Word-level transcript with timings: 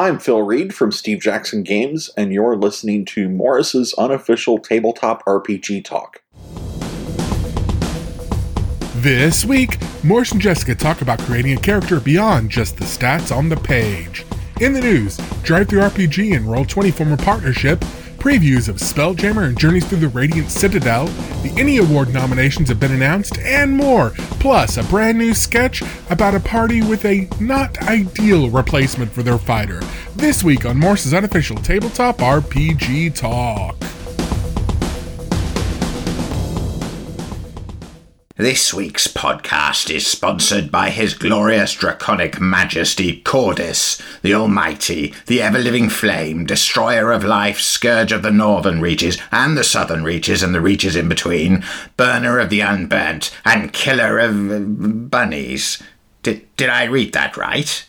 I'm 0.00 0.18
Phil 0.18 0.40
Reed 0.40 0.74
from 0.74 0.92
Steve 0.92 1.20
Jackson 1.20 1.62
Games, 1.62 2.08
and 2.16 2.32
you're 2.32 2.56
listening 2.56 3.04
to 3.04 3.28
Morrus's 3.28 3.92
unofficial 3.98 4.56
tabletop 4.56 5.22
RPG 5.26 5.84
talk. 5.84 6.22
This 9.02 9.44
week, 9.44 9.78
Morrus 10.02 10.32
and 10.32 10.40
Jessica 10.40 10.74
talk 10.74 11.02
about 11.02 11.18
creating 11.18 11.52
a 11.52 11.60
character 11.60 12.00
beyond 12.00 12.48
just 12.48 12.78
the 12.78 12.86
stats 12.86 13.30
on 13.30 13.50
the 13.50 13.58
page. 13.58 14.24
In 14.62 14.72
the 14.72 14.80
news, 14.80 15.18
DriveThruRPG 15.18 16.34
and 16.34 16.46
Roll20 16.46 16.94
former 16.94 17.18
partnership, 17.18 17.84
previews 18.20 18.68
of 18.68 18.76
Spelljammer 18.76 19.48
and 19.48 19.58
Journeys 19.58 19.86
Through 19.88 20.00
the 20.00 20.08
Radiant 20.08 20.50
Citadel, 20.50 21.06
the 21.42 21.54
ENnie 21.56 21.78
Award 21.78 22.12
nominations 22.12 22.68
have 22.68 22.78
been 22.78 22.92
announced, 22.92 23.38
and 23.38 23.74
more. 23.74 24.10
Plus, 24.38 24.76
a 24.76 24.84
brand 24.84 25.16
new 25.16 25.32
sketch 25.32 25.82
about 26.10 26.34
a 26.34 26.40
party 26.40 26.82
with 26.82 27.06
a 27.06 27.26
not 27.40 27.80
ideal 27.88 28.50
replacement 28.50 29.10
for 29.10 29.22
their 29.22 29.38
fighter. 29.38 29.80
This 30.16 30.44
week 30.44 30.66
on 30.66 30.78
Morrus's 30.78 31.14
unofficial 31.14 31.56
tabletop 31.56 32.18
RPG 32.18 33.14
talk. 33.14 33.76
This 38.40 38.72
week's 38.72 39.06
podcast 39.06 39.94
is 39.94 40.06
sponsored 40.06 40.72
by 40.72 40.88
His 40.88 41.12
Glorious 41.12 41.74
Draconic 41.74 42.40
Majesty 42.40 43.20
Cordis, 43.20 44.00
the 44.22 44.32
Almighty, 44.32 45.12
the 45.26 45.42
ever 45.42 45.58
living 45.58 45.90
flame, 45.90 46.46
destroyer 46.46 47.12
of 47.12 47.22
life, 47.22 47.60
scourge 47.60 48.12
of 48.12 48.22
the 48.22 48.30
northern 48.30 48.80
reaches 48.80 49.18
and 49.30 49.58
the 49.58 49.62
southern 49.62 50.04
reaches 50.04 50.42
and 50.42 50.54
the 50.54 50.62
reaches 50.62 50.96
in 50.96 51.06
between, 51.06 51.62
burner 51.98 52.38
of 52.38 52.48
the 52.48 52.62
unburnt, 52.62 53.30
and 53.44 53.74
killer 53.74 54.18
of 54.18 55.10
bunnies. 55.10 55.82
Did, 56.22 56.48
did 56.56 56.70
I 56.70 56.84
read 56.84 57.12
that 57.12 57.36
right? 57.36 57.84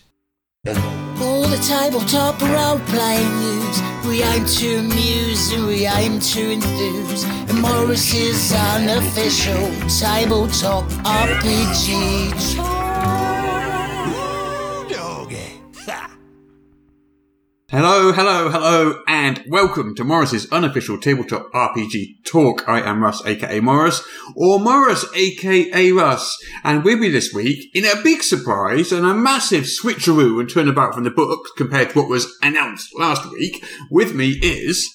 All 0.68 1.42
the 1.48 1.58
tabletop 1.68 2.40
role 2.40 2.78
playing 2.86 3.36
news. 3.40 3.82
We 4.06 4.22
aim 4.22 4.46
to 4.46 4.76
amuse 4.76 5.52
and 5.54 5.66
we 5.66 5.88
aim 5.88 6.20
to 6.20 6.52
enthuse. 6.52 7.24
And 7.24 7.60
Morrus's 7.60 8.54
unofficial 8.54 9.72
tabletop 9.90 10.84
RPG. 11.04 12.81
Hello, 17.72 18.12
hello, 18.12 18.50
hello, 18.50 19.02
and 19.08 19.46
welcome 19.48 19.96
to 19.96 20.04
Morrus's 20.04 20.46
unofficial 20.52 21.00
tabletop 21.00 21.50
RPG 21.54 22.26
talk. 22.26 22.68
I 22.68 22.82
am 22.82 23.02
Russ, 23.02 23.26
aka 23.26 23.62
Morrus, 23.62 24.06
or 24.36 24.60
Morrus, 24.60 25.06
aka 25.16 25.92
Russ, 25.94 26.38
and 26.66 26.84
with 26.84 27.00
me 27.00 27.08
this 27.08 27.34
week, 27.34 27.74
in 27.74 27.86
a 27.86 28.04
big 28.04 28.24
surprise 28.24 28.92
and 28.92 29.06
a 29.06 29.14
massive 29.14 29.64
switcheroo 29.64 30.42
and 30.42 30.50
turnabout 30.50 30.94
from 30.94 31.06
the 31.06 31.12
book 31.12 31.48
compared 31.56 31.92
to 31.92 32.00
what 32.00 32.10
was 32.10 32.38
announced 32.42 32.90
last 33.00 33.32
week, 33.32 33.64
with 33.90 34.14
me 34.14 34.32
is. 34.44 34.86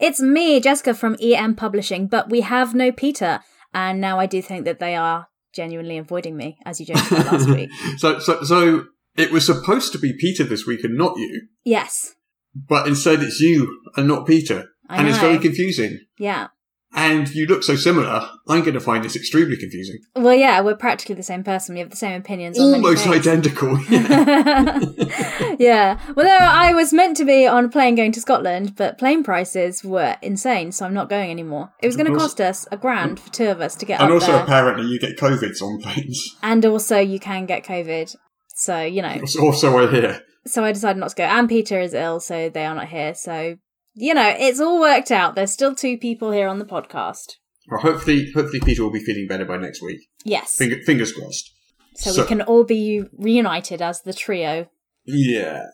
It's 0.00 0.20
me, 0.20 0.58
Jessica 0.58 0.94
from 0.94 1.16
EN 1.22 1.54
Publishing, 1.54 2.08
but 2.08 2.28
we 2.28 2.40
have 2.40 2.74
no 2.74 2.90
Peter, 2.90 3.38
and 3.72 4.00
now 4.00 4.18
I 4.18 4.26
do 4.26 4.42
think 4.42 4.64
that 4.64 4.80
they 4.80 4.96
are 4.96 5.28
genuinely 5.54 5.96
avoiding 5.96 6.36
me, 6.36 6.58
as 6.64 6.80
you 6.80 6.86
just 6.92 7.08
said 7.08 7.26
last 7.26 7.48
week. 7.48 7.70
So, 7.98 8.18
so, 8.18 8.42
so 8.42 8.86
it 9.20 9.30
was 9.30 9.46
supposed 9.46 9.92
to 9.92 9.98
be 9.98 10.12
Peter 10.18 10.44
this 10.44 10.66
week 10.66 10.84
and 10.84 10.96
not 10.96 11.16
you, 11.18 11.48
Yes, 11.64 12.14
but 12.54 12.86
instead 12.86 13.22
it's 13.22 13.40
you 13.40 13.80
and 13.96 14.08
not 14.08 14.26
Peter, 14.26 14.66
I 14.88 14.98
and 14.98 15.08
it's 15.08 15.18
very 15.18 15.38
confusing. 15.38 16.00
yeah. 16.18 16.48
And 16.92 17.32
you 17.32 17.46
look 17.46 17.62
so 17.62 17.76
similar. 17.76 18.28
I'm 18.48 18.62
going 18.62 18.74
to 18.74 18.80
find 18.80 19.04
this 19.04 19.14
extremely 19.14 19.56
confusing. 19.56 20.00
Well, 20.16 20.34
yeah, 20.34 20.60
we're 20.60 20.74
practically 20.74 21.14
the 21.14 21.22
same 21.22 21.44
person. 21.44 21.74
We 21.76 21.78
have 21.78 21.90
the 21.90 21.94
same 21.96 22.20
opinions. 22.20 22.58
Almost 22.58 23.06
identical. 23.06 23.78
yeah. 23.88 24.80
yeah. 25.60 26.00
Well, 26.16 26.26
no, 26.26 26.36
I 26.36 26.72
was 26.74 26.92
meant 26.92 27.16
to 27.18 27.24
be 27.24 27.46
on 27.46 27.66
a 27.66 27.68
plane 27.68 27.94
going 27.94 28.10
to 28.10 28.20
Scotland, 28.20 28.74
but 28.74 28.98
plane 28.98 29.22
prices 29.22 29.84
were 29.84 30.16
insane, 30.20 30.72
so 30.72 30.84
I'm 30.84 30.92
not 30.92 31.08
going 31.08 31.30
anymore. 31.30 31.72
It 31.80 31.86
was 31.86 31.94
going 31.96 32.12
to 32.12 32.18
cost 32.18 32.40
us 32.40 32.66
a 32.72 32.76
grand 32.76 33.20
for 33.20 33.30
two 33.30 33.46
of 33.48 33.60
us 33.60 33.76
to 33.76 33.86
get 33.86 34.00
and 34.00 34.10
up 34.10 34.14
also 34.14 34.32
there, 34.32 34.42
apparently 34.42 34.86
you 34.86 34.98
get 34.98 35.16
COVIDs 35.16 35.62
on 35.62 35.80
planes. 35.80 36.36
and 36.42 36.64
also 36.66 36.98
you 36.98 37.20
can 37.20 37.46
get 37.46 37.64
COVID. 37.64 38.16
So 38.60 38.82
you 38.82 39.02
know, 39.02 39.08
It's 39.22 39.36
Also 39.36 39.76
I 39.78 39.90
hear. 39.90 40.22
so 40.46 40.64
I 40.64 40.72
decided 40.72 41.00
not 41.00 41.10
to 41.10 41.16
go. 41.16 41.24
And 41.24 41.48
Peter 41.48 41.80
is 41.80 41.94
ill, 41.94 42.20
so 42.20 42.48
they 42.48 42.64
are 42.66 42.74
not 42.74 42.88
here. 42.88 43.14
So 43.14 43.56
you 43.94 44.14
know, 44.14 44.34
it's 44.38 44.60
all 44.60 44.80
worked 44.80 45.10
out. 45.10 45.34
There's 45.34 45.50
still 45.52 45.74
two 45.74 45.98
people 45.98 46.30
here 46.30 46.46
on 46.48 46.58
the 46.58 46.64
podcast. 46.64 47.36
Well, 47.70 47.80
hopefully, 47.80 48.30
hopefully 48.34 48.60
Peter 48.64 48.82
will 48.82 48.92
be 48.92 49.00
feeling 49.00 49.26
better 49.28 49.44
by 49.44 49.56
next 49.56 49.82
week. 49.82 50.00
Yes. 50.24 50.56
Finger, 50.56 50.76
fingers 50.84 51.12
crossed. 51.12 51.50
so, 51.96 52.10
so- 52.12 52.22
we 52.22 52.28
can 52.28 52.42
all 52.42 52.64
be 52.64 53.02
reunited 53.18 53.80
as 53.82 54.02
the 54.02 54.12
trio. 54.12 54.68
Yeah. 55.04 55.66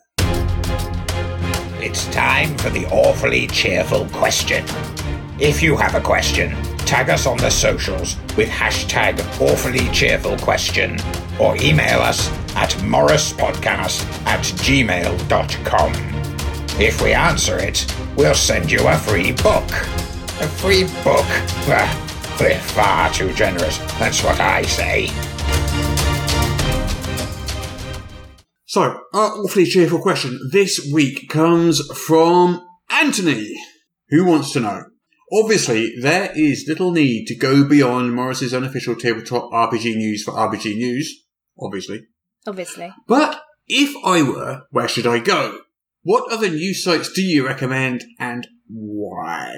It's 1.79 2.07
time 2.07 2.57
for 2.57 2.69
the 2.69 2.85
awfully 2.91 3.47
cheerful 3.47 4.07
question. 4.09 4.65
If 5.39 5.61
you 5.61 5.77
have 5.77 5.95
a 5.95 6.01
question, 6.01 6.51
tag 6.79 7.09
us 7.09 7.25
on 7.27 7.37
the 7.37 7.49
socials 7.51 8.17
with 8.35 8.49
hashtag 8.49 9.19
awfully 9.39 9.87
cheerful 9.91 10.37
question 10.39 10.97
or 11.39 11.55
email 11.57 11.99
us 11.99 12.29
at 12.57 12.71
morrispodcast 12.81 14.25
at 14.25 14.43
gmail.com. 14.43 15.93
If 16.81 17.01
we 17.01 17.13
answer 17.13 17.59
it, 17.59 17.85
we'll 18.15 18.33
send 18.33 18.71
you 18.71 18.85
a 18.87 18.97
free 18.97 19.31
book. 19.31 19.69
A 20.41 20.47
free 20.47 20.83
book? 21.03 21.25
We're 21.67 22.59
far 22.59 23.13
too 23.13 23.31
generous. 23.33 23.77
That's 23.99 24.23
what 24.23 24.39
I 24.39 24.63
say. 24.63 25.07
So, 28.65 28.81
our 29.13 29.31
awfully 29.39 29.65
cheerful 29.65 29.99
question 29.99 30.39
this 30.51 30.89
week 30.91 31.29
comes 31.29 31.79
from 32.05 32.61
Anthony, 32.91 33.55
who 34.09 34.25
wants 34.25 34.51
to 34.53 34.59
know. 34.59 34.83
Obviously, 35.31 35.93
there 36.01 36.31
is 36.35 36.65
little 36.67 36.91
need 36.91 37.25
to 37.27 37.35
go 37.35 37.67
beyond 37.67 38.13
Morrus's 38.13 38.53
unofficial 38.53 38.95
tabletop 38.95 39.51
RPG 39.51 39.95
news 39.95 40.23
for 40.23 40.33
RPG 40.33 40.75
news, 40.75 41.25
obviously. 41.59 42.01
Obviously. 42.47 42.93
But 43.07 43.43
if 43.67 43.93
I 44.05 44.21
were, 44.23 44.63
where 44.71 44.87
should 44.87 45.05
I 45.05 45.19
go? 45.19 45.59
What 46.03 46.31
other 46.31 46.49
news 46.49 46.83
sites 46.83 47.11
do 47.11 47.21
you 47.21 47.45
recommend 47.45 48.05
and 48.17 48.47
why? 48.67 49.53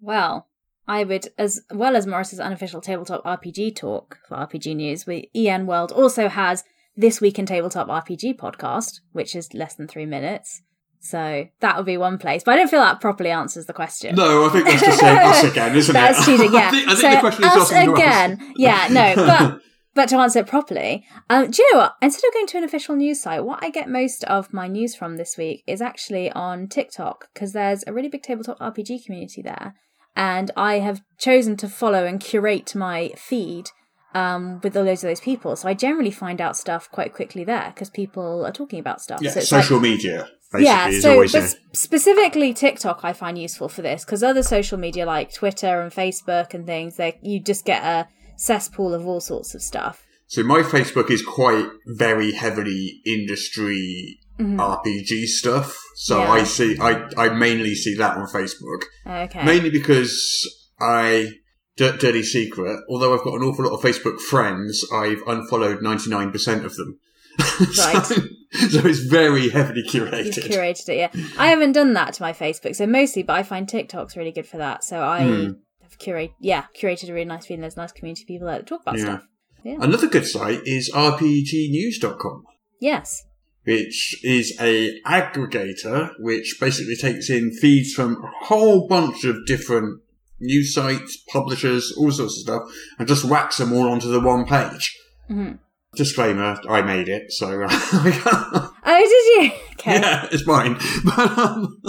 Well, 0.00 0.48
I 0.88 1.04
would, 1.04 1.28
as 1.38 1.60
well 1.72 1.94
as 1.94 2.06
Morrus's 2.06 2.40
unofficial 2.40 2.80
tabletop 2.80 3.22
RPG 3.24 3.76
talk 3.76 4.18
for 4.26 4.36
RPG 4.36 4.74
news, 4.74 5.06
we, 5.06 5.30
EN 5.34 5.66
World 5.66 5.92
also 5.92 6.28
has 6.28 6.64
This 6.96 7.20
Week 7.20 7.38
in 7.38 7.46
Tabletop 7.46 7.86
RPG 7.86 8.36
podcast, 8.36 9.00
which 9.12 9.36
is 9.36 9.54
less 9.54 9.76
than 9.76 9.86
three 9.86 10.06
minutes. 10.06 10.62
So 10.98 11.46
that 11.60 11.76
would 11.76 11.86
be 11.86 11.96
one 11.96 12.18
place. 12.18 12.42
But 12.44 12.54
I 12.54 12.56
don't 12.56 12.68
feel 12.68 12.80
that 12.80 13.00
properly 13.00 13.30
answers 13.30 13.66
the 13.66 13.72
question. 13.72 14.16
No, 14.16 14.46
I 14.46 14.48
think 14.50 14.66
that's 14.66 14.82
just 14.82 14.98
saying 15.00 15.18
us 15.18 15.44
again, 15.44 15.76
isn't 15.76 15.92
That's 15.94 16.20
it? 16.20 16.24
cheating, 16.24 16.52
yeah. 16.52 16.68
I 16.68 16.70
think, 16.70 16.88
I 16.88 16.94
think 16.94 17.00
so 17.00 17.10
the 17.10 17.20
question 17.20 17.44
is 17.44 17.50
us 17.50 17.70
again. 17.70 18.52
Yeah, 18.56 18.88
no, 18.90 19.14
but 19.14 19.60
but 20.00 20.08
to 20.08 20.16
answer 20.16 20.38
it 20.38 20.46
properly, 20.46 21.04
um, 21.28 21.50
do 21.50 21.62
you 21.62 21.74
know 21.74 21.80
what? 21.80 21.96
Instead 22.00 22.26
of 22.26 22.32
going 22.32 22.46
to 22.46 22.56
an 22.56 22.64
official 22.64 22.96
news 22.96 23.20
site, 23.20 23.44
what 23.44 23.62
I 23.62 23.68
get 23.68 23.86
most 23.86 24.24
of 24.24 24.50
my 24.50 24.66
news 24.66 24.94
from 24.94 25.18
this 25.18 25.36
week 25.36 25.62
is 25.66 25.82
actually 25.82 26.32
on 26.32 26.68
TikTok 26.68 27.28
because 27.34 27.52
there's 27.52 27.84
a 27.86 27.92
really 27.92 28.08
big 28.08 28.22
tabletop 28.22 28.58
RPG 28.60 29.04
community 29.04 29.42
there, 29.42 29.74
and 30.16 30.50
I 30.56 30.78
have 30.78 31.02
chosen 31.18 31.54
to 31.58 31.68
follow 31.68 32.06
and 32.06 32.18
curate 32.18 32.74
my 32.74 33.10
feed 33.14 33.66
um, 34.14 34.60
with 34.62 34.74
all 34.74 34.86
those 34.86 35.04
of 35.04 35.10
those 35.10 35.20
people. 35.20 35.54
So 35.54 35.68
I 35.68 35.74
generally 35.74 36.10
find 36.10 36.40
out 36.40 36.56
stuff 36.56 36.90
quite 36.90 37.12
quickly 37.12 37.44
there 37.44 37.70
because 37.74 37.90
people 37.90 38.46
are 38.46 38.52
talking 38.52 38.78
about 38.78 39.02
stuff. 39.02 39.20
Yeah, 39.20 39.32
so 39.32 39.40
it's 39.40 39.52
like- 39.52 39.64
social 39.64 39.80
media, 39.80 40.30
basically, 40.50 40.64
yeah, 40.64 41.26
so 41.26 41.56
specifically 41.74 42.54
TikTok, 42.54 43.00
I 43.02 43.12
find 43.12 43.36
useful 43.36 43.68
for 43.68 43.82
this 43.82 44.06
because 44.06 44.22
other 44.22 44.42
social 44.42 44.78
media 44.78 45.04
like 45.04 45.30
Twitter 45.30 45.82
and 45.82 45.92
Facebook 45.92 46.54
and 46.54 46.64
things, 46.66 46.96
they 46.96 47.18
you 47.20 47.38
just 47.38 47.66
get 47.66 47.82
a 47.84 48.08
cesspool 48.40 48.94
of 48.94 49.06
all 49.06 49.20
sorts 49.20 49.54
of 49.54 49.62
stuff. 49.62 50.02
So 50.26 50.42
my 50.42 50.62
Facebook 50.62 51.10
is 51.10 51.22
quite 51.22 51.66
very 51.86 52.32
heavily 52.32 53.00
industry 53.04 54.18
RPG 54.38 55.26
stuff. 55.26 55.78
So 55.96 56.16
Mm-hmm. 56.18 56.26
Yeah. 56.26 56.40
I 56.40 56.44
see, 56.44 56.78
I, 56.80 57.08
I 57.16 57.28
mainly 57.34 57.74
see 57.74 57.94
that 57.96 58.16
on 58.16 58.26
Facebook. 58.28 58.84
Okay. 59.06 59.44
Mainly 59.44 59.70
because 59.70 60.48
I, 60.80 61.32
Dirty 61.76 62.22
Secret, 62.22 62.80
although 62.88 63.12
I've 63.14 63.24
got 63.24 63.34
an 63.34 63.42
awful 63.42 63.64
lot 63.66 63.74
of 63.74 63.80
Facebook 63.82 64.18
friends, 64.20 64.84
I've 64.92 65.22
unfollowed 65.26 65.80
99% 65.80 66.64
of 66.64 66.76
them. 66.76 66.98
Right. 67.78 68.04
so, 68.04 68.14
so 68.68 68.86
it's 68.86 69.00
very 69.00 69.48
heavily 69.50 69.82
You've 69.84 70.08
curated. 70.08 70.48
curated 70.48 70.88
it, 70.88 70.96
yeah. 70.96 71.10
I 71.38 71.48
haven't 71.48 71.72
done 71.72 71.92
that 71.94 72.14
to 72.14 72.22
my 72.22 72.32
Facebook, 72.32 72.74
so 72.76 72.86
mostly, 72.86 73.22
but 73.22 73.34
I 73.36 73.42
find 73.42 73.68
TikTok's 73.68 74.16
really 74.16 74.32
good 74.32 74.46
for 74.46 74.56
that. 74.58 74.82
So 74.84 75.02
I 75.02 75.24
Hmm. 75.24 75.50
Have 75.90 75.98
curate, 75.98 76.32
yeah, 76.40 76.64
curated 76.80 77.08
a 77.10 77.12
really 77.12 77.26
nice 77.26 77.46
feed. 77.46 77.54
and 77.54 77.62
There's 77.64 77.76
a 77.76 77.80
nice 77.80 77.92
community 77.92 78.22
of 78.22 78.28
people 78.28 78.46
that 78.48 78.66
talk 78.66 78.82
about 78.82 78.96
Yeah. 78.98 79.04
stuff. 79.04 79.22
Yeah. 79.64 79.76
Another 79.80 80.06
good 80.08 80.26
site 80.26 80.60
is 80.64 80.90
RPGnews.com. 80.94 82.44
Yes. 82.80 83.24
which 83.64 84.18
is 84.24 84.56
a 84.58 84.98
aggregator 85.06 86.10
which 86.18 86.56
basically 86.58 86.96
takes 86.96 87.28
in 87.28 87.52
feeds 87.52 87.92
from 87.92 88.16
a 88.24 88.44
whole 88.46 88.88
bunch 88.88 89.24
of 89.24 89.36
different 89.46 90.00
news 90.40 90.72
sites, 90.74 91.18
publishers, 91.30 91.92
all 91.98 92.10
sorts 92.10 92.36
of 92.38 92.40
stuff, 92.40 92.62
and 92.98 93.06
just 93.06 93.22
whacks 93.26 93.58
them 93.58 93.72
all 93.74 93.86
onto 93.88 94.08
the 94.10 94.18
one 94.18 94.46
page. 94.46 94.96
hmm 95.28 95.52
Disclaimer: 95.94 96.58
I 96.68 96.80
made 96.82 97.08
it, 97.08 97.30
so 97.32 97.46
Oh, 97.70 98.72
did 98.84 99.44
you? 99.44 99.52
Okay. 99.72 99.92
yeah, 100.00 100.26
it's 100.32 100.46
mine. 100.46 100.76
But 101.04 101.38
um, 101.38 101.80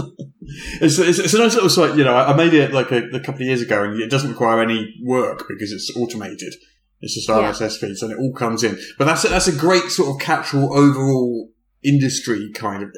it's, 0.81 0.97
it's 0.99 1.19
it's 1.19 1.33
a 1.33 1.37
nice 1.39 1.53
little 1.55 1.69
site. 1.69 1.97
You 1.97 2.03
know, 2.03 2.15
I 2.15 2.35
made 2.35 2.53
it 2.53 2.73
like 2.73 2.91
a, 2.91 3.03
a 3.09 3.19
couple 3.19 3.41
of 3.41 3.47
years 3.47 3.61
ago, 3.61 3.83
and 3.83 4.01
it 4.01 4.09
doesn't 4.09 4.29
require 4.31 4.61
any 4.61 4.95
work 5.03 5.45
because 5.49 5.71
it's 5.71 5.95
automated. 5.95 6.53
It's 7.01 7.15
just 7.15 7.27
Yeah. 7.29 7.51
RSS 7.51 7.77
feeds, 7.79 8.03
and 8.03 8.11
it 8.11 8.17
all 8.19 8.33
comes 8.33 8.63
in. 8.63 8.77
But 8.97 9.05
that's 9.05 9.25
a, 9.25 9.29
that's 9.29 9.47
a 9.47 9.55
great 9.55 9.85
sort 9.85 10.09
of 10.15 10.21
catch-all 10.21 10.77
overall 10.77 11.49
industry 11.83 12.51
kind 12.53 12.83
of 12.83 12.95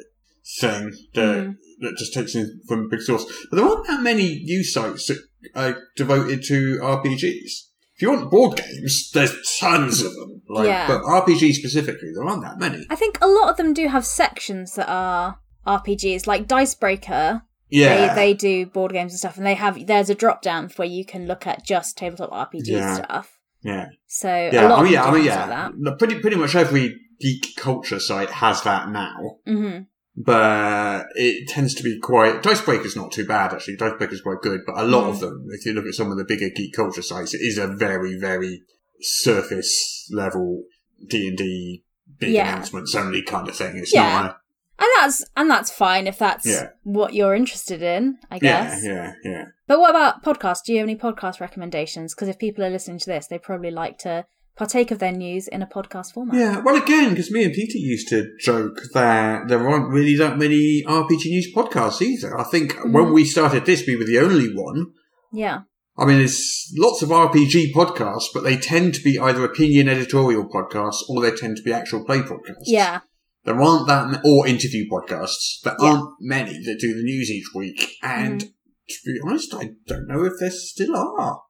thing 0.60 0.92
that 1.14 1.36
Mhm. 1.38 1.56
that 1.80 1.96
just 1.96 2.12
takes 2.12 2.34
in 2.34 2.60
from 2.68 2.80
a 2.84 2.88
big 2.88 3.00
source. 3.00 3.24
But 3.50 3.56
there 3.56 3.64
aren't 3.66 3.86
that 3.86 4.02
many 4.02 4.40
news 4.44 4.72
sites 4.74 5.06
that 5.06 5.18
are 5.54 5.78
devoted 5.96 6.42
to 6.44 6.78
RPGs. 6.82 7.68
If 7.96 8.02
you 8.02 8.10
want 8.10 8.30
board 8.30 8.58
games, 8.58 9.10
there's 9.14 9.34
tons 9.58 10.02
of 10.02 10.12
them. 10.14 10.42
Like, 10.48 10.66
Yeah. 10.66 10.86
But 10.88 11.02
RPG 11.04 11.52
specifically, 11.54 12.10
there 12.14 12.24
aren't 12.24 12.42
that 12.42 12.58
many. 12.58 12.84
I 12.90 12.96
think 12.96 13.18
a 13.22 13.26
lot 13.26 13.48
of 13.50 13.56
them 13.56 13.72
do 13.72 13.86
have 13.88 14.04
sections 14.04 14.74
that 14.74 14.88
are 14.90 15.38
RPGs, 15.66 16.26
like 16.26 16.46
Dicebreaker. 16.46 17.42
Yeah. 17.70 18.14
They, 18.14 18.32
they 18.32 18.34
do 18.34 18.66
board 18.66 18.92
games 18.92 19.12
and 19.12 19.18
stuff, 19.18 19.36
and 19.36 19.44
they 19.46 19.54
have 19.54 19.86
there's 19.86 20.10
a 20.10 20.14
drop 20.14 20.42
down 20.42 20.70
where 20.76 20.86
you 20.86 21.04
can 21.04 21.26
look 21.26 21.46
at 21.46 21.64
just 21.64 21.96
tabletop 21.98 22.30
RPG 22.52 22.68
Yeah. 22.68 22.94
stuff. 22.94 23.38
yeah. 23.62 23.86
So 24.06 24.28
Yeah. 24.28 24.66
a 24.66 24.68
lot 24.68 24.78
I 24.78 24.78
of 24.78 24.84
mean, 24.84 24.92
yeah. 24.92 25.04
I 25.04 25.12
mean, 25.12 25.24
yeah. 25.24 25.46
like 25.46 25.72
that. 25.84 25.98
Pretty, 25.98 26.18
pretty 26.20 26.36
much 26.36 26.54
every 26.54 26.94
geek 27.20 27.56
culture 27.56 27.98
site 27.98 28.30
has 28.30 28.62
that 28.62 28.90
now. 28.90 29.38
hmm 29.46 29.78
but 30.16 31.06
it 31.16 31.48
tends 31.48 31.74
to 31.74 31.82
be 31.82 31.98
quite. 31.98 32.40
Dicebreaker's 32.40 32.94
not 32.94 33.10
too 33.10 33.26
bad 33.26 33.52
actually. 33.52 33.74
Dicebreaker's 33.76 34.20
quite 34.20 34.40
good, 34.42 34.60
but 34.64 34.78
a 34.78 34.84
lot 34.84 35.08
of 35.08 35.18
them, 35.18 35.44
if 35.50 35.66
you 35.66 35.72
look 35.72 35.86
at 35.86 35.94
some 35.94 36.12
of 36.12 36.16
the 36.16 36.24
bigger 36.24 36.50
geek 36.54 36.72
culture 36.72 37.02
sites, 37.02 37.34
it 37.34 37.38
is 37.38 37.58
a 37.58 37.66
very, 37.66 38.16
very 38.16 38.62
surface 39.00 40.08
level 40.12 40.62
D 41.08 41.28
and 41.28 41.36
D 41.36 41.84
big 42.18 42.30
Yeah. 42.30 42.52
announcements 42.52 42.94
only 42.94 43.22
kind 43.22 43.48
of 43.48 43.56
thing. 43.56 43.76
It's 43.76 43.92
Yeah. 43.92 44.22
not. 44.22 44.36
And 44.78 44.88
that's 44.98 45.24
and 45.36 45.50
that's 45.50 45.70
fine 45.70 46.06
if 46.06 46.18
that's 46.18 46.46
Yeah. 46.46 46.70
what 46.82 47.14
you're 47.14 47.34
interested 47.34 47.80
in, 47.82 48.18
I 48.30 48.36
yeah, 48.36 48.40
guess. 48.40 48.84
yeah, 48.84 49.12
yeah. 49.22 49.44
But 49.68 49.78
what 49.78 49.90
about 49.90 50.24
podcasts? 50.24 50.64
Do 50.64 50.72
you 50.72 50.78
have 50.78 50.88
any 50.88 50.96
podcast 50.96 51.40
recommendations? 51.40 52.14
Because 52.14 52.28
if 52.28 52.38
people 52.38 52.64
are 52.64 52.70
listening 52.70 52.98
to 52.98 53.06
this, 53.06 53.28
they 53.28 53.38
probably 53.38 53.70
like 53.70 53.98
to 53.98 54.26
partake 54.56 54.90
of 54.90 54.98
their 54.98 55.12
news 55.12 55.48
in 55.48 55.62
a 55.62 55.66
podcast 55.66 56.12
format. 56.12 56.36
Yeah, 56.36 56.60
well, 56.60 56.76
again, 56.76 57.10
because 57.10 57.30
me 57.30 57.44
and 57.44 57.52
Peter 57.52 57.78
used 57.78 58.08
to 58.08 58.30
joke 58.40 58.80
that 58.92 59.48
there 59.48 59.68
aren't 59.68 59.90
really 59.90 60.16
that 60.16 60.38
many 60.38 60.82
RPG 60.86 61.26
news 61.26 61.52
podcasts 61.54 62.02
either. 62.02 62.38
I 62.38 62.44
think 62.44 62.76
when 62.84 63.06
mm. 63.06 63.14
we 63.14 63.24
started 63.24 63.66
this, 63.66 63.86
we 63.86 63.96
were 63.96 64.04
the 64.04 64.18
only 64.18 64.54
one. 64.54 64.92
Yeah. 65.32 65.60
I 65.96 66.04
mean, 66.04 66.18
there's 66.18 66.72
lots 66.76 67.02
of 67.02 67.10
RPG 67.10 67.72
podcasts, 67.72 68.26
but 68.32 68.42
they 68.42 68.56
tend 68.56 68.94
to 68.94 69.02
be 69.02 69.18
either 69.18 69.44
opinion 69.44 69.88
editorial 69.88 70.48
podcasts 70.48 71.08
or 71.08 71.22
they 71.22 71.30
tend 71.30 71.56
to 71.56 71.62
be 71.62 71.72
actual 71.72 72.04
play 72.04 72.18
podcasts. 72.18 72.64
Yeah. 72.66 73.00
There 73.44 73.60
aren't 73.60 73.86
that, 73.88 74.20
or 74.24 74.46
interview 74.46 74.88
podcasts. 74.88 75.60
There 75.62 75.76
Yeah. 75.80 75.86
aren't 75.88 76.10
many 76.20 76.52
that 76.64 76.78
do 76.80 76.94
the 76.94 77.02
news 77.02 77.30
each 77.30 77.48
week. 77.54 77.96
And 78.02 78.40
Mm-hmm. 78.40 78.48
to 78.88 79.12
be 79.12 79.20
honest, 79.24 79.54
I 79.54 79.70
don't 79.86 80.06
know 80.08 80.24
if 80.24 80.34
there 80.40 80.50
still 80.50 80.96
are. 80.96 81.40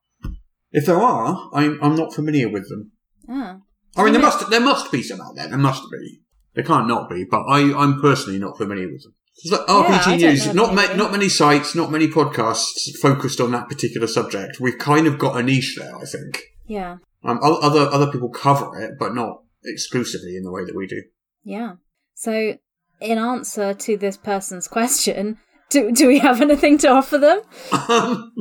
If 0.72 0.86
there 0.86 0.98
are, 1.00 1.50
I'm, 1.52 1.78
I'm 1.82 1.94
not 1.94 2.12
familiar 2.14 2.48
with 2.48 2.68
them. 2.68 2.92
Ah. 3.28 3.58
I 3.96 4.02
mean, 4.04 4.12
there 4.12 4.22
must, 4.22 4.50
there 4.50 4.60
must 4.60 4.90
be 4.90 5.02
some 5.02 5.20
out 5.20 5.36
there. 5.36 5.46
There 5.48 5.56
must 5.58 5.84
be. 5.90 6.20
There 6.54 6.64
can't 6.64 6.88
not 6.88 7.08
be, 7.08 7.24
but 7.24 7.42
I, 7.48 7.72
I'm 7.76 8.00
personally 8.00 8.38
not 8.40 8.56
familiar 8.58 8.90
with 8.90 9.02
them. 9.04 9.14
It's 9.36 9.50
like 9.52 9.66
RPG 9.66 10.04
don't 10.04 10.18
news. 10.20 10.54
Not, 10.54 10.74
ma- 10.74 10.94
not 10.94 11.10
many 11.12 11.28
sites, 11.28 11.74
not 11.74 11.90
many 11.90 12.06
podcasts 12.08 12.96
focused 13.00 13.40
on 13.40 13.50
that 13.52 13.68
particular 13.68 14.06
subject. 14.06 14.58
We've 14.60 14.78
kind 14.78 15.06
of 15.08 15.18
got 15.18 15.36
a 15.38 15.42
niche 15.42 15.76
there, 15.78 15.96
I 15.96 16.04
think. 16.04 16.42
Yeah. 16.66 16.98
Um, 17.24 17.38
other 17.42 17.80
other 17.90 18.10
people 18.12 18.28
cover 18.28 18.78
it, 18.80 18.92
but 18.98 19.14
not 19.14 19.42
exclusively 19.64 20.36
in 20.36 20.42
the 20.44 20.52
way 20.52 20.64
that 20.64 20.76
we 20.76 20.86
do. 20.86 21.02
Yeah. 21.42 21.74
So, 22.14 22.56
in 23.00 23.18
answer 23.18 23.74
to 23.74 23.96
this 23.96 24.16
person's 24.16 24.68
question, 24.68 25.38
do, 25.70 25.90
do 25.92 26.06
we 26.06 26.18
have 26.20 26.40
anything 26.40 26.78
to 26.78 26.88
offer 26.88 27.18
them? 27.18 27.40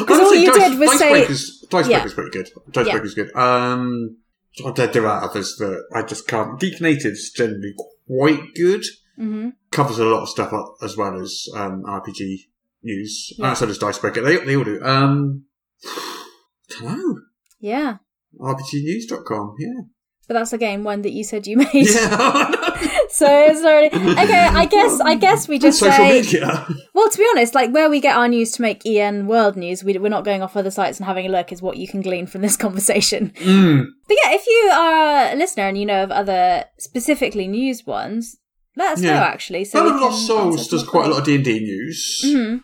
Because 0.00 0.20
all 0.20 0.34
you 0.34 0.52
did 0.52 0.78
was 0.78 0.98
say- 0.98 1.10
Dicebreaker's, 1.12 1.64
Yeah. 1.72 2.02
Dicebreaker's 2.02 2.14
pretty 2.14 2.30
good. 2.30 2.48
Dicebreaker's 2.72 3.14
good. 3.14 3.34
Um, 3.36 4.16
there, 4.74 4.86
there 4.88 5.06
are 5.06 5.22
others 5.24 5.56
that 5.58 5.84
I 5.94 6.02
just 6.02 6.26
can't. 6.28 6.58
Geek 6.60 6.80
Native's 6.80 7.30
generally 7.30 7.72
quite 8.06 8.54
good. 8.54 8.84
hmm 9.16 9.50
Covers 9.70 9.98
a 9.98 10.04
lot 10.04 10.22
of 10.22 10.28
stuff 10.28 10.52
up 10.52 10.74
as 10.82 10.96
well 10.96 11.18
as 11.18 11.46
um, 11.56 11.84
RPG 11.86 12.40
news. 12.82 13.32
Yeah. 13.38 13.52
Uh, 13.52 13.54
so 13.54 13.66
does 13.66 13.78
Dicebreaker. 13.78 14.20
They, 14.20 14.36
they 14.38 14.56
all 14.56 14.64
do. 14.64 14.82
Um, 14.82 15.44
don't 16.68 16.82
know. 16.98 17.20
Yeah. 17.60 17.96
RPGnews.com, 18.38 19.54
yeah. 19.58 19.82
But 20.28 20.34
that's 20.34 20.52
again 20.52 20.84
one 20.84 21.02
that 21.02 21.12
you 21.12 21.24
said 21.24 21.46
you 21.46 21.56
made. 21.58 21.68
Yeah. 21.72 22.50
so 23.12 23.26
it's 23.28 23.62
already 23.62 23.94
okay. 23.94 24.46
I 24.46 24.66
guess 24.66 25.00
I 25.00 25.14
guess 25.14 25.46
we 25.48 25.58
just 25.58 25.78
Social 25.78 25.94
say 25.94 26.20
media. 26.22 26.66
well. 26.94 27.08
To 27.10 27.18
be 27.18 27.26
honest, 27.32 27.54
like 27.54 27.70
where 27.72 27.88
we 27.90 28.00
get 28.00 28.16
our 28.16 28.26
news 28.28 28.52
to 28.52 28.62
make 28.62 28.84
EN 28.86 29.26
World 29.26 29.56
News, 29.56 29.84
we, 29.84 29.96
we're 29.98 30.08
not 30.08 30.24
going 30.24 30.42
off 30.42 30.56
other 30.56 30.70
sites 30.70 30.98
and 30.98 31.06
having 31.06 31.26
a 31.26 31.28
look. 31.28 31.52
Is 31.52 31.60
what 31.62 31.76
you 31.76 31.86
can 31.86 32.00
glean 32.00 32.26
from 32.26 32.40
this 32.42 32.56
conversation. 32.66 33.30
Mm. 33.36 33.84
But 34.08 34.16
yeah, 34.24 34.32
if 34.34 34.46
you 34.46 34.70
are 34.72 35.32
a 35.32 35.36
listener 35.36 35.64
and 35.64 35.78
you 35.78 35.86
know 35.86 36.02
of 36.02 36.10
other 36.10 36.64
specifically 36.78 37.46
news 37.48 37.86
ones, 37.86 38.36
let 38.76 38.92
us 38.94 39.02
Yeah. 39.02 39.14
know 39.18 39.24
actually. 39.24 39.64
So 39.66 39.84
we 39.84 39.90
Lost 39.90 40.26
Souls 40.26 40.68
does 40.68 40.82
quite 40.84 41.06
a 41.06 41.10
lot 41.10 41.18
of. 41.20 41.24
D&D 41.24 41.60
news. 41.60 42.20
Mhm. 42.24 42.60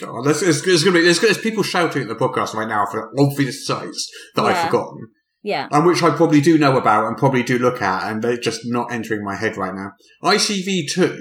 God, 0.00 0.22
there's, 0.24 0.40
there's, 0.40 0.62
there's 0.64 0.84
going 0.84 0.94
to 0.94 1.00
be 1.00 1.04
there's, 1.04 1.20
there's 1.20 1.36
people 1.38 1.62
shouting 1.64 2.02
at 2.02 2.08
the 2.08 2.14
podcast 2.14 2.54
right 2.54 2.68
now 2.68 2.86
for 2.90 3.10
obvious 3.18 3.66
sites 3.66 4.08
that 4.36 4.44
I've 4.44 4.66
forgotten, 4.66 5.08
Yeah. 5.42 5.68
and 5.70 5.86
which 5.86 6.02
I 6.02 6.10
probably 6.10 6.40
do 6.40 6.58
know 6.58 6.76
about 6.76 7.06
and 7.06 7.16
probably 7.16 7.42
do 7.42 7.58
look 7.58 7.80
at, 7.80 8.10
and 8.10 8.22
they're 8.22 8.36
just 8.36 8.60
not 8.64 8.92
entering 8.92 9.24
my 9.24 9.36
head 9.36 9.56
right 9.56 9.74
now. 9.74 9.92
ICV2 10.22 11.16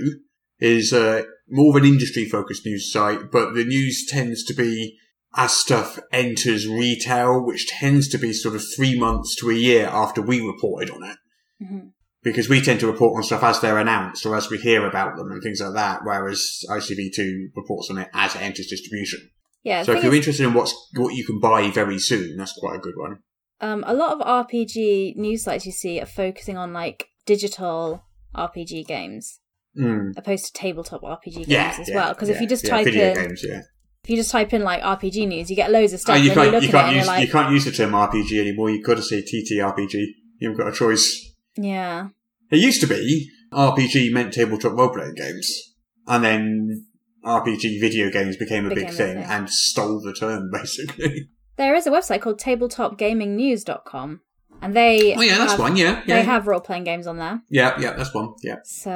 is 0.60 0.92
uh, 0.92 1.24
more 1.50 1.76
of 1.76 1.82
an 1.84 1.88
industry 1.90 2.26
focused 2.26 2.66
news 2.66 2.92
site, 2.92 3.32
but 3.32 3.54
the 3.54 3.64
news 3.64 4.06
tends 4.08 4.44
to 4.46 4.54
be 4.54 4.98
as 5.36 5.54
stuff 5.54 6.00
enters 6.12 6.68
retail, 6.68 7.46
which 7.46 7.68
tends 7.68 8.08
to 8.10 8.18
be 8.18 8.34
sort 8.34 8.56
of 8.56 8.64
three 8.76 9.00
months 9.00 9.36
to 9.36 9.50
a 9.50 9.54
year 9.54 9.88
after 9.88 10.22
we 10.22 10.42
reported 10.42 10.90
on 10.90 11.04
it. 11.04 11.18
Mhm. 11.64 11.92
Because 12.22 12.50
we 12.50 12.62
tend 12.62 12.80
to 12.82 12.88
report 12.88 13.16
on 13.16 13.24
stuff 13.24 13.44
as 13.44 13.62
they're 13.62 13.78
announced 13.78 14.26
or 14.26 14.36
as 14.36 14.50
we 14.50 14.58
hear 14.58 14.86
about 14.86 15.16
them 15.16 15.32
and 15.32 15.42
things 15.42 15.62
like 15.62 15.74
that, 15.76 16.02
whereas 16.04 16.66
ICV2 16.70 17.52
reports 17.56 17.90
on 17.90 18.00
it 18.00 18.10
as 18.14 18.36
it 18.36 18.42
enters 18.42 18.68
distribution. 18.68 19.30
Yeah. 19.64 19.84
So 19.84 19.94
if 19.94 20.04
you're 20.04 20.14
interested 20.16 20.46
in 20.46 20.54
what's 20.54 20.74
what 20.96 21.14
you 21.14 21.26
can 21.26 21.40
buy 21.40 21.70
very 21.70 22.00
soon, 22.00 22.38
that's 22.38 22.54
quite 22.54 22.76
a 22.78 22.80
good 22.80 22.96
one. 22.98 23.20
Um, 23.62 23.84
a 23.88 23.94
lot 23.94 24.14
of 24.14 24.20
RPG 24.20 25.16
news 25.18 25.44
sites 25.44 25.66
you 25.66 25.72
see 25.72 26.00
are 26.00 26.06
focusing 26.06 26.58
on 26.58 26.74
like 26.74 27.08
digital 27.26 28.04
RPG 28.36 28.86
games 28.88 29.40
Mm. 29.78 30.18
opposed 30.18 30.46
to 30.48 30.54
tabletop 30.54 31.02
RPG 31.04 31.36
games 31.36 31.48
Yeah, 31.48 31.76
as 31.80 31.88
yeah, 31.88 31.96
well. 31.96 32.14
Because 32.14 32.28
if 32.30 32.42
you 32.42 32.48
just 32.48 32.64
yeah, 32.66 32.70
type 32.72 32.88
in, 32.88 32.94
games, 33.14 33.46
yeah. 33.48 33.62
if 34.04 34.10
you 34.10 34.16
just 34.18 34.32
type 34.32 34.52
in 34.52 34.64
like 34.64 34.82
RPG 34.82 35.28
news, 35.28 35.50
you 35.50 35.56
get 35.56 35.72
loads 35.72 35.94
of 35.94 36.00
Oh, 36.00 36.02
stuff. 36.02 36.24
you 36.24 36.32
can't 36.32 36.52
you 36.54 36.60
you 36.62 36.70
can't 36.70 36.96
use 36.96 37.08
like, 37.08 37.26
you 37.26 37.32
can't 37.32 37.54
use 37.54 37.66
the 37.66 37.72
term 37.72 37.92
RPG 37.92 38.40
anymore. 38.42 38.72
You've 38.72 38.84
got 38.84 38.96
to 38.98 39.04
say 39.04 39.22
TTRPG. 39.22 39.94
You 40.40 40.50
haven't 40.50 40.58
got 40.58 40.74
a 40.74 40.76
choice. 40.76 41.34
yeah, 41.56 42.08
It 42.52 42.58
used 42.58 42.82
to 42.82 42.88
be 42.88 43.30
RPG 43.54 44.12
meant 44.12 44.34
tabletop 44.34 44.74
role 44.74 44.90
playing 44.90 45.14
games, 45.16 45.76
and 46.08 46.24
then 46.24 46.86
RPG 47.24 47.80
video 47.80 48.10
games 48.10 48.38
became 48.38 48.66
a 48.66 48.70
Became 48.70 48.86
big 48.88 48.94
thing 48.94 49.16
thing. 49.18 49.24
and 49.24 49.50
stole 49.50 50.02
the 50.02 50.14
term 50.14 50.50
basically. 50.52 51.30
There 51.60 51.76
is 51.76 51.86
a 51.86 51.92
website 51.92 52.22
called 52.22 52.40
tabletopgamingnews.com, 52.40 54.22
and 54.62 54.74
they 54.74 55.16
Oh 55.16 55.22
yeah, 55.22 55.38
that's 55.38 55.52
have, 55.52 55.60
one. 55.60 55.76
Yeah, 55.78 56.02
yeah, 56.08 56.16
They 56.16 56.24
have 56.24 56.48
role 56.48 56.60
playing 56.60 56.86
games 56.86 57.06
on 57.08 57.18
there, 57.18 57.42
yeah, 57.50 57.80
yeah, 57.80 57.94
that's 57.94 58.14
one. 58.14 58.34
Yeah, 58.44 58.56
so 58.64 58.90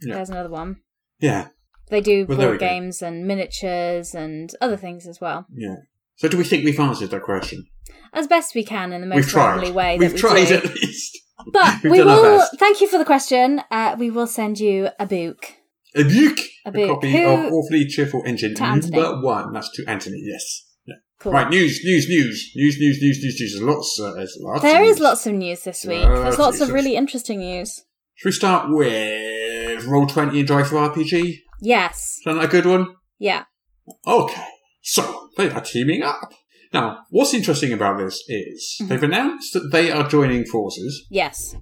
Yeah. 0.00 0.14
there's 0.14 0.30
another 0.30 0.50
one. 0.50 0.76
yeah, 1.20 1.48
They 1.90 2.00
do 2.00 2.24
Well, 2.26 2.38
board 2.38 2.50
we 2.52 2.58
go. 2.58 2.66
games 2.66 3.02
and 3.02 3.26
miniatures 3.26 4.14
and 4.14 4.50
other 4.60 4.76
things 4.76 5.06
as 5.06 5.20
well, 5.20 5.46
yeah. 5.54 5.76
So 6.16 6.28
do 6.28 6.36
we 6.38 6.44
think 6.44 6.64
we've 6.64 6.80
answered 6.80 7.10
that 7.10 7.22
question? 7.22 7.66
as 8.14 8.28
best 8.28 8.54
we 8.54 8.62
can 8.64 8.92
in 8.92 9.00
the 9.00 9.06
most 9.08 9.30
friendly 9.30 9.72
way. 9.72 9.98
We've 9.98 10.10
that 10.10 10.14
we 10.14 10.20
tried 10.20 10.46
do. 10.46 10.54
at 10.54 10.74
least. 10.74 11.18
But 11.52 11.82
we 11.82 12.00
will. 12.02 12.46
Thank 12.58 12.80
you 12.80 12.86
for 12.88 12.96
the 12.96 13.04
question. 13.04 13.60
Uh, 13.68 13.96
we 13.98 14.08
will 14.08 14.28
send 14.28 14.60
you 14.60 14.88
a 15.00 15.04
book. 15.04 15.40
A 15.96 16.04
book. 16.04 16.38
A 16.64 16.70
A, 16.70 16.86
copy 16.86 17.10
Who- 17.12 17.26
of 17.26 17.52
Awfully 17.52 17.86
Cheerful 17.88 18.22
Engine 18.24 18.54
number 18.54 19.20
one. 19.20 19.52
That's 19.52 19.68
to 19.72 19.84
Anthony. 19.88 20.20
Yes. 20.24 20.44
Cool. 21.20 21.32
Right. 21.32 21.48
News. 21.48 21.80
News. 21.84 22.06
News. 22.08 22.52
News. 22.56 22.76
News. 22.78 22.98
News. 23.00 23.18
News. 23.22 23.40
News. 23.40 23.52
There's 23.54 23.62
lots. 23.62 24.00
Uh, 24.00 24.12
there's 24.14 24.36
lots. 24.40 24.62
There 24.62 24.82
of 24.82 24.88
is 24.88 24.96
news. 24.96 25.00
lots 25.02 25.26
of 25.26 25.32
news 25.34 25.60
this 25.64 25.84
week. 25.84 26.02
Lots 26.04 26.20
There's 26.22 26.38
lots 26.38 26.60
of 26.60 26.70
really 26.70 26.96
interesting 26.96 27.38
news. 27.40 27.82
Should 28.16 28.28
we 28.28 28.32
start 28.32 28.66
with 28.70 29.84
Roll 29.86 30.06
Twenty 30.06 30.40
and 30.40 30.48
DriveThruRPG? 30.48 31.36
Yes. 31.60 32.18
Sound 32.24 32.38
like 32.38 32.48
a 32.48 32.50
good 32.50 32.66
one? 32.66 32.88
Yeah. 33.18 33.44
Okay, 34.06 34.44
so 34.82 35.28
they 35.36 35.50
are 35.50 35.60
teaming 35.60 36.02
up. 36.02 36.32
Now, 36.72 36.98
what's 37.10 37.34
interesting 37.34 37.72
about 37.72 37.98
this 37.98 38.22
is 38.28 38.76
Mhm. 38.80 38.88
they've 38.88 39.02
announced 39.02 39.52
that 39.52 39.70
they 39.70 39.90
are 39.90 40.08
joining 40.08 40.44
forces, 40.46 41.06
Yes. 41.10 41.54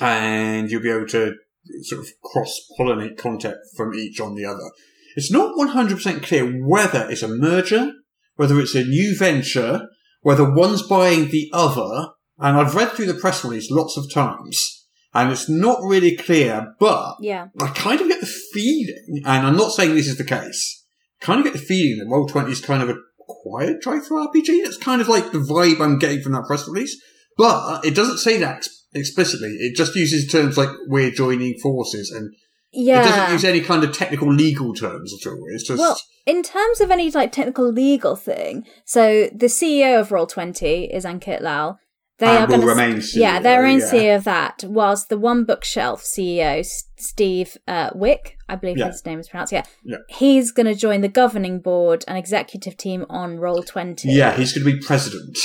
and 0.00 0.70
you'll 0.70 0.82
be 0.82 0.90
able 0.90 1.06
to 1.08 1.34
sort 1.82 2.00
of 2.02 2.08
cross 2.22 2.60
pollinate 2.78 3.16
content 3.16 3.56
from 3.76 3.94
each 3.94 4.20
on 4.20 4.34
the 4.34 4.44
other. 4.44 4.70
It's 5.16 5.30
not 5.30 5.56
100% 5.56 6.22
clear 6.22 6.44
whether 6.46 7.08
it's 7.10 7.22
a 7.22 7.28
merger, 7.28 7.92
whether 8.40 8.58
it's 8.58 8.74
a 8.74 8.82
new 8.82 9.14
venture, 9.18 9.86
whether 10.22 10.50
one's 10.50 10.80
buying 10.80 11.28
the 11.28 11.50
other, 11.52 12.08
And 12.42 12.56
I've 12.56 12.74
read 12.74 12.92
through 12.92 13.04
the 13.12 13.20
press 13.20 13.44
release 13.44 13.70
lots 13.70 13.98
of 13.98 14.10
times, 14.10 14.86
and 15.12 15.30
it's 15.30 15.46
not 15.46 15.82
really 15.82 16.16
clear, 16.16 16.74
but 16.80 17.16
Yeah. 17.20 17.48
I 17.60 17.68
kind 17.68 18.00
of 18.00 18.08
get 18.08 18.20
the 18.22 18.34
feeling, 18.54 19.20
and 19.26 19.46
I'm 19.46 19.58
not 19.58 19.72
saying 19.72 19.94
this 19.94 20.08
is 20.08 20.16
the 20.16 20.24
case, 20.24 20.86
kind 21.20 21.38
of 21.38 21.44
get 21.44 21.52
the 21.52 21.66
feeling 21.72 21.98
that 21.98 22.08
Roll20 22.08 22.50
is 22.50 22.62
kind 22.62 22.82
of 22.82 22.88
a 22.88 22.96
quiet 23.28 23.82
DriveThruRPG. 23.84 24.62
That's 24.64 24.78
kind 24.78 25.02
of 25.02 25.08
like 25.08 25.32
the 25.32 25.38
vibe 25.38 25.82
I'm 25.82 25.98
getting 25.98 26.22
from 26.22 26.32
that 26.32 26.46
press 26.46 26.66
release. 26.66 26.96
But 27.36 27.84
it 27.84 27.94
doesn't 27.94 28.24
say 28.26 28.38
that 28.38 28.66
explicitly. 28.94 29.50
It 29.60 29.76
just 29.76 29.94
uses 29.94 30.32
terms 30.32 30.56
like 30.56 30.70
we're 30.86 31.10
joining 31.10 31.58
forces 31.58 32.10
and 32.10 32.32
Yeah. 32.72 33.00
it 33.00 33.04
doesn't 33.04 33.32
use 33.32 33.44
any 33.44 33.60
kind 33.60 33.82
of 33.84 33.92
technical 33.92 34.32
legal 34.32 34.72
terms 34.74 35.12
at 35.12 35.28
all. 35.28 35.44
It's 35.52 35.64
just, 35.66 35.78
Well, 35.78 35.98
in 36.26 36.42
terms 36.42 36.80
of 36.80 36.90
any 36.90 37.10
like 37.10 37.32
technical 37.32 37.70
legal 37.70 38.16
thing, 38.16 38.64
so 38.84 39.28
the 39.34 39.46
CEO 39.46 39.98
of 40.00 40.10
Roll20 40.10 40.88
is 40.94 41.04
Ankit 41.04 41.40
Lal. 41.40 41.78
They 42.18 42.26
And 42.26 42.38
are 42.44 42.46
will 42.48 42.56
going 42.66 42.68
remain 42.68 42.94
to, 42.96 43.00
CEO, 43.00 43.16
yeah, 43.16 43.40
they're 43.40 43.64
in 43.64 43.78
yeah. 43.78 43.90
CEO 43.90 44.16
of 44.16 44.24
that. 44.24 44.62
Whilst 44.68 45.08
the 45.08 45.16
One 45.16 45.44
Bookshelf 45.44 46.02
CEO 46.04 46.62
Steve 46.98 47.56
uh, 47.66 47.90
Wieck, 47.94 48.36
I 48.46 48.56
believe 48.56 48.76
Yeah. 48.76 48.88
his 48.88 49.04
name 49.06 49.20
is 49.20 49.28
pronounced, 49.30 49.54
yeah, 49.54 49.64
Yeah. 49.84 49.96
he's 50.08 50.52
going 50.52 50.66
to 50.66 50.74
join 50.74 51.00
the 51.00 51.08
governing 51.08 51.60
board 51.60 52.04
and 52.06 52.18
executive 52.18 52.76
team 52.76 53.06
on 53.08 53.38
Roll20. 53.38 54.02
yeah, 54.04 54.36
he's 54.36 54.52
going 54.52 54.66
to 54.66 54.72
be 54.78 54.84
president. 54.86 55.38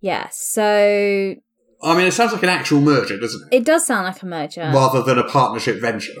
yeah. 0.00 0.28
So 0.32 1.34
I 1.82 1.94
mean, 1.96 2.06
it 2.06 2.12
sounds 2.12 2.32
like 2.32 2.42
an 2.42 2.48
actual 2.48 2.80
merger, 2.80 3.20
doesn't 3.20 3.52
it? 3.52 3.56
it 3.58 3.64
does 3.66 3.86
sound 3.86 4.06
like 4.06 4.22
a 4.22 4.26
merger. 4.26 4.70
Rather 4.74 5.02
than 5.02 5.18
a 5.18 5.24
partnership 5.24 5.80
venture. 5.82 6.14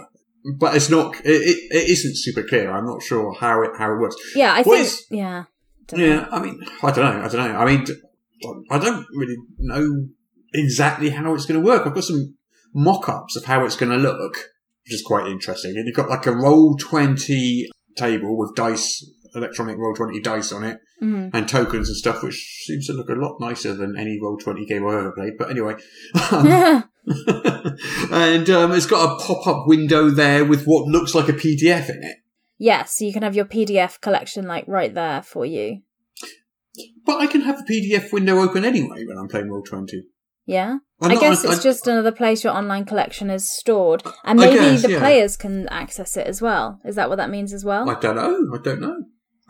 But 0.58 0.76
it's 0.76 0.88
not, 0.90 1.16
it, 1.24 1.28
it, 1.30 1.58
it 1.76 1.90
isn't 1.90 2.16
super 2.16 2.42
clear. 2.42 2.70
I'm 2.70 2.86
not 2.86 3.02
sure 3.02 3.34
how 3.34 3.62
it, 3.62 3.70
how 3.78 3.92
it 3.94 3.98
works. 3.98 4.16
yeah, 4.34 4.52
I 4.52 4.62
What 4.62 4.76
think. 4.76 4.80
is- 4.86 5.06
yeah. 5.10 5.44
Don't 5.88 6.00
know. 6.00 6.06
Yeah, 6.06 6.28
I 6.30 6.40
mean, 6.40 6.60
I 6.82 6.90
don't 6.92 7.04
know. 7.04 7.24
I 7.24 7.28
don't 7.28 7.48
know. 7.52 7.56
I 7.58 7.64
mean, 7.64 7.86
I 8.70 8.78
don't 8.78 9.06
really 9.14 9.36
know 9.58 10.06
exactly 10.52 11.10
how 11.10 11.34
it's 11.34 11.46
going 11.46 11.60
to 11.60 11.66
work. 11.66 11.86
I've 11.86 11.94
got 11.94 12.04
some 12.04 12.36
mock-ups 12.74 13.36
of 13.36 13.44
how 13.44 13.64
it's 13.64 13.76
going 13.76 13.92
to 13.92 13.98
look, 13.98 14.34
which 14.84 14.94
is 14.94 15.02
quite 15.06 15.26
interesting. 15.28 15.76
And 15.76 15.86
you've 15.86 15.96
got 15.96 16.08
like 16.10 16.26
a 16.26 16.32
roll 16.32 16.76
twenty 16.76 17.68
table 17.96 18.36
with 18.36 18.54
dice, 18.56 19.04
electronic 19.34 19.78
roll 19.78 19.94
twenty 19.94 20.20
dice 20.20 20.52
on 20.52 20.64
it, 20.64 20.78
Mhm. 21.02 21.30
and 21.32 21.48
tokens 21.48 21.88
and 21.88 21.96
stuff, 21.96 22.22
which 22.22 22.62
seems 22.66 22.86
to 22.88 22.92
look 22.92 23.08
a 23.08 23.14
lot 23.14 23.38
nicer 23.40 23.72
than 23.74 23.96
any 23.98 24.18
roll 24.20 24.36
twenty 24.38 24.66
game 24.66 24.86
I've 24.86 24.94
ever 24.98 25.12
played. 25.12 25.34
But 25.38 25.50
anyway. 25.50 25.74
Um, 26.32 26.84
and 28.10 28.48
um, 28.50 28.72
it's 28.72 28.86
got 28.86 29.12
a 29.20 29.24
pop-up 29.24 29.66
window 29.66 30.10
there 30.10 30.44
with 30.44 30.64
what 30.64 30.86
looks 30.86 31.14
like 31.14 31.28
a 31.28 31.32
PDF 31.32 31.88
in 31.88 32.02
it. 32.02 32.16
yes, 32.58 32.96
so 32.98 33.04
you 33.04 33.12
can 33.12 33.22
have 33.22 33.36
your 33.36 33.44
PDF 33.44 34.00
collection 34.00 34.46
like 34.46 34.64
right 34.66 34.92
there 34.94 35.22
for 35.22 35.46
you. 35.46 35.82
But 37.06 37.20
I 37.20 37.26
can 37.26 37.40
have 37.42 37.64
the 37.64 37.72
PDF 37.72 38.12
window 38.12 38.38
open 38.40 38.64
anyway 38.64 39.04
when 39.06 39.16
I'm 39.16 39.28
playing 39.28 39.50
roll 39.50 39.62
twenty. 39.62 40.04
Yeah. 40.44 40.78
I'm 41.00 41.10
I 41.10 41.14
not- 41.14 41.20
guess 41.20 41.44
I- 41.44 41.48
it's 41.52 41.60
I- 41.60 41.62
just 41.62 41.86
another 41.86 42.12
place 42.12 42.44
your 42.44 42.52
online 42.52 42.84
collection 42.84 43.30
is 43.30 43.50
stored. 43.50 44.02
And 44.24 44.38
maybe 44.38 44.56
guess, 44.56 44.82
the 44.82 44.92
yeah. 44.92 44.98
players 44.98 45.36
can 45.36 45.68
access 45.68 46.16
it 46.16 46.26
as 46.26 46.40
well. 46.42 46.80
Is 46.84 46.96
that 46.96 47.08
what 47.08 47.16
that 47.16 47.30
means 47.30 47.52
as 47.52 47.64
well? 47.64 47.88
I 47.88 47.98
don't 47.98 48.16
know. 48.16 48.54
I 48.54 48.62
don't 48.62 48.80
know. 48.80 48.96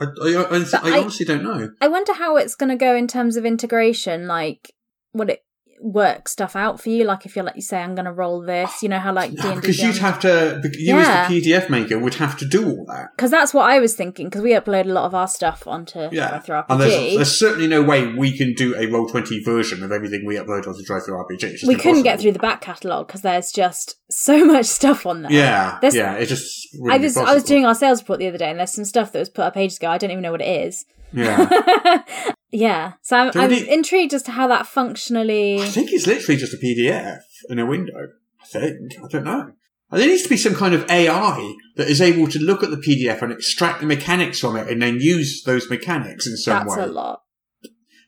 I, 0.00 0.04
I, 0.04 0.28
I, 0.28 0.56
I 0.58 0.96
I- 0.96 1.00
honestly 1.00 1.26
don't 1.26 1.42
know. 1.42 1.70
I 1.80 1.88
wonder 1.88 2.12
how 2.14 2.36
it's 2.36 2.54
going 2.54 2.68
to 2.70 2.76
go 2.76 2.94
in 2.94 3.08
terms 3.08 3.36
of 3.36 3.44
integration, 3.44 4.26
like 4.26 4.72
what 5.12 5.30
it 5.30 5.42
work 5.80 6.28
stuff 6.28 6.56
out 6.56 6.80
for 6.80 6.88
you. 6.88 7.04
Like 7.04 7.26
if 7.26 7.36
you're 7.36 7.44
like 7.44 7.56
you 7.56 7.62
say, 7.62 7.78
I'm 7.80 7.94
going 7.94 8.04
to 8.06 8.12
roll 8.12 8.40
this. 8.40 8.82
You 8.82 8.88
know 8.88 8.98
how 8.98 9.12
like 9.12 9.30
and 9.44 9.60
because 9.60 9.78
you'd 9.78 9.98
have 9.98 10.18
to, 10.20 10.60
you 10.78 10.96
Yeah. 10.96 11.26
as 11.26 11.28
the 11.28 11.40
PDF 11.40 11.68
maker 11.70 11.98
would 11.98 12.14
have 12.14 12.36
to 12.38 12.46
do 12.46 12.66
all 12.68 12.84
that. 12.88 13.08
because 13.16 13.30
that's 13.30 13.52
what 13.54 13.70
I 13.70 13.78
was 13.78 13.94
thinking. 13.94 14.26
Because 14.28 14.42
we 14.42 14.50
upload 14.52 14.86
a 14.86 14.92
lot 14.92 15.04
of 15.04 15.14
our 15.14 15.28
stuff 15.28 15.66
onto 15.66 16.08
Yeah. 16.12 16.40
Drive 16.44 16.64
And 16.68 16.80
there's, 16.80 17.16
there's 17.16 17.38
certainly 17.38 17.66
no 17.68 17.82
way 17.82 18.06
we 18.12 18.36
can 18.36 18.54
do 18.54 18.74
a 18.74 18.86
Roll20 18.86 19.44
version 19.44 19.82
of 19.82 19.92
everything 19.92 20.24
we 20.26 20.36
upload 20.36 20.66
onto 20.66 20.82
DriveThruRPG. 20.82 21.42
It's 21.44 21.64
we 21.66 21.74
couldn't 21.76 22.02
get 22.02 22.20
through 22.20 22.32
the 22.32 22.38
back 22.38 22.60
catalogue 22.60 23.06
because 23.06 23.22
there's 23.22 23.52
just 23.52 23.96
so 24.10 24.44
much 24.52 24.66
stuff 24.66 25.06
on 25.06 25.22
there. 25.22 25.32
Yeah, 25.32 25.78
There's- 25.80 25.94
yeah, 25.94 26.14
it 26.14 26.26
just 26.26 26.68
I 26.74 26.78
wouldn't 26.80 27.02
was 27.02 27.16
I 27.16 27.34
was 27.34 27.44
doing 27.44 27.66
our 27.66 27.74
sales 27.74 28.00
report 28.02 28.18
the 28.18 28.28
other 28.28 28.38
day, 28.38 28.50
and 28.50 28.58
there's 28.58 28.72
some 28.72 28.84
stuff 28.84 29.12
that 29.12 29.18
was 29.18 29.28
put 29.28 29.42
up 29.44 29.56
ages 29.56 29.78
ago. 29.78 29.88
I 29.88 29.98
don't 29.98 30.10
even 30.10 30.22
know 30.22 30.32
what 30.32 30.40
it 30.42 30.66
is. 30.66 30.84
Yeah. 31.16 32.02
yeah, 32.52 32.92
so 33.00 33.16
I'm, 33.16 33.30
I'm 33.34 33.50
intrigued 33.50 34.12
as 34.12 34.22
to 34.24 34.32
how 34.32 34.46
that 34.48 34.66
functionally. 34.66 35.60
I 35.60 35.66
think 35.66 35.90
it's 35.92 36.06
literally 36.06 36.38
just 36.38 36.52
a 36.52 36.58
PDF 36.58 37.20
in 37.48 37.58
a 37.58 37.64
window. 37.66 38.08
I 38.40 38.46
think. 38.46 38.92
I 39.02 39.08
don't 39.08 39.24
know. 39.24 39.52
There 39.90 40.06
needs 40.06 40.24
to 40.24 40.28
be 40.28 40.36
some 40.36 40.54
kind 40.54 40.74
of 40.74 40.88
AI 40.90 41.54
that 41.76 41.88
is 41.88 42.00
able 42.00 42.26
to 42.28 42.38
look 42.38 42.62
at 42.62 42.70
the 42.70 42.76
PDF 42.76 43.22
and 43.22 43.32
extract 43.32 43.80
the 43.80 43.86
mechanics 43.86 44.40
from 44.40 44.56
it 44.56 44.68
and 44.68 44.82
then 44.82 45.00
use 45.00 45.42
those 45.44 45.70
mechanics 45.70 46.26
in 46.26 46.36
some 46.36 46.66
That's 46.66 46.70
way. 46.70 46.76
That's 46.76 46.90
a 46.90 46.92
lot. 46.92 47.22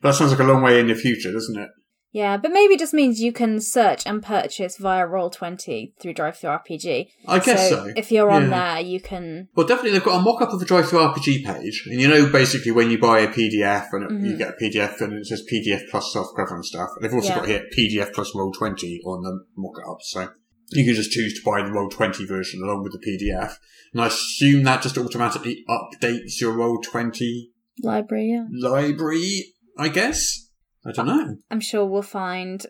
That 0.03 0.15
sounds 0.15 0.33
like 0.33 0.41
a 0.41 0.45
long 0.45 0.62
way 0.62 0.79
in 0.79 0.88
the 0.88 0.95
future, 0.95 1.33
doesn't 1.33 1.59
it? 1.59 1.71
Yeah, 2.19 2.37
but 2.37 2.51
maybe 2.51 2.75
it 2.75 2.81
just 2.81 2.95
means 2.95 3.21
you 3.21 3.33
can 3.33 3.61
search 3.61 4.05
and 4.05 4.21
purchase 4.21 4.77
via 4.77 5.07
Roll20 5.07 5.93
through 6.01 6.15
DriveThruRPG. 6.15 7.07
I 7.29 7.39
guess 7.39 7.69
so. 7.69 7.93
If 7.95 8.11
you're 8.11 8.29
on 8.29 8.51
Yeah. 8.51 8.75
there, 8.75 8.85
you 8.85 9.01
can. 9.01 9.47
Well, 9.55 9.69
definitely, 9.69 9.93
they've 9.93 10.03
got 10.03 10.19
a 10.19 10.23
mock-up 10.23 10.53
of 10.53 10.59
the 10.59 10.67
DriveThruRPG 10.67 11.45
page, 11.45 11.85
and 11.87 12.01
you 12.01 12.09
know, 12.09 12.29
basically, 12.29 12.73
when 12.73 12.91
you 12.91 12.99
buy 12.99 13.21
a 13.21 13.29
PDF 13.29 13.93
and 13.93 14.03
it- 14.03 14.11
you 14.11 14.17
mm-hmm. 14.33 14.37
get 14.37 14.49
a 14.49 14.57
PDF 14.61 15.01
and 15.01 15.13
it 15.13 15.27
says 15.27 15.45
PDF 15.49 15.89
plus 15.93 16.13
softcover 16.13 16.55
and 16.57 16.65
stuff, 16.65 16.89
and 16.97 17.05
they've 17.05 17.15
also 17.15 17.29
Yeah. 17.29 17.37
got 17.37 17.47
here 17.47 17.65
PDF 17.79 18.13
plus 18.13 18.35
Roll 18.35 18.51
Twenty 18.51 19.01
on 19.07 19.23
the 19.23 19.45
mock-up, 19.57 19.99
so 20.03 20.29
you 20.73 20.85
can 20.85 20.97
just 20.97 21.13
choose 21.13 21.35
to 21.35 21.49
buy 21.49 21.63
the 21.63 21.71
Roll 21.71 21.89
Twenty 21.89 22.25
version 22.27 22.65
along 22.65 22.83
with 22.83 22.95
the 22.95 22.99
PDF, 22.99 23.59
and 23.93 24.03
I 24.03 24.09
assume 24.09 24.65
that 24.65 24.83
just 24.83 24.99
automatically 24.99 25.65
updates 25.69 26.41
your 26.41 26.51
Roll 26.51 26.81
Twenty 26.83 27.53
Library, 27.81 28.33
yeah. 28.33 28.47
library. 28.51 29.55
I 29.79 29.87
guess 29.87 30.48
I 30.88 30.92
don't 30.92 31.07
know. 31.07 31.37
I'm 31.50 31.61
sure 31.61 31.85
we'll 31.85 32.02
find 32.02 32.64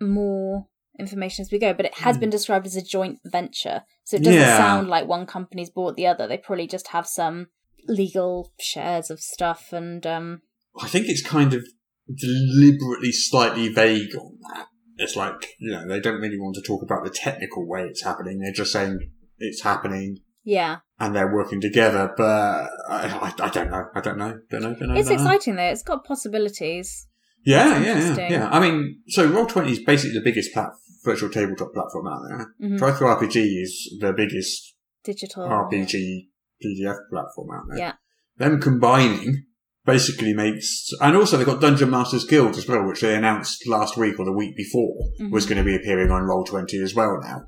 more 0.00 0.66
information 0.98 1.42
as 1.42 1.50
we 1.50 1.58
go, 1.58 1.72
but 1.74 1.86
it 1.86 1.94
has 1.98 2.16
been 2.18 2.30
described 2.30 2.66
as 2.66 2.76
a 2.76 2.82
joint 2.82 3.18
venture. 3.24 3.82
So 4.04 4.16
it 4.16 4.22
doesn't 4.22 4.40
Hmm. 4.40 4.46
Yeah. 4.46 4.56
sound 4.58 4.88
like 4.88 5.06
one 5.08 5.26
company's 5.26 5.70
bought 5.70 5.96
the 5.96 6.06
other. 6.06 6.26
They 6.28 6.38
probably 6.38 6.66
just 6.68 6.88
have 6.88 7.06
some 7.06 7.48
legal 7.88 8.52
shares 8.60 9.10
of 9.10 9.20
stuff 9.20 9.72
and 9.72 10.06
um 10.06 10.40
I 10.80 10.88
think 10.88 11.06
it's 11.08 11.22
kind 11.22 11.52
of 11.52 11.64
deliberately 12.18 13.12
slightly 13.12 13.68
vague 13.68 14.14
on 14.16 14.38
that. 14.54 14.66
It's 14.96 15.16
like, 15.16 15.54
you 15.58 15.72
know, 15.72 15.86
they 15.86 16.00
don't 16.00 16.20
really 16.20 16.38
want 16.38 16.54
to 16.56 16.62
talk 16.62 16.82
about 16.82 17.04
the 17.04 17.10
technical 17.10 17.66
way 17.66 17.82
it's 17.82 18.02
happening. 18.02 18.38
They're 18.38 18.52
just 18.52 18.72
saying 18.72 19.10
it's 19.38 19.62
happening 19.62 20.18
yeah. 20.44 20.78
and 21.00 21.14
they're 21.14 21.32
working 21.32 21.60
together, 21.60 22.12
but 22.16 22.24
I, 22.88 23.08
I, 23.08 23.32
I 23.46 23.48
don't 23.50 23.70
know. 23.70 23.86
I 23.94 24.00
don't 24.00 24.18
know. 24.18 24.38
Don't 24.50 24.62
know. 24.62 24.74
Don't 24.74 24.88
know. 24.88 24.94
It's 24.94 25.08
don't 25.08 25.18
know. 25.18 25.24
exciting 25.24 25.56
though. 25.56 25.62
It's 25.70 25.82
got 25.82 26.04
possibilities. 26.04 27.08
Yeah, 27.44 27.82
yeah, 27.82 28.16
yeah, 28.16 28.28
yeah. 28.30 28.48
I 28.50 28.58
mean, 28.60 29.00
so 29.08 29.28
Roll20 29.30 29.70
is 29.70 29.78
basically 29.80 30.14
the 30.18 30.24
biggest 30.24 30.52
plat- 30.52 30.72
virtual 31.04 31.28
tabletop 31.30 31.72
platform 31.74 32.06
out 32.08 32.20
there. 32.28 32.46
Mhm. 32.70 32.78
DriveThruRPG 32.78 33.62
is 33.62 33.96
the 34.00 34.12
biggest 34.12 34.74
Digital 35.04 35.44
RPG 35.46 36.28
PDF 36.62 36.96
platform 37.10 37.48
out 37.54 37.64
there. 37.68 37.78
Yeah. 37.78 37.92
Them 38.38 38.58
combining 38.60 39.44
basically 39.84 40.32
makes, 40.32 40.88
and 41.02 41.14
also 41.14 41.36
they've 41.36 41.44
got 41.46 41.60
Dungeon 41.60 41.90
Masters 41.90 42.24
Guild 42.24 42.56
as 42.56 42.66
well, 42.66 42.86
which 42.86 43.02
they 43.02 43.14
announced 43.14 43.68
last 43.68 43.98
week 43.98 44.18
or 44.18 44.24
the 44.24 44.32
week 44.32 44.56
before 44.56 44.94
Mhm. 45.20 45.30
was 45.30 45.44
going 45.44 45.58
to 45.58 45.64
be 45.64 45.76
appearing 45.76 46.10
on 46.10 46.22
Roll20 46.22 46.82
as 46.82 46.94
well 46.94 47.18
now. 47.20 47.46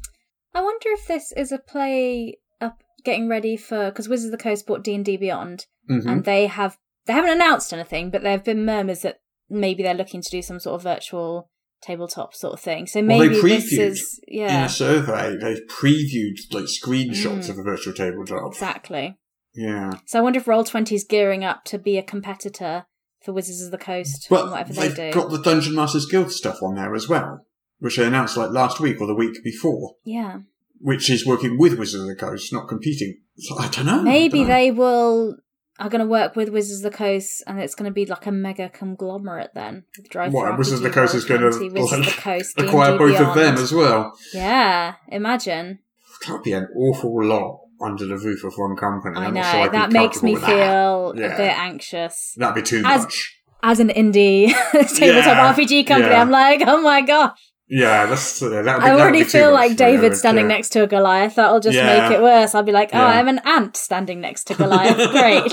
I 0.52 0.60
wonder 0.60 0.88
if 0.90 1.06
this 1.06 1.32
is 1.32 1.50
a 1.50 1.58
play 1.58 2.36
up 2.60 2.82
getting 3.04 3.26
ready 3.28 3.56
for 3.56 3.86
because 3.90 4.06
Wizards 4.08 4.26
of 4.26 4.38
the 4.38 4.42
Coast 4.42 4.66
bought 4.66 4.84
D 4.84 4.94
and 4.94 5.04
D 5.04 5.16
Beyond, 5.16 5.64
hmm 5.88 6.06
and 6.06 6.24
they 6.24 6.46
have 6.46 6.76
they 7.06 7.12
haven't 7.14 7.30
announced 7.30 7.72
anything, 7.72 8.10
but 8.10 8.22
there 8.22 8.32
have 8.32 8.44
been 8.44 8.64
murmurs 8.66 9.00
that 9.00 9.20
maybe 9.48 9.82
they're 9.82 9.94
looking 9.94 10.22
to 10.22 10.30
do 10.30 10.42
some 10.42 10.60
sort 10.60 10.74
of 10.76 10.82
virtual 10.82 11.50
tabletop 11.82 12.34
sort 12.34 12.54
of 12.54 12.60
thing. 12.60 12.86
So 12.86 13.00
Well, 13.00 13.18
maybe 13.18 13.34
this 13.40 13.72
previewed 13.74 13.78
is 13.78 14.20
In 14.26 14.44
a 14.50 14.68
survey, 14.68 15.36
they 15.40 15.56
previewed 15.68 16.36
like 16.52 16.64
screenshots 16.64 17.44
Mm. 17.46 17.50
of 17.50 17.58
a 17.58 17.62
virtual 17.62 17.92
tabletop. 17.94 18.52
exactly. 18.52 19.16
Yeah. 19.54 19.92
So 20.06 20.18
I 20.18 20.22
wonder 20.22 20.38
if 20.38 20.48
Roll 20.48 20.64
Twenty 20.64 20.94
is 20.94 21.04
gearing 21.08 21.44
up 21.44 21.64
to 21.66 21.78
be 21.78 21.96
a 21.96 22.02
competitor 22.02 22.84
for 23.24 23.32
Wizards 23.32 23.62
of 23.62 23.70
the 23.70 23.78
Coast, 23.78 24.26
But 24.30 24.42
and 24.42 24.50
whatever 24.50 24.72
they 24.72 24.88
do. 24.88 24.94
they've 24.94 25.12
do. 25.12 25.20
got 25.20 25.30
the 25.30 25.42
Dungeon 25.42 25.74
Masters 25.74 26.06
Guild 26.06 26.30
stuff 26.32 26.62
on 26.62 26.74
there 26.76 26.94
as 26.94 27.08
well, 27.08 27.40
which 27.78 27.96
they 27.96 28.04
announced 28.04 28.36
like 28.36 28.50
last 28.50 28.80
week 28.80 29.00
or 29.00 29.06
the 29.06 29.14
week 29.14 29.42
before, 29.44 29.94
yeah, 30.04 30.38
which 30.80 31.08
is 31.10 31.26
working 31.26 31.58
with 31.58 31.78
Wizards 31.78 32.02
of 32.02 32.08
the 32.08 32.14
Coast, 32.16 32.52
not 32.52 32.68
competing. 32.68 33.18
So 33.38 33.58
I 33.58 33.68
don't 33.68 33.86
know. 33.86 34.02
maybe 34.02 34.38
don't 34.40 34.48
know. 34.48 34.54
they 34.54 34.70
will 34.70 35.36
are 35.78 35.88
going 35.90 36.00
to 36.00 36.06
work 36.06 36.36
with 36.36 36.48
Wizards 36.48 36.84
of 36.84 36.90
the 36.90 36.96
Coast, 36.96 37.42
and 37.46 37.60
it's 37.60 37.74
going 37.74 37.88
to 37.88 37.94
be 37.94 38.06
like 38.06 38.26
a 38.26 38.32
mega 38.32 38.68
conglomerate 38.68 39.50
then. 39.54 39.84
With 39.96 40.08
Drive 40.08 40.32
What, 40.32 40.56
Wizards 40.56 40.80
of 40.80 40.84
the 40.84 40.90
Coast 40.90 41.14
is 41.14 41.24
going 41.24 41.40
to 41.42 41.48
Roll20, 41.48 41.72
Wizards 41.72 42.06
of 42.08 42.14
the 42.16 42.20
Coast, 42.20 42.58
acquire 42.60 42.96
both 42.98 43.20
of 43.20 43.34
them 43.34 43.54
as 43.56 43.72
well. 43.72 44.16
Yeah, 44.32 44.94
imagine. 45.08 45.80
That'd 46.26 46.42
be 46.42 46.52
an 46.52 46.68
awful 46.76 47.22
lot 47.24 47.60
under 47.80 48.06
the 48.06 48.16
roof 48.16 48.42
of 48.44 48.54
one 48.56 48.74
company. 48.76 49.16
I 49.18 49.30
know 49.30 49.42
sure 49.42 49.68
that 49.68 49.92
makes 49.92 50.22
me 50.22 50.32
comfortable 50.34 51.12
with 51.12 51.16
that. 51.20 51.20
feel 51.20 51.32
a 51.34 51.36
bit 51.36 51.58
anxious. 51.58 52.34
That'd 52.36 52.64
be 52.64 52.68
too 52.68 52.82
As- 52.86 53.02
much. 53.02 53.32
As 53.62 53.80
an 53.80 53.88
indie 53.88 54.48
tabletop 54.72 54.98
Yeah, 54.98 55.54
RPG 55.54 55.86
company, 55.86 56.10
yeah. 56.12 56.20
I'm 56.20 56.30
like, 56.30 56.62
oh 56.66 56.80
my 56.82 57.00
gosh! 57.00 57.36
Yeah, 57.68 58.06
that's 58.06 58.40
uh, 58.40 58.48
that. 58.62 58.80
I 58.80 58.92
already 58.92 59.24
feel 59.24 59.52
like 59.52 59.76
David 59.76 60.16
standing 60.16 60.46
next 60.46 60.68
to 60.70 60.84
a 60.84 60.86
Goliath. 60.86 61.34
That'll 61.34 61.58
just 61.60 61.76
Yeah. 61.76 62.08
make 62.08 62.12
it 62.16 62.22
worse. 62.22 62.54
I'll 62.54 62.62
be 62.62 62.70
like, 62.72 62.90
oh. 62.92 62.98
I'm 62.98 63.26
an 63.28 63.40
ant 63.44 63.76
standing 63.76 64.20
next 64.20 64.44
to 64.44 64.54
Goliath. 64.54 64.96
Great. 65.10 65.52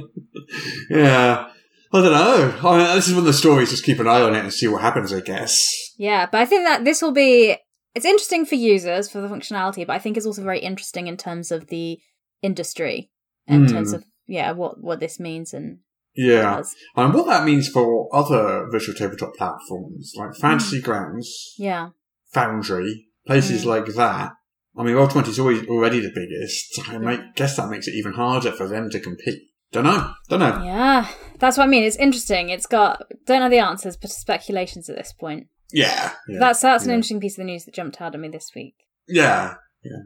yeah. 0.90 1.48
I 1.92 2.02
don't 2.02 2.12
know. 2.12 2.68
I 2.68 2.78
mean, 2.78 2.96
this 2.96 3.08
is 3.08 3.14
one 3.14 3.20
of 3.20 3.26
the 3.26 3.32
stories. 3.32 3.70
Just 3.70 3.84
keep 3.84 3.98
an 4.00 4.06
eye 4.08 4.20
on 4.20 4.34
it 4.34 4.40
and 4.40 4.52
see 4.52 4.68
what 4.68 4.82
happens. 4.82 5.12
I 5.12 5.20
guess. 5.20 5.66
Yeah, 5.98 6.26
but 6.30 6.40
I 6.40 6.44
think 6.44 6.64
that 6.64 6.84
this 6.84 7.00
will 7.00 7.12
be 7.12 7.56
it's 7.94 8.04
interesting 8.04 8.44
for 8.44 8.56
users 8.56 9.08
for 9.10 9.20
the 9.20 9.28
functionality, 9.28 9.86
but 9.86 9.94
I 9.94 9.98
think 9.98 10.16
it's 10.16 10.26
also 10.26 10.42
very 10.42 10.58
interesting 10.60 11.06
in 11.06 11.16
terms 11.16 11.50
of 11.50 11.68
the 11.68 11.98
industry, 12.42 13.10
in 13.46 13.66
Hmm. 13.66 13.72
terms 13.72 13.92
of 13.92 14.04
yeah, 14.26 14.52
what 14.52 14.80
what 14.82 15.00
this 15.00 15.18
means 15.20 15.54
and 15.54 15.78
Yeah, 16.16 16.62
and 16.96 17.12
what 17.14 17.26
that 17.26 17.44
means 17.44 17.68
for 17.68 18.08
other 18.14 18.66
visual 18.70 18.96
tabletop 18.96 19.34
platforms 19.36 20.12
like 20.16 20.34
Fantasy 20.36 20.80
Grounds, 20.80 21.54
yeah, 21.58 21.90
Foundry, 22.32 23.06
places 23.26 23.64
Mm. 23.64 23.66
like 23.66 23.86
that. 23.94 24.32
I 24.78 24.82
mean, 24.82 24.94
Roll 24.94 25.08
Twenty 25.08 25.30
is 25.30 25.38
always 25.38 25.66
already 25.68 26.00
the 26.00 26.12
biggest. 26.14 26.88
I 26.90 26.98
might 26.98 27.34
guess 27.34 27.56
that 27.56 27.70
makes 27.70 27.88
it 27.88 27.94
even 27.94 28.12
harder 28.12 28.52
for 28.52 28.66
them 28.68 28.90
to 28.90 29.00
compete. 29.00 29.42
Don't 29.72 29.84
know. 29.84 30.12
Don't 30.28 30.40
know. 30.40 30.62
yeah. 30.62 31.08
That's 31.38 31.58
what 31.58 31.64
I 31.64 31.66
mean. 31.66 31.82
It's 31.84 31.96
interesting. 31.96 32.50
It's 32.50 32.66
got 32.66 33.02
don't 33.26 33.40
know 33.40 33.48
the 33.48 33.58
answers, 33.58 33.96
but 33.96 34.10
speculations 34.10 34.88
at 34.88 34.96
this 34.96 35.12
point. 35.12 35.48
Yeah. 35.72 36.12
yeah. 36.28 36.38
that's 36.38 36.60
that's 36.60 36.84
an 36.84 36.90
yeah. 36.90 36.94
interesting 36.96 37.20
piece 37.20 37.34
of 37.34 37.42
the 37.42 37.50
news 37.50 37.64
that 37.64 37.74
jumped 37.74 38.00
out 38.00 38.14
at 38.14 38.20
me 38.20 38.28
this 38.28 38.52
week. 38.54 38.74
Yeah. 39.08 39.54
Yeah. 39.82 40.02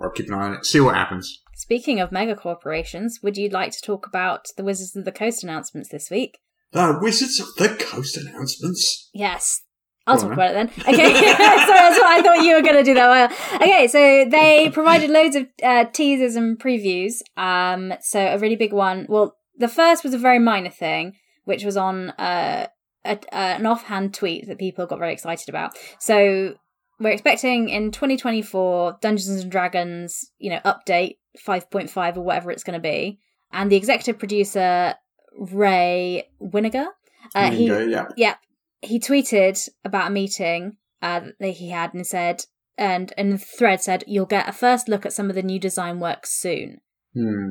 I'll 0.00 0.10
keep 0.10 0.28
an 0.28 0.34
eye 0.34 0.46
on 0.46 0.54
it. 0.54 0.64
See 0.66 0.80
what 0.80 0.94
happens. 0.94 1.42
Speaking 1.60 2.00
of 2.00 2.10
mega 2.10 2.34
corporations, 2.34 3.18
would 3.22 3.36
you 3.36 3.50
like 3.50 3.70
to 3.72 3.82
talk 3.82 4.06
about 4.06 4.46
the 4.56 4.64
Wizards 4.64 4.96
of 4.96 5.04
the 5.04 5.12
Coast 5.12 5.44
announcements 5.44 5.90
this 5.90 6.08
week? 6.10 6.38
The 6.72 6.98
Wizards 7.02 7.38
of 7.38 7.48
the 7.58 7.76
Coast 7.84 8.16
announcements. 8.16 9.10
Yes. 9.12 9.60
I'll 10.06 10.16
Go 10.16 10.22
on, 10.22 10.28
talk 10.28 10.32
about 10.38 10.50
it 10.52 10.54
then. 10.54 10.94
Okay. 10.94 11.12
so 11.14 11.22
that's 11.22 11.98
what 11.98 12.06
I 12.06 12.22
thought 12.22 12.46
you 12.46 12.54
were 12.54 12.62
going 12.62 12.76
to 12.76 12.82
do 12.82 12.94
that. 12.94 13.10
Well, 13.10 13.60
okay. 13.60 13.86
So 13.88 14.24
they 14.30 14.70
provided 14.72 15.10
loads 15.10 15.36
of 15.36 15.48
uh, 15.62 15.84
teasers 15.84 16.34
and 16.34 16.58
previews. 16.58 17.20
Um, 17.36 17.92
so 18.00 18.18
a 18.18 18.38
really 18.38 18.56
big 18.56 18.72
one. 18.72 19.04
Well, 19.06 19.36
the 19.58 19.68
first 19.68 20.02
was 20.02 20.14
a 20.14 20.18
very 20.18 20.38
minor 20.38 20.70
thing, 20.70 21.12
which 21.44 21.62
was 21.62 21.76
on 21.76 22.08
uh, 22.12 22.68
a, 23.04 23.10
uh, 23.10 23.18
an 23.32 23.66
offhand 23.66 24.14
tweet 24.14 24.48
that 24.48 24.58
people 24.58 24.86
got 24.86 24.98
very 24.98 25.12
excited 25.12 25.50
about. 25.50 25.76
So 25.98 26.54
we're 26.98 27.10
expecting 27.10 27.68
in 27.68 27.90
2024 27.90 28.98
Dungeons 29.02 29.42
and 29.42 29.52
Dragons, 29.52 30.30
you 30.38 30.48
know, 30.48 30.60
update 30.64 31.16
5.5 31.38 32.16
or 32.16 32.20
whatever 32.22 32.50
it's 32.50 32.64
going 32.64 32.78
to 32.78 32.82
be. 32.82 33.18
And 33.52 33.70
the 33.70 33.76
executive 33.76 34.18
producer, 34.18 34.94
Ray 35.38 36.28
Winninger, 36.40 36.86
uh, 37.34 37.50
he, 37.50 37.66
yeah. 37.66 38.06
yeah, 38.16 38.34
he 38.80 38.98
tweeted 38.98 39.68
about 39.84 40.08
a 40.08 40.10
meeting 40.10 40.76
uh, 41.02 41.20
that 41.38 41.48
he 41.50 41.70
had 41.70 41.94
and 41.94 42.06
said, 42.06 42.42
and 42.78 43.12
and 43.16 43.32
the 43.32 43.38
thread 43.38 43.82
said, 43.82 44.04
"You'll 44.06 44.26
get 44.26 44.48
a 44.48 44.52
first 44.52 44.88
look 44.88 45.04
at 45.04 45.12
some 45.12 45.28
of 45.28 45.34
the 45.36 45.42
new 45.42 45.58
design 45.58 46.00
work 46.00 46.26
soon." 46.26 46.78
Hmm. 47.14 47.50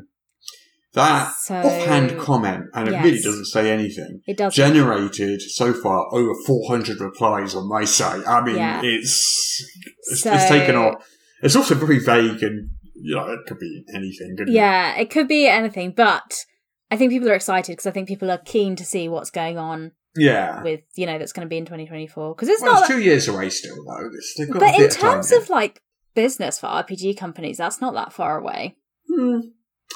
That 0.93 1.33
So- 1.35 1.55
offhand 1.55 2.17
comment, 2.17 2.65
and 2.73 2.87
it 2.87 2.91
Yes. 2.93 3.03
really 3.03 3.21
doesn't 3.21 3.45
say 3.45 3.69
anything, 3.71 4.21
It 4.25 4.37
does. 4.37 4.55
generated 4.55 5.39
so 5.41 5.71
far 5.71 6.07
over 6.11 6.31
400 6.47 6.99
replies 6.99 7.53
on 7.53 7.69
my 7.69 7.85
site. 7.85 8.27
I 8.27 8.43
mean, 8.43 8.55
Yeah. 8.55 8.81
it's, 8.83 9.63
it's, 10.09 10.21
So- 10.23 10.33
it's 10.33 10.49
taken 10.49 10.75
off. 10.75 10.95
It's 11.43 11.55
also 11.55 11.75
very 11.75 11.99
vague 11.99 12.41
and, 12.41 12.69
you 13.01 13.15
know, 13.15 13.27
it 13.31 13.39
could 13.47 13.59
be 13.59 13.83
anything, 13.93 14.35
couldn't 14.37 14.53
it? 14.53 14.57
Yeah, 14.57 14.95
it 14.97 15.09
could 15.09 15.27
be 15.27 15.47
anything, 15.47 15.91
but 15.95 16.45
I 16.91 16.97
think 16.97 17.11
people 17.11 17.29
are 17.29 17.35
excited 17.35 17.73
because 17.73 17.87
I 17.87 17.91
think 17.91 18.07
people 18.07 18.31
are 18.31 18.37
keen 18.39 18.75
to 18.77 18.85
see 18.85 19.07
what's 19.07 19.29
going 19.31 19.57
on 19.57 19.91
Yeah. 20.15 20.61
with 20.63 20.81
you 20.95 21.05
know 21.05 21.17
that's 21.19 21.33
going 21.33 21.45
to 21.45 21.49
be 21.49 21.57
in 21.57 21.65
2024 21.65 22.35
because 22.35 22.49
it's 22.49 22.61
well, 22.61 22.73
not. 22.73 22.79
it's 22.81 22.89
two 22.89 23.01
years 23.01 23.27
away 23.27 23.49
still, 23.49 23.75
though. 23.85 24.07
It's- 24.07 24.49
but 24.53 24.79
in 24.79 24.89
terms 24.89 25.31
yet. 25.31 25.41
of 25.41 25.49
like 25.49 25.81
business 26.15 26.59
for 26.59 26.67
RPG 26.67 27.17
companies, 27.17 27.57
that's 27.57 27.79
not 27.81 27.93
that 27.93 28.11
far 28.13 28.37
away. 28.39 28.75
Hmm. 29.07 29.39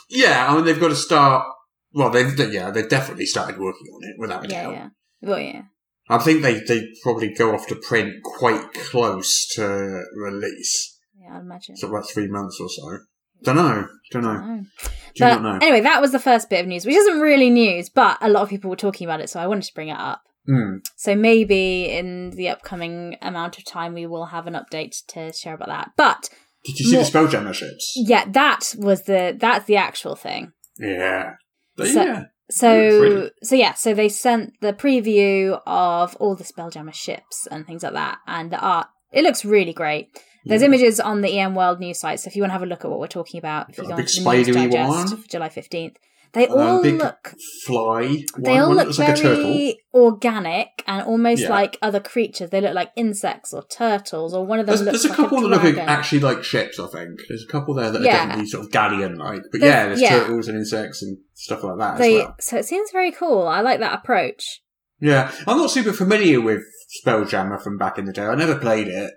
Yeah, 0.10 0.48
I 0.50 0.55
mean, 0.55 0.65
they've 0.65 0.79
got 0.79 0.89
to 0.89 0.95
start. 0.95 1.45
Well, 1.93 2.10
they've 2.10 2.36
they- 2.36 2.50
yeah, 2.51 2.72
they've 2.72 2.88
definitely 2.89 3.25
started 3.25 3.60
working 3.60 3.88
on 3.93 4.03
it 4.10 4.15
without 4.19 4.45
a 4.45 4.50
Yeah, 4.50 4.63
doubt. 4.63 4.74
yeah. 4.74 4.89
Well, 5.22 5.39
yeah. 5.39 5.62
I 6.10 6.17
think 6.17 6.41
they 6.43 6.60
they 6.60 6.89
probably 7.01 7.33
go 7.33 7.53
off 7.55 7.65
to 7.67 7.75
print 7.75 8.22
quite 8.24 8.74
close 8.74 9.48
to 9.55 10.03
release, 10.15 10.92
Yeah, 11.24 11.36
I'd 11.38 11.42
imagine. 11.42 11.75
so 11.77 11.88
about 11.89 12.10
three 12.10 12.27
months 12.27 12.60
or 12.62 12.70
so. 12.70 13.00
Don't 13.44 13.56
know, 13.58 13.88
don't 14.12 14.24
know, 14.24 14.63
do 14.82 14.89
But 15.20 15.42
not 15.42 15.42
know. 15.42 15.60
anyway, 15.62 15.82
that 15.82 16.00
was 16.01 16.12
the 16.13 16.20
first 16.20 16.50
bit 16.50 16.62
of 16.62 16.68
news, 16.68 16.86
which 16.86 16.96
isn't 16.96 17.19
really 17.19 17.50
news, 17.50 17.89
but 17.89 18.17
a 18.21 18.30
lot 18.30 18.43
of 18.43 18.50
people 18.50 18.69
were 18.69 18.76
talking 18.78 19.06
about 19.06 19.19
it, 19.19 19.30
so 19.30 19.39
I 19.39 19.47
wanted 19.47 19.65
to 19.65 19.74
bring 19.74 19.89
it 19.89 19.97
up. 20.00 20.21
Hmm. 20.45 20.78
So 20.95 21.15
maybe 21.15 21.89
in 21.89 22.32
the 22.32 22.50
upcoming 22.50 23.17
amount 23.21 23.58
of 23.58 23.65
time, 23.65 23.93
we 23.93 24.06
will 24.06 24.26
have 24.28 24.47
an 24.47 24.54
update 24.54 24.95
to 25.10 25.32
share 25.34 25.56
about 25.56 25.67
that. 25.69 25.91
But 25.97 26.30
Did 26.65 26.80
you 26.80 26.86
see 26.86 26.95
More- 26.95 27.04
the 27.04 27.38
Spelljammer 27.38 27.54
ships? 27.54 27.93
yeah, 27.97 28.26
that 28.32 28.76
was 28.78 29.04
the 29.04 29.36
that's 29.38 29.65
the 29.65 29.76
actual 29.78 30.15
thing. 30.15 30.52
Yeah, 30.80 31.34
But 31.76 31.88
So- 31.88 32.04
yeah. 32.04 32.24
So 32.50 33.30
so 33.41 33.56
yeah, 33.56 33.74
so 33.74 33.93
they 33.93 34.10
sent 34.10 34.54
the 34.62 34.74
preview 34.74 35.60
of 35.65 36.15
all 36.17 36.36
the 36.36 36.43
Spelljammer 36.43 36.93
ships 36.93 37.47
and 37.50 37.65
things 37.65 37.84
like 37.84 37.93
that, 37.93 38.19
and 38.28 38.52
the 38.52 38.60
art. 38.60 38.88
It 39.12 39.24
looks 39.24 39.43
really 39.45 39.74
great. 39.74 40.08
There's 40.45 40.62
Yeah. 40.62 40.67
images 40.67 40.99
on 40.99 41.21
the 41.21 41.29
EN 41.39 41.56
World 41.56 41.79
news 41.79 41.99
site, 41.99 42.19
so 42.19 42.27
if 42.27 42.36
you 42.36 42.41
want 42.41 42.49
to 42.49 42.53
have 42.53 42.63
a 42.63 42.65
look 42.65 42.84
at 42.84 42.91
what 42.91 42.99
we're 42.99 43.08
talking 43.08 43.38
about, 43.38 43.69
if 43.69 43.77
you 43.77 43.84
go 43.86 43.93
a 43.93 43.97
big 43.97 44.08
onto 44.08 44.23
the 44.23 44.29
news 44.36 44.56
digest 44.73 44.89
one. 44.89 45.08
for 45.21 45.27
July 45.29 45.49
15th, 45.49 45.95
they 46.34 46.47
Um, 46.47 46.58
all 46.60 46.82
look 46.82 47.34
fly. 47.65 48.23
they 48.39 48.58
all 48.58 48.69
look 48.73 48.88
looks 48.88 48.99
like 48.99 49.19
a 49.19 49.21
very 49.21 49.79
organic 49.93 50.84
and 50.88 51.03
almost 51.06 51.43
Yeah. 51.43 51.49
like 51.49 51.77
other 51.82 51.99
creatures. 51.99 52.49
They 52.49 52.60
look 52.60 52.73
like 52.73 52.91
insects 52.95 53.53
or 53.53 53.63
turtles, 53.63 54.34
or 54.34 54.45
one 54.45 54.60
of 54.60 54.65
them 54.65 54.75
There's, 54.75 54.86
looks 54.86 55.03
there's 55.03 55.06
a 55.06 55.10
like 55.10 55.29
couple 55.29 55.45
a 55.45 55.49
that 55.58 55.63
look 55.63 55.77
actually 55.77 56.19
like 56.21 56.43
ships. 56.43 56.79
I 56.79 56.88
think 56.88 57.21
there's 57.29 57.43
a 57.47 57.51
couple 57.51 57.73
there 57.75 57.91
that 57.91 58.01
are 58.01 58.06
Yeah. 58.06 58.25
definitely 58.25 58.47
sort 58.47 58.65
of 58.65 58.71
galleon 58.71 59.17
like. 59.17 59.41
But 59.51 59.62
There's- 59.62 59.73
yeah, 59.75 59.86
there's 59.88 60.01
yeah. 60.01 60.10
turtles 60.19 60.47
and 60.47 60.58
insects 60.58 61.01
and 61.03 61.17
stuff 61.36 61.63
like 61.63 61.77
that 61.77 61.97
They 61.99 62.15
well. 62.17 62.36
so 62.39 62.58
it 62.58 62.65
seems 62.65 62.91
very 62.91 63.12
cool. 63.12 63.47
I 63.47 63.62
like 63.62 63.79
that 63.79 63.93
approach. 63.93 64.62
Yeah, 64.99 65.32
I'm 65.47 65.58
not 65.58 65.69
super 65.71 65.93
familiar 65.93 66.39
with 66.41 66.63
Spelljammer 67.06 67.62
from 67.62 67.77
back 67.77 67.97
in 67.97 68.06
the 68.06 68.13
day. 68.13 68.23
I 68.25 68.36
never 68.36 68.56
played 68.56 68.88
it. 68.88 69.12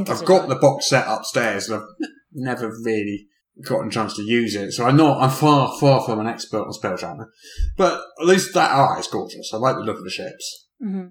I've, 0.00 0.10
I've 0.10 0.24
got 0.24 0.48
the 0.48 0.56
box 0.56 0.88
set 0.88 1.06
upstairs, 1.06 1.68
and 1.68 1.80
I've 1.82 1.88
never 2.32 2.68
really 2.82 3.26
gotten 3.66 3.88
a 3.88 3.90
chance 3.90 4.14
to 4.16 4.22
use 4.22 4.54
it. 4.54 4.72
So 4.72 4.84
I'm 4.86 4.96
not. 4.96 5.22
I'm 5.22 5.30
far, 5.30 5.72
far 5.78 6.02
from 6.04 6.20
an 6.20 6.26
expert 6.26 6.62
on 6.62 6.72
Spelljammer. 6.72 7.26
But 7.76 8.02
at 8.20 8.26
least 8.26 8.54
that 8.54 8.70
art 8.70 8.98
is 9.00 9.06
gorgeous. 9.06 9.50
I 9.52 9.58
like 9.58 9.76
the 9.76 9.82
look 9.82 9.98
of 9.98 10.04
the 10.04 10.10
ships, 10.10 10.68
hmm 10.80 11.06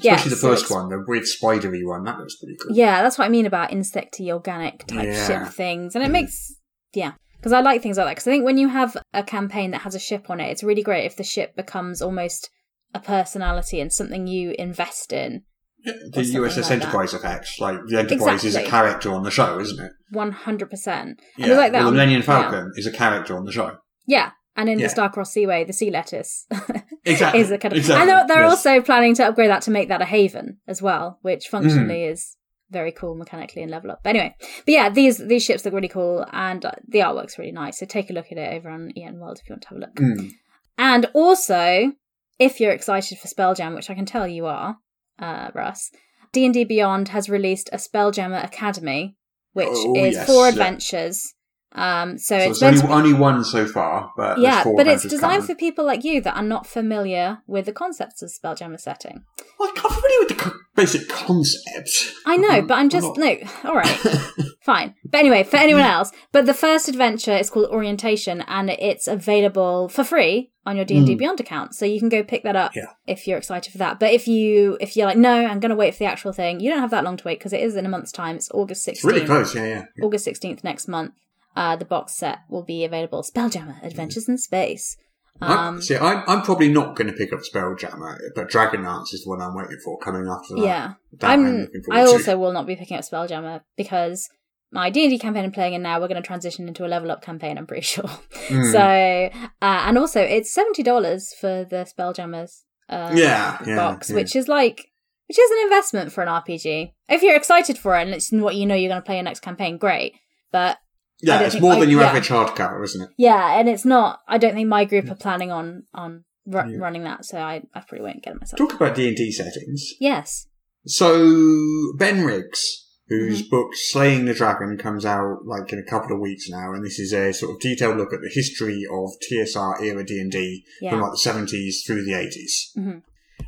especially 0.00 0.28
the 0.30 0.36
so 0.36 0.48
first 0.48 0.70
one, 0.70 0.90
the 0.90 1.02
weird 1.06 1.26
spidery 1.26 1.82
one. 1.84 2.04
That 2.04 2.18
looks 2.18 2.36
pretty 2.36 2.56
cool. 2.62 2.76
Yeah, 2.76 3.02
that's 3.02 3.16
what 3.16 3.24
I 3.24 3.30
mean 3.30 3.46
about 3.46 3.70
insecty, 3.70 4.30
organic 4.30 4.86
type 4.86 5.06
Yeah. 5.06 5.26
ship 5.26 5.54
things, 5.54 5.94
and 5.94 6.04
it 6.04 6.08
Mm. 6.08 6.12
makes 6.12 6.54
yeah. 6.92 7.12
Because 7.38 7.52
I 7.52 7.60
like 7.60 7.82
things 7.82 7.96
like 7.96 8.06
that. 8.06 8.12
Because 8.12 8.28
I 8.28 8.30
think 8.32 8.44
when 8.44 8.58
you 8.58 8.68
have 8.68 8.96
a 9.12 9.22
campaign 9.24 9.70
that 9.72 9.80
has 9.80 9.94
a 9.96 9.98
ship 9.98 10.30
on 10.30 10.38
it, 10.40 10.50
it's 10.50 10.62
really 10.62 10.82
great 10.82 11.06
if 11.06 11.16
the 11.16 11.24
ship 11.24 11.56
becomes 11.56 12.00
almost 12.00 12.50
a 12.94 13.00
personality 13.00 13.80
and 13.80 13.92
something 13.92 14.26
you 14.28 14.54
invest 14.58 15.12
in. 15.12 15.42
Yeah, 15.84 15.92
the 16.12 16.20
USS 16.20 16.34
like 16.42 16.54
that. 16.54 16.70
Enterprise 16.72 17.14
effect. 17.14 17.48
Like 17.60 17.78
the 17.86 17.98
Enterprise 17.98 18.44
is 18.44 18.54
a 18.56 18.62
character 18.64 19.12
on 19.12 19.22
the 19.24 19.30
show, 19.30 19.58
isn't 19.58 19.80
it? 19.84 19.92
One 20.10 20.32
hundred 20.32 20.70
percent. 20.70 21.20
Yeah. 21.36 21.54
Like 21.54 21.72
that 21.72 21.78
well, 21.78 21.86
the 21.86 21.92
Millennium 21.92 22.20
yeah. 22.20 22.26
Falcon 22.26 22.72
is 22.76 22.86
a 22.86 22.92
character 22.92 23.36
on 23.36 23.44
the 23.44 23.52
show. 23.52 23.76
Yeah, 24.06 24.30
and 24.56 24.68
in 24.68 24.78
Yeah. 24.78 24.88
the 24.88 24.94
Starcross 24.94 25.28
Seaway, 25.28 25.64
the 25.64 25.72
sea 25.72 25.90
lettuce 25.90 26.46
Exactly. 27.04 27.40
is 27.40 27.50
a 27.50 27.58
kind 27.58 27.72
of, 27.72 27.78
exactly. 27.78 28.00
and 28.02 28.10
they're, 28.10 28.26
they're 28.28 28.44
yes. 28.44 28.52
also 28.52 28.80
planning 28.80 29.14
to 29.16 29.26
upgrade 29.26 29.50
that 29.50 29.62
to 29.62 29.70
make 29.70 29.88
that 29.88 30.02
a 30.02 30.04
haven 30.04 30.58
as 30.68 30.80
well, 30.82 31.18
which 31.22 31.48
functionally 31.48 32.00
Mm. 32.02 32.12
is 32.12 32.36
very 32.70 32.92
cool 32.92 33.14
mechanically 33.16 33.62
and 33.62 33.70
level 33.70 33.90
up. 33.90 34.00
But 34.02 34.10
anyway, 34.10 34.34
but 34.40 34.72
yeah, 34.72 34.88
these 34.88 35.18
these 35.18 35.44
ships 35.44 35.64
look 35.64 35.74
really 35.74 35.88
cool, 35.88 36.24
and 36.32 36.64
uh, 36.64 36.72
the 36.88 37.00
artwork's 37.00 37.38
really 37.38 37.52
nice. 37.52 37.78
So 37.78 37.86
take 37.86 38.08
a 38.10 38.12
look 38.12 38.32
at 38.32 38.38
it 38.38 38.54
over 38.54 38.70
on 38.70 38.92
EN 38.96 39.18
World 39.18 39.38
if 39.42 39.48
you 39.48 39.52
want 39.54 39.62
to 39.62 39.68
have 39.70 39.78
a 39.78 39.80
look. 39.80 39.94
Mm. 39.96 40.30
And 40.78 41.06
also, 41.14 41.92
if 42.38 42.60
you're 42.60 42.72
excited 42.72 43.18
for 43.18 43.28
Spelljam, 43.28 43.74
which 43.74 43.90
I 43.90 43.94
can 43.94 44.06
tell 44.06 44.26
you 44.26 44.46
are, 44.46 44.76
uh, 45.18 45.50
Russ, 45.54 45.90
D 46.32 46.44
and 46.44 46.54
D 46.54 46.64
Beyond 46.64 47.08
has 47.08 47.28
released 47.28 47.68
a 47.72 47.76
Spelljammer 47.76 48.42
Academy, 48.44 49.16
which 49.52 49.68
Oh, 49.70 49.94
is 49.96 50.14
yes, 50.14 50.26
four 50.26 50.48
adventures. 50.48 51.34
Um, 51.74 52.18
so, 52.18 52.38
So 52.38 52.50
it's 52.50 52.62
it's 52.62 52.82
only, 52.82 52.92
only 52.94 53.12
one 53.14 53.44
so 53.44 53.66
far, 53.66 54.10
but 54.16 54.38
yeah, 54.38 54.64
but 54.76 54.86
it's 54.86 55.02
designed 55.04 55.42
coming. 55.42 55.46
for 55.46 55.54
people 55.54 55.84
like 55.84 56.04
you 56.04 56.20
that 56.20 56.36
are 56.36 56.42
not 56.42 56.66
familiar 56.66 57.38
with 57.46 57.64
the 57.66 57.72
concepts 57.72 58.20
of 58.22 58.30
Spelljammer 58.30 58.78
setting. 58.78 59.24
Well, 59.58 59.70
I'm 59.70 59.76
familiar 59.90 60.18
with 60.20 60.28
the 60.28 60.34
co- 60.34 60.56
basic 60.76 61.08
concept. 61.08 62.12
I 62.26 62.36
know, 62.36 62.62
but 62.62 62.74
I'm 62.74 62.88
just 62.88 63.16
no. 63.16 63.36
All 63.64 63.74
right, 63.74 63.88
fine. 64.62 64.94
But 65.04 65.18
anyway, 65.18 65.44
for 65.44 65.56
anyone 65.56 65.82
else, 65.82 66.12
but 66.30 66.46
the 66.46 66.54
first 66.54 66.88
adventure 66.88 67.36
is 67.36 67.48
called 67.50 67.66
Orientation, 67.70 68.42
and 68.42 68.70
it's 68.70 69.06
available 69.08 69.88
for 69.88 70.04
free 70.04 70.50
on 70.66 70.76
your 70.76 70.84
D 70.84 70.96
and 70.98 71.06
D 71.06 71.14
Mm. 71.14 71.18
Beyond 71.18 71.40
account, 71.40 71.74
so 71.74 71.84
you 71.86 71.98
can 71.98 72.08
go 72.08 72.22
pick 72.22 72.42
that 72.44 72.54
up 72.56 72.74
Yeah. 72.76 72.86
if 73.06 73.26
you're 73.26 73.38
excited 73.38 73.72
for 73.72 73.78
that. 73.78 73.98
But 73.98 74.12
if 74.12 74.28
you 74.28 74.76
if 74.80 74.96
you're 74.96 75.06
like, 75.06 75.16
no, 75.16 75.32
I'm 75.46 75.58
going 75.60 75.70
to 75.70 75.76
wait 75.76 75.94
for 75.94 75.98
the 76.00 76.04
actual 76.10 76.32
thing, 76.32 76.60
you 76.60 76.70
don't 76.70 76.80
have 76.80 76.90
that 76.90 77.04
long 77.04 77.16
to 77.16 77.24
wait 77.24 77.38
because 77.38 77.52
it 77.52 77.60
is 77.60 77.76
in 77.76 77.86
a 77.86 77.88
month's 77.88 78.12
time. 78.12 78.36
It's 78.36 78.50
August 78.52 78.86
It's 78.88 79.02
16th. 79.04 79.08
really 79.10 79.26
close, 79.26 79.54
yeah, 79.54 79.66
yeah. 79.66 79.84
August 80.04 80.26
16th 80.26 80.62
next 80.64 80.86
month. 80.88 81.12
Uh, 81.54 81.76
the 81.76 81.84
box 81.84 82.14
set 82.14 82.38
will 82.48 82.62
be 82.64 82.84
available. 82.84 83.22
Spelljammer: 83.22 83.82
Adventures 83.84 84.28
in 84.28 84.38
Space. 84.38 84.96
Um, 85.40 85.80
see, 85.82 85.96
I'm, 85.96 86.22
I'm 86.28 86.42
probably 86.42 86.68
not 86.68 86.94
going 86.94 87.08
to 87.08 87.12
pick 87.12 87.32
up 87.32 87.40
Spelljammer, 87.40 88.16
but 88.34 88.48
Dragonlance 88.48 89.12
is 89.12 89.24
the 89.24 89.30
one 89.30 89.40
I'm 89.42 89.54
waiting 89.56 89.78
for 89.84 89.98
coming 89.98 90.28
after 90.28 90.54
that. 90.56 90.64
yeah, 90.64 90.92
That 91.18 91.30
I'm 91.30 91.44
looking 91.62 91.82
forward 91.82 92.04
to. 92.04 92.12
also 92.12 92.38
will 92.38 92.52
not 92.52 92.66
be 92.66 92.76
picking 92.76 92.96
up 92.96 93.02
Spelljammer 93.02 93.62
because 93.76 94.28
my 94.70 94.88
D&D 94.88 95.18
campaign 95.18 95.44
I'm 95.44 95.50
playing 95.50 95.74
in 95.74 95.82
now, 95.82 95.98
we're 96.00 96.06
going 96.08 96.22
to 96.22 96.26
transition 96.26 96.68
into 96.68 96.84
a 96.84 96.88
level 96.88 97.10
up 97.10 97.22
campaign, 97.22 97.58
I'm 97.58 97.66
pretty 97.66 97.82
sure. 97.94 98.04
Mm. 98.04 98.72
So, 98.72 99.38
uh, 99.62 99.82
and 99.86 99.98
also 99.98 100.20
it's 100.20 100.56
$70 100.56 101.34
for 101.40 101.64
the 101.68 101.86
Spelljammers 101.92 102.60
uh, 102.88 103.10
Yeah, 103.14 103.58
yeah, 103.66 103.76
box, 103.76 104.10
yeah. 104.10 104.16
which 104.16 104.36
is 104.36 104.46
like, 104.48 104.90
which 105.28 105.38
is 105.38 105.50
an 105.50 105.58
investment 105.64 106.12
for 106.12 106.22
an 106.22 106.28
RPG. 106.28 106.92
If 107.08 107.22
you're 107.22 107.36
excited 107.36 107.78
for 107.78 107.96
it 107.98 108.02
and 108.02 108.10
it's 108.14 108.30
what 108.30 108.54
you 108.54 108.64
know 108.66 108.74
you're 108.76 108.90
going 108.90 109.02
to 109.02 109.06
play 109.06 109.16
your 109.16 109.24
next 109.24 109.40
campaign, 109.40 109.76
great. 109.76 110.14
But 110.52 110.78
Yeah, 111.22 111.40
it's 111.42 111.52
think 111.54 111.62
more 111.62 111.74
I- 111.74 111.80
than 111.80 111.90
your 111.90 112.00
yeah. 112.00 112.08
average 112.08 112.28
hardcover, 112.28 112.82
isn't 112.84 113.02
it? 113.02 113.08
yeah, 113.16 113.58
and 113.58 113.68
it's 113.68 113.84
not, 113.84 114.20
I 114.28 114.38
don't 114.38 114.54
think 114.54 114.68
my 114.68 114.84
group 114.84 115.10
are 115.10 115.14
planning 115.14 115.50
on, 115.52 115.84
on 115.94 116.24
ru- 116.46 116.70
Yeah. 116.72 116.78
running 116.78 117.04
that, 117.04 117.24
so 117.24 117.38
I, 117.38 117.62
I 117.74 117.80
probably 117.80 118.00
won't 118.02 118.22
get 118.22 118.34
it 118.34 118.40
myself. 118.40 118.58
Talk 118.58 118.74
about 118.74 118.94
D 118.96 119.06
and 119.08 119.16
D 119.16 119.30
settings. 119.32 119.84
Yes. 120.00 120.46
So 120.86 121.92
Ben 121.96 122.24
Riggs, 122.24 122.62
whose 123.08 123.40
Mm-hmm. 123.42 123.50
book 123.50 123.68
Slaying 123.74 124.24
the 124.24 124.34
Dragon 124.34 124.76
comes 124.78 125.04
out 125.04 125.44
like 125.44 125.72
in 125.72 125.78
a 125.78 125.88
couple 125.90 126.14
of 126.14 126.20
weeks 126.20 126.48
now, 126.48 126.72
and 126.72 126.84
this 126.84 126.98
is 126.98 127.12
a 127.12 127.32
sort 127.32 127.52
of 127.54 127.60
detailed 127.60 127.96
look 127.98 128.12
at 128.12 128.20
the 128.20 128.30
history 128.32 128.84
of 128.90 129.10
TSR 129.30 129.82
era 129.82 130.04
D 130.04 130.18
and 130.20 130.30
D 130.30 130.64
from 130.88 131.00
like 131.00 131.12
the 131.12 131.18
seventies 131.18 131.82
through 131.86 132.04
the 132.04 132.12
80s 132.12 132.72
Mhm. 132.76 133.02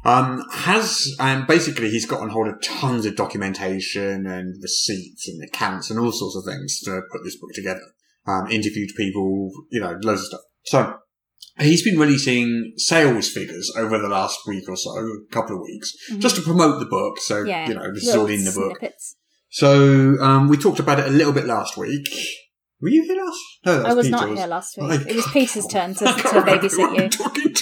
Um, 0.04 0.42
has 0.52 1.06
and 1.18 1.46
basically 1.46 1.90
he's 1.90 2.06
gotten 2.06 2.28
hold 2.30 2.48
of 2.48 2.60
tons 2.62 3.06
of 3.06 3.16
documentation 3.16 4.26
and 4.26 4.54
receipts 4.62 5.28
and 5.28 5.42
accounts 5.44 5.90
and 5.90 5.98
all 5.98 6.12
sorts 6.12 6.36
of 6.36 6.44
things 6.44 6.80
to 6.80 7.02
put 7.12 7.22
this 7.24 7.36
book 7.38 7.50
together. 7.54 7.80
Um, 8.26 8.46
interviewed 8.50 8.90
people, 8.96 9.50
you 9.70 9.80
know, 9.80 9.98
loads 10.02 10.22
of 10.22 10.26
stuff. 10.26 10.40
So 10.64 10.96
he's 11.58 11.82
been 11.84 11.98
releasing 11.98 12.72
sales 12.76 13.28
figures 13.30 13.70
over 13.76 13.98
the 13.98 14.08
last 14.08 14.40
week 14.46 14.64
or 14.68 14.76
so, 14.76 14.90
a 14.90 15.32
couple 15.32 15.56
of 15.56 15.62
weeks, 15.62 15.92
just 16.18 16.36
to 16.36 16.42
promote 16.42 16.80
the 16.80 16.86
book. 16.86 17.18
So 17.18 17.34
Mm-hmm. 17.36 17.48
Yeah. 17.48 17.68
you 17.68 17.74
know, 17.74 17.92
this 17.92 18.06
is 18.08 18.14
all 18.16 18.26
in 18.26 18.44
the 18.44 18.52
book. 18.52 18.78
snippets. 18.78 19.16
So 19.50 20.16
um, 20.20 20.48
we 20.48 20.56
talked 20.56 20.80
about 20.80 20.98
it 21.00 21.06
a 21.06 21.10
little 21.10 21.32
bit 21.32 21.44
last 21.44 21.76
week. 21.76 22.08
Were 22.80 22.88
you 22.88 23.04
here 23.04 23.22
last? 23.24 23.38
No, 23.64 23.76
that 23.82 23.86
I 23.86 23.94
was 23.94 24.06
Peter, 24.06 24.16
not 24.16 24.36
here 24.36 24.46
last 24.46 24.76
week. 24.76 25.00
It 25.06 25.16
was 25.16 25.26
Peter's 25.32 25.66
turn 25.66 25.94
to, 25.94 26.04
to 26.04 26.10
babysit 26.12 26.96
you. 26.96 27.54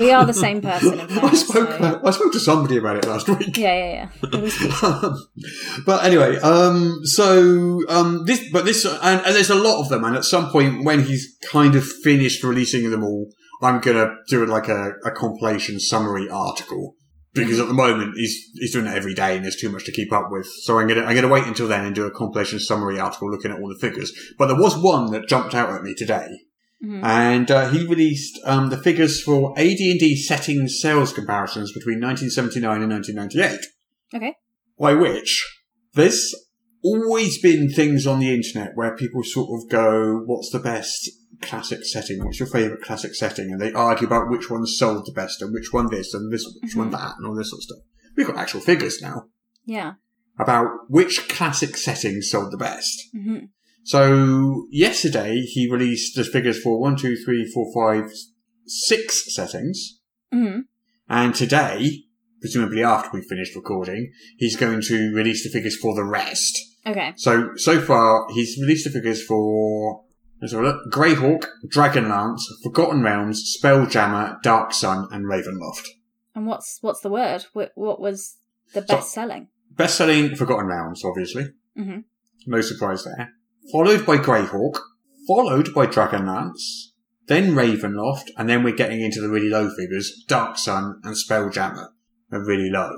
We 0.00 0.10
are 0.12 0.24
the 0.26 0.34
same 0.34 0.60
person, 0.60 1.00
in 1.00 1.10
I 1.18 1.34
spoke. 1.34 1.70
so- 1.78 2.00
I 2.04 2.10
spoke 2.10 2.32
to 2.32 2.40
somebody 2.40 2.76
about 2.76 2.96
it 2.96 3.06
last 3.06 3.28
week. 3.28 3.56
Yeah, 3.56 3.74
yeah, 3.76 4.08
yeah. 4.22 4.28
It 4.32 4.42
was 4.42 4.56
Peter. 4.56 4.74
Um, 4.84 5.18
but 5.86 6.04
anyway, 6.04 6.36
um, 6.38 7.00
so 7.04 7.80
um, 7.88 8.24
this, 8.26 8.44
but 8.52 8.64
this, 8.64 8.84
and, 8.84 9.24
and 9.24 9.34
there's 9.34 9.50
a 9.50 9.54
lot 9.54 9.80
of 9.80 9.88
them. 9.88 10.04
And 10.04 10.16
at 10.16 10.24
some 10.24 10.50
point, 10.50 10.84
when 10.84 11.02
he's 11.04 11.36
kind 11.50 11.74
of 11.74 11.84
finished 11.86 12.42
releasing 12.44 12.90
them 12.90 13.02
all, 13.04 13.28
I'm 13.62 13.80
gonna 13.80 14.14
do 14.28 14.44
like 14.46 14.68
a, 14.68 14.92
a 15.04 15.10
compilation 15.10 15.80
summary 15.80 16.28
article 16.28 16.96
because 17.32 17.58
at 17.58 17.66
the 17.66 17.74
moment 17.74 18.14
he's 18.16 18.36
he's 18.54 18.72
doing 18.72 18.86
it 18.86 18.94
every 18.96 19.14
day, 19.14 19.36
and 19.36 19.44
there's 19.44 19.56
too 19.56 19.70
much 19.70 19.84
to 19.86 19.92
keep 19.92 20.12
up 20.12 20.26
with. 20.30 20.46
So 20.62 20.78
I'm 20.78 20.86
gonna 20.88 21.02
I'm 21.02 21.14
gonna 21.14 21.28
wait 21.28 21.46
until 21.46 21.66
then 21.68 21.84
and 21.84 21.94
do 21.94 22.04
a 22.06 22.10
compilation 22.10 22.60
summary 22.60 22.98
article 23.00 23.30
looking 23.30 23.50
at 23.50 23.58
all 23.60 23.68
the 23.68 23.78
figures. 23.80 24.12
But 24.38 24.46
there 24.46 24.56
was 24.60 24.76
one 24.76 25.10
that 25.12 25.28
jumped 25.28 25.54
out 25.54 25.70
at 25.70 25.82
me 25.82 25.94
today. 25.94 26.28
Mhm. 26.82 27.02
And 27.04 27.50
uh, 27.50 27.70
he 27.70 27.86
released 27.86 28.38
um, 28.44 28.70
the 28.70 28.76
figures 28.76 29.22
for 29.22 29.52
AD&D 29.58 30.16
setting 30.16 30.68
sales 30.68 31.12
comparisons 31.12 31.72
between 31.72 32.00
1979 32.00 32.82
and 32.82 32.90
1998 32.92 33.60
Okay. 34.14 34.34
by 34.78 34.94
which 34.94 35.44
there's 35.94 36.34
always 36.82 37.40
been 37.40 37.70
things 37.70 38.06
on 38.06 38.20
the 38.20 38.34
internet 38.34 38.72
where 38.74 38.94
people 38.96 39.22
sort 39.24 39.48
of 39.50 39.70
go, 39.70 40.22
what's 40.26 40.50
the 40.50 40.58
best 40.58 41.10
classic 41.40 41.84
setting? 41.84 42.22
What's 42.24 42.38
your 42.38 42.48
favourite 42.48 42.82
classic 42.82 43.14
setting? 43.14 43.50
And 43.52 43.60
they 43.60 43.72
argue 43.72 44.06
about 44.06 44.28
which 44.28 44.50
one 44.50 44.66
sold 44.66 45.06
the 45.06 45.12
best 45.12 45.40
and 45.42 45.52
which 45.52 45.72
one 45.72 45.88
this 45.90 46.12
and 46.12 46.30
this, 46.32 46.44
which 46.62 46.76
one 46.76 46.90
that 46.90 47.14
and 47.16 47.26
all 47.26 47.34
this 47.34 47.50
sort 47.50 47.60
of 47.60 47.64
stuff. 47.64 47.78
We've 48.16 48.26
got 48.26 48.36
actual 48.36 48.60
figures 48.60 49.00
now 49.00 49.26
Yeah. 49.64 49.94
about 50.38 50.68
which 50.90 51.28
classic 51.28 51.76
setting 51.76 52.20
sold 52.20 52.52
the 52.52 52.56
best. 52.58 53.00
hmm 53.12 53.38
So 53.84 54.66
yesterday 54.70 55.40
he 55.42 55.70
released 55.70 56.16
the 56.16 56.24
figures 56.24 56.60
for 56.60 56.80
one, 56.80 56.96
two, 56.96 57.16
three, 57.16 57.50
four, 57.52 57.72
five, 57.74 58.10
six 58.66 59.34
settings. 59.34 60.00
hmm 60.32 60.60
And 61.08 61.34
today, 61.34 62.04
presumably 62.40 62.82
after 62.82 63.10
we 63.12 63.22
finished 63.22 63.54
recording, 63.54 64.10
he's 64.38 64.56
going 64.56 64.80
to 64.82 65.12
release 65.14 65.44
the 65.44 65.50
figures 65.50 65.76
for 65.76 65.94
the 65.94 66.04
rest. 66.04 66.58
Okay. 66.86 67.12
So, 67.16 67.50
so 67.56 67.80
far, 67.80 68.26
he's 68.30 68.58
released 68.60 68.84
the 68.84 68.90
figures 68.90 69.24
for, 69.24 70.04
let's 70.40 70.52
have 70.52 70.62
a 70.62 70.64
look, 70.64 70.92
Greyhawk, 70.92 71.46
Dragonlance, 71.66 72.40
Forgotten 72.62 73.02
Realms, 73.02 73.56
Spelljammer, 73.58 74.40
Dark 74.42 74.72
Sun, 74.72 75.08
and 75.10 75.26
Ravenloft. 75.26 75.86
And 76.34 76.46
what's 76.46 76.78
what's 76.80 77.00
the 77.00 77.10
word? 77.10 77.44
What, 77.52 77.72
what 77.74 78.00
was 78.00 78.36
the 78.72 78.82
best 78.82 79.12
selling? 79.12 79.48
Best 79.70 79.96
selling 79.96 80.34
Forgotten 80.36 80.66
Realms, 80.66 81.02
obviously. 81.04 81.48
hmm 81.76 81.98
No 82.46 82.60
surprise 82.60 83.04
there. 83.04 83.30
Followed 83.72 84.04
by 84.06 84.18
Greyhawk, 84.18 84.78
followed 85.26 85.74
by 85.74 85.86
Dragonlance, 85.86 86.90
then 87.26 87.52
Ravenloft, 87.54 88.30
and 88.36 88.48
then 88.48 88.62
we're 88.62 88.74
getting 88.76 89.00
into 89.00 89.20
the 89.20 89.28
really 89.28 89.48
low 89.48 89.70
figures, 89.74 90.24
Dark 90.28 90.58
Sun 90.58 91.00
and 91.04 91.16
Spelljammer 91.16 91.88
are 92.30 92.44
really 92.44 92.70
low. 92.70 92.90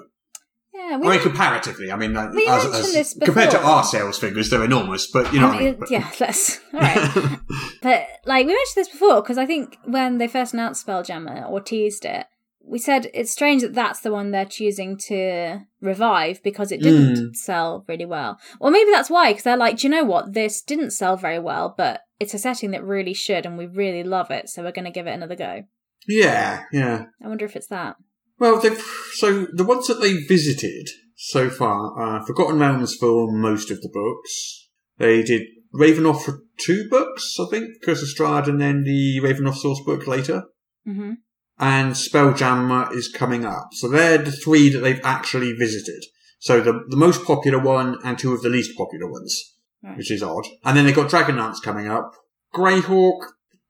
Yeah. 0.75 0.99
We 0.99 1.07
I 1.07 1.11
mean, 1.13 1.21
comparatively, 1.21 1.91
I 1.91 1.97
mean, 1.97 2.13
like, 2.13 2.33
We 2.33 2.47
as, 2.47 2.65
mentioned 2.65 2.85
as- 2.85 2.93
this 2.93 3.19
compared 3.23 3.51
to 3.53 3.63
our 3.63 3.83
sales 3.85 4.19
figures, 4.19 4.51
they're 4.51 4.65
enormous, 4.65 5.11
but 5.11 5.33
you 5.33 5.41
know 5.41 5.49
what 5.49 5.57
I 5.57 5.61
mean. 5.61 5.83
Yeah. 5.89 6.11
Let's. 6.21 6.61
All 6.73 6.81
right. 6.81 7.39
But 7.83 8.09
like 8.25 8.47
we 8.47 8.53
mentioned 8.53 8.75
this 8.77 8.89
before, 8.89 9.23
because 9.23 9.39
I 9.39 9.47
think 9.47 9.79
when 9.85 10.19
they 10.19 10.27
first 10.27 10.53
announced 10.55 10.85
Spelljammer 10.85 11.49
or 11.49 11.61
teased 11.61 12.05
it, 12.05 12.27
we 12.69 12.79
said 12.79 13.11
it's 13.15 13.31
strange 13.31 13.63
that 13.63 13.75
that's 13.75 14.01
the 14.01 14.11
one 14.13 14.31
they're 14.31 14.45
choosing 14.45 14.97
to 15.09 15.61
revive 15.81 16.43
because 16.43 16.73
it 16.73 16.83
didn't 16.83 17.17
Mm. 17.31 17.35
sell 17.37 17.85
really 17.89 18.05
well. 18.05 18.39
Or 18.61 18.71
maybe 18.71 18.91
that's 18.91 19.09
why, 19.11 19.31
because 19.31 19.45
they're 19.45 19.57
like, 19.57 19.79
do 19.79 19.87
you 19.87 19.91
know 19.91 20.05
what? 20.05 20.33
This 20.35 20.61
didn't 20.63 20.91
sell 20.91 21.17
very 21.17 21.39
well, 21.39 21.75
but 21.77 22.01
it's 22.19 22.35
a 22.35 22.39
setting 22.39 22.73
that 22.73 22.85
really 22.85 23.15
should, 23.15 23.47
and 23.47 23.57
we 23.57 23.67
really 23.67 24.03
love 24.03 24.31
it, 24.31 24.49
so 24.49 24.63
we're 24.63 24.73
going 24.73 24.85
to 24.87 24.91
give 24.91 25.07
it 25.07 25.13
another 25.15 25.37
go. 25.37 25.65
yeah, 26.09 26.65
yeah. 26.73 27.07
I 27.23 27.29
wonder 27.29 27.45
if 27.45 27.57
it's 27.57 27.69
that. 27.69 27.97
Well, 28.39 28.61
they've, 28.61 28.81
so 29.15 29.47
the 29.53 29.65
ones 29.65 29.87
that 29.87 30.01
they 30.01 30.15
visited 30.15 30.89
so 31.15 31.49
far 31.51 31.99
are 31.99 32.27
Forgotten 32.27 32.59
Realms 32.59 32.95
for 32.95 33.31
most 33.33 33.71
of 33.71 33.81
the 33.81 33.89
books. 33.93 34.69
They 34.99 35.23
did 35.23 35.43
Ravenloft 35.75 36.23
for 36.23 36.41
two 36.59 36.87
books, 36.91 37.37
I 37.41 37.47
think, 37.51 37.69
Curse 37.83 38.03
of 38.03 38.09
Strahd 38.09 38.49
and 38.49 38.61
then 38.61 38.83
the 38.85 39.21
Ravenloft 39.23 39.57
source 39.57 39.81
book 39.85 40.07
later. 40.07 40.45
hmm 40.85 41.13
And 41.59 41.93
Spelljammer 41.95 42.93
is 42.95 43.09
coming 43.09 43.45
up. 43.45 43.69
So 43.73 43.89
they're 43.89 44.19
the 44.19 44.33
three 44.33 44.69
that 44.71 44.81
they've 44.81 45.01
actually 45.03 45.53
visited. 45.53 46.05
So 46.39 46.61
the, 46.61 46.85
the 46.89 46.97
most 46.97 47.25
popular 47.25 47.59
one 47.59 47.97
and 48.05 48.19
two 48.19 48.35
of 48.35 48.43
the 48.43 48.49
least 48.51 48.77
popular 48.77 49.11
ones, 49.11 49.55
Right. 49.83 49.97
which 49.97 50.11
is 50.11 50.23
odd. 50.23 50.47
And 50.65 50.77
then 50.77 50.85
they've 50.85 50.95
got 50.95 51.11
Dragonlance 51.11 51.63
coming 51.63 51.87
up. 51.89 52.13
Greyhawk, 52.55 53.21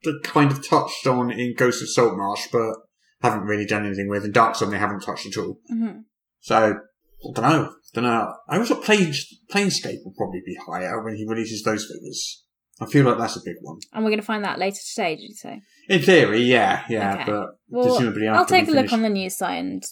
they 0.04 0.12
kind 0.24 0.50
of 0.50 0.66
touched 0.66 1.06
on 1.06 1.30
in 1.30 1.54
Ghost 1.56 1.82
of 1.82 1.88
Saltmarsh, 1.90 2.48
but 2.52 2.74
haven't 3.22 3.42
really 3.46 3.66
done 3.66 3.86
anything 3.86 4.08
with. 4.08 4.24
And 4.24 4.34
Darksun 4.34 4.70
they 4.70 4.78
haven't 4.78 5.00
touched 5.00 5.26
at 5.26 5.36
all. 5.36 5.58
hmm 5.68 6.00
So, 6.40 6.56
I 6.56 7.32
don't 7.32 7.42
know. 7.50 7.72
Don't 7.94 8.04
know. 8.04 8.34
I 8.48 8.54
always 8.54 8.68
thought 8.68 8.84
Planescape 8.84 9.98
will 10.04 10.14
probably 10.16 10.42
be 10.44 10.56
higher 10.66 11.02
when 11.02 11.16
he 11.16 11.26
releases 11.26 11.62
those 11.62 11.86
figures. 11.86 12.44
I 12.80 12.86
feel 12.86 13.06
like 13.06 13.16
that's 13.18 13.36
a 13.36 13.40
big 13.44 13.56
one. 13.62 13.78
And 13.92 14.04
we're 14.04 14.10
going 14.10 14.20
to 14.20 14.26
find 14.26 14.44
that 14.44 14.58
later 14.58 14.76
today, 14.94 15.16
did 15.16 15.22
you 15.30 15.34
say? 15.34 15.62
In 15.88 16.02
theory, 16.02 16.42
yeah, 16.42 16.84
yeah, 16.88 17.14
Okay. 17.14 17.24
but 17.26 17.46
Well, 17.68 17.84
presumably 17.86 18.28
I'll 18.28 18.44
take 18.46 18.68
a 18.68 18.72
look 18.72 18.92
on 18.92 19.02
the 19.02 19.08
news 19.08 19.36
site 19.36 19.58
and 19.60 19.82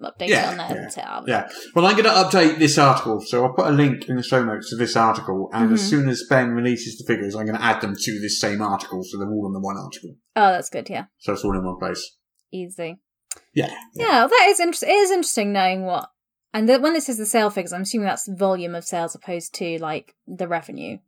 update 0.00 0.28
Yeah, 0.28 0.48
it 0.52 0.60
on 0.60 0.68
there. 0.68 0.88
yeah, 0.96 1.20
Yeah. 1.26 1.48
Well, 1.74 1.86
I'm 1.86 1.92
going 1.92 2.04
to 2.04 2.10
update 2.10 2.58
this 2.58 2.76
article, 2.78 3.20
so 3.20 3.44
I'll 3.44 3.52
put 3.54 3.66
a 3.66 3.70
link 3.70 4.08
in 4.08 4.16
the 4.16 4.22
show 4.22 4.42
notes 4.44 4.70
to 4.70 4.76
this 4.76 4.96
article, 4.96 5.48
and 5.52 5.72
as 5.72 5.80
Mhm. 5.82 5.88
soon 5.90 6.08
as 6.08 6.24
Ben 6.28 6.50
releases 6.50 6.98
the 6.98 7.04
figures, 7.06 7.34
I'm 7.36 7.46
going 7.46 7.58
to 7.58 7.64
add 7.64 7.80
them 7.80 7.94
to 7.96 8.20
this 8.20 8.40
same 8.40 8.60
article, 8.62 9.02
so 9.04 9.18
they're 9.18 9.28
all 9.28 9.46
in 9.46 9.52
the 9.52 9.60
one 9.60 9.76
article. 9.76 10.10
Oh, 10.34 10.52
that's 10.52 10.70
good. 10.70 10.88
Yeah, 10.90 11.04
So 11.18 11.32
it's 11.34 11.44
all 11.44 11.56
in 11.56 11.64
one 11.64 11.78
place. 11.78 12.16
easy. 12.50 12.98
Yeah. 13.54 13.72
Yeah, 13.94 14.06
well, 14.24 14.28
that 14.28 14.46
is 14.50 14.60
interesting. 14.60 14.90
It 14.90 14.94
is 14.94 15.10
interesting 15.10 15.52
knowing 15.52 15.82
what. 15.84 16.08
And 16.54 16.68
the, 16.68 16.78
when 16.80 16.92
this 16.92 17.08
is 17.08 17.16
the 17.16 17.24
sale 17.24 17.48
figures, 17.48 17.72
I'm 17.72 17.82
assuming 17.82 18.06
that's 18.08 18.28
volume 18.28 18.74
of 18.74 18.84
sales 18.84 19.14
opposed 19.14 19.54
to 19.54 19.78
like 19.78 20.14
the 20.26 20.46
revenue. 20.48 20.98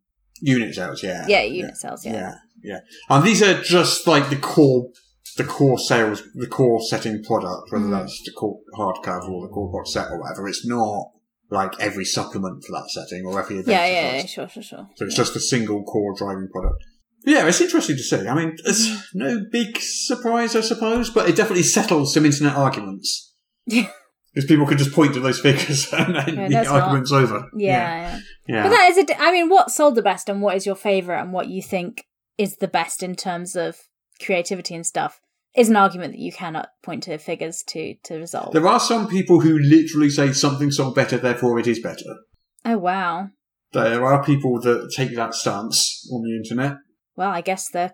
Unit 0.41 0.75
sales, 0.75 1.03
yeah. 1.03 1.27
Yeah, 1.29 1.43
unit 1.43 1.77
sales. 1.77 2.05
Yeah. 2.07 2.35
Yeah. 2.65 2.81
And 3.11 3.25
these 3.25 3.43
are 3.43 3.61
just 3.63 4.07
like 4.07 4.31
the 4.31 4.37
core, 4.37 4.89
the 5.37 5.45
core 5.45 5.79
sales, 5.79 6.23
the 6.35 6.47
core 6.47 6.81
setting 6.81 7.23
product, 7.23 7.71
whether 7.71 7.85
Mhm. 7.87 7.91
that's 7.91 8.23
the 8.25 8.33
core 8.33 8.59
hardcover 8.77 9.29
or 9.31 9.47
the 9.47 9.53
core 9.53 9.71
box 9.71 9.93
set 9.93 10.11
or 10.11 10.21
whatever. 10.21 10.49
It's 10.49 10.67
not 10.67 11.11
like 11.51 11.73
every 11.79 12.05
supplement 12.05 12.65
for 12.65 12.73
that 12.73 12.89
setting 12.91 13.25
or 13.27 13.39
every 13.39 13.57
event. 13.59 13.69
Yeah, 13.69 13.87
yeah, 13.87 14.17
yeah, 14.17 14.27
sure, 14.27 14.49
sure, 14.49 14.63
sure. 14.63 14.89
So 14.97 15.05
it's 15.05 15.15
Yeah. 15.15 15.25
just 15.25 15.37
a 15.37 15.41
single 15.41 15.85
core 15.85 16.15
driving 16.17 16.49
product. 16.51 16.83
Yeah, 17.27 17.47
it's 17.47 17.61
interesting 17.61 17.97
to 17.97 18.03
see. 18.03 18.27
I 18.29 18.35
mean, 18.35 18.57
it's 18.65 18.87
Mm-hmm. 18.89 19.19
no 19.19 19.41
big 19.53 19.79
surprise, 19.81 20.57
I 20.57 20.61
suppose, 20.63 21.11
but 21.11 21.29
it 21.29 21.37
definitely 21.37 21.63
settles 21.65 22.13
some 22.15 22.25
internet 22.27 22.57
arguments. 22.57 23.35
Yeah. 23.67 23.89
Because 24.35 24.49
people 24.49 24.67
could 24.67 24.79
just 24.79 24.91
point 24.93 25.15
to 25.15 25.21
those 25.21 25.39
figures 25.39 25.87
and 25.93 26.17
then 26.17 26.35
Yeah, 26.35 26.49
the 26.49 26.55
that's 26.55 26.69
not- 26.69 26.83
argument's 26.83 27.13
over. 27.13 27.47
Yeah, 27.57 27.69
yeah. 27.69 28.19
Yeah. 28.49 28.63
But 28.65 28.71
that 28.71 28.89
is 28.91 28.99
a. 28.99 29.05
di- 29.05 29.15
I 29.17 29.31
mean, 29.31 29.49
what 29.49 29.71
sold 29.71 29.95
the 29.95 30.03
best, 30.03 30.29
and 30.29 30.43
what 30.43 30.57
is 30.57 30.67
your 30.67 30.75
favorite, 30.75 31.21
and 31.21 31.33
what 31.33 31.47
you 31.47 31.63
think 31.63 32.03
is 32.39 32.57
the 32.57 32.69
best 32.69 33.03
in 33.03 33.15
terms 33.15 33.57
of 33.57 33.79
creativity 34.25 34.75
and 34.75 34.87
stuff, 34.87 35.21
is 35.57 35.69
an 35.69 35.77
argument 35.77 36.13
that 36.13 36.21
you 36.21 36.33
cannot 36.33 36.69
point 36.83 37.05
to 37.05 37.19
figures 37.19 37.63
to 37.69 37.95
to 38.05 38.17
resolve. 38.17 38.53
There 38.53 38.69
are 38.69 38.81
some 38.81 39.09
people 39.09 39.41
who 39.41 39.59
literally 39.59 40.11
say 40.11 40.33
something 40.33 40.71
sold 40.71 40.95
better, 40.95 41.17
therefore 41.17 41.59
it 41.59 41.67
is 41.67 41.81
better. 41.81 42.17
oh 42.65 42.79
wow. 42.79 43.29
There 43.73 44.05
are 44.05 44.23
people 44.23 44.61
that 44.61 44.93
take 44.95 45.17
that 45.17 45.35
stance 45.35 46.09
on 46.13 46.23
the 46.23 46.37
internet. 46.37 46.77
Well, 47.17 47.31
I 47.31 47.41
guess 47.41 47.69
they're 47.71 47.93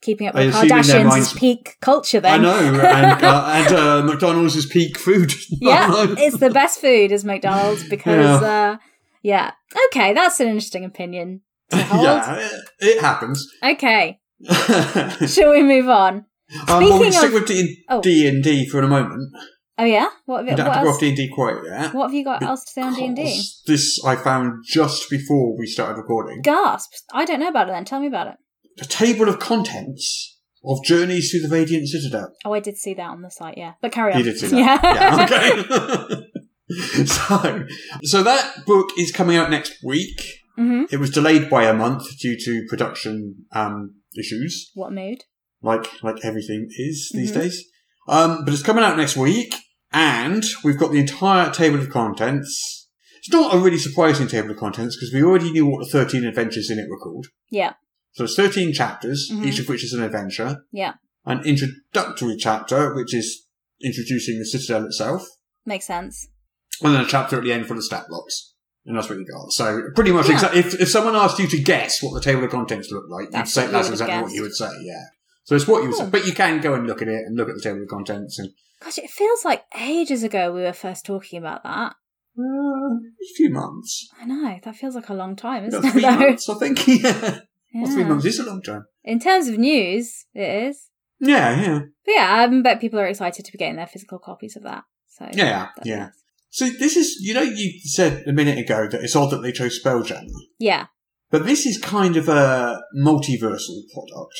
keeping 0.00 0.28
up 0.28 0.34
with 0.34 0.54
Kardashians' 0.54 1.04
minds- 1.04 1.32
peak 1.34 1.76
culture. 1.80 2.20
Then 2.20 2.40
I 2.40 2.42
know, 2.42 2.80
and, 2.80 3.24
uh, 3.24 3.44
and 3.48 3.74
uh, 3.74 4.02
McDonald's 4.04 4.54
is 4.56 4.66
peak 4.66 4.96
food. 4.96 5.32
yeah, 5.50 5.88
it's 6.18 6.38
the 6.38 6.50
best 6.50 6.80
food 6.80 7.12
is 7.12 7.24
McDonald's 7.24 7.88
because 7.88 8.42
uh, 8.42 8.76
yeah. 9.22 9.52
Okay, 9.86 10.14
that's 10.14 10.40
an 10.40 10.46
interesting 10.46 10.84
opinion. 10.84 11.42
yeah, 11.72 12.38
it, 12.38 12.62
it 12.80 13.00
happens. 13.00 13.46
Okay, 13.62 14.20
um, 14.48 15.10
shall 15.26 15.50
we 15.50 15.62
move 15.62 15.88
on? 15.88 16.26
well, 16.68 16.78
we 16.80 16.86
Speaking 16.86 17.02
can 17.04 17.12
stick 17.12 17.28
of- 17.28 17.34
with 17.34 17.46
D 17.46 17.84
Oh. 17.88 18.00
D 18.00 18.28
and 18.28 18.42
D 18.44 18.68
for 18.68 18.80
a 18.80 18.88
moment. 18.88 19.32
Oh 19.78 19.84
yeah, 19.84 20.08
what 20.24 20.44
We 20.44 20.50
have, 20.50 20.56
don't 20.58 20.68
what 20.68 20.76
have 20.76 20.84
to 20.84 20.88
go 20.88 20.94
off 20.94 21.00
D 21.00 21.08
and 21.08 21.16
D 21.16 21.28
quite 21.34 21.56
yet. 21.64 21.92
What 21.92 22.04
have 22.04 22.14
you 22.14 22.24
got 22.24 22.42
else 22.42 22.64
to 22.64 22.72
say 22.72 22.82
on 22.82 22.94
D 22.94 23.04
and 23.04 23.16
D? 23.16 23.42
This 23.66 24.02
I 24.04 24.16
found 24.16 24.64
just 24.66 25.10
before 25.10 25.56
we 25.58 25.66
started 25.66 25.98
recording. 26.00 26.40
Gasps! 26.42 27.02
I 27.12 27.24
don't 27.24 27.40
know 27.40 27.48
about 27.48 27.68
it. 27.68 27.72
Then 27.72 27.84
tell 27.84 28.00
me 28.00 28.06
about 28.06 28.28
it. 28.28 28.34
The 28.78 28.86
table 28.86 29.28
of 29.28 29.38
contents 29.38 30.38
of 30.64 30.82
Journeys 30.84 31.30
through 31.30 31.40
the 31.40 31.48
Radiant 31.54 31.88
Citadel. 31.88 32.32
Oh, 32.44 32.52
I 32.54 32.60
did 32.60 32.76
see 32.78 32.94
that 32.94 33.08
on 33.10 33.20
the 33.22 33.30
site. 33.30 33.58
Yeah, 33.58 33.72
but 33.82 33.92
carry 33.92 34.12
on. 34.14 34.18
You 34.18 34.24
did 34.24 34.38
see 34.38 34.46
that. 34.48 34.82
Yeah. 34.82 35.26
Yeah, 35.28 36.14
okay. 36.16 37.04
so, 37.04 37.64
so 38.02 38.22
that 38.22 38.64
book 38.66 38.88
is 38.98 39.12
coming 39.12 39.36
out 39.36 39.50
next 39.50 39.82
week. 39.84 40.20
Hmm 40.56 40.84
It 40.90 40.98
was 40.98 41.10
delayed 41.10 41.48
by 41.50 41.64
a 41.64 41.74
month 41.74 42.04
due 42.18 42.36
to 42.44 42.64
production 42.68 43.46
um, 43.52 43.96
issues, 44.18 44.70
What 44.74 44.92
mood? 44.92 45.24
like 45.62 46.02
like 46.02 46.24
everything 46.24 46.68
is 46.76 47.10
these 47.14 47.30
Mhm. 47.32 47.34
days. 47.40 47.64
Um, 48.08 48.44
but 48.44 48.54
it's 48.54 48.62
coming 48.62 48.84
out 48.84 48.96
next 48.96 49.16
week, 49.16 49.54
and 49.92 50.44
we've 50.64 50.78
got 50.78 50.92
the 50.92 50.98
entire 50.98 51.50
table 51.52 51.78
of 51.80 51.90
contents. 51.90 52.88
It's 53.18 53.30
not 53.32 53.54
a 53.54 53.58
really 53.58 53.78
surprising 53.78 54.28
table 54.28 54.50
of 54.52 54.56
contents 54.58 54.96
because 54.96 55.12
we 55.12 55.22
already 55.22 55.50
knew 55.50 55.66
what 55.66 55.84
the 55.84 55.90
thirteen 55.90 56.24
adventures 56.24 56.70
in 56.70 56.78
it 56.78 56.88
were 56.88 56.98
called. 56.98 57.26
Yeah. 57.50 57.74
So 58.12 58.24
it's 58.24 58.36
thirteen 58.36 58.72
chapters, 58.72 59.28
Mhm. 59.32 59.44
each 59.46 59.58
of 59.58 59.68
which 59.68 59.82
is 59.84 59.92
an 59.92 60.02
adventure. 60.02 60.64
Yeah. 60.72 60.94
An 61.24 61.42
introductory 61.44 62.36
chapter, 62.36 62.94
which 62.94 63.12
is 63.14 63.46
introducing 63.82 64.38
the 64.38 64.46
citadel 64.46 64.86
itself. 64.86 65.26
Makes 65.64 65.86
sense. 65.86 66.28
and 66.82 66.94
then 66.94 67.00
a 67.00 67.08
chapter 67.08 67.38
at 67.38 67.42
the 67.44 67.52
end 67.52 67.66
for 67.66 67.72
the 67.74 67.82
stat 67.82 68.04
blocks. 68.08 68.52
And 68.86 68.96
that's 68.96 69.08
what 69.08 69.18
you 69.18 69.26
got. 69.26 69.52
So 69.52 69.90
pretty 69.94 70.12
much, 70.12 70.28
Yeah. 70.28 70.36
exa- 70.38 70.54
if, 70.54 70.80
if 70.80 70.88
someone 70.88 71.16
asked 71.16 71.38
you 71.38 71.48
to 71.48 71.58
guess 71.60 72.02
what 72.02 72.14
the 72.14 72.20
table 72.20 72.44
of 72.44 72.50
contents 72.50 72.90
looked 72.90 73.10
like, 73.10 73.30
That's 73.30 73.54
you'd 73.56 73.62
say 73.64 73.70
that's 73.70 73.90
exactly 73.90 74.22
what 74.22 74.32
you 74.32 74.42
would 74.42 74.54
say. 74.54 74.70
Yeah. 74.82 75.02
So 75.44 75.54
it's 75.56 75.66
what 75.66 75.82
you 75.82 75.88
would 75.90 75.98
say, 75.98 76.08
but 76.08 76.26
you 76.26 76.32
can 76.32 76.60
go 76.60 76.74
and 76.74 76.86
look 76.86 77.02
at 77.02 77.08
it 77.08 77.24
and 77.26 77.36
look 77.36 77.48
at 77.48 77.54
the 77.56 77.60
table 77.62 77.82
of 77.82 77.88
contents 77.88 78.38
and 78.38 78.50
Gosh, 78.80 78.98
it 78.98 79.10
feels 79.10 79.44
like 79.44 79.64
ages 79.80 80.22
ago 80.22 80.52
we 80.52 80.62
were 80.62 80.72
first 80.72 81.04
talking 81.06 81.38
about 81.38 81.62
that. 81.64 81.94
uh, 82.38 82.42
a 82.42 83.34
few 83.36 83.50
months, 83.50 84.08
I 84.20 84.26
know 84.26 84.58
that 84.62 84.76
feels 84.76 84.94
like 84.94 85.08
a 85.08 85.14
long 85.14 85.34
time, 85.36 85.64
isn't 85.64 85.78
About 85.84 85.96
it? 85.96 86.02
Though? 86.02 86.18
months, 86.18 86.48
I 86.48 86.54
think. 86.54 86.86
yeah. 87.02 87.40
Well, 87.74 87.90
three 87.92 88.04
months 88.04 88.24
is 88.24 88.38
a 88.38 88.44
long 88.44 88.62
time. 88.62 88.86
In 89.04 89.18
terms 89.18 89.48
of 89.48 89.58
news, 89.58 90.26
it 90.34 90.64
is. 90.68 90.88
Yeah, 91.20 91.60
yeah. 91.60 91.78
But 92.04 92.12
yeah, 92.12 92.46
I 92.48 92.60
bet 92.62 92.80
people 92.80 92.98
are 93.00 93.06
excited 93.06 93.44
to 93.44 93.52
be 93.52 93.58
getting 93.58 93.76
their 93.76 93.86
physical 93.86 94.18
copies 94.18 94.56
of 94.56 94.62
that. 94.64 94.84
So 95.08 95.28
Yeah, 95.32 95.68
yeah. 95.84 95.96
nice. 95.98 96.12
So 96.56 96.64
this 96.70 96.96
is, 96.96 97.18
you 97.20 97.34
know, 97.34 97.42
you 97.42 97.70
said 97.84 98.24
a 98.26 98.32
minute 98.32 98.56
ago 98.58 98.88
that 98.90 99.02
it's 99.04 99.14
odd 99.14 99.30
that 99.32 99.42
they 99.42 99.52
chose 99.52 99.78
Spelljammer. 99.78 100.30
yeah, 100.58 100.86
But 101.30 101.44
this 101.44 101.66
is 101.66 101.76
kind 101.76 102.16
of 102.16 102.30
a 102.30 102.80
multiversal 102.98 103.78
product. 103.92 104.36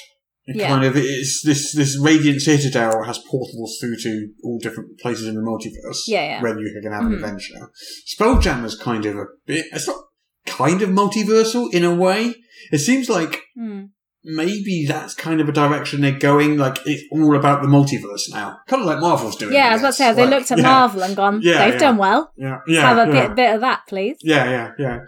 It 0.46 0.56
Yeah. 0.56 0.68
kind 0.68 0.84
of 0.86 0.96
it's 0.96 1.42
this 1.44 1.72
this 1.74 1.98
Radiant 2.00 2.40
Citadel 2.40 3.02
has 3.04 3.18
portals 3.18 3.76
through 3.78 3.96
to 3.98 4.28
all 4.44 4.58
different 4.62 4.98
places 5.00 5.26
in 5.26 5.34
the 5.34 5.42
multiverse. 5.42 6.00
Yeah, 6.06 6.24
yeah. 6.30 6.40
Where 6.42 6.58
you 6.58 6.80
can 6.82 6.92
have 6.92 7.04
an 7.04 7.12
adventure. 7.14 7.68
Spelljammer's 8.14 8.76
kind 8.78 9.04
of 9.04 9.16
a 9.16 9.24
bit 9.46 9.66
it's 9.72 9.86
not 9.86 10.00
kind 10.46 10.80
of 10.80 10.88
multiversal 10.88 11.70
in 11.74 11.84
a 11.84 11.94
way. 11.94 12.34
It 12.72 12.78
seems 12.78 13.10
like 13.10 13.42
Hmm. 13.54 13.86
Maybe 14.26 14.84
that's 14.86 15.14
kind 15.14 15.40
of 15.40 15.48
a 15.48 15.52
direction 15.52 16.00
they're 16.00 16.18
going, 16.18 16.58
like 16.58 16.78
it's 16.84 17.04
all 17.12 17.36
about 17.36 17.62
the 17.62 17.68
multiverse 17.68 18.30
now. 18.30 18.58
Kind 18.66 18.82
of 18.82 18.86
like 18.86 19.00
Marvel's 19.00 19.36
doing. 19.36 19.54
yeah. 19.54 19.68
I 19.68 19.72
was 19.72 19.80
about 19.82 19.88
to 19.88 19.92
say, 19.94 20.04
have 20.04 20.16
they 20.16 20.26
looked 20.26 20.50
at 20.50 20.58
yeah, 20.58 20.64
Marvel 20.64 21.02
and 21.04 21.14
gone, 21.14 21.40
Yeah, 21.42 21.64
they've 21.64 21.74
yeah. 21.74 21.78
done 21.78 21.96
well. 21.96 22.32
Yeah, 22.36 22.58
yeah. 22.66 22.80
have 22.80 23.08
a 23.08 23.12
bit 23.12 23.36
bit 23.36 23.54
of 23.54 23.60
that, 23.60 23.82
please. 23.88 24.16
Yeah, 24.20 24.44
yeah, 24.50 24.70
yeah. 24.78 24.98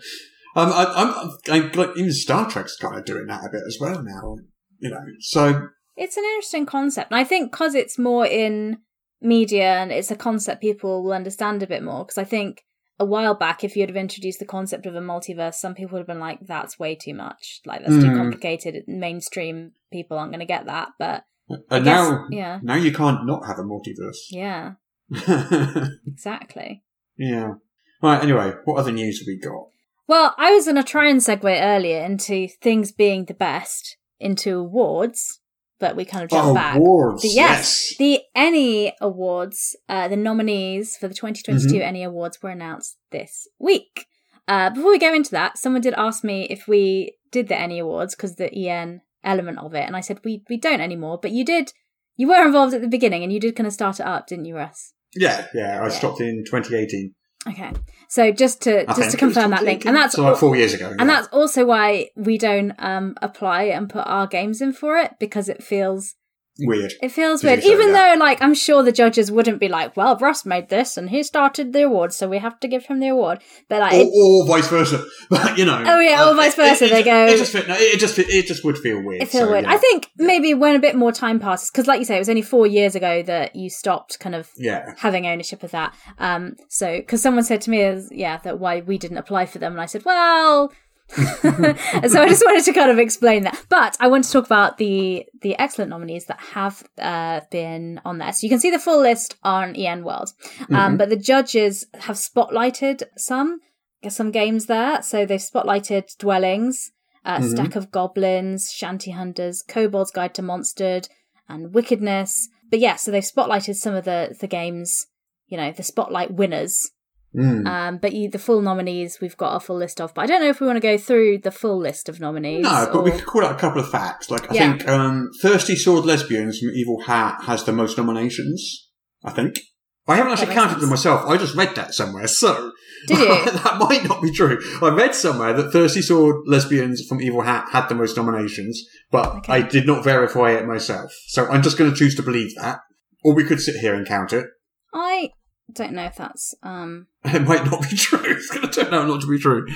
Um, 0.57 0.73
I, 0.73 0.85
I'm, 0.97 1.31
I'm 1.51 1.73
like 1.73 1.91
even 1.97 2.13
Star 2.13 2.49
Trek's 2.49 2.77
kind 2.77 2.97
of 2.99 3.05
doing 3.05 3.27
that 3.27 3.45
a 3.45 3.51
bit 3.51 3.63
as 3.67 3.79
well 3.81 4.03
now. 4.03 4.37
You 4.79 4.91
know, 4.91 5.05
so 5.21 5.69
It's 5.97 6.17
an 6.17 6.25
interesting 6.25 6.67
concept, 6.67 7.11
and 7.11 7.19
I 7.19 7.25
think 7.25 7.51
because 7.51 7.75
it's 7.75 7.99
more 7.99 8.25
in 8.25 8.79
media 9.21 9.79
and 9.79 9.91
it's 9.91 10.13
a 10.13 10.17
concept 10.17 10.61
people 10.61 11.03
will 11.03 11.13
understand 11.13 11.63
a 11.63 11.67
bit 11.67 11.83
more. 11.83 12.05
Because 12.05 12.19
I 12.19 12.25
think 12.25 12.63
a 13.01 13.05
while 13.05 13.35
back, 13.35 13.63
if 13.65 13.77
you'd 13.77 13.89
have 13.89 13.97
introduced 13.97 14.39
the 14.41 14.45
concept 14.45 14.87
of 14.87 14.95
a 14.95 15.01
multiverse, 15.01 15.55
some 15.55 15.75
people 15.75 15.93
would 15.95 16.01
have 16.01 16.07
been 16.07 16.19
like, 16.21 16.41
"That's 16.47 16.79
way 16.79 16.95
too 16.95 17.15
much. 17.15 17.61
Like 17.65 17.81
that's 17.81 17.93
too 18.03 18.11
Mm. 18.11 18.17
complicated. 18.17 18.85
Mainstream 18.89 19.73
people 19.93 20.19
aren't 20.19 20.33
going 20.33 20.41
to 20.41 20.47
get 20.47 20.67
that." 20.67 20.89
But 20.99 21.25
and 21.49 21.85
guess- 21.85 22.09
now 22.11 22.27
yeah. 22.31 22.59
now 22.63 22.75
you 22.75 22.93
can't 22.93 23.25
not 23.27 23.47
have 23.47 23.59
a 23.59 23.63
multiverse. 23.63 24.19
yeah, 24.31 24.73
exactly. 26.07 26.83
yeah. 27.17 27.55
Right. 28.03 28.23
Anyway, 28.23 28.53
what 28.65 28.79
other 28.79 28.93
news 28.93 29.19
have 29.21 29.27
we 29.27 29.39
got? 29.39 29.67
Well, 30.07 30.35
I 30.39 30.53
was 30.53 30.65
going 30.65 30.77
to 30.77 30.83
try 30.85 31.09
and 31.09 31.21
segue 31.21 31.45
earlier 31.61 32.03
into 32.05 32.49
things 32.63 32.93
being 32.93 33.25
the 33.27 33.35
best 33.35 33.97
into 34.21 34.57
awards, 34.57 35.41
but 35.81 35.97
we 35.97 36.05
kind 36.05 36.25
of 36.25 36.31
jumped 36.31 36.51
oh, 36.51 36.55
back. 36.55 36.77
awards. 36.77 37.23
The- 37.23 37.29
yes, 37.29 37.95
the 37.99 38.18
ENnie 38.39 38.93
Awards, 39.01 39.75
uh, 39.89 40.07
the 40.09 40.17
nominees 40.17 40.97
for 40.97 41.09
the 41.09 41.15
2022 41.15 41.79
Mhm. 41.79 41.83
ENnie 41.83 42.05
Awards 42.05 42.43
were 42.43 42.51
announced 42.51 42.97
this 43.11 43.49
week. 43.59 44.07
Uh, 44.47 44.71
before 44.71 44.91
we 44.93 44.99
go 44.99 45.13
into 45.13 45.31
that, 45.33 45.59
someone 45.59 45.83
did 45.83 45.95
ask 45.95 46.23
me 46.25 46.47
if 46.49 46.67
we 46.69 47.15
did 47.33 47.49
the 47.49 47.57
ENnie 47.61 47.81
Awards 47.81 48.15
because 48.15 48.37
the 48.37 48.51
EN 48.55 49.01
element 49.25 49.59
of 49.59 49.75
it, 49.75 49.85
and 49.87 49.97
I 49.97 50.01
said 50.01 50.21
we 50.25 50.43
we 50.49 50.57
don't 50.57 50.81
anymore. 50.81 51.19
But 51.21 51.33
you 51.33 51.45
did, 51.45 51.73
you 52.17 52.29
were 52.29 52.45
involved 52.47 52.73
at 52.75 52.81
the 52.81 52.89
beginning, 52.89 53.23
and 53.25 53.33
you 53.33 53.41
did 53.41 53.57
kind 53.57 53.67
of 53.67 53.73
start 53.73 54.01
it 54.01 54.07
up, 54.07 54.27
didn't 54.29 54.47
you, 54.47 54.57
Russ? 54.57 54.95
Yeah. 55.15 55.47
Yeah. 55.55 55.81
I 55.81 55.85
Yeah. 55.85 55.89
stopped 55.89 56.21
in 56.21 56.45
2018. 56.49 57.15
Okay, 57.49 57.71
so 58.09 58.31
just 58.33 58.63
to 58.63 58.89
I 58.91 58.95
just 58.95 59.13
to 59.13 59.17
confirm 59.17 59.51
that 59.53 59.63
link, 59.65 59.87
and 59.87 59.97
that's 59.97 60.15
so 60.17 60.23
like 60.23 60.37
four 60.37 60.57
years 60.57 60.75
ago. 60.75 60.95
and 60.99 61.09
that's 61.09 61.29
also 61.29 61.65
why 61.65 62.09
we 62.17 62.37
don't 62.37 62.73
um 62.79 63.15
apply 63.23 63.63
and 63.65 63.89
put 63.89 64.05
our 64.07 64.27
games 64.27 64.61
in 64.61 64.73
for 64.73 64.99
it 64.99 65.13
because 65.21 65.49
it 65.49 65.63
feels 65.63 66.15
weird. 66.61 66.93
It 67.03 67.11
feels 67.11 67.43
weird, 67.45 67.61
even 67.65 67.93
though, 67.93 68.15
like, 68.19 68.43
I'm 68.43 68.55
sure 68.55 68.83
the 68.83 68.93
judges 68.93 69.31
wouldn't 69.31 69.61
be 69.61 69.69
like, 69.69 69.97
"Well, 69.97 70.17
Russ 70.17 70.45
made 70.45 70.69
this 70.69 70.97
and 70.97 71.11
he 71.11 71.23
started 71.23 71.73
the 71.73 71.83
award, 71.83 72.13
so 72.13 72.29
we 72.29 72.39
have 72.39 72.59
to 72.61 72.69
give 72.69 72.87
him 72.87 73.01
the 73.01 73.09
award." 73.09 73.41
But 73.69 73.81
like, 73.81 73.93
Or, 73.93 74.01
it, 74.01 74.09
or 74.15 74.47
vice 74.47 74.69
versa, 74.69 75.05
but 75.31 75.57
you 75.59 75.65
know. 75.65 75.83
Oh, 75.87 76.01
yeah, 76.01 76.25
or 76.27 76.33
uh, 76.33 76.35
vice 76.35 76.55
versa, 76.55 76.87
It, 76.87 76.91
they 76.91 77.03
go- 77.03 77.27
It 77.27 77.37
just, 77.39 77.53
fit, 77.53 77.69
no, 77.69 77.75
it 77.79 77.99
just, 77.99 78.19
it 78.19 78.47
just 78.47 78.65
would 78.65 78.79
feel 78.79 79.03
weird. 79.03 79.23
it 79.23 79.29
feels 79.29 79.45
so, 79.45 79.51
weird. 79.51 79.65
yeah. 79.65 79.73
I 79.73 79.77
think 79.77 80.09
maybe 80.17 80.55
when 80.55 80.75
a 80.77 80.81
bit 80.81 80.97
more 80.97 81.13
time 81.13 81.39
passes, 81.41 81.71
because, 81.71 81.87
like 81.87 81.99
you 81.99 82.05
say, 82.05 82.17
it 82.17 82.21
was 82.21 82.29
only 82.29 82.43
four 82.43 82.67
years 82.67 82.95
ago 82.95 83.23
that 83.23 83.55
you 83.57 83.71
stopped 83.71 84.19
kind 84.21 84.35
of 84.35 84.51
Yeah. 84.57 84.95
having 84.99 85.27
ownership 85.27 85.63
of 85.63 85.71
that. 85.73 85.95
Um, 86.19 86.57
so 86.69 86.97
because 86.99 87.23
someone 87.23 87.45
said 87.45 87.61
to 87.63 87.71
me, 87.71 87.79
yeah, 88.11 88.39
that 88.39 88.59
why 88.59 88.81
we 88.81 88.99
didn't 88.99 89.19
apply 89.19 89.47
for 89.47 89.59
them, 89.59 89.73
and 89.73 89.81
I 89.81 89.87
said, 89.87 90.05
well. 90.05 90.73
so 91.17 92.23
I 92.23 92.29
just 92.29 92.45
wanted 92.45 92.65
to 92.65 92.73
kind 92.73 92.91
of 92.91 92.99
explain 92.99 93.45
that. 93.45 93.59
But 93.69 93.97
I 94.01 94.09
want 94.09 94.25
to 94.25 94.33
talk 94.33 94.47
about 94.47 94.79
the 94.79 95.27
the 95.43 95.59
excellent 95.59 95.91
nominees 95.91 96.27
that 96.27 96.41
have 96.41 96.85
uh, 97.01 97.41
been 97.51 98.01
on 98.05 98.19
there. 98.19 98.33
So 98.33 98.45
you 98.45 98.51
can 98.51 98.61
see 98.61 98.71
the 98.71 98.79
full 98.79 99.01
list 99.01 99.37
on 99.43 99.75
EN 99.75 100.05
World. 100.05 100.33
Um, 100.71 100.97
but 100.97 101.09
the 101.09 101.17
judges 101.17 101.87
have 102.01 102.17
spotlighted 102.17 103.03
some 103.17 103.61
some 104.09 104.31
games 104.31 104.67
there. 104.67 105.03
So 105.03 105.25
they've 105.25 105.41
spotlighted 105.41 106.17
Dwellings, 106.19 106.93
uh, 107.25 107.39
Mhm. 107.39 107.51
Stack 107.51 107.77
of 107.77 107.91
Goblins, 107.91 108.71
Shanty 108.71 109.11
Hunters, 109.13 109.63
Kobold's 109.63 110.11
Guide 110.11 110.35
to 110.35 110.43
Monstered, 110.43 111.09
and 111.49 111.75
Wickedness. 111.75 112.49
But 112.71 112.81
yeah, 112.81 112.97
so 112.97 113.11
they've 113.11 113.23
spotlighted 113.23 113.77
some 113.77 113.95
of 113.95 114.05
the 114.05 114.37
the 114.39 114.47
games. 114.47 115.07
You 115.47 115.57
know, 115.57 115.73
the 115.73 115.83
spotlight 115.83 116.33
winners. 116.33 116.91
Mm. 117.37 117.67
Um, 117.67 117.99
but 117.99 118.13
you, 118.15 118.31
the 118.31 118.39
full 118.39 118.63
nominees, 118.63 119.19
we've 119.21 119.37
got 119.37 119.55
a 119.55 119.61
full 119.61 119.77
list 119.77 120.01
of. 120.01 120.15
But 120.15 120.23
I 120.23 120.27
don't 120.27 120.41
know 120.41 120.49
if 120.49 120.61
we 120.61 120.67
want 120.67 120.77
to 120.77 120.81
go 120.81 120.97
through 120.97 121.39
the 121.39 121.51
full 121.51 121.79
list 121.79 122.09
of 122.09 122.21
nominees. 122.21 122.63
No, 122.65 122.89
but 122.93 123.05
we 123.05 123.11
could 123.11 123.27
call 123.27 123.45
out 123.45 123.53
a 123.55 123.59
couple 123.59 123.81
of 123.81 123.91
facts. 123.91 124.31
Like 124.31 124.51
I 124.51 124.55
Yeah. 124.55 124.71
think 124.77 124.89
um, 124.89 125.31
Thirsty 125.43 125.77
Sword 125.77 126.05
Lesbians 126.07 126.59
from 126.59 126.71
Evil 126.71 127.03
Hat 127.03 127.43
has 127.45 127.65
the 127.65 127.73
most 127.73 127.99
nominations. 127.99 128.89
I 129.25 129.31
think. 129.33 129.59
I 130.07 130.17
haven't 130.17 130.33
actually 130.33 130.55
counted 130.55 130.71
sense. 130.71 130.81
them 130.81 130.91
myself. 130.91 131.29
I 131.29 131.37
just 131.37 131.55
read 131.55 131.75
that 131.75 131.93
somewhere, 131.93 132.27
so 132.29 132.73
Did 133.09 133.19
you? 133.19 133.27
that 133.51 133.77
might 133.79 134.05
not 134.09 134.23
be 134.23 134.31
true. 134.33 134.59
I 134.81 134.89
read 134.89 135.15
somewhere 135.15 135.53
that 135.53 135.71
Thirsty 135.71 136.01
Sword 136.01 136.37
Lesbians 136.47 137.05
from 137.07 137.21
Evil 137.21 137.43
Hat 137.43 137.67
had 137.73 137.89
the 137.89 137.95
most 137.95 138.17
nominations, 138.17 138.83
but 139.11 139.27
Okay. 139.39 139.53
I 139.53 139.61
did 139.61 139.87
not 139.87 140.05
verify 140.05 140.53
it 140.53 140.65
myself. 140.67 141.13
So 141.27 141.47
I'm 141.49 141.61
just 141.63 141.77
going 141.77 141.91
to 141.91 141.97
choose 141.97 142.15
to 142.15 142.23
believe 142.23 142.55
that, 142.57 142.79
or 143.23 143.35
we 143.35 143.45
could 143.45 143.61
sit 143.61 143.77
here 143.77 143.95
and 143.95 144.07
count 144.07 144.33
it. 144.33 144.47
I 144.95 145.29
don't 145.73 145.93
know 145.93 146.05
if 146.05 146.17
that's 146.17 146.55
um 146.63 147.07
It 147.25 147.47
might 147.47 147.65
not 147.67 147.83
be 147.89 147.97
true. 147.97 148.21
It's 148.25 148.51
going 148.51 148.69
to 148.69 148.85
turn 148.85 148.95
out 148.95 149.07
not 149.09 149.21
to 149.21 149.27
be 149.27 149.39
true. 149.39 149.67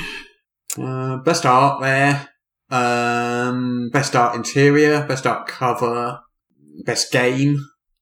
Uh, 0.78 1.18
best 1.18 1.44
art 1.46 1.81
there. 1.83 2.28
Um, 2.70 3.90
best 3.92 4.16
art 4.16 4.35
interior. 4.35 5.05
Best 5.07 5.26
art 5.26 5.46
cover. 5.46 6.20
Best 6.85 7.12
game. 7.12 7.59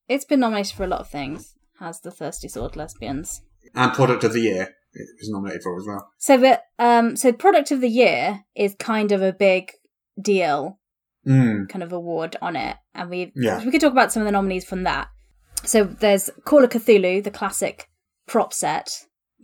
it's 0.09 0.25
been 0.25 0.41
nominated 0.41 0.73
for 0.77 0.85
a 0.85 0.89
lot 0.89 1.01
of 1.01 1.11
things. 1.11 1.55
Has 1.81 2.01
the 2.01 2.11
Thirsty 2.11 2.49
Sword 2.49 2.77
Lesbians? 2.77 3.43
And 3.75 3.93
product 3.93 4.23
of 4.25 4.33
the 4.33 4.41
year. 4.41 4.75
is 4.95 5.29
nominated 5.31 5.63
for 5.63 5.77
as 5.77 5.87
well. 5.87 6.11
So, 6.19 6.39
but 6.39 6.63
um, 6.79 7.17
so 7.17 7.33
product 7.33 7.71
of 7.73 7.81
the 7.81 7.89
year 7.89 8.45
is 8.55 8.75
kind 8.79 9.13
of 9.13 9.23
a 9.23 9.33
big 9.33 9.73
deal, 10.21 10.79
Mm. 11.27 11.69
kind 11.69 11.83
of 11.83 11.93
award 11.93 12.37
on 12.41 12.57
it, 12.57 12.77
and 12.95 13.11
we 13.11 13.31
Yeah. 13.37 13.63
we 13.63 13.71
could 13.71 13.81
talk 13.81 13.93
about 13.93 14.11
some 14.13 14.23
of 14.23 14.27
the 14.27 14.33
nominees 14.33 14.65
from 14.65 14.85
that. 14.85 15.09
So 15.65 15.85
there's 15.85 16.31
Call 16.45 16.65
of 16.65 16.71
Cthulhu, 16.71 17.23
the 17.23 17.31
classic 17.31 17.89
prop 18.27 18.53
set, 18.53 18.91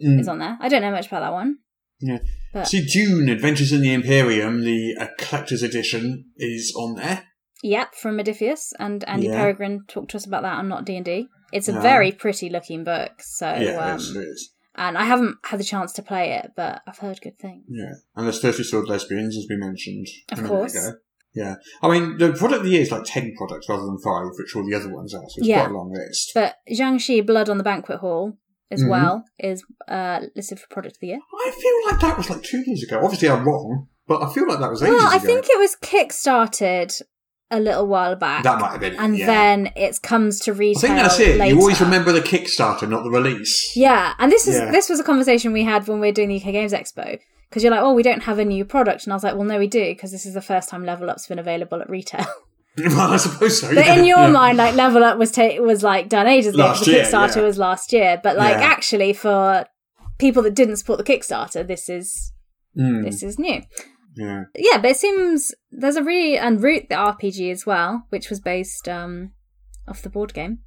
Mm. 0.05 0.21
is 0.21 0.29
on 0.29 0.39
there. 0.41 0.59
I 0.61 0.69
don't 0.69 0.83
know 0.83 0.91
much 0.91 1.07
about 1.07 1.21
that 1.21 1.33
one. 1.33 1.57
Yeah. 2.01 2.19
But- 2.53 2.69
See, 2.69 2.85
Dune 2.85 3.29
Adventures 3.31 3.73
in 3.73 3.81
the 3.81 3.93
Imperium, 3.95 4.63
the 4.63 4.95
uh, 5.01 5.07
collector's 5.19 5.63
edition, 5.63 6.27
is 6.37 6.75
on 6.77 6.97
there. 6.97 7.25
Yep, 7.63 7.95
from 7.95 8.19
Modiphius, 8.19 8.73
and 8.79 9.03
Andy 9.09 9.29
Yeah. 9.29 9.41
Peregrine 9.41 9.81
talked 9.89 10.11
to 10.11 10.19
us 10.19 10.27
about 10.27 10.43
that 10.43 10.59
on 10.59 10.69
Not 10.69 10.85
D 10.85 10.97
and 10.97 11.05
D. 11.05 11.29
It's 11.53 11.69
a 11.69 11.73
Yeah. 11.73 11.81
very 11.81 12.13
pretty 12.13 12.51
looking 12.51 12.85
book. 12.85 13.13
So, 13.23 13.47
yeah, 13.47 13.79
um, 13.95 13.99
it 13.99 14.17
is. 14.19 14.53
and 14.75 14.99
I 14.99 15.05
haven't 15.05 15.37
had 15.45 15.59
the 15.59 15.65
chance 15.65 15.95
to 15.95 16.03
play 16.03 16.33
it, 16.35 16.51
but 16.55 16.83
I've 16.87 16.99
heard 16.99 17.19
good 17.23 17.39
things. 17.39 17.65
Yeah. 17.71 17.95
And 18.15 18.27
there's 18.27 18.41
Thirsty 18.43 18.65
Sword 18.65 18.89
Lesbians, 18.89 19.35
as 19.37 19.47
we 19.49 19.57
mentioned. 19.57 20.07
Of 20.31 20.45
course. 20.45 20.77
Yeah. 21.37 21.57
I 21.83 21.89
mean, 21.91 22.17
the 22.19 22.33
product 22.33 22.61
of 22.61 22.65
the 22.65 22.71
year 22.71 22.81
is 22.81 22.91
like 22.91 23.05
10 23.05 23.35
products 23.37 23.69
rather 23.69 23.85
than 23.85 23.99
5, 23.99 24.25
which 24.39 24.57
all 24.57 24.65
the 24.69 24.75
other 24.75 24.93
ones 24.93 25.15
are, 25.15 25.21
so 25.29 25.35
it's 25.39 25.47
Yeah. 25.47 25.61
quite 25.67 25.71
a 25.71 25.79
long 25.79 25.93
list. 25.93 26.33
But 26.35 26.57
Jiangshi 26.71 27.25
Blood 27.27 27.49
on 27.51 27.59
the 27.59 27.65
Banquet 27.65 27.99
Hall 28.01 28.39
as 28.71 28.83
Mhm. 28.83 28.89
well 28.89 29.25
is 29.39 29.63
uh, 29.87 30.21
listed 30.35 30.59
for 30.59 30.67
product 30.69 30.97
of 30.97 31.01
the 31.01 31.07
year. 31.09 31.19
I 31.47 31.51
feel 31.51 31.93
like 31.93 32.01
that 32.01 32.17
was 32.19 32.29
like 32.31 32.43
two 32.43 32.63
years 32.67 32.83
ago. 32.83 33.01
Obviously, 33.05 33.29
I'm 33.29 33.45
wrong, 33.47 33.87
but 34.09 34.23
I 34.23 34.33
feel 34.33 34.49
like 34.49 34.59
that 34.61 34.71
was 34.71 34.83
ages 34.83 34.95
Well, 34.97 35.07
I 35.13 35.17
ago. 35.17 35.27
think 35.27 35.45
it 35.49 35.59
was 35.61 35.77
kickstarted 35.77 37.03
a 37.51 37.61
little 37.61 37.87
while 37.87 38.17
back. 38.17 38.43
that 38.43 38.59
might 38.61 38.73
have 38.73 38.81
been 38.81 38.97
and 38.97 39.17
yeah. 39.17 39.27
then 39.27 39.71
it 39.77 40.03
comes 40.03 40.41
to 40.41 40.53
retail. 40.53 40.79
I 40.79 40.95
think 40.95 40.97
that's 41.01 41.21
it. 41.21 41.39
Later. 41.39 41.55
You 41.55 41.61
always 41.61 41.81
remember 41.81 42.11
the 42.11 42.21
Kickstarter, 42.21 42.89
not 42.89 43.05
the 43.05 43.11
release. 43.11 43.77
Yeah, 43.77 44.15
and 44.19 44.33
this 44.33 44.49
is 44.49 44.57
Yeah. 44.57 44.73
this 44.73 44.89
was 44.89 44.99
a 44.99 45.05
conversation 45.05 45.53
we 45.53 45.63
had 45.63 45.87
when 45.87 46.01
we 46.01 46.09
were 46.09 46.13
doing 46.13 46.29
the 46.29 46.35
UK 46.41 46.51
Games 46.51 46.73
Expo 46.73 47.21
because 47.49 47.63
you're 47.63 47.73
like, 47.73 47.83
oh, 47.83 47.93
we 47.93 48.03
don't 48.03 48.25
have 48.25 48.39
a 48.39 48.45
new 48.45 48.65
product, 48.65 49.05
and 49.05 49.13
I 49.13 49.17
was 49.17 49.25
like, 49.25 49.35
well, 49.35 49.45
no, 49.45 49.59
we 49.59 49.69
do 49.69 49.85
because 49.85 50.13
this 50.13 50.27
is 50.27 50.35
the 50.35 50.43
first 50.43 50.69
time 50.69 50.85
Level 50.85 51.11
Up's 51.11 51.27
been 51.27 51.39
available 51.39 51.81
at 51.81 51.91
retail. 51.91 52.27
well, 52.79 53.13
I 53.13 53.17
suppose 53.17 53.63
so. 53.63 53.75
but 53.75 53.87
yeah, 53.87 53.95
in 53.95 54.05
your 54.05 54.19
yeah. 54.19 54.31
mind, 54.31 54.59
like 54.59 54.75
Level 54.75 55.03
Up 55.03 55.17
was 55.17 55.33
ta- 55.33 55.61
was 55.61 55.83
like 55.83 56.11
done 56.11 56.27
ages 56.27 56.53
ago. 56.55 56.65
Last 56.65 56.85
the 56.85 56.91
year, 56.91 57.05
Kickstarter 57.05 57.37
yeah. 57.37 57.43
was 57.43 57.57
last 57.57 57.93
year, 57.93 58.21
but 58.23 58.37
like 58.37 58.57
actually 58.57 59.15
for 59.15 59.65
people 60.19 60.43
that 60.43 60.55
didn't 60.55 60.77
support 60.77 60.99
the 60.99 61.05
Kickstarter, 61.05 61.67
this 61.67 61.89
is 61.89 62.35
Mm, 62.77 63.05
this 63.05 63.23
is 63.23 63.39
new. 63.39 63.63
yeah. 64.17 64.45
Yeah, 64.55 64.79
but 64.79 64.91
it 64.91 64.97
seems 64.97 65.55
there's 65.71 65.97
a 65.97 66.03
really 66.03 66.37
and 66.39 66.63
Root 66.63 66.89
the 66.89 66.95
RPG 66.95 67.51
as 67.51 67.65
well, 67.65 68.05
which 68.11 68.29
was 68.29 68.41
based 68.41 68.89
um 68.89 69.33
off 69.89 70.03
the 70.03 70.11
board 70.11 70.35
game. 70.35 70.59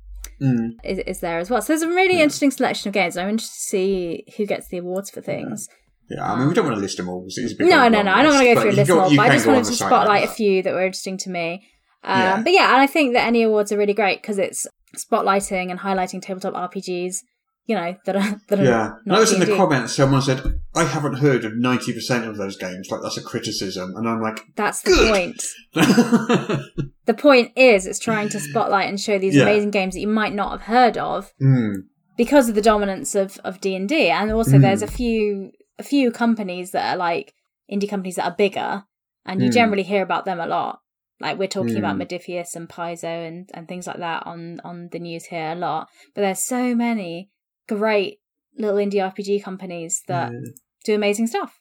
Mm. 0.42 0.72
Is, 0.84 1.00
is 1.00 1.20
there 1.20 1.39
as 1.39 1.50
well. 1.50 1.62
So 1.62 1.74
there's 1.74 1.82
a 1.82 1.88
really 1.88 2.22
interesting 2.22 2.52
selection 2.52 2.89
of 2.89 2.94
games. 2.94 3.18
I'm 3.18 3.30
interested 3.30 3.56
to 3.56 3.62
see 3.62 4.26
who 4.38 4.46
gets 4.46 4.68
the 4.70 4.78
awards 4.78 5.10
for 5.10 5.22
things. 5.22 5.68
Yeah, 6.10 6.32
I 6.34 6.38
mean, 6.39 6.48
we 6.48 6.54
don't 6.54 6.65
want 6.65 6.76
to 6.78 6.82
list 6.82 6.98
them 6.98 7.08
all. 7.10 7.28
No, 7.60 7.88
no, 7.88 8.02
no. 8.02 8.12
I 8.12 8.24
don't 8.24 8.34
want 8.34 8.48
to 8.48 8.54
go 8.56 8.62
through 8.62 8.72
a 8.72 8.74
list 8.74 8.89
you 8.89 9.17
but 9.17 9.19
I 9.30 9.34
just 9.36 9.45
wanted 9.48 9.65
to 9.65 9.74
spotlight 9.74 10.24
a 10.26 10.28
few 10.32 10.63
that 10.63 10.74
were 10.74 10.86
interesting 10.86 11.17
to 11.19 11.30
me. 11.30 11.67
Um, 12.04 12.19
Yeah. 12.19 12.41
But 12.43 12.54
yeah, 12.54 12.74
and 12.74 12.82
I 12.82 12.88
think 12.88 13.13
that 13.13 13.28
any 13.28 13.43
awards 13.43 13.72
are 13.72 13.78
really 13.78 13.93
great 13.93 14.22
because 14.22 14.38
it's 14.39 14.67
spotlighting 14.98 15.69
and 15.69 15.80
highlighting 15.80 16.22
tabletop 16.22 16.54
RPGs. 16.72 17.17
You 17.65 17.76
know 17.76 17.95
that 18.06 18.15
are 18.15 18.41
that 18.48 18.60
are 18.60 18.63
Yeah. 18.63 18.91
I 19.08 19.19
was 19.19 19.32
in 19.32 19.39
the 19.39 19.56
comments 19.56 19.93
someone 19.93 20.24
said, 20.24 20.41
I 20.74 20.86
haven't 20.86 21.15
heard 21.19 21.45
of 21.45 21.52
90% 21.54 22.28
of 22.28 22.38
those 22.38 22.58
games. 22.58 22.89
Like, 22.89 23.02
that's 23.04 23.17
a 23.17 23.22
criticism. 23.22 23.93
And 23.95 24.10
I'm 24.10 24.22
like, 24.22 24.39
That's 24.56 24.82
the 24.82 24.89
Good. 24.89 25.12
point. 25.12 25.43
The 27.06 27.13
point 27.15 27.52
is, 27.56 27.88
it's 27.88 27.98
trying 28.00 28.30
to 28.30 28.39
spotlight 28.39 28.88
and 28.88 29.00
show 29.00 29.17
these 29.17 29.36
Yeah. 29.36 29.43
amazing 29.43 29.72
games 29.72 29.93
that 29.95 30.00
you 30.00 30.08
might 30.08 30.34
not 30.34 30.52
have 30.52 30.62
heard 30.62 30.95
of 30.98 31.32
mm, 31.41 31.74
because 32.17 32.50
of 32.50 32.56
the 32.56 32.62
dominance 32.62 33.15
of 33.15 33.39
of 33.43 33.60
D 33.62 33.76
and 33.76 33.89
D, 33.89 34.10
and 34.10 34.32
also 34.32 34.58
Mm. 34.58 34.62
there's 34.62 34.82
a 34.84 34.88
few 34.88 35.52
a 35.80 35.84
few 35.84 36.12
companies 36.12 36.72
that 36.72 36.94
are 36.94 36.98
like 36.98 37.34
indie 37.72 37.89
companies 37.89 38.15
that 38.18 38.26
are 38.26 38.36
bigger, 38.36 38.84
and 39.26 39.42
you 39.42 39.50
Mm. 39.50 39.54
generally 39.54 39.84
hear 39.84 40.04
about 40.04 40.26
them 40.26 40.39
a 40.39 40.48
lot. 40.48 40.80
Like 41.22 41.38
we're 41.39 41.48
talking 41.48 41.78
about 41.78 41.96
Mm. 41.98 42.04
Modiphius 42.04 42.56
and 42.56 42.70
Paizo 42.70 43.28
and 43.28 43.50
and 43.54 43.68
things 43.68 43.88
like 43.88 43.98
that 43.98 44.26
on 44.26 44.62
on 44.63 44.89
the 44.92 45.00
news 45.00 45.26
here 45.26 45.52
a 45.52 45.56
lot. 45.56 45.88
But 46.13 46.22
there's 46.22 46.39
so 46.46 46.76
many 46.76 47.30
great 47.68 48.20
little 48.58 48.78
indie 48.78 49.02
RPG 49.02 49.39
companies 49.44 50.04
that 50.08 50.32
yeah. 50.32 50.39
do 50.86 50.96
amazing 50.96 51.28
stuff. 51.28 51.60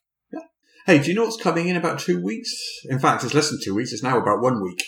Hey, 0.87 0.99
do 1.01 1.09
you 1.11 1.15
know 1.15 1.25
what's 1.25 1.43
coming 1.43 1.69
in 1.69 1.77
about 1.77 1.99
two 1.99 2.23
weeks? 2.23 2.51
In 2.87 2.99
fact, 2.99 3.23
it's 3.23 3.35
less 3.35 3.51
than 3.51 3.59
two 3.63 3.75
weeks. 3.75 3.93
It's 3.93 4.03
now 4.03 4.17
about 4.19 4.41
one 4.41 4.63
week. 4.63 4.83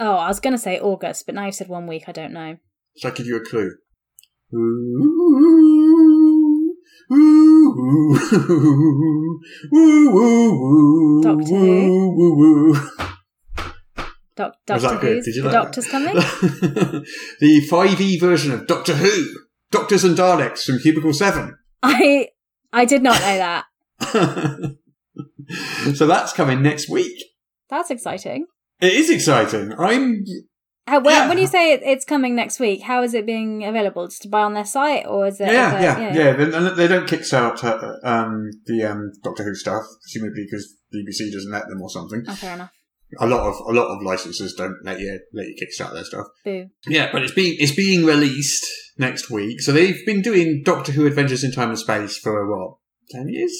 Oh, 0.00 0.14
I 0.16 0.28
was 0.28 0.40
going 0.40 0.54
to 0.54 0.58
say 0.58 0.80
August, 0.80 1.26
but 1.26 1.34
now 1.34 1.44
you've 1.44 1.54
said 1.54 1.68
one 1.68 1.86
week. 1.86 2.04
I 2.08 2.12
don't 2.12 2.32
know. 2.32 2.56
Shall 2.96 3.10
I 3.10 3.14
give 3.14 3.26
you 3.26 3.36
a 3.36 3.44
clue? 3.44 3.72
Ooh, 4.54 6.13
Doctor 11.22 11.54
Who? 11.54 12.76
Doc- 14.36 14.56
Doctor 14.66 14.88
that? 14.88 15.00
Who's 15.00 15.24
Did 15.24 15.34
you 15.36 15.42
the 15.42 15.48
like? 15.48 15.52
Doctor's 15.52 15.86
coming. 15.86 16.14
the 17.40 17.68
5e 17.70 18.20
version 18.20 18.52
of 18.52 18.66
Doctor 18.66 18.94
Who. 18.94 19.38
Doctors 19.70 20.04
and 20.04 20.16
Daleks 20.16 20.64
from 20.64 20.78
Cubicle 20.78 21.12
7. 21.12 21.56
I 21.82 22.28
I 22.72 22.84
did 22.84 23.02
not 23.02 23.20
know 23.20 23.38
that. 23.38 23.64
so 25.94 26.06
that's 26.06 26.32
coming 26.32 26.62
next 26.62 26.88
week. 26.88 27.22
That's 27.68 27.90
exciting. 27.90 28.46
It 28.80 28.92
is 28.92 29.10
exciting. 29.10 29.72
I'm 29.78 30.24
How, 30.86 31.00
when, 31.00 31.14
Yeah. 31.14 31.28
when 31.28 31.38
you 31.38 31.46
say 31.46 31.72
it, 31.72 31.82
it's 31.82 32.04
coming 32.04 32.34
next 32.36 32.60
week, 32.60 32.82
how 32.82 33.02
is 33.02 33.14
it 33.14 33.24
being 33.24 33.64
available? 33.64 34.06
Just 34.06 34.22
to 34.22 34.28
buy 34.28 34.42
on 34.42 34.52
their 34.54 34.66
site, 34.66 35.06
or 35.06 35.26
is 35.26 35.40
it? 35.40 35.46
yeah, 35.48 35.68
is 35.78 35.82
it- 35.98 36.14
yeah, 36.16 36.24
yeah. 36.24 36.32
They, 36.60 36.74
they 36.74 36.88
don't 36.88 37.08
kickstart 37.08 37.64
uh, 37.64 38.06
um, 38.06 38.50
the 38.66 38.82
um, 38.84 39.10
Doctor 39.22 39.44
Who 39.44 39.54
stuff, 39.54 39.82
presumably 40.02 40.44
because 40.44 40.76
BBC 40.94 41.32
doesn't 41.32 41.50
let 41.50 41.68
them 41.68 41.80
or 41.80 41.88
something. 41.88 42.22
Oh, 42.28 42.34
fair 42.34 42.54
enough. 42.54 42.70
A 43.20 43.26
lot 43.28 43.46
of 43.46 43.54
a 43.68 43.72
lot 43.72 43.86
of 43.94 44.02
licenses 44.02 44.54
don't 44.54 44.76
let 44.82 44.98
you 44.98 45.20
let 45.32 45.46
you 45.46 45.54
kickstart 45.54 45.92
their 45.92 46.04
stuff. 46.04 46.26
Boo. 46.44 46.66
Yeah, 46.88 47.10
but 47.12 47.22
it's 47.22 47.32
being 47.34 47.54
it's 47.60 47.74
being 47.74 48.04
released 48.04 48.64
next 48.98 49.30
week. 49.30 49.60
So 49.60 49.70
they've 49.72 50.04
been 50.04 50.20
doing 50.20 50.62
Doctor 50.64 50.90
Who 50.92 51.06
Adventures 51.06 51.44
in 51.44 51.52
Time 51.52 51.68
and 51.68 51.78
Space 51.78 52.18
for 52.18 52.50
what 52.50 52.78
ten 53.10 53.28
years 53.28 53.56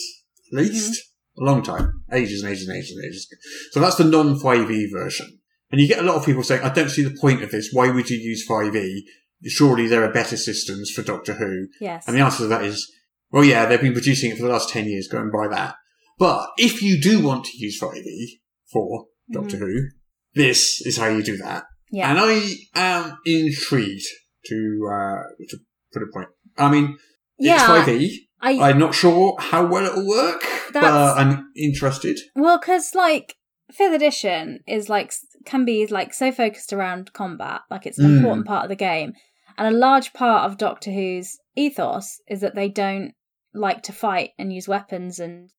at 0.52 0.58
least, 0.58 1.00
a 1.40 1.44
long 1.44 1.62
time, 1.62 2.02
ages 2.12 2.42
and 2.42 2.50
ages 2.52 2.66
and 2.68 2.76
ages 2.76 2.96
and 2.96 3.04
ages. 3.06 3.28
So 3.70 3.78
that's 3.80 3.96
the 3.96 4.04
non 4.04 4.40
five 4.40 4.68
E 4.70 4.90
version, 4.92 5.38
and 5.74 5.80
you 5.80 5.88
get 5.88 5.98
a 5.98 6.06
lot 6.06 6.14
of 6.14 6.24
people 6.24 6.44
saying, 6.44 6.62
"I 6.62 6.72
don't 6.72 6.88
see 6.88 7.02
the 7.02 7.16
point 7.20 7.42
of 7.42 7.50
this. 7.50 7.70
Why 7.72 7.90
would 7.90 8.08
you 8.08 8.16
use 8.16 8.44
five 8.46 8.76
E? 8.76 9.04
Surely 9.46 9.88
there 9.88 10.04
are 10.04 10.12
better 10.12 10.36
systems 10.36 10.90
for 10.92 11.02
Doctor 11.02 11.34
Who." 11.34 11.66
Yes. 11.80 12.06
And 12.06 12.16
the 12.16 12.20
answer 12.20 12.44
to 12.44 12.46
that 12.46 12.64
is, 12.64 12.88
well, 13.32 13.44
yeah, 13.44 13.66
they've 13.66 13.80
been 13.80 13.92
producing 13.92 14.30
it 14.30 14.36
for 14.36 14.44
the 14.44 14.52
last 14.52 14.68
10 14.68 14.86
years, 14.88 15.08
go 15.08 15.18
and 15.18 15.32
buy 15.32 15.48
that. 15.48 15.74
But 16.18 16.46
if 16.56 16.80
you 16.82 17.00
do 17.00 17.20
want 17.20 17.46
to 17.46 17.58
use 17.58 17.80
5e 17.80 18.38
for 18.72 19.06
Doctor 19.32 19.56
Who, 19.56 19.88
this 20.34 20.80
is 20.86 20.96
how 20.96 21.08
you 21.08 21.24
do 21.24 21.36
that. 21.38 21.64
Mm-hmm. 21.64 21.96
yeah. 21.96 22.10
And 22.10 22.18
I 22.20 22.54
am 22.76 23.18
intrigued 23.26 24.06
to, 24.46 24.88
uh, 24.92 25.22
to 25.48 25.58
put 25.92 26.02
a 26.04 26.06
point. 26.14 26.28
I 26.56 26.70
mean, 26.70 26.96
Yeah, 27.38 27.80
it's 27.80 27.88
5e. 27.88 28.10
I 28.40 28.70
I'm 28.70 28.78
not 28.78 28.94
sure 28.94 29.34
how 29.40 29.66
well 29.66 29.86
it'll 29.86 30.06
work, 30.06 30.44
but 30.72 30.84
I'm 30.84 31.50
interested. 31.56 32.18
well, 32.36 32.58
because 32.58 32.94
like 32.94 33.36
fifth 33.72 33.94
edition 33.94 34.60
is 34.66 34.88
like 34.88 35.12
can 35.44 35.64
be 35.64 35.86
like 35.86 36.14
so 36.14 36.32
focused 36.32 36.72
around 36.72 37.12
combat, 37.12 37.62
like 37.70 37.86
it's 37.86 37.98
an 37.98 38.06
Mm. 38.06 38.16
important 38.16 38.46
part 38.46 38.64
of 38.64 38.68
the 38.68 38.76
game, 38.76 39.14
and 39.58 39.74
a 39.74 39.78
large 39.78 40.12
part 40.12 40.50
of 40.50 40.58
Doctor 40.58 40.90
Who's 40.90 41.38
ethos 41.56 42.20
is 42.28 42.40
that 42.40 42.54
they 42.54 42.68
don't 42.68 43.12
like 43.52 43.82
to 43.84 43.92
fight 43.92 44.30
and 44.38 44.52
use 44.52 44.66
weapons, 44.68 45.18
and 45.18 45.50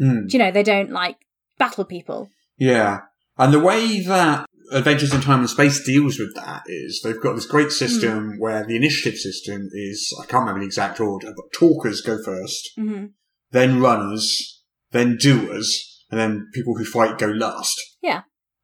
Mm. 0.00 0.32
you 0.32 0.38
know 0.38 0.50
they 0.50 0.62
don't 0.62 0.90
like 0.90 1.16
battle 1.58 1.84
people. 1.84 2.30
Yeah. 2.58 3.00
And 3.38 3.52
the 3.54 3.60
way 3.60 4.00
that 4.00 4.46
Adventures 4.72 5.12
in 5.14 5.20
Time 5.20 5.40
and 5.40 5.50
Space 5.50 5.82
deals 5.84 6.18
with 6.18 6.34
that 6.36 6.62
is 6.66 7.00
they've 7.02 7.20
got 7.20 7.34
this 7.34 7.46
great 7.46 7.72
system 7.72 8.38
where 8.38 8.64
the 8.64 8.76
initiative 8.76 9.18
system 9.18 9.68
is, 9.72 10.14
I 10.22 10.26
can't 10.26 10.42
remember 10.42 10.60
the 10.60 10.66
exact 10.66 11.00
order, 11.00 11.32
but 11.34 11.52
talkers 11.52 12.00
go 12.02 12.22
first, 12.22 12.70
hmm 12.76 13.06
then 13.52 13.80
runners, 13.80 14.62
then 14.92 15.16
doers, 15.16 16.04
and 16.08 16.20
then 16.20 16.48
people 16.54 16.76
who 16.76 16.84
fight 16.84 17.18
go 17.18 17.26
last. 17.26 17.76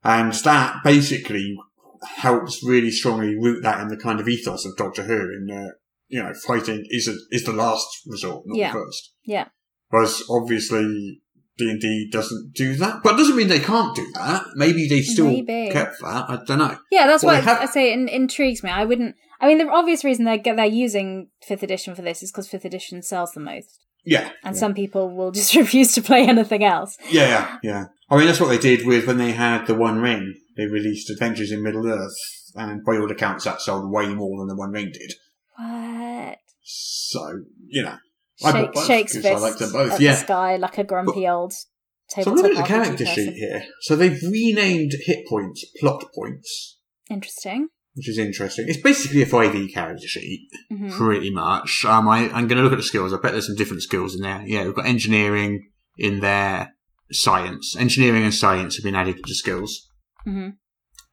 And 0.08 0.32
that 0.32 0.76
basically 0.84 1.56
helps 2.04 2.62
really 2.64 2.90
strongly 2.90 3.34
root 3.34 3.62
that 3.62 3.80
in 3.80 3.88
the 3.88 3.96
kind 3.96 4.20
of 4.20 4.28
ethos 4.28 4.64
of 4.64 4.76
Doctor 4.76 5.02
Who 5.02 5.14
in, 5.14 5.72
you 6.08 6.22
know, 6.22 6.32
fighting 6.46 6.84
is 6.90 7.08
a, 7.08 7.14
is 7.30 7.44
the 7.44 7.52
last 7.52 7.86
resort, 8.06 8.44
not 8.46 8.56
Yeah. 8.58 8.72
the 8.72 8.78
first. 8.78 9.12
Yeah. 9.24 9.48
Whereas 9.88 10.22
obviously 10.30 11.20
D&D 11.58 12.08
doesn't 12.12 12.52
do 12.54 12.74
that. 12.76 13.02
But 13.02 13.14
it 13.14 13.16
doesn't 13.18 13.36
mean 13.36 13.48
they 13.48 13.58
can't 13.60 13.96
do 13.96 14.06
that. 14.14 14.44
Maybe 14.54 14.86
they 14.88 15.00
still 15.02 15.26
Maybe. 15.26 15.70
kept 15.72 15.98
that. 16.00 16.26
I 16.28 16.38
don't 16.46 16.58
know. 16.58 16.78
Yeah, 16.90 17.06
that's 17.06 17.24
Well, 17.24 17.34
why 17.34 17.40
have- 17.40 17.60
I 17.62 17.66
say 17.66 17.92
it 17.92 18.08
intrigues 18.10 18.62
me. 18.62 18.70
I 18.70 18.84
wouldn't. 18.84 19.16
I 19.40 19.48
mean, 19.48 19.58
the 19.58 19.68
obvious 19.68 20.04
reason 20.04 20.24
they're 20.24 20.38
they're 20.38 20.64
using 20.66 21.28
fifth 21.46 21.62
edition 21.62 21.94
for 21.94 22.02
this 22.02 22.22
is 22.22 22.30
because 22.30 22.48
fifth 22.48 22.64
edition 22.64 23.02
sells 23.02 23.32
the 23.32 23.40
most, 23.40 23.84
Yeah. 24.04 24.30
and 24.44 24.54
yeah. 24.54 24.60
some 24.60 24.72
people 24.74 25.14
will 25.14 25.30
just 25.40 25.54
refuse 25.54 25.92
to 25.94 26.02
play 26.02 26.26
anything 26.26 26.62
else. 26.64 26.96
Yeah, 27.10 27.28
yeah, 27.28 27.58
yeah. 27.62 27.84
I 28.08 28.16
mean, 28.16 28.26
that's 28.26 28.40
what 28.40 28.48
they 28.48 28.58
did 28.58 28.86
with 28.86 29.06
when 29.06 29.18
they 29.18 29.32
had 29.32 29.66
the 29.66 29.74
One 29.74 30.00
Ring. 30.00 30.34
They 30.56 30.66
released 30.66 31.10
Adventures 31.10 31.50
in 31.52 31.62
Middle 31.62 31.86
Earth, 31.88 32.14
and 32.54 32.84
by 32.84 32.96
all 32.96 33.10
accounts, 33.10 33.44
that 33.44 33.60
sold 33.60 33.90
way 33.90 34.08
more 34.14 34.38
than 34.38 34.48
the 34.48 34.56
One 34.56 34.70
Ring 34.70 34.90
did. 34.92 35.12
What? 35.56 36.38
So, 36.62 37.40
you 37.68 37.82
know. 37.82 37.96
I 38.44 38.52
Shake, 38.52 38.64
bought 38.66 38.74
both 38.74 38.86
shakes 38.86 39.24
I 39.24 39.34
like 39.36 39.56
them 39.56 39.72
both. 39.72 39.98
Yeah. 40.00 40.12
the 40.12 40.16
sky 40.18 40.56
like 40.56 40.76
a 40.76 40.84
grumpy 40.84 41.26
old 41.26 41.54
So 41.54 42.22
I'm 42.26 42.34
looking 42.34 42.50
at 42.58 42.62
the 42.62 42.68
character 42.68 43.04
person. 43.04 43.06
sheet 43.14 43.32
here. 43.34 43.64
So 43.80 43.96
they've 43.96 44.20
renamed 44.22 44.92
hit 45.06 45.26
points 45.26 45.64
plot 45.80 46.04
points, 46.14 46.78
Interesting. 47.08 47.68
which 47.94 48.08
is 48.10 48.18
interesting. 48.18 48.66
It's 48.68 48.80
basically 48.82 49.22
a 49.22 49.26
5e 49.26 49.72
character 49.72 50.06
sheet, 50.06 50.48
hmm 50.70 50.90
pretty 50.90 51.30
much. 51.30 51.84
Um, 51.86 52.08
I, 52.08 52.28
I'm 52.30 52.46
going 52.46 52.58
to 52.58 52.62
look 52.62 52.72
at 52.72 52.76
the 52.76 52.82
skills. 52.82 53.14
I 53.14 53.16
bet 53.16 53.32
there's 53.32 53.46
some 53.46 53.56
different 53.56 53.82
skills 53.82 54.14
in 54.14 54.20
there. 54.20 54.42
Yeah, 54.46 54.64
we've 54.64 54.74
got 54.74 54.84
engineering 54.86 55.70
in 55.96 56.20
there, 56.20 56.74
science. 57.12 57.76
Engineering 57.78 58.24
and 58.24 58.34
science 58.34 58.76
have 58.76 58.84
been 58.84 58.94
added 58.94 59.16
to 59.24 59.34
skills. 59.34 59.90
hmm 60.24 60.50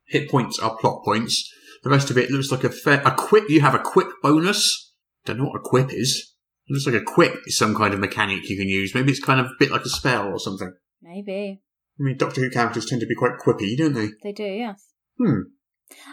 Hit 0.07 0.29
points 0.29 0.59
are 0.59 0.77
plot 0.77 1.03
points. 1.03 1.51
The 1.83 1.89
rest 1.89 2.09
of 2.11 2.17
it 2.17 2.29
looks 2.29 2.51
like 2.51 2.63
a 2.63 2.69
fair, 2.69 3.01
a 3.05 3.11
quip. 3.11 3.49
You 3.49 3.61
have 3.61 3.73
a 3.73 3.79
quip 3.79 4.07
bonus. 4.21 4.93
Don't 5.25 5.37
know 5.37 5.45
what 5.45 5.55
a 5.59 5.63
quip 5.63 5.91
is. 5.91 6.33
It 6.67 6.73
looks 6.73 6.85
like 6.85 6.95
a 7.01 7.03
quip 7.03 7.35
is 7.45 7.57
some 7.57 7.75
kind 7.75 7.93
of 7.93 7.99
mechanic 7.99 8.47
you 8.49 8.57
can 8.57 8.67
use. 8.67 8.93
Maybe 8.93 9.11
it's 9.11 9.23
kind 9.23 9.39
of 9.39 9.47
a 9.47 9.51
bit 9.59 9.71
like 9.71 9.81
a 9.85 9.89
spell 9.89 10.27
or 10.27 10.39
something. 10.39 10.71
Maybe 11.01 11.61
I 11.99 12.03
mean, 12.03 12.17
Doctor 12.17 12.41
Who 12.41 12.49
characters 12.49 12.85
tend 12.85 13.01
to 13.01 13.07
be 13.07 13.15
quite 13.15 13.37
quippy, 13.45 13.77
don't 13.77 13.93
they? 13.93 14.09
they 14.23 14.31
do. 14.31 14.43
Yes. 14.43 14.87
Hmm. 15.17 15.41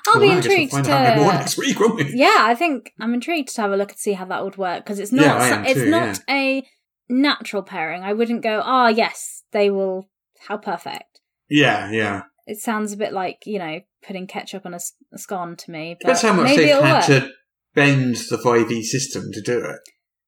I'll 0.09 0.15
Well, 0.15 0.21
be 0.21 0.27
we'll 0.29 0.37
intrigued 0.39 0.73
more 0.73 0.83
to. 0.83 0.89
next 0.91 1.57
week, 1.57 1.79
won't 1.81 1.97
we? 1.97 2.13
Yeah, 2.15 2.39
I 2.41 2.55
think 2.55 2.93
I'm 3.01 3.15
intrigued 3.15 3.55
to 3.55 3.63
have 3.63 3.73
a 3.73 3.77
look 3.77 3.91
and 3.91 3.99
see 3.99 4.13
how 4.13 4.27
that 4.27 4.45
would 4.45 4.59
work 4.59 4.85
because 4.85 4.99
it's 4.99 5.13
not. 5.13 5.23
Yeah, 5.25 5.65
it's 5.67 5.81
not 5.81 6.21
a 6.29 6.67
natural 7.09 7.63
pairing. 7.63 8.03
I 8.03 8.13
wouldn't 8.13 8.43
go. 8.43 8.61
Ah, 8.65 8.89
yes, 8.89 9.40
they 9.53 9.71
will. 9.71 10.09
How 10.49 10.57
perfect. 10.57 11.21
Yeah, 11.49 11.91
yeah. 11.91 12.23
It 12.47 12.59
sounds 12.59 12.93
a 12.93 12.97
bit 12.97 13.13
like 13.13 13.43
you 13.47 13.59
know 13.59 13.81
putting 14.07 14.27
ketchup 14.27 14.65
on 14.67 14.75
a 14.75 14.81
scone 15.19 15.57
to 15.57 15.71
me. 15.71 15.95
But 16.01 16.07
Depends 16.15 16.23
how 16.23 16.33
much 16.35 16.45
maybe 16.47 16.65
they've 16.65 16.83
had 16.83 16.95
work. 16.97 17.05
to 17.23 17.31
bend 17.75 18.17
the 18.31 18.39
5e 18.39 18.83
system 18.83 19.31
to 19.33 19.41
do 19.43 19.59
it. 19.59 19.81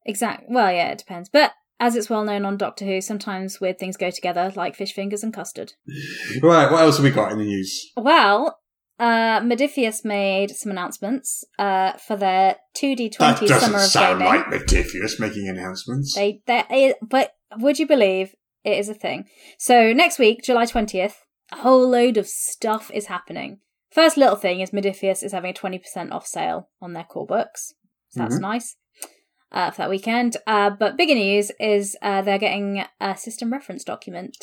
Exact. 0.05 0.45
Well, 0.49 0.71
yeah, 0.73 0.91
it 0.93 0.99
depends. 0.99 1.29
But 1.29 1.53
as 1.81 1.97
it's 1.97 2.11
well 2.11 2.25
known 2.25 2.45
on 2.45 2.57
Doctor 2.57 2.85
Who, 2.85 3.01
sometimes 3.01 3.61
weird 3.61 3.79
things 3.79 3.97
go 3.97 4.11
together, 4.11 4.53
like 4.55 4.77
fish 4.77 4.93
fingers 4.93 5.23
and 5.25 5.33
custard. 5.35 5.73
Right, 6.43 6.71
what 6.71 6.83
else 6.83 6.97
have 6.99 7.05
we 7.05 7.11
got 7.11 7.33
in 7.33 7.39
the 7.39 7.45
news? 7.45 7.91
Well, 7.97 8.59
uh, 8.99 9.41
Modiphius 9.41 10.05
made 10.05 10.51
some 10.51 10.71
announcements 10.71 11.45
uh, 11.59 11.93
for 11.95 12.17
their 12.17 12.57
2D20 12.77 13.17
That 13.19 13.41
doesn't 13.41 13.61
Summer 13.61 13.79
of 13.79 13.85
sound 13.85 14.21
Gaming. 14.21 14.35
like 14.35 14.47
Modiphius 14.63 15.19
making 15.19 15.49
announcements. 15.49 16.15
They, 16.15 16.41
they, 16.47 16.95
but 17.03 17.33
would 17.59 17.79
you 17.79 17.87
believe 17.87 18.35
it 18.65 18.79
is 18.79 18.89
a 18.89 18.95
thing? 18.95 19.25
So 19.59 19.93
next 19.93 20.19
week, 20.19 20.43
July 20.43 20.65
20th, 20.65 21.15
a 21.53 21.57
whole 21.57 21.89
load 21.89 22.17
of 22.17 22.27
stuff 22.27 22.91
is 22.93 23.07
happening. 23.07 23.61
First 23.91 24.17
little 24.17 24.37
thing 24.37 24.61
is 24.61 24.71
Modiphius 24.71 25.23
is 25.23 25.33
having 25.33 25.51
a 25.51 25.55
20% 25.55 26.13
off 26.13 26.27
sale 26.27 26.71
on 26.81 26.93
their 26.95 27.05
core 27.05 27.27
books. 27.27 27.75
So 28.11 28.21
that's 28.21 28.37
Mhm. 28.37 28.41
nice 28.41 28.77
uh, 29.51 29.71
for 29.71 29.79
that 29.83 29.91
weekend. 29.91 30.37
Uh, 30.47 30.71
but 30.71 30.97
bigger 30.97 31.15
news 31.15 31.51
is 31.61 31.97
uh, 32.01 32.23
they're 32.23 32.39
getting 32.39 32.85
a 33.01 33.17
system 33.17 33.53
reference 33.53 33.85
document. 33.85 34.37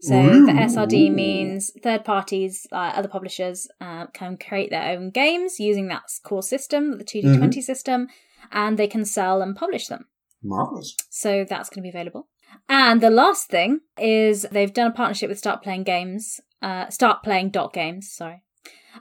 So 0.00 0.14
the 0.46 0.52
SRD 0.52 1.08
means 1.14 1.72
third 1.82 2.04
parties, 2.04 2.66
uh, 2.70 2.92
other 2.94 3.08
publishers 3.08 3.66
uh, 3.80 4.06
can 4.08 4.36
create 4.36 4.70
their 4.70 4.92
own 4.96 5.10
games 5.10 5.58
using 5.58 5.88
that 5.88 6.02
core 6.22 6.42
system, 6.42 6.98
the 6.98 7.04
2D20 7.04 7.62
system, 7.62 8.08
and 8.52 8.76
they 8.78 8.88
can 8.88 9.04
sell 9.06 9.40
and 9.40 9.56
publish 9.56 9.86
them. 9.86 10.06
Marvellous. 10.42 10.94
So 11.10 11.44
that's 11.48 11.70
going 11.70 11.76
to 11.82 11.82
be 11.82 11.88
available. 11.88 12.28
And 12.68 13.00
the 13.00 13.10
last 13.10 13.48
thing 13.48 13.80
is 13.98 14.46
they've 14.50 14.72
done 14.72 14.90
a 14.90 14.94
partnership 14.94 15.28
with 15.28 15.38
Start 15.38 15.62
Playing 15.62 15.84
Games, 15.84 16.40
uh, 16.62 16.88
Start 16.88 17.22
Playing 17.22 17.50
dot 17.50 17.72
Games. 17.72 18.10
Sorry. 18.12 18.42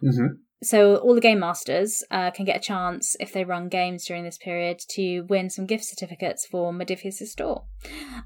hmm 0.02 0.28
So 0.62 0.98
all 0.98 1.16
the 1.16 1.22
game 1.22 1.39
masters 1.39 2.04
uh, 2.12 2.32
can 2.32 2.46
get 2.46 2.58
a 2.58 2.60
chance 2.60 3.16
if 3.20 3.34
they 3.34 3.43
run 3.43 3.70
games 3.70 4.06
during 4.06 4.24
this 4.24 4.38
period 4.38 4.80
to 4.89 5.22
win 5.22 5.50
some 5.50 5.66
gift 5.66 5.86
certificates 5.86 6.46
for 6.46 6.72
Modiphius' 6.72 7.28
store, 7.28 7.64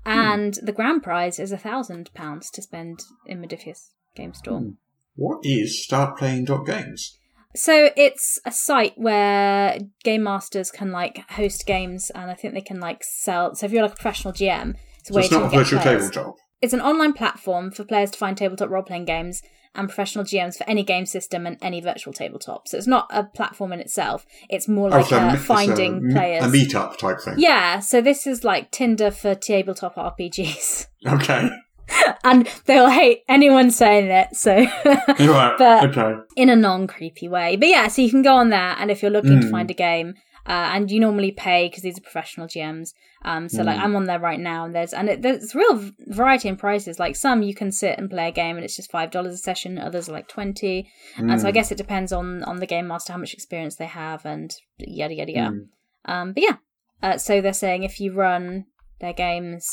and 0.05 0.55
the 0.61 0.71
grand 0.71 1.03
prize 1.03 1.39
is 1.39 1.51
a 1.51 1.57
thousand 1.57 2.13
pounds 2.13 2.49
to 2.51 2.61
spend 2.61 3.03
in 3.25 3.41
Modiphius 3.41 3.91
Game 4.15 4.33
Store. 4.33 4.59
Hmm. 4.59 4.69
What 5.15 5.39
is 5.43 5.83
Start 5.83 6.17
Playing 6.17 6.45
Dot 6.45 6.65
Games? 6.65 7.17
So 7.55 7.89
it's 7.97 8.39
a 8.45 8.51
site 8.51 8.93
where 8.95 9.79
game 10.03 10.23
masters 10.23 10.69
can 10.71 10.91
like 10.91 11.29
host 11.31 11.65
games, 11.65 12.09
and 12.13 12.29
I 12.29 12.35
think 12.35 12.53
they 12.53 12.61
can 12.61 12.79
like 12.79 13.03
sell. 13.03 13.55
So 13.55 13.65
if 13.65 13.71
you're 13.71 13.81
like 13.81 13.93
a 13.93 13.95
professional 13.95 14.33
GM, 14.33 14.75
it's 15.09 15.11
a 15.11 15.13
So 15.13 15.17
way 15.17 15.23
it's 15.23 15.31
not 15.31 15.53
a 15.53 15.57
virtual 15.57 15.79
players. 15.81 16.09
tabletop. 16.09 16.35
It's 16.61 16.73
an 16.73 16.81
online 16.81 17.13
platform 17.13 17.71
for 17.71 17.83
players 17.83 18.11
to 18.11 18.17
find 18.17 18.37
tabletop 18.37 18.69
role 18.69 18.83
playing 18.83 19.05
games 19.05 19.41
and 19.75 19.87
professional 19.87 20.25
GMs 20.25 20.57
for 20.57 20.67
any 20.67 20.83
game 20.83 21.05
system 21.05 21.45
and 21.45 21.57
any 21.61 21.79
virtual 21.79 22.11
tabletop. 22.11 22.67
So 22.67 22.75
it's 22.77 22.87
not 22.87 23.07
a 23.11 23.23
platform 23.23 23.71
in 23.71 23.79
itself. 23.79 24.25
It's 24.49 24.67
more 24.67 24.89
like 24.89 25.05
oh, 25.05 25.09
so 25.09 25.27
a, 25.29 25.37
finding 25.37 26.09
a, 26.09 26.13
players. 26.13 26.43
A 26.43 26.47
meetup 26.47 26.97
type 26.97 27.21
thing. 27.21 27.35
yeah, 27.37 27.79
so 27.79 28.01
this 28.01 28.25
is 28.27 28.43
like 28.43 28.71
Tinder 28.71 29.11
for 29.11 29.35
tabletop 29.35 29.95
RPGs. 29.95 30.87
Okay. 31.07 31.49
and 32.23 32.47
they'll 32.65 32.89
hate 32.89 33.21
anyone 33.27 33.71
saying 33.71 34.07
it, 34.11 34.35
so 34.35 34.51
right. 34.85 35.55
But- 35.57 35.89
okay. 35.97 36.19
in 36.35 36.49
a 36.49 36.55
non 36.55 36.85
creepy 36.87 37.27
way. 37.27 37.55
But 37.55 37.67
yeah, 37.69 37.87
so 37.87 38.01
you 38.01 38.09
can 38.11 38.21
go 38.21 38.35
on 38.35 38.49
there, 38.49 38.75
and 38.77 38.91
if 38.91 39.01
you're 39.01 39.09
looking 39.11 39.39
to 39.41 39.47
Mm. 39.47 39.51
find 39.51 39.71
a 39.71 39.73
game, 39.73 40.13
uh, 40.47 40.71
and 40.73 40.89
you 40.89 40.99
normally 40.99 41.31
pay 41.31 41.67
because 41.67 41.83
these 41.83 41.97
are 41.97 42.01
professional 42.01 42.47
GMs. 42.47 42.93
Um, 43.25 43.49
so 43.49 43.63
like 43.63 43.77
Mm. 43.77 43.83
I'm 43.83 43.95
on 43.95 44.05
there 44.05 44.19
right 44.19 44.39
now, 44.39 44.65
and 44.65 44.73
there's 44.73 44.93
and 44.93 45.09
it, 45.09 45.21
there's 45.21 45.53
real 45.53 45.91
variety 46.07 46.47
in 46.49 46.55
prices. 46.55 46.99
Like 46.99 47.15
some 47.15 47.41
you 47.43 47.53
can 47.53 47.71
sit 47.71 47.97
and 47.97 48.09
play 48.09 48.29
a 48.29 48.31
game, 48.31 48.55
and 48.55 48.63
it's 48.63 48.75
just 48.75 48.91
five 48.91 49.11
dollars 49.11 49.33
a 49.33 49.37
session. 49.37 49.77
Others 49.77 50.09
are 50.09 50.13
like 50.13 50.27
twenty. 50.27 50.89
And 51.17 51.39
so 51.41 51.47
I 51.47 51.51
Mm. 51.51 51.53
guess 51.55 51.71
it 51.71 51.77
depends 51.77 52.11
on 52.13 52.43
on 52.43 52.57
the 52.57 52.65
game 52.67 52.87
master 52.87 53.13
how 53.13 53.19
much 53.19 53.33
experience 53.33 53.75
they 53.75 53.85
have, 53.87 54.25
and 54.25 54.53
yada 54.77 55.13
yada 55.13 55.31
yada. 55.31 55.51
Mm. 55.55 55.67
Um, 56.05 56.33
but 56.33 56.43
yeah, 56.43 56.55
uh, 57.03 57.17
so 57.17 57.41
they're 57.41 57.53
saying 57.53 57.83
if 57.83 57.99
you 57.99 58.13
run 58.13 58.65
their 59.01 59.13
games 59.13 59.67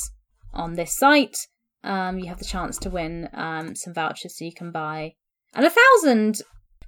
on 0.53 0.75
this 0.75 0.97
site, 0.97 1.37
um, 1.85 2.19
you 2.19 2.27
have 2.27 2.39
the 2.39 2.45
chance 2.45 2.79
to 2.79 2.91
win 2.91 3.29
um, 3.33 3.75
some 3.77 3.95
vouchers 3.95 4.37
so 4.37 4.45
you 4.45 4.53
can 4.53 4.73
buy 4.73 5.15
and 5.55 5.65
a 5.65 5.71
thousand. 5.71 6.43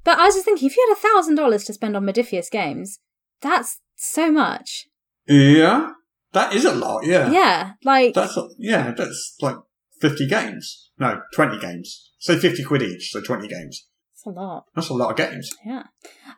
But 0.04 0.18
I 0.18 0.24
was 0.26 0.34
just 0.34 0.44
thinking, 0.44 0.66
if 0.66 0.76
you 0.76 0.86
had 0.88 0.96
a 0.96 1.00
thousand 1.14 1.34
dollars 1.36 1.64
to 1.64 1.72
spend 1.72 1.96
on 1.96 2.04
Modiphius 2.04 2.50
games, 2.50 2.98
that's 3.40 3.80
so 3.96 4.30
much. 4.30 4.86
Yeah. 5.26 5.92
That 6.32 6.54
is 6.54 6.64
a 6.64 6.74
lot, 6.74 7.06
yeah. 7.06 7.30
Yeah, 7.30 7.72
like 7.84 8.12
That's 8.14 8.36
a, 8.36 8.48
yeah, 8.58 8.92
that's 8.92 9.36
like 9.40 9.56
fifty 10.00 10.26
games. 10.28 10.90
No, 10.98 11.20
twenty 11.34 11.58
games. 11.58 12.12
Say 12.18 12.36
fifty 12.38 12.62
quid 12.62 12.82
each, 12.82 13.10
so 13.12 13.22
twenty 13.22 13.48
games. 13.48 13.86
it's 14.12 14.26
a 14.26 14.30
lot. 14.30 14.64
That's 14.74 14.90
a 14.90 14.94
lot 14.94 15.10
of 15.10 15.16
games. 15.16 15.50
Yeah. 15.64 15.84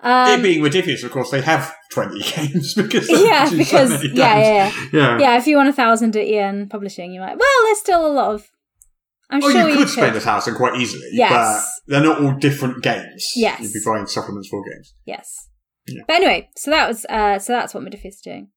it 0.03 0.07
Um, 0.07 0.43
being 0.43 0.63
ridiculous, 0.63 1.03
of 1.03 1.11
course, 1.11 1.31
they 1.33 1.41
have 1.41 1.75
twenty 1.93 2.21
games 2.37 2.75
because 2.75 3.09
yeah, 3.11 3.47
so 3.47 3.57
because 3.57 3.91
many 3.91 4.11
yeah, 4.15 4.69
games. 4.71 4.77
yeah, 4.93 5.01
yeah. 5.01 5.19
yeah. 5.19 5.39
If 5.39 5.49
you 5.49 5.57
want 5.57 5.69
a 5.69 5.73
thousand 5.73 6.15
at 6.17 6.25
EN 6.27 6.69
Publishing, 6.69 7.13
you 7.13 7.19
might. 7.21 7.37
Well, 7.37 7.65
there's 7.65 7.81
still 7.81 8.07
a 8.07 8.13
lot 8.15 8.35
of. 8.35 8.47
I'm 9.29 9.43
Oh, 9.43 9.51
sure 9.51 9.69
you 9.69 9.77
could 9.77 9.89
spend 9.89 10.15
a 10.17 10.21
thousand 10.21 10.55
quite 10.55 10.77
easily, 10.81 11.09
Yes. 11.13 11.31
but 11.33 11.93
they're 11.93 12.03
not 12.05 12.21
all 12.23 12.33
different 12.35 12.83
games. 12.83 13.27
Yes. 13.35 13.61
You'd 13.61 13.73
be 13.73 13.81
buying 13.85 14.07
supplements 14.07 14.49
for 14.49 14.63
games. 14.73 14.95
Yes. 15.05 15.49
Yeah. 15.87 16.03
But 16.07 16.17
anyway, 16.17 16.51
so 16.57 16.71
that 16.71 16.89
was 16.89 17.05
uh 17.07 17.39
so 17.39 17.53
that's 17.53 17.75
what 17.75 17.83
Modiphius 17.83 18.07
is 18.07 18.21
doing. 18.21 18.49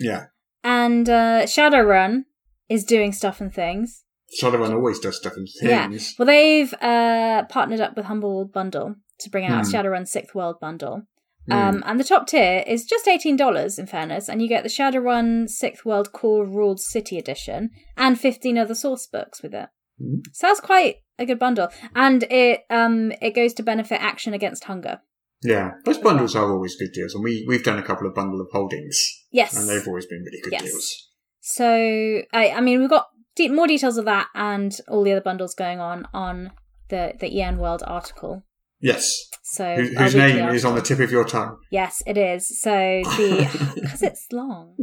Yeah. 0.00 0.26
And 0.64 1.08
uh 1.08 1.42
Shadowrun 1.44 2.24
is 2.68 2.84
doing 2.84 3.12
stuff 3.12 3.40
and 3.40 3.52
things. 3.52 4.04
Shadowrun 4.40 4.72
always 4.72 4.98
does 4.98 5.16
stuff 5.16 5.34
and 5.36 5.48
things. 5.60 5.70
Yeah. 5.70 6.14
Well 6.18 6.26
they've 6.26 6.72
uh 6.74 7.44
partnered 7.48 7.80
up 7.80 7.96
with 7.96 8.06
Humble 8.06 8.44
Bundle 8.46 8.96
to 9.20 9.30
bring 9.30 9.44
out 9.46 9.64
a 9.64 9.68
Hmm. 9.68 9.74
Shadowrun 9.74 10.06
Sixth 10.08 10.34
World 10.34 10.56
bundle. 10.60 11.02
Mm. 11.50 11.54
Um 11.54 11.82
and 11.86 11.98
the 11.98 12.04
top 12.04 12.26
tier 12.28 12.62
is 12.66 12.84
just 12.84 13.08
eighteen 13.08 13.36
dollars 13.36 13.78
in 13.78 13.86
fairness, 13.86 14.28
and 14.28 14.40
you 14.40 14.48
get 14.48 14.62
the 14.62 14.68
Shadowrun 14.68 15.48
Sixth 15.48 15.84
World 15.84 16.12
Core 16.12 16.46
Ruled 16.46 16.80
City 16.80 17.18
Edition 17.18 17.70
and 17.96 18.20
fifteen 18.20 18.56
other 18.58 18.74
source 18.74 19.06
books 19.06 19.42
with 19.42 19.54
it. 19.54 19.68
Hmm. 20.00 20.20
So 20.32 20.46
that's 20.46 20.60
quite 20.60 20.96
a 21.18 21.26
good 21.26 21.38
bundle. 21.38 21.68
And 21.94 22.22
it 22.24 22.60
um 22.70 23.12
it 23.20 23.34
goes 23.34 23.54
to 23.54 23.62
benefit 23.62 24.00
action 24.00 24.34
against 24.34 24.64
hunger. 24.64 25.00
Yeah. 25.42 25.72
Those 25.84 25.98
bundles 25.98 26.34
are 26.36 26.50
always 26.50 26.76
good 26.76 26.92
deals, 26.92 27.14
and 27.14 27.22
we, 27.24 27.44
we've 27.48 27.64
done 27.64 27.78
a 27.78 27.82
couple 27.82 28.06
of 28.06 28.14
bundle 28.14 28.40
of 28.40 28.48
holdings, 28.52 28.98
Yes. 29.30 29.56
and 29.56 29.68
they've 29.68 29.86
always 29.86 30.06
been 30.06 30.22
really 30.24 30.40
good 30.42 30.52
Yes. 30.52 30.62
deals. 30.64 31.08
So 31.40 31.66
I, 32.32 32.50
I 32.56 32.60
mean, 32.60 32.80
we've 32.80 32.90
got 32.90 33.06
de- 33.36 33.48
more 33.48 33.66
details 33.66 33.96
of 33.96 34.04
that 34.04 34.28
and 34.34 34.72
all 34.88 35.02
the 35.02 35.12
other 35.12 35.20
bundles 35.20 35.54
going 35.54 35.80
on 35.80 36.06
on 36.14 36.52
the 36.88 37.14
the 37.18 37.40
EN 37.42 37.58
World 37.58 37.82
article. 37.86 38.42
Yes. 38.80 39.16
So 39.44 39.74
Whose, 39.76 39.96
whose 39.96 40.14
name 40.14 40.48
is 40.50 40.64
on 40.64 40.74
the 40.74 40.82
tip 40.82 40.98
of 41.00 41.10
your 41.12 41.24
tongue. 41.24 41.56
Yes, 41.70 42.02
it 42.06 42.16
is. 42.16 42.60
So 42.60 42.70
the 42.70 43.72
because 43.80 44.02
it's 44.02 44.26
long. 44.32 44.76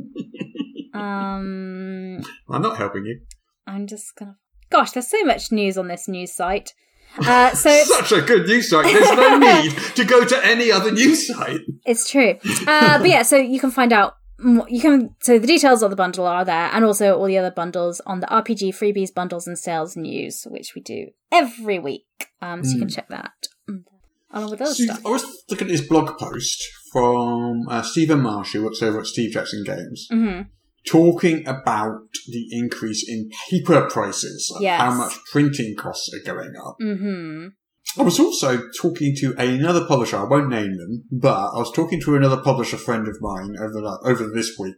Um, 0.94 2.22
I'm 2.50 2.62
not 2.62 2.78
helping 2.78 3.06
you. 3.06 3.20
I'm 3.68 3.88
just 3.88 4.16
gonna. 4.18 4.38
Gosh, 4.70 4.92
there's 4.92 5.10
so 5.10 5.24
much 5.24 5.52
news 5.52 5.78
on 5.78 5.88
this 5.88 6.08
news 6.08 6.34
site. 6.34 6.74
Uh, 7.18 7.54
so 7.54 7.70
Such 7.84 8.12
a 8.12 8.22
good 8.22 8.48
news 8.48 8.70
site. 8.70 8.86
There's 8.86 9.12
no 9.12 9.38
need 9.62 9.72
to 9.96 10.06
go 10.06 10.24
to 10.26 10.46
any 10.46 10.72
other 10.72 10.92
news 10.92 11.28
site. 11.28 11.62
It's 11.86 12.10
true. 12.10 12.36
Uh, 12.68 13.00
but 13.00 13.10
yeah, 13.10 13.24
so 13.24 13.38
you 13.38 13.60
can 13.60 13.72
find 13.72 13.94
out. 13.94 14.16
You 14.42 14.80
can 14.80 15.16
so 15.20 15.38
the 15.38 15.48
details 15.48 15.84
of 15.84 15.90
the 15.90 15.98
bundle 15.98 16.26
are 16.26 16.46
there, 16.46 16.70
and 16.72 16.86
also 16.86 17.18
all 17.18 17.26
the 17.26 17.38
other 17.38 17.52
bundles 17.52 18.00
on 18.06 18.22
the 18.22 18.28
RPG 18.28 18.70
freebies, 18.70 19.14
bundles, 19.14 19.48
and 19.48 19.60
sales 19.60 19.98
news, 19.98 20.48
which 20.50 20.76
we 20.76 20.82
do 20.82 21.08
every 21.30 21.78
week. 21.78 22.06
Um, 22.42 22.64
so 22.64 22.72
you 22.72 22.80
can 22.80 22.88
check 22.88 23.10
that 23.10 23.34
mm, 23.70 23.84
along 24.32 24.52
with 24.52 24.62
other 24.62 24.74
See, 24.74 24.86
stuff. 24.86 25.06
I 25.06 25.10
was 25.10 25.26
looking 25.50 25.68
at 25.68 25.72
this 25.72 25.86
blog 25.86 26.18
post 26.18 26.64
from 26.94 27.68
uh, 27.68 27.82
Stephen 27.82 28.22
Marsh, 28.22 28.54
who 28.54 28.64
works 28.64 28.82
over 28.82 29.02
at 29.02 29.08
Steve 29.08 29.32
Jackson 29.34 29.66
Games, 29.66 30.08
hmm 30.10 30.44
talking 30.90 31.48
about 31.48 32.00
the 32.28 32.48
increase 32.52 33.08
in 33.08 33.30
paper 33.50 33.88
prices, 33.90 34.52
Yes. 34.60 34.80
how 34.82 34.94
much 34.94 35.14
printing 35.32 35.76
costs 35.76 36.10
are 36.14 36.26
going 36.26 36.54
up. 36.56 36.76
Mm-hmm. 36.82 37.48
I 37.98 38.04
was 38.04 38.20
also 38.20 38.62
talking 38.80 39.16
to 39.18 39.34
another 39.38 39.84
publisher. 39.86 40.18
I 40.18 40.24
won't 40.24 40.50
name 40.50 40.78
them, 40.78 41.06
but 41.12 41.50
I 41.56 41.58
was 41.58 41.72
talking 41.72 42.00
to 42.02 42.16
another 42.16 42.38
publisher 42.38 42.78
friend 42.78 43.08
of 43.08 43.16
mine 43.20 43.56
over 43.60 43.82
the, 43.82 44.00
over 44.06 44.30
this 44.30 44.56
week 44.60 44.76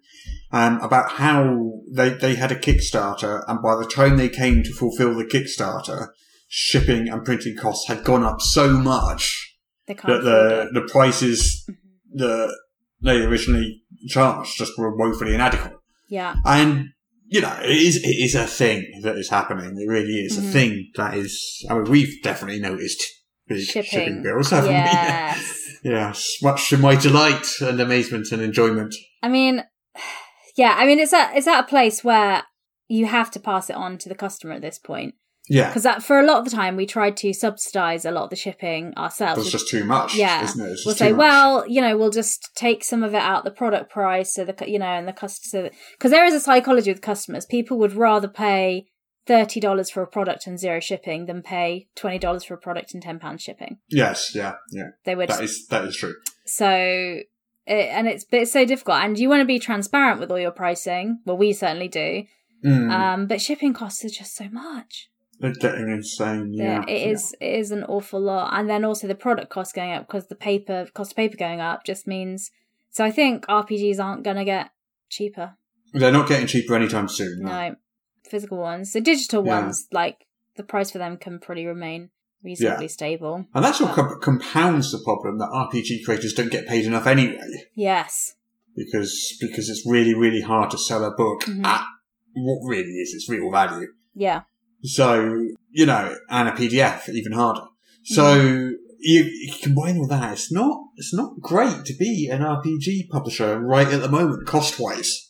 um, 0.51 0.79
about 0.79 1.11
how 1.11 1.73
they 1.93 2.09
they 2.09 2.35
had 2.35 2.51
a 2.53 2.55
Kickstarter, 2.55 3.43
and 3.47 3.61
by 3.61 3.75
the 3.75 3.85
time 3.85 4.15
they 4.15 4.29
came 4.29 4.63
to 4.63 4.73
fulfil 4.73 5.13
the 5.13 5.25
Kickstarter, 5.25 6.07
shipping 6.47 7.09
and 7.09 7.25
printing 7.25 7.57
costs 7.57 7.87
had 7.89 8.05
gone 8.05 8.23
up 8.23 8.39
so 8.41 8.69
much 8.71 9.57
that 9.87 10.23
the 10.23 10.69
the 10.73 10.87
prices 10.89 11.69
that 12.13 12.55
they 13.01 13.23
originally 13.23 13.81
charged 14.07 14.57
just 14.57 14.77
were 14.77 14.95
woefully 14.95 15.33
inadequate. 15.35 15.73
Yeah. 16.11 16.35
And 16.45 16.89
you 17.27 17.39
know, 17.41 17.57
it 17.63 17.69
is 17.71 17.95
it 18.03 18.17
is 18.25 18.35
a 18.35 18.45
thing 18.45 18.85
that 19.03 19.15
is 19.17 19.29
happening. 19.29 19.73
It 19.77 19.87
really 19.89 20.17
is 20.27 20.37
Mhm. 20.37 20.49
a 20.49 20.51
thing 20.51 20.91
that 20.97 21.13
is. 21.15 21.65
I 21.69 21.75
mean, 21.75 21.85
we've 21.85 22.21
definitely 22.21 22.59
noticed 22.59 23.01
big 23.47 23.61
shipping, 23.65 23.89
Shipping. 23.89 24.23
bills, 24.23 24.49
haven't 24.49 24.71
Yes. 24.71 25.39
we? 25.83 25.91
yes, 25.91 26.37
much 26.43 26.69
to 26.69 26.77
my 26.77 26.95
delight 26.95 27.47
and 27.61 27.79
amazement 27.79 28.27
and 28.33 28.41
enjoyment. 28.41 28.93
I 29.23 29.29
mean, 29.29 29.63
yeah, 30.57 30.75
I 30.77 30.85
mean, 30.85 30.99
it's 30.99 31.13
at, 31.13 31.35
it's 31.37 31.47
at 31.47 31.61
a 31.63 31.67
place 31.67 32.03
where 32.03 32.43
you 32.89 33.05
have 33.05 33.31
to 33.31 33.39
pass 33.39 33.69
it 33.69 33.75
on 33.77 33.97
to 33.99 34.09
the 34.09 34.15
customer 34.15 34.53
at 34.53 34.61
this 34.61 34.77
point. 34.77 35.15
Yeah, 35.53 35.67
Because 35.67 35.83
that 35.83 36.01
for 36.01 36.19
a 36.19 36.25
lot 36.25 36.37
of 36.39 36.45
the 36.45 36.51
time, 36.51 36.75
we 36.77 36.85
tried 36.85 37.17
to 37.17 37.33
subsidize 37.33 38.05
a 38.05 38.11
lot 38.11 38.23
of 38.25 38.29
the 38.29 38.35
shipping 38.35 38.93
ourselves. 38.97 39.41
it's 39.41 39.51
just 39.51 39.67
too 39.69 39.83
much. 39.85 40.15
yeah, 40.15 40.43
isn't 40.43 40.65
it? 40.65 40.79
We'll 40.85 40.95
say, 40.95 41.11
much. 41.11 41.19
well, 41.19 41.67
you 41.67 41.81
know, 41.81 41.97
we'll 41.97 42.09
just 42.09 42.49
take 42.55 42.83
some 42.83 43.03
of 43.03 43.13
it 43.13 43.21
out 43.21 43.43
the 43.43 43.51
product 43.51 43.91
price, 43.91 44.33
so 44.33 44.45
the 44.45 44.55
you 44.67 44.79
know, 44.79 44.85
and 44.85 45.07
the 45.07 45.13
customer, 45.13 45.69
because 45.97 46.11
there 46.11 46.25
is 46.25 46.33
a 46.33 46.39
psychology 46.39 46.89
with 46.91 47.01
customers. 47.01 47.45
People 47.45 47.77
would 47.79 47.93
rather 47.93 48.27
pay 48.29 48.85
thirty 49.27 49.59
dollars 49.59 49.89
for 49.89 50.01
a 50.01 50.07
product 50.07 50.47
and 50.47 50.57
zero 50.59 50.79
shipping 50.79 51.25
than 51.25 51.41
pay 51.41 51.87
twenty 51.95 52.17
dollars 52.17 52.43
for 52.45 52.53
a 52.53 52.57
product 52.57 52.93
and 52.93 53.03
ten 53.03 53.19
pounds 53.19 53.41
shipping. 53.43 53.77
yes, 53.89 54.33
yeah, 54.33 54.53
yeah, 54.71 54.89
They 55.05 55.15
would. 55.15 55.29
that 55.29 55.43
is 55.43 55.67
that 55.67 55.83
is 55.85 55.95
true. 55.97 56.15
So, 56.45 56.67
it, 56.69 57.25
and 57.67 58.07
it's 58.07 58.23
but 58.23 58.41
it's 58.41 58.51
so 58.51 58.65
difficult, 58.65 58.97
and 59.03 59.17
you 59.19 59.29
want 59.29 59.41
to 59.41 59.45
be 59.45 59.59
transparent 59.59 60.19
with 60.19 60.31
all 60.31 60.39
your 60.39 60.51
pricing. 60.51 61.19
Well, 61.25 61.37
we 61.37 61.53
certainly 61.53 61.87
do. 61.87 62.23
Mm, 62.65 62.91
Um, 62.91 63.25
but 63.27 63.41
shipping 63.41 63.73
costs 63.73 64.05
are 64.05 64.09
just 64.09 64.35
so 64.35 64.47
much. 64.51 65.09
They're 65.41 65.53
getting 65.53 65.89
insane. 65.89 66.53
Yeah, 66.53 66.83
Yeah, 66.87 66.93
it 66.93 67.11
is. 67.11 67.35
It 67.41 67.53
is 67.59 67.71
an 67.71 67.83
awful 67.83 68.19
lot, 68.21 68.51
and 68.57 68.69
then 68.69 68.85
also 68.85 69.07
the 69.07 69.15
product 69.15 69.49
cost 69.49 69.75
going 69.75 69.91
up 69.93 70.07
because 70.07 70.27
the 70.27 70.35
paper 70.35 70.87
cost 70.93 71.11
of 71.11 71.15
paper 71.17 71.37
going 71.37 71.59
up 71.59 71.83
just 71.83 72.07
means. 72.07 72.51
So 72.91 73.03
I 73.05 73.11
think 73.11 73.45
RPGs 73.47 74.03
aren't 74.03 74.23
going 74.23 74.35
to 74.37 74.45
get 74.45 74.71
cheaper. 75.09 75.55
They're 75.93 76.11
not 76.11 76.27
getting 76.27 76.47
cheaper 76.47 76.75
anytime 76.75 77.07
soon. 77.07 77.41
No, 77.43 77.75
physical 78.23 78.57
ones. 78.59 78.93
The 78.93 79.01
digital 79.01 79.45
Yeah. 79.45 79.61
ones, 79.61 79.87
like 79.91 80.25
the 80.55 80.63
price 80.63 80.91
for 80.91 80.97
them, 80.97 81.17
can 81.17 81.39
pretty 81.39 81.65
remain 81.65 82.09
reasonably 82.43 82.87
stable. 82.87 83.45
And 83.53 83.63
that's 83.63 83.79
what 83.79 83.93
com- 83.93 84.19
compounds 84.21 84.91
the 84.91 84.99
problem 85.03 85.37
that 85.39 85.49
RPG 85.51 86.03
creators 86.05 86.33
don't 86.33 86.51
get 86.51 86.67
paid 86.67 86.85
enough 86.85 87.07
anyway. 87.07 87.39
Yes. 87.75 88.35
because 88.73 89.37
because 89.41 89.67
it's 89.69 89.85
really 89.85 90.13
really 90.15 90.39
hard 90.41 90.71
to 90.71 90.77
sell 90.77 91.03
a 91.03 91.11
book 91.11 91.41
Mhm. 91.43 91.65
at 91.65 91.85
what 92.33 92.61
really 92.65 92.93
is 93.03 93.13
its 93.13 93.27
real 93.29 93.51
value. 93.51 93.87
Yeah. 94.15 94.41
So 94.83 95.47
you 95.71 95.85
know, 95.85 96.15
and 96.29 96.49
a 96.49 96.51
PDF 96.51 97.07
even 97.09 97.33
harder. 97.33 97.65
So 98.03 98.23
Mm-hmm. 98.23 98.69
you, 98.99 99.23
you 99.23 99.53
combine 99.61 99.97
all 99.97 100.07
that. 100.07 100.33
It's 100.33 100.51
not 100.51 100.79
it's 100.97 101.13
not 101.13 101.39
great 101.41 101.85
to 101.85 101.93
be 101.97 102.27
an 102.31 102.41
RPG 102.41 103.09
publisher 103.09 103.59
right 103.59 103.87
at 103.87 104.01
the 104.01 104.09
moment, 104.09 104.47
cost 104.47 104.79
wise. 104.79 105.29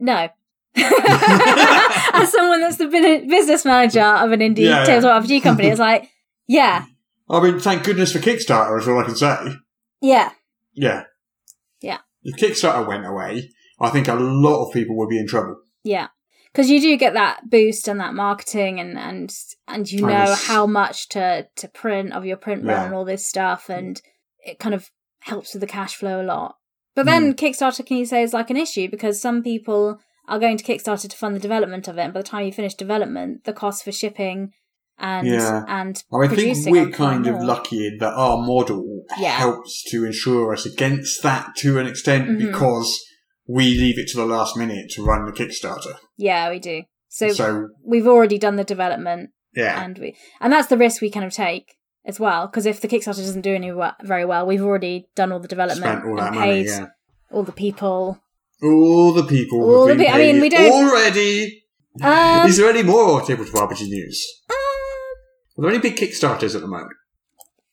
No. 0.00 0.28
As 0.76 2.30
someone 2.32 2.60
that's 2.60 2.76
the 2.76 2.86
business 3.28 3.64
manager 3.64 4.00
of 4.02 4.32
an 4.32 4.40
indie 4.40 4.58
Yeah, 4.60 4.80
yeah. 4.80 4.84
tabletop 4.84 5.24
RPG 5.24 5.42
company, 5.42 5.68
it's 5.68 5.80
like, 5.80 6.08
yeah, 6.46 6.84
I 7.28 7.40
mean, 7.40 7.58
thank 7.60 7.84
goodness 7.84 8.12
for 8.12 8.18
Kickstarter 8.20 8.78
is 8.80 8.88
all 8.88 8.98
I 9.00 9.04
can 9.04 9.16
say. 9.16 9.56
yeah, 10.00 10.30
Yeah, 10.74 11.04
Yeah. 11.82 11.98
If 12.22 12.36
Kickstarter 12.40 12.86
went 12.86 13.06
away, 13.06 13.50
I 13.80 13.90
think 13.90 14.08
a 14.08 14.14
lot 14.14 14.66
of 14.66 14.72
people 14.72 14.96
would 14.98 15.08
be 15.08 15.18
in 15.18 15.26
trouble. 15.26 15.56
yeah. 15.84 16.08
Because 16.52 16.70
you 16.70 16.80
do 16.80 16.96
get 16.96 17.14
that 17.14 17.50
boost 17.50 17.88
and 17.88 18.00
that 18.00 18.14
marketing, 18.14 18.80
and 18.80 18.98
and 18.98 19.32
and 19.66 19.90
you 19.90 20.06
know 20.06 20.34
how 20.34 20.66
much 20.66 21.08
to 21.10 21.46
to 21.56 21.68
print 21.68 22.12
of 22.12 22.24
your 22.24 22.36
print 22.36 22.64
run 22.64 22.76
Yeah. 22.76 22.84
and 22.86 22.94
all 22.94 23.04
this 23.04 23.28
stuff, 23.28 23.68
and 23.68 24.00
it 24.44 24.58
kind 24.58 24.74
of 24.74 24.90
helps 25.20 25.52
with 25.54 25.60
the 25.60 25.66
cash 25.66 25.94
flow 25.96 26.22
a 26.22 26.24
lot. 26.24 26.56
But 26.94 27.06
then 27.06 27.34
Mm. 27.34 27.36
Kickstarter, 27.36 27.84
can 27.86 27.96
you 27.98 28.06
say, 28.06 28.22
is 28.22 28.32
like 28.32 28.50
an 28.50 28.56
issue 28.56 28.88
because 28.90 29.20
some 29.20 29.42
people 29.42 29.98
are 30.26 30.38
going 30.38 30.56
to 30.56 30.64
Kickstarter 30.64 31.08
to 31.08 31.16
fund 31.16 31.36
the 31.36 31.40
development 31.40 31.86
of 31.86 31.96
it, 31.98 32.02
and 32.02 32.14
by 32.14 32.20
the 32.20 32.26
time 32.26 32.44
you 32.46 32.52
finish 32.52 32.74
development, 32.74 33.44
the 33.44 33.52
cost 33.52 33.84
for 33.84 33.92
shipping 33.92 34.50
and 34.98 35.26
Yeah. 35.28 35.64
and 35.68 36.02
I 36.12 36.26
think 36.28 36.66
we're 36.66 36.90
kind 36.90 37.26
of 37.28 37.34
more. 37.36 37.44
lucky 37.44 37.86
in 37.86 37.98
that 37.98 38.14
our 38.14 38.38
model 38.38 39.04
Yeah. 39.18 39.30
helps 39.30 39.84
to 39.90 40.04
insure 40.04 40.52
us 40.52 40.66
against 40.66 41.22
that 41.22 41.54
to 41.58 41.78
an 41.78 41.86
extent 41.86 42.28
Mhm. 42.30 42.38
because 42.38 43.04
we 43.46 43.78
leave 43.78 43.98
it 43.98 44.08
to 44.08 44.16
the 44.16 44.26
last 44.26 44.56
minute 44.56 44.90
to 44.94 45.04
run 45.04 45.24
the 45.24 45.32
Kickstarter. 45.32 45.96
Yeah, 46.18 46.50
we 46.50 46.58
do. 46.58 46.82
So, 47.08 47.28
So, 47.32 47.68
we've 47.82 48.06
already 48.06 48.36
done 48.36 48.56
the 48.56 48.64
development, 48.64 49.30
yeah, 49.54 49.82
and 49.82 49.96
we 49.98 50.14
and 50.40 50.52
that's 50.52 50.68
the 50.68 50.76
risk 50.76 51.00
we 51.00 51.10
kind 51.10 51.24
of 51.24 51.32
take 51.32 51.76
as 52.04 52.20
well. 52.20 52.46
Because 52.46 52.66
if 52.66 52.80
the 52.82 52.88
Kickstarter 52.88 53.16
doesn't 53.16 53.40
do 53.40 53.54
any 53.54 53.72
very 54.02 54.26
well, 54.26 54.44
we've 54.44 54.62
already 54.62 55.08
done 55.14 55.32
all 55.32 55.38
the 55.40 55.48
development 55.48 55.80
spent 55.86 56.04
all 56.04 56.16
that 56.16 56.26
and 56.32 56.36
money. 56.36 56.62
Yeah, 56.64 56.86
all 57.30 57.44
the 57.44 57.52
people. 57.52 58.20
all 58.62 59.12
the 59.14 59.22
people. 59.24 59.62
All 59.62 59.86
the 59.86 59.94
been 59.94 60.04
pe- 60.06 60.12
I 60.12 60.18
mean, 60.18 60.40
we 60.42 60.48
don't- 60.50 60.70
already. 60.70 61.64
Um, 62.02 62.46
Is 62.48 62.58
there 62.58 62.68
any 62.68 62.82
more 62.82 63.22
tabletop 63.22 63.70
RPG 63.70 63.88
news? 63.88 64.42
um, 64.50 64.56
Are 64.56 65.62
there 65.62 65.70
any 65.70 65.78
big 65.80 65.96
Kickstarters 65.96 66.54
at 66.54 66.60
the 66.60 66.66
moment? 66.68 66.92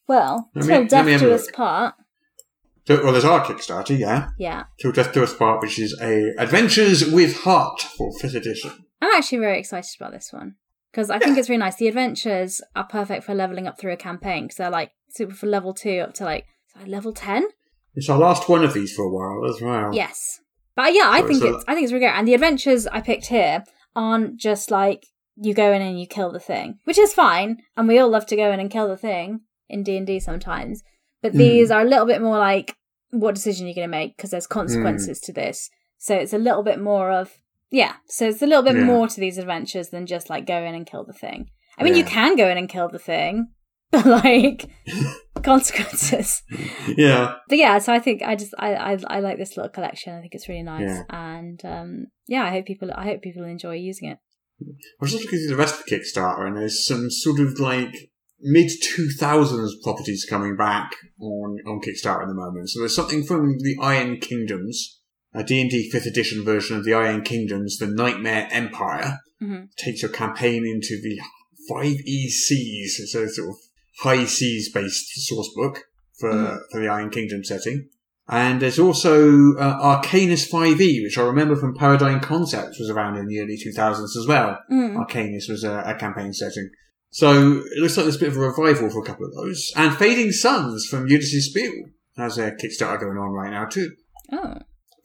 well, 0.08 0.50
Let 0.56 0.66
me- 0.84 0.88
death 0.88 1.06
me 1.06 1.12
have 1.14 1.22
a 1.24 1.26
do 1.26 1.34
us 1.34 1.48
part. 1.52 1.96
So- 2.88 3.04
Well, 3.04 3.12
there's 3.14 3.26
our 3.26 3.44
Kickstarter, 3.44 3.98
yeah. 3.98 4.30
Yeah, 4.38 4.64
Till 4.80 4.92
Death 4.92 5.14
Do 5.14 5.24
Us 5.24 5.34
Part, 5.34 5.62
which 5.62 5.80
is 5.80 5.98
a 6.02 6.34
Adventures 6.38 7.10
with 7.12 7.38
Heart 7.42 7.82
for 7.98 8.12
fifth 8.20 8.36
edition. 8.36 8.72
I'm 9.02 9.12
actually 9.16 9.40
very 9.40 9.60
excited 9.60 9.90
about 10.00 10.12
this 10.14 10.32
one 10.32 10.56
because 10.92 11.10
I 11.10 11.20
think 11.20 11.38
it's 11.38 11.50
really 11.50 11.60
nice. 11.60 11.76
The 11.78 11.88
adventures 11.88 12.62
are 12.76 12.86
perfect 12.86 13.24
for 13.24 13.34
leveling 13.36 13.68
up 13.68 13.80
through 13.80 13.94
a 13.94 13.98
campaign 13.98 14.44
because 14.46 14.58
they're 14.58 14.70
like 14.70 14.92
super 15.10 15.34
for 15.34 15.48
level 15.48 15.74
two 15.74 16.00
up 16.00 16.14
to 16.16 16.24
like 16.24 16.46
level 16.86 17.12
ten. 17.14 17.48
It's 17.96 18.10
our 18.10 18.18
last 18.18 18.48
one 18.50 18.64
of 18.64 18.74
these 18.74 18.94
for 18.94 19.04
a 19.06 19.10
while 19.10 19.50
as 19.50 19.62
well. 19.62 19.94
Yes, 19.94 20.40
but 20.76 20.94
yeah, 20.94 21.06
I 21.10 21.22
So 21.22 21.28
think 21.28 21.44
it's 21.44 21.46
a- 21.52 21.56
it's 21.56 21.66
I 21.68 21.74
think 21.74 21.84
it's 21.86 21.94
really 21.94 22.06
great. 22.06 22.16
And 22.18 22.28
the 22.28 22.34
adventures 22.34 22.88
I 22.88 23.02
picked 23.02 23.28
here 23.28 23.64
aren't 23.96 24.38
just 24.40 24.70
like 24.72 25.06
you 25.36 25.54
go 25.54 25.72
in 25.74 25.82
and 25.82 26.00
you 26.00 26.08
kill 26.08 26.32
the 26.32 26.40
thing, 26.40 26.80
which 26.86 26.98
is 26.98 27.14
fine, 27.14 27.58
and 27.76 27.88
we 27.88 27.98
all 28.00 28.10
love 28.10 28.26
to 28.28 28.36
go 28.36 28.52
in 28.52 28.60
and 28.60 28.70
kill 28.72 28.88
the 28.88 28.98
thing 28.98 29.42
in 29.70 29.84
D 29.84 29.98
and 29.98 30.06
D 30.08 30.20
sometimes. 30.20 30.82
But 31.26 31.34
Mm. 31.34 31.38
these 31.38 31.72
are 31.72 31.82
a 31.82 31.90
little 31.94 32.06
bit 32.06 32.22
more 32.22 32.38
like 32.38 32.76
what 33.12 33.36
decision 33.36 33.66
you're 33.68 33.76
going 33.76 33.88
to 33.92 33.98
make 34.00 34.16
because 34.18 34.32
there's 34.32 34.48
Mm. 34.48 34.58
consequences 34.60 35.20
to 35.22 35.32
this. 35.34 35.70
So 35.98 36.16
it's 36.16 36.34
a 36.34 36.38
little 36.48 36.64
bit 36.64 36.80
more 36.80 37.12
of 37.12 37.34
yeah. 37.72 37.94
So 38.08 38.28
it's 38.30 38.42
a 38.42 38.48
little 38.48 38.64
bit 38.64 38.76
Yeah. 38.76 38.84
more 38.86 39.08
to 39.08 39.20
these 39.20 39.38
adventures 39.38 39.90
than 39.90 40.06
just 40.06 40.30
like 40.30 40.46
go 40.46 40.60
in 40.64 40.76
and 40.76 40.86
kill 40.86 41.04
the 41.04 41.14
thing. 41.26 41.48
I 41.78 41.84
mean, 41.84 41.96
you 41.96 42.06
can 42.06 42.36
go 42.38 42.48
in 42.50 42.58
and 42.58 42.70
kill 42.70 42.88
the 42.90 43.00
thing, 43.00 43.48
but 43.92 44.06
like 44.06 44.70
consequences. 45.44 46.44
Yeah. 46.96 47.36
But 47.50 47.58
yeah, 47.58 47.78
so 47.80 47.94
I 47.94 48.00
think 48.00 48.22
I 48.24 48.36
just 48.36 48.54
I, 48.58 48.76
I 48.76 48.98
I 49.08 49.20
like 49.20 49.38
this 49.38 49.56
little 49.58 49.70
collection. 49.72 50.14
I 50.16 50.22
think 50.22 50.34
it's 50.36 50.48
really 50.50 50.64
nice, 50.64 50.84
Yeah. 50.90 51.04
and 51.10 51.60
um, 51.66 52.06
yeah, 52.28 52.44
I 52.46 52.52
hope 52.52 52.66
people 52.66 52.90
I 52.96 53.06
hope 53.06 53.22
people 53.22 53.44
enjoy 53.46 53.76
using 53.76 54.10
it. 54.10 54.18
I 54.62 54.66
was 55.02 55.12
just 55.12 55.24
looking 55.24 55.40
through 55.40 55.50
the 55.56 55.56
rest 55.64 55.80
of 55.80 55.86
the 55.86 55.92
Kickstarter, 55.96 56.48
and 56.48 56.56
there's 56.58 56.88
some 56.88 57.10
sort 57.12 57.40
of 57.40 57.60
like 57.60 57.94
mid 58.40 58.70
2000s 58.70 59.70
properties 59.84 60.26
coming 60.30 60.56
back 60.56 60.92
on, 61.20 61.58
on 61.68 61.82
Kickstarter 61.82 62.22
at 62.24 62.28
the 62.28 62.34
moment. 62.34 62.70
So 62.70 62.80
there's 62.80 62.96
something 62.96 63.24
from 63.24 63.58
the 63.60 63.76
Iron 63.82 64.20
Kingdoms, 64.20 65.00
a 65.34 65.44
D&D 65.44 65.90
5th 65.94 66.06
edition 66.06 66.44
version 66.44 66.78
of 66.78 66.86
the 66.86 66.94
Iron 66.94 67.22
Kingdoms, 67.22 67.78
the 67.78 67.88
Nightmare 67.88 68.48
Empire. 68.52 69.20
Mhm. 69.42 69.68
Takes 69.78 70.02
your 70.02 70.12
campaign 70.12 70.66
into 70.66 71.00
the 71.02 71.20
5E 71.70 72.30
seas, 72.30 73.02
so 73.12 73.24
it's 73.24 73.36
sort 73.36 73.50
of 73.50 73.56
high 74.02 74.26
seas 74.26 74.72
based 74.72 75.08
source 75.28 75.50
book 75.56 75.84
for, 76.20 76.32
Mhm. 76.32 76.60
for 76.72 76.82
the 76.82 76.88
Iron 76.88 77.10
Kingdom 77.10 77.44
setting. 77.44 77.90
And 78.28 78.60
there's 78.62 78.80
also 78.80 79.54
uh, 79.58 80.02
Arcanis 80.02 80.50
5e, 80.50 81.04
which 81.04 81.18
I 81.18 81.24
remember 81.24 81.56
from 81.56 81.76
Paradigm 81.76 82.20
Concepts 82.22 82.80
was 82.80 82.90
around 82.90 83.18
in 83.18 83.28
the 83.28 83.40
early 83.40 83.56
2000s 83.58 84.16
as 84.18 84.26
well. 84.28 84.58
Mm. 84.72 84.96
Arcanis 84.96 85.48
was 85.50 85.64
a, 85.64 85.84
a 85.86 85.96
campaign 85.96 86.34
setting. 86.34 86.70
So 87.16 87.62
it 87.62 87.80
looks 87.80 87.96
like 87.96 88.04
there's 88.04 88.18
a 88.18 88.20
bit 88.20 88.28
of 88.28 88.36
a 88.36 88.42
revival 88.42 88.90
for 88.90 89.02
a 89.02 89.06
couple 89.06 89.26
of 89.26 89.34
those. 89.34 89.72
And 89.78 89.96
Fading 89.96 90.34
Suns 90.34 90.86
from 90.86 91.08
Ulisses 91.08 91.46
Spiele 91.50 91.94
has 92.18 92.38
a 92.38 92.52
Kickstarter 92.52 93.00
going 93.00 93.18
on 93.18 93.32
right 93.32 93.52
now 93.52 93.68
too. 93.68 93.92
Oh, 94.34 94.56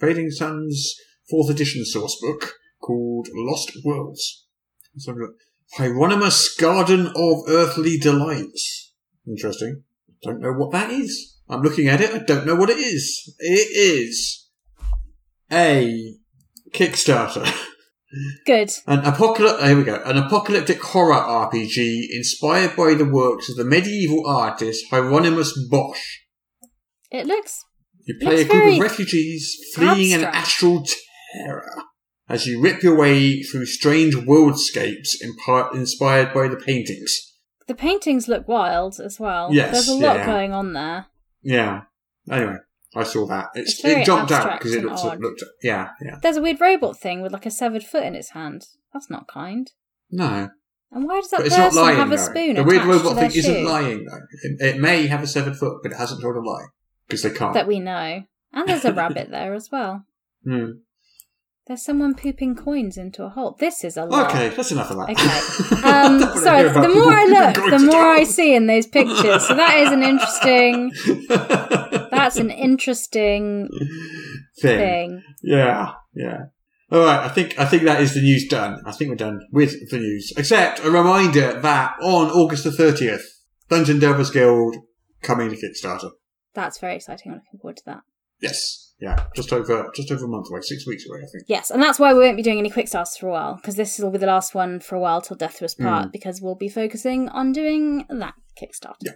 Fading 0.00 0.32
Suns 0.32 0.96
fourth 1.30 1.50
edition 1.50 1.84
source 1.84 2.18
book 2.20 2.54
called 2.82 3.28
Lost 3.32 3.70
Worlds. 3.84 4.44
So 4.96 5.14
Hieronymus 5.74 6.56
Garden 6.56 7.12
of 7.14 7.44
Earthly 7.46 7.96
Delights. 7.96 8.92
Interesting. 9.28 9.84
Don't 10.24 10.40
know 10.40 10.52
what 10.52 10.72
that 10.72 10.90
is. 10.90 11.38
I'm 11.48 11.62
looking 11.62 11.86
at 11.86 12.00
it. 12.00 12.10
I 12.10 12.18
don't 12.24 12.44
know 12.44 12.56
what 12.56 12.70
it 12.70 12.78
is. 12.78 13.32
It 13.38 13.68
is 13.70 14.48
a 15.52 16.16
Kickstarter. 16.72 17.48
Good. 18.44 18.72
An 18.86 19.00
apocalyptic, 19.00 19.64
here 19.66 19.76
we 19.76 19.84
go. 19.84 20.02
An 20.04 20.16
apocalyptic 20.16 20.82
horror 20.82 21.14
RPG 21.14 22.06
inspired 22.10 22.74
by 22.76 22.94
the 22.94 23.04
works 23.04 23.48
of 23.48 23.56
the 23.56 23.64
medieval 23.64 24.26
artist 24.26 24.84
Hieronymus 24.90 25.68
Bosch. 25.70 26.18
It 27.10 27.26
looks 27.26 27.64
You 28.06 28.16
play 28.20 28.38
Looks 28.38 28.50
a 28.50 28.52
group 28.52 28.72
of 28.74 28.78
refugees 28.80 29.56
fleeing 29.74 30.12
an 30.12 30.24
astral 30.24 30.84
terror 31.34 31.70
as 32.28 32.46
you 32.46 32.60
rip 32.60 32.82
your 32.82 32.96
way 32.96 33.42
through 33.42 33.66
strange 33.66 34.14
worldscapes 34.14 35.16
inspired 35.74 36.32
by 36.32 36.48
the 36.48 36.56
paintings. 36.56 37.34
the 37.66 37.74
paintings 37.74 38.26
look 38.28 38.48
wild 38.48 38.98
as 38.98 39.20
well. 39.20 39.50
Yes, 39.52 39.72
There's 39.72 39.88
a 39.88 39.94
lot 39.94 40.16
yeah. 40.16 40.26
going 40.26 40.52
on 40.52 40.72
there. 40.72 41.06
Yeah. 41.42 41.82
Anyway, 42.30 42.56
I 42.94 43.04
saw 43.04 43.26
that. 43.26 43.50
It's, 43.54 43.74
It's 43.74 43.84
it 43.84 44.04
jumped 44.04 44.32
out 44.32 44.58
because 44.58 44.74
it 44.74 44.84
looked, 44.84 45.20
looked. 45.20 45.44
Yeah, 45.62 45.90
yeah. 46.02 46.18
There's 46.22 46.36
a 46.36 46.42
weird 46.42 46.60
robot 46.60 46.98
thing 46.98 47.22
with 47.22 47.32
like 47.32 47.46
a 47.46 47.50
severed 47.50 47.84
foot 47.84 48.02
in 48.04 48.14
its 48.16 48.30
hand. 48.30 48.66
That's 48.92 49.08
not 49.10 49.28
kind. 49.28 49.70
No, 50.10 50.50
And 50.90 51.04
why 51.06 51.20
does 51.20 51.30
that 51.30 51.36
but 51.38 51.46
it's 51.46 51.56
not 51.56 51.68
person 51.70 51.82
lying. 51.82 51.96
have 51.98 52.10
a 52.12 52.16
though. 52.16 52.22
spoon 52.24 52.54
the 52.56 52.64
weird 52.64 52.84
robot 52.84 53.14
thing 53.16 53.30
isn't 53.30 53.64
lying 53.64 54.04
though. 54.04 54.20
It, 54.42 54.74
it 54.74 54.80
may 54.80 55.06
have 55.06 55.22
a 55.22 55.26
severed 55.28 55.56
foot, 55.56 55.82
but 55.84 55.92
it 55.92 55.98
hasn't 55.98 56.20
told 56.20 56.34
a 56.34 56.40
lie 56.40 56.64
because 57.06 57.22
they 57.22 57.30
can't. 57.30 57.54
that 57.54 57.68
we 57.68 57.78
know? 57.78 58.24
And 58.52 58.68
there's 58.68 58.84
a 58.84 58.92
rabbit 58.92 59.30
there 59.30 59.54
as 59.54 59.70
well. 59.70 60.04
Hmm. 60.42 60.70
There's 61.70 61.84
someone 61.84 62.16
pooping 62.16 62.56
coins 62.56 62.96
into 62.96 63.22
a 63.22 63.28
hole. 63.28 63.56
This 63.60 63.84
is 63.84 63.96
a 63.96 64.04
lot. 64.04 64.28
Okay, 64.32 64.48
that's 64.48 64.72
enough 64.72 64.90
of 64.90 64.96
that. 64.96 65.10
Okay. 65.10 65.76
Um, 65.88 66.18
sorry, 66.38 66.64
the 66.68 66.88
more 66.92 67.12
I 67.12 67.24
look, 67.26 67.70
the 67.70 67.86
more 67.86 68.10
I 68.10 68.24
see 68.24 68.56
in 68.56 68.66
those 68.66 68.88
pictures. 68.88 69.46
So 69.46 69.54
that 69.54 69.78
is 69.78 69.92
an 69.92 70.02
interesting. 70.02 70.90
That's 72.10 72.36
an 72.36 72.50
interesting 72.50 73.68
thing. 74.60 74.78
thing. 74.78 75.22
Yeah, 75.44 75.92
yeah. 76.12 76.38
All 76.90 77.04
right, 77.04 77.20
I 77.20 77.28
think 77.28 77.56
I 77.56 77.66
think 77.66 77.84
that 77.84 78.00
is 78.00 78.14
the 78.14 78.20
news 78.20 78.48
done. 78.48 78.82
I 78.84 78.90
think 78.90 79.10
we're 79.10 79.16
done 79.16 79.40
with 79.52 79.90
the 79.90 79.98
news. 79.98 80.32
Except 80.36 80.84
a 80.84 80.90
reminder 80.90 81.60
that 81.60 81.94
on 82.02 82.30
August 82.30 82.64
the 82.64 82.72
thirtieth, 82.72 83.24
Dungeon 83.68 84.00
Delvers 84.00 84.30
Guild 84.30 84.74
coming 85.22 85.50
to 85.50 85.56
Kickstarter. 85.56 86.10
That's 86.52 86.80
very 86.80 86.96
exciting. 86.96 87.30
I'm 87.30 87.38
looking 87.38 87.60
forward 87.60 87.76
to 87.76 87.84
that. 87.86 88.00
Yes, 88.40 88.89
yeah, 89.00 89.24
just 89.34 89.52
over 89.52 89.90
just 89.94 90.10
over 90.10 90.24
a 90.24 90.28
month 90.28 90.48
away, 90.50 90.60
six 90.62 90.86
weeks 90.86 91.04
away, 91.08 91.18
I 91.22 91.26
think. 91.30 91.44
Yes, 91.46 91.70
and 91.70 91.82
that's 91.82 91.98
why 91.98 92.12
we 92.12 92.20
won't 92.20 92.36
be 92.36 92.42
doing 92.42 92.58
any 92.58 92.70
quick 92.70 92.88
starts 92.88 93.16
for 93.16 93.28
a 93.28 93.30
while 93.32 93.56
because 93.56 93.76
this 93.76 93.98
will 93.98 94.10
be 94.10 94.18
the 94.18 94.26
last 94.26 94.54
one 94.54 94.80
for 94.80 94.94
a 94.96 95.00
while 95.00 95.20
till 95.20 95.36
Death 95.36 95.58
Do 95.58 95.64
Us 95.64 95.74
Part 95.74 96.08
Mm. 96.08 96.12
because 96.12 96.40
we'll 96.40 96.54
be 96.54 96.68
focusing 96.68 97.28
on 97.28 97.52
doing 97.52 98.04
that 98.10 98.34
Kickstarter. 98.60 98.96
Yeah. 99.02 99.12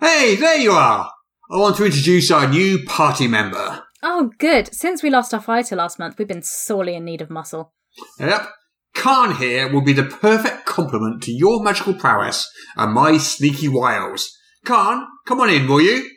Hey, 0.00 0.34
there 0.36 0.56
you 0.56 0.72
are. 0.72 1.10
I 1.50 1.56
want 1.58 1.76
to 1.76 1.84
introduce 1.84 2.30
our 2.30 2.48
new 2.48 2.84
party 2.86 3.26
member. 3.28 3.82
Oh, 4.02 4.30
good. 4.38 4.72
Since 4.74 5.02
we 5.02 5.10
lost 5.10 5.34
our 5.34 5.42
fighter 5.42 5.76
last 5.76 5.98
month, 5.98 6.16
we've 6.18 6.26
been 6.28 6.42
sorely 6.42 6.94
in 6.94 7.04
need 7.04 7.20
of 7.20 7.28
muscle. 7.28 7.74
Yep. 8.18 8.48
Khan 8.94 9.36
here 9.36 9.70
will 9.70 9.82
be 9.82 9.92
the 9.92 10.04
perfect 10.04 10.59
complement 10.70 11.22
to 11.24 11.32
your 11.32 11.62
magical 11.62 11.94
prowess 11.94 12.48
and 12.76 12.92
my 12.94 13.18
sneaky 13.18 13.68
wiles. 13.68 14.30
Khan, 14.64 15.06
come 15.26 15.40
on 15.40 15.50
in, 15.50 15.66
will 15.68 15.80
you? 15.80 16.08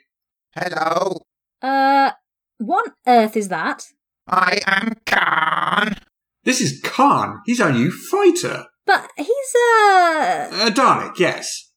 Hello, 0.55 1.21
Uh, 1.61 2.11
what 2.59 2.87
on 2.87 2.93
earth 3.07 3.35
is 3.35 3.49
that? 3.49 3.83
I 4.27 4.59
am 4.67 4.93
Khan. 5.05 5.95
This 6.43 6.61
is 6.61 6.79
Khan. 6.83 7.41
He's 7.45 7.59
our 7.59 7.71
new 7.71 7.91
fighter. 7.91 8.65
But 8.85 9.09
he's 9.17 9.55
uh 9.55 10.67
A 10.67 10.71
Dalek, 10.71 11.17
yes. 11.17 11.71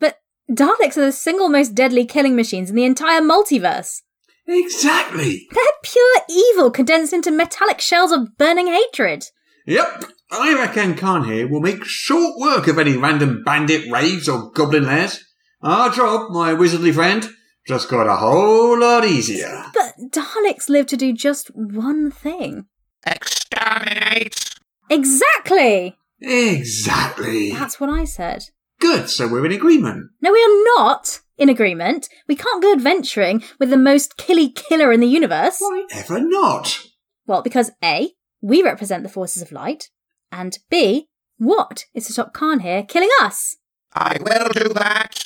But 0.00 0.16
Daleks 0.50 0.96
are 0.96 1.06
the 1.06 1.12
single 1.12 1.48
most 1.48 1.74
deadly 1.74 2.04
killing 2.04 2.36
machines 2.36 2.68
in 2.70 2.76
the 2.76 2.84
entire 2.84 3.20
multiverse. 3.20 4.02
Exactly. 4.46 5.46
They're 5.52 5.64
pure 5.84 6.16
evil 6.28 6.70
condensed 6.70 7.12
into 7.12 7.30
metallic 7.30 7.80
shells 7.80 8.12
of 8.12 8.36
burning 8.36 8.66
hatred. 8.66 9.24
Yep. 9.66 10.04
I 10.30 10.54
reckon 10.54 10.94
Khan 10.94 11.24
here 11.24 11.48
will 11.48 11.60
make 11.60 11.84
short 11.84 12.38
work 12.38 12.66
of 12.68 12.78
any 12.78 12.96
random 12.96 13.42
bandit 13.44 13.90
raids 13.90 14.28
or 14.28 14.50
goblin 14.50 14.84
lairs. 14.84 15.24
Our 15.62 15.90
job, 15.90 16.30
my 16.30 16.52
wizardly 16.52 16.92
friend, 16.92 17.28
just 17.66 17.88
got 17.88 18.06
a 18.06 18.16
whole 18.16 18.78
lot 18.78 19.04
easier. 19.04 19.64
But 19.74 19.94
Daleks 20.10 20.68
live 20.68 20.86
to 20.86 20.96
do 20.96 21.12
just 21.12 21.48
one 21.54 22.10
thing. 22.10 22.66
Exterminate. 23.06 24.54
Exactly! 24.90 25.96
Exactly. 26.20 27.52
That's 27.52 27.80
what 27.80 27.90
I 27.90 28.04
said. 28.04 28.44
Good, 28.80 29.08
so 29.08 29.28
we're 29.28 29.46
in 29.46 29.52
agreement. 29.52 30.10
No, 30.20 30.32
we 30.32 30.42
are 30.42 30.64
not 30.76 31.20
in 31.36 31.48
agreement. 31.48 32.08
We 32.26 32.36
can't 32.36 32.62
go 32.62 32.72
adventuring 32.72 33.42
with 33.58 33.70
the 33.70 33.76
most 33.76 34.16
killy 34.16 34.50
killer 34.50 34.92
in 34.92 35.00
the 35.00 35.06
universe. 35.06 35.58
Why 35.60 35.84
ever 35.92 36.20
not? 36.20 36.84
Well, 37.26 37.42
because 37.42 37.70
A, 37.82 38.12
we 38.40 38.62
represent 38.62 39.02
the 39.02 39.08
forces 39.08 39.42
of 39.42 39.52
light, 39.52 39.90
and 40.30 40.58
B, 40.70 41.08
what 41.38 41.84
is 41.94 42.06
to 42.06 42.12
stop 42.12 42.32
Khan 42.32 42.60
here 42.60 42.82
killing 42.82 43.10
us? 43.20 43.56
I 43.94 44.18
will 44.20 44.48
do 44.50 44.68
that. 44.74 45.24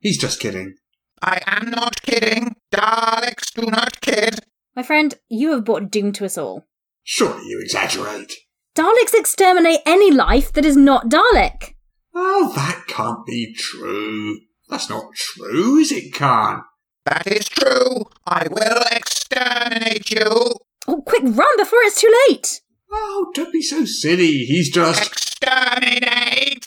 He's 0.00 0.18
just 0.18 0.40
kidding. 0.40 0.74
I 1.22 1.40
am 1.46 1.70
not 1.70 2.02
kidding. 2.02 2.56
Daleks 2.72 3.52
do 3.54 3.66
not 3.66 4.00
kid. 4.00 4.40
My 4.74 4.82
friend, 4.82 5.14
you 5.28 5.52
have 5.52 5.64
brought 5.64 5.90
doom 5.90 6.12
to 6.12 6.26
us 6.26 6.36
all. 6.36 6.64
Surely 7.02 7.46
you 7.46 7.60
exaggerate. 7.62 8.32
Daleks 8.76 9.14
exterminate 9.14 9.80
any 9.86 10.10
life 10.10 10.52
that 10.52 10.64
is 10.66 10.76
not 10.76 11.08
Dalek. 11.08 11.74
Oh, 12.14 12.52
that 12.54 12.84
can't 12.86 13.24
be 13.24 13.54
true. 13.54 14.38
That's 14.68 14.90
not 14.90 15.14
true, 15.14 15.78
is 15.78 15.92
it, 15.92 16.12
Khan? 16.12 16.62
That 17.06 17.26
is 17.26 17.48
true. 17.48 18.04
I 18.26 18.46
will 18.50 18.82
exterminate 18.90 20.10
you. 20.10 20.56
Oh, 20.88 21.02
quick, 21.06 21.22
run 21.24 21.56
before 21.56 21.80
it's 21.82 22.00
too 22.00 22.12
late! 22.28 22.60
Oh, 22.90 23.30
don't 23.34 23.52
be 23.52 23.62
so 23.62 23.84
silly. 23.84 24.44
He's 24.44 24.70
just. 24.70 25.02
Exterminate. 25.02 26.64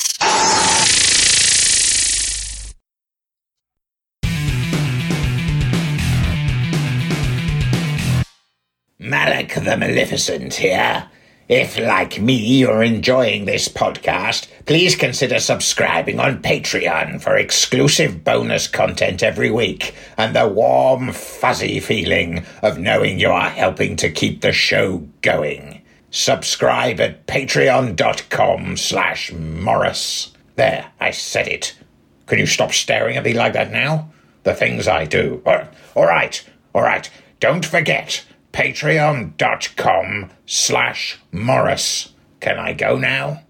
Malak 9.00 9.56
the 9.56 9.78
Maleficent 9.78 10.56
here. 10.56 11.10
If, 11.48 11.80
like 11.80 12.22
me, 12.22 12.36
you're 12.36 12.84
enjoying 12.84 13.46
this 13.46 13.68
podcast, 13.68 14.48
please 14.68 14.96
consider 14.96 15.40
subscribing 15.40 16.20
on 16.20 16.44
Patreon 16.44 17.20
for 17.20 17.36
exclusive 17.38 18.24
bonus 18.24 18.68
content 18.68 19.24
every 19.24 19.50
week 19.50 19.96
and 20.16 20.36
the 20.36 20.48
warm, 20.48 21.12
fuzzy 21.12 21.80
feeling 21.80 22.46
of 22.62 22.78
knowing 22.78 23.20
you 23.20 23.30
are 23.30 23.50
helping 23.50 23.96
to 23.96 24.12
keep 24.12 24.42
the 24.42 24.52
show 24.52 25.08
going. 25.24 25.79
Subscribe 26.12 27.00
at 27.00 27.28
patreon.com 27.28 28.78
slash 28.78 29.32
Morrus. 29.32 30.32
There, 30.56 30.92
I 31.00 31.12
said 31.12 31.48
it. 31.48 31.78
Can 32.26 32.40
you 32.40 32.48
stop 32.48 32.74
staring 32.74 33.16
at 33.16 33.24
me 33.24 33.34
like 33.34 33.54
that 33.54 33.72
now? 33.72 34.12
The 34.44 34.54
things 34.54 34.88
I 34.88 35.06
do. 35.06 35.42
All 35.46 36.06
right, 36.06 36.44
all 36.74 36.82
right. 36.82 37.10
Don't 37.40 37.66
forget, 37.66 38.26
patreon.com 38.54 40.30
slash 40.46 41.20
Morrus. 41.32 42.12
Can 42.40 42.58
I 42.58 42.74
go 42.74 42.98
now? 42.98 43.44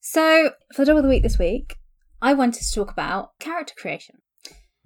So, 0.00 0.52
for 0.72 0.82
the 0.82 0.86
double 0.86 0.98
of 0.98 1.02
the 1.02 1.08
week 1.08 1.24
this 1.24 1.38
week, 1.38 1.76
I 2.24 2.32
wanted 2.32 2.62
to 2.62 2.72
talk 2.72 2.90
about 2.90 3.38
character 3.38 3.74
creation. 3.76 4.16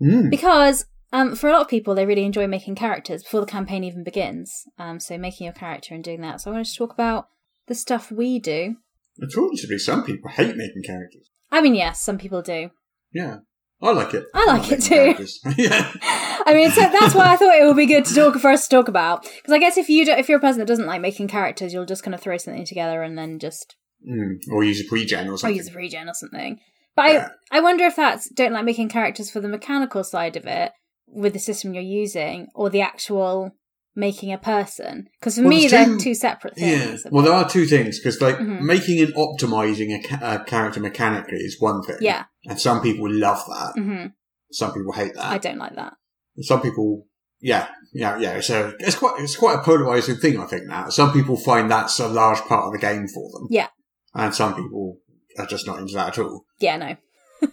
Mm. 0.03 0.29
Because 0.29 0.85
um, 1.13 1.37
for 1.37 1.49
a 1.49 1.53
lot 1.53 1.63
of 1.63 1.69
people, 1.69 1.95
they 1.95 2.05
really 2.05 2.25
enjoy 2.25 2.47
making 2.47 2.75
characters 2.75 3.23
before 3.23 3.41
the 3.41 3.47
campaign 3.47 3.85
even 3.85 4.05
begins. 4.05 4.65
Um, 4.79 5.01
so, 5.01 5.17
making 5.17 5.45
your 5.45 5.55
character 5.55 5.95
and 5.95 6.03
doing 6.05 6.21
that. 6.21 6.41
So, 6.41 6.51
I 6.51 6.55
wanted 6.55 6.67
to 6.67 6.77
talk 6.77 6.93
about 6.93 7.29
the 7.67 7.75
stuff 7.75 8.11
we 8.11 8.39
do. 8.39 8.77
I 9.23 9.27
told 9.33 9.53
you 9.53 9.59
to 9.59 9.67
be 9.69 9.79
some 9.79 10.05
people 10.05 10.31
hate 10.31 10.57
making 10.57 10.83
characters. 10.85 11.31
I 11.51 11.61
mean, 11.61 11.75
yes, 11.75 12.03
some 12.03 12.19
people 12.19 12.43
do. 12.43 12.71
Yeah. 13.13 13.39
I 13.81 13.93
like 13.93 14.13
it. 14.13 14.27
I 14.35 14.45
like 14.45 14.63
making 14.63 14.79
it 14.79 15.27
too. 15.27 15.53
yeah. 15.63 15.93
I 16.45 16.53
mean, 16.53 16.71
so 16.73 16.81
that's 16.81 17.15
why 17.15 17.33
I 17.33 17.37
thought 17.37 17.55
it 17.55 17.65
would 17.65 17.77
be 17.77 17.87
good 17.87 18.05
to 18.07 18.15
talk 18.15 18.35
for 18.41 18.51
us 18.51 18.67
to 18.67 18.77
talk 18.77 18.89
about. 18.89 19.23
Because 19.23 19.53
I 19.53 19.59
guess 19.59 19.77
if 19.77 19.89
you 19.89 20.05
do, 20.05 20.13
if 20.13 20.29
you're 20.29 20.39
a 20.39 20.41
person 20.41 20.59
that 20.59 20.67
doesn't 20.67 20.87
like 20.87 21.01
making 21.01 21.29
characters, 21.29 21.73
you'll 21.73 21.87
just 21.87 22.03
kind 22.03 22.15
of 22.15 22.21
throw 22.21 22.37
something 22.37 22.67
together 22.67 23.03
and 23.03 23.17
then 23.17 23.39
just 23.39 23.77
Mm. 24.07 24.37
Or 24.53 24.63
use 24.63 24.81
a 24.81 24.85
pre-gen 24.89 25.29
or 25.29 25.33
or 25.33 25.39
something. 25.39 25.57
use 25.57 25.69
a 25.69 25.75
regen 25.75 26.09
or 26.09 26.15
something. 26.15 26.61
But 26.99 27.07
I, 27.53 27.59
I 27.59 27.61
wonder 27.61 27.85
if 27.85 27.97
that's 27.97 28.29
don't 28.31 28.53
like 28.53 28.65
making 28.65 28.89
characters 28.89 29.31
for 29.31 29.41
the 29.41 29.49
mechanical 29.49 30.03
side 30.05 30.37
of 30.37 30.47
it 30.47 30.73
with 31.07 31.33
the 31.33 31.39
system 31.39 31.73
you're 31.75 31.83
using, 31.83 32.49
or 32.55 32.69
the 32.71 32.81
actual 32.83 33.53
making 33.95 34.33
a 34.33 34.39
person. 34.39 35.09
Because 35.19 35.37
for 35.37 35.43
Well, 35.43 35.51
me, 35.51 35.69
they're 35.69 35.97
two- 35.99 36.15
separate 36.15 36.55
Yeah. 36.57 36.97
Well, 37.11 37.25
there 37.25 37.33
are 37.33 37.49
two 37.49 37.67
things 37.67 37.99
because, 37.99 38.21
like, 38.21 38.37
Mhm. 38.39 38.61
making 38.63 39.01
and 39.01 39.15
optimizing 39.15 39.91
a, 39.99 40.03
ca- 40.09 40.21
a 40.41 40.45
character 40.45 40.81
mechanically 40.81 41.39
is 41.39 41.57
one 41.61 41.83
thing. 41.83 41.97
Yeah. 42.01 42.25
And 42.47 42.61
some 42.61 42.81
people 42.83 43.11
love 43.11 43.43
that. 43.49 43.73
hmm 43.81 44.07
Some 44.53 44.73
people 44.73 44.93
hate 44.93 45.15
that. 45.15 45.25
I 45.25 45.39
don't 45.39 45.59
like 45.59 45.77
that. 45.77 45.95
Some 46.41 46.61
people 46.63 47.07
yeah, 47.41 47.69
yeah, 47.93 48.19
yeah. 48.19 48.41
So 48.41 48.75
it's 48.81 48.97
quite 48.97 49.21
it's 49.21 49.37
quite 49.37 49.59
a 49.61 49.63
polarizing 49.63 50.17
thing. 50.17 50.41
I 50.41 50.47
think 50.47 50.69
that 50.69 50.93
some 50.93 51.13
people 51.13 51.37
find 51.37 51.71
that's 51.71 51.99
a 52.01 52.09
large 52.09 52.41
part 52.41 52.67
of 52.67 52.73
the 52.73 52.79
game 52.81 53.07
for 53.09 53.31
them. 53.33 53.47
Yeah. 53.51 53.69
and 54.15 54.35
some 54.35 54.55
people 54.57 54.99
are 55.39 55.47
just 55.47 55.67
not 55.67 55.79
into 55.79 55.95
that 55.95 56.09
at 56.09 56.19
all. 56.19 56.45
Yeah, 56.59 56.77
no. 56.77 56.97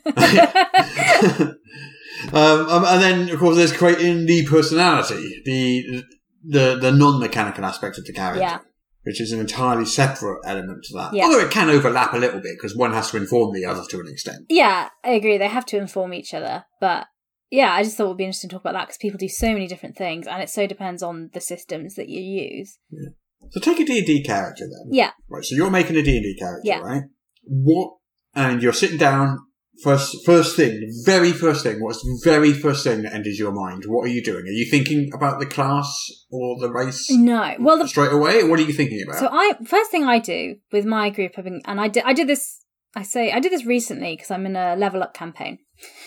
um, 2.34 2.70
um, 2.70 2.86
and 2.86 3.02
then, 3.02 3.30
of 3.30 3.40
course, 3.40 3.56
there's 3.56 3.72
creating 3.76 4.26
the 4.26 4.46
personality, 4.48 5.42
the 5.46 6.04
the 6.48 6.78
the 6.80 6.92
non-mechanical 6.92 7.64
aspect 7.66 7.98
of 7.98 8.06
the 8.06 8.14
character, 8.14 8.42
Yeah. 8.42 8.60
which 9.04 9.20
is 9.22 9.32
an 9.32 9.40
entirely 9.40 9.86
separate 9.86 10.40
element 10.46 10.84
to 10.86 10.94
that. 10.98 11.14
Yeah. 11.14 11.26
Although 11.26 11.40
it 11.42 11.52
can 11.52 11.70
overlap 11.70 12.14
a 12.14 12.18
little 12.18 12.40
bit 12.40 12.56
because 12.58 12.76
one 12.76 12.94
has 12.94 13.12
to 13.12 13.18
inform 13.18 13.54
the 13.54 13.66
other 13.66 13.84
to 13.90 14.00
an 14.00 14.08
extent. 14.08 14.46
Yeah, 14.50 14.90
I 15.04 15.12
agree. 15.12 15.38
They 15.38 15.48
have 15.48 15.66
to 15.68 15.78
inform 15.78 16.14
each 16.14 16.34
other. 16.34 16.66
But 16.80 17.08
yeah, 17.52 17.72
I 17.74 17.84
just 17.84 17.98
thought 17.98 18.06
it 18.06 18.10
would 18.10 18.18
be 18.18 18.26
interesting 18.26 18.50
to 18.50 18.56
talk 18.56 18.62
about 18.64 18.74
that 18.74 18.88
because 18.88 18.98
people 18.98 19.18
do 19.18 19.30
so 19.30 19.54
many 19.54 19.68
different 19.68 19.98
things 19.98 20.28
and 20.28 20.42
it 20.42 20.50
so 20.50 20.68
depends 20.68 21.02
on 21.04 21.30
the 21.34 21.42
systems 21.42 21.96
that 21.96 22.10
you 22.10 22.22
use. 22.22 22.78
Yeah. 22.92 23.10
So 23.52 23.60
take 23.60 23.80
a 23.80 23.86
D&D 23.86 24.24
character 24.24 24.66
then. 24.66 24.90
Yeah. 24.92 25.12
Right, 25.30 25.44
so 25.44 25.56
you're 25.56 25.70
making 25.70 25.96
a 25.96 26.02
D&D 26.02 26.36
character, 26.40 26.62
Yeah. 26.64 26.80
right? 26.80 27.04
What, 27.48 27.96
and 28.34 28.62
you're 28.62 28.74
sitting 28.74 28.98
down, 28.98 29.40
first, 29.84 30.16
first 30.26 30.56
thing, 30.56 30.80
the 30.80 31.04
very 31.06 31.32
first 31.32 31.64
thing, 31.64 31.82
what's 31.82 32.02
the 32.02 32.22
very 32.24 32.54
first 32.54 32.84
thing 32.84 33.04
that 33.04 33.14
enters 33.14 33.40
your 33.40 33.52
mind? 33.52 33.84
What 33.88 34.06
are 34.06 34.12
you 34.12 34.24
doing? 34.24 34.44
Are 34.44 34.52
you 34.52 34.70
thinking 34.70 35.12
about 35.14 35.40
the 35.40 35.46
class 35.46 36.10
or 36.32 36.60
the 36.60 36.72
race 36.72 37.10
No. 37.10 37.56
Well, 37.60 37.78
the 37.78 37.88
straight 37.88 38.12
away? 38.12 38.44
What 38.44 38.60
are 38.60 38.64
you 38.64 38.74
thinking 38.74 39.04
about? 39.08 39.20
So 39.20 39.30
I 39.32 39.54
first 39.66 39.92
thing 39.92 40.04
I 40.04 40.20
do 40.20 40.56
with 40.72 40.86
my 40.86 41.10
group, 41.10 41.34
and 41.38 41.62
I 41.68 41.88
did 41.88 42.04
I 42.04 42.14
did 42.14 42.28
this. 42.28 42.62
I 42.96 43.04
say 43.04 43.32
I 43.32 43.40
did 43.40 43.52
this 43.52 43.66
recently 43.66 44.16
because 44.16 44.32
I'm 44.32 44.46
in 44.46 44.56
a 44.56 44.76
level 44.76 45.04
up 45.04 45.14
campaign. 45.14 45.60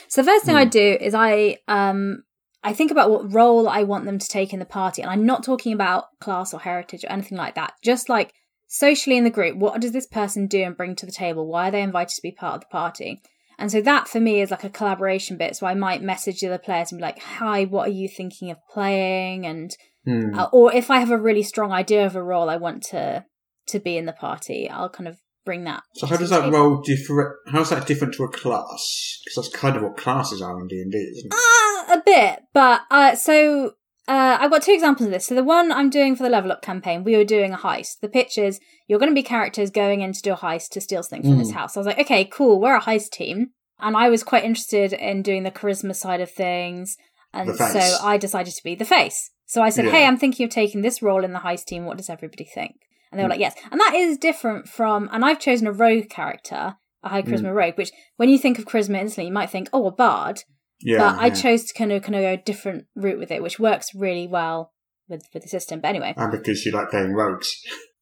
So 0.09 0.23
the 0.23 0.27
first 0.27 0.47
thing 0.47 0.57
I 0.57 0.65
do 0.65 0.97
is 1.01 1.15
I 1.15 1.59
um 1.69 2.23
I 2.65 2.73
think 2.73 2.91
about 2.91 3.11
what 3.11 3.33
role 3.33 3.69
I 3.69 3.85
want 3.85 4.05
them 4.05 4.19
to 4.19 4.29
take 4.29 4.53
in 4.53 4.59
the 4.59 4.65
party, 4.65 5.03
and 5.03 5.11
I'm 5.11 5.27
not 5.27 5.45
talking 5.45 5.73
about 5.73 6.07
class 6.21 6.53
or 6.53 6.61
heritage 6.61 7.05
or 7.05 7.13
anything 7.13 7.39
like 7.39 7.55
that. 7.55 7.75
Just 7.85 8.09
like 8.09 8.33
socially 8.69 9.17
in 9.17 9.25
the 9.25 9.31
group, 9.31 9.57
what 9.57 9.81
does 9.81 9.93
this 9.93 10.07
person 10.07 10.47
do 10.47 10.63
and 10.63 10.77
bring 10.77 10.95
to 10.97 11.07
the 11.07 11.13
table? 11.13 11.47
Why 11.47 11.69
are 11.69 11.71
they 11.73 11.83
invited 11.83 12.15
to 12.15 12.23
be 12.23 12.33
part 12.33 12.55
of 12.55 12.61
the 12.61 12.67
party? 12.67 13.21
And 13.59 13.73
so 13.73 13.81
that 13.83 14.07
for 14.07 14.21
me 14.21 14.41
is 14.41 14.53
like 14.53 14.63
a 14.63 14.71
collaboration 14.71 15.37
bit. 15.37 15.57
So 15.57 15.67
I 15.67 15.75
might 15.75 16.01
message 16.01 16.41
the 16.41 16.47
other 16.47 16.59
players 16.59 16.93
and 16.93 17.01
be 17.01 17.03
like, 17.03 17.19
"Hi, 17.19 17.65
what 17.65 17.89
are 17.89 17.93
you 17.93 18.09
thinking 18.09 18.53
of 18.53 18.59
playing?" 18.73 19.45
And 19.47 19.77
Hmm. 20.09 20.39
uh, 20.39 20.49
or 20.53 20.73
if 20.73 20.91
I 20.91 21.01
have 21.01 21.11
a 21.11 21.19
really 21.19 21.43
strong 21.43 21.73
idea 21.73 22.07
of 22.07 22.17
a 22.17 22.23
role 22.23 22.49
I 22.49 22.57
want 22.57 22.83
to 22.85 23.25
to 23.67 23.79
be 23.81 23.99
in 23.99 24.07
the 24.07 24.13
party, 24.13 24.71
I'll 24.71 24.89
kind 24.89 25.09
of 25.09 25.19
bring 25.45 25.65
that. 25.65 25.83
So 25.95 26.07
how 26.07 26.17
does 26.17 26.31
that 26.31 26.51
role 26.51 26.81
differ? 26.81 27.41
How's 27.49 27.71
that 27.71 27.87
different 27.87 28.15
to 28.15 28.25
a 28.25 28.29
class? 28.29 29.21
Because 29.25 29.35
that's 29.37 29.57
kind 29.57 29.77
of 29.77 29.83
what 29.83 29.97
classes 29.97 30.41
are 30.41 30.59
in 30.61 30.69
D 30.69 30.81
and 30.81 30.93
D, 30.93 30.99
isn't 30.99 31.33
it? 31.33 31.35
Uh, 31.35 31.95
a 31.99 32.03
bit, 32.05 32.43
but 32.55 32.83
uh, 32.91 33.15
so 33.17 33.73
uh, 34.09 34.39
I've 34.41 34.51
got 34.51 34.63
two 34.63 34.73
examples 34.73 35.07
of 35.07 35.13
this. 35.13 35.27
So 35.27 35.35
the 35.35 35.45
one 35.45 35.71
I'm 35.71 35.91
doing 35.91 36.17
for 36.17 36.23
the 36.23 36.31
level 36.31 36.51
up 36.51 36.63
campaign, 36.63 37.05
we 37.05 37.17
were 37.17 37.25
doing 37.25 37.53
a 37.53 37.59
heist. 37.59 38.01
The 38.01 38.09
pitch 38.09 38.39
is 38.39 38.59
you're 38.87 38.99
going 38.99 39.11
to 39.11 39.15
be 39.15 39.23
characters 39.23 39.71
going 39.71 40.01
in 40.01 40.13
to 40.13 40.23
do 40.23 40.33
a 40.33 40.37
heist 40.37 40.71
to 40.71 40.81
steal 40.81 41.03
something 41.03 41.23
from 41.29 41.39
this 41.39 41.51
house. 41.53 41.77
I 41.77 41.81
was 41.81 41.87
like, 41.87 41.99
okay, 42.01 42.25
cool, 42.25 42.61
we're 42.61 42.77
a 42.77 42.81
heist 42.83 43.11
team, 43.11 43.51
and 43.79 43.97
I 43.97 44.09
was 44.09 44.23
quite 44.25 44.45
interested 44.45 44.93
in 44.93 45.23
doing 45.23 45.43
the 45.43 45.51
charisma 45.51 45.95
side 45.95 46.21
of 46.21 46.31
things, 46.31 46.97
and 47.35 47.55
so 47.55 47.81
I 48.03 48.17
decided 48.17 48.55
to 48.55 48.65
be 48.65 48.75
the 48.75 48.85
face. 48.87 49.31
So 49.47 49.63
I 49.63 49.69
said, 49.71 49.85
Yeah. 49.87 49.93
hey, 49.93 50.05
I'm 50.07 50.17
thinking 50.19 50.45
of 50.45 50.51
taking 50.51 50.81
this 50.83 51.01
role 51.03 51.25
in 51.25 51.33
the 51.33 51.39
heist 51.41 51.67
team. 51.67 51.85
What 51.85 51.97
does 51.99 52.11
everybody 52.11 52.45
think? 52.45 52.77
And 53.11 53.19
they 53.19 53.25
were 53.25 53.31
like, 53.31 53.41
yes. 53.41 53.55
And 53.71 53.81
that 53.81 53.95
is 53.95 54.19
different 54.19 54.69
from, 54.69 55.09
and 55.13 55.25
I've 55.25 55.41
chosen 55.41 55.67
a 55.67 55.73
rogue 55.73 56.11
character, 56.11 56.77
a 57.03 57.09
high 57.09 57.23
Hmm. 57.23 57.33
charisma 57.33 57.55
rogue, 57.55 57.79
which 57.79 57.91
when 58.17 58.29
you 58.29 58.39
think 58.39 58.59
of 58.59 58.67
charisma 58.67 58.99
instantly, 59.01 59.27
you 59.29 59.33
might 59.33 59.49
think, 59.51 59.69
oh, 59.73 59.87
a 59.87 59.91
bard 59.91 60.43
Yeah, 60.81 60.99
but 60.99 61.21
I 61.21 61.31
chose 61.31 61.65
to 61.65 61.75
kind 61.75 61.93
of 61.93 62.03
kind 62.03 62.15
of 62.15 62.23
go 62.23 62.33
a 62.33 62.37
different 62.37 62.87
route 62.95 63.19
with 63.19 63.31
it, 63.31 63.43
which 63.43 63.59
works 63.59 63.95
really 63.95 64.27
well 64.27 64.73
with 65.09 65.25
with 65.35 65.43
the 65.43 65.49
system. 65.49 65.81
But 65.81 65.89
anyway, 65.89 66.15
and 66.17 66.31
because 66.31 66.65
you 66.65 66.73
like 66.73 66.91
playing 66.91 67.15
rogues. 67.15 67.61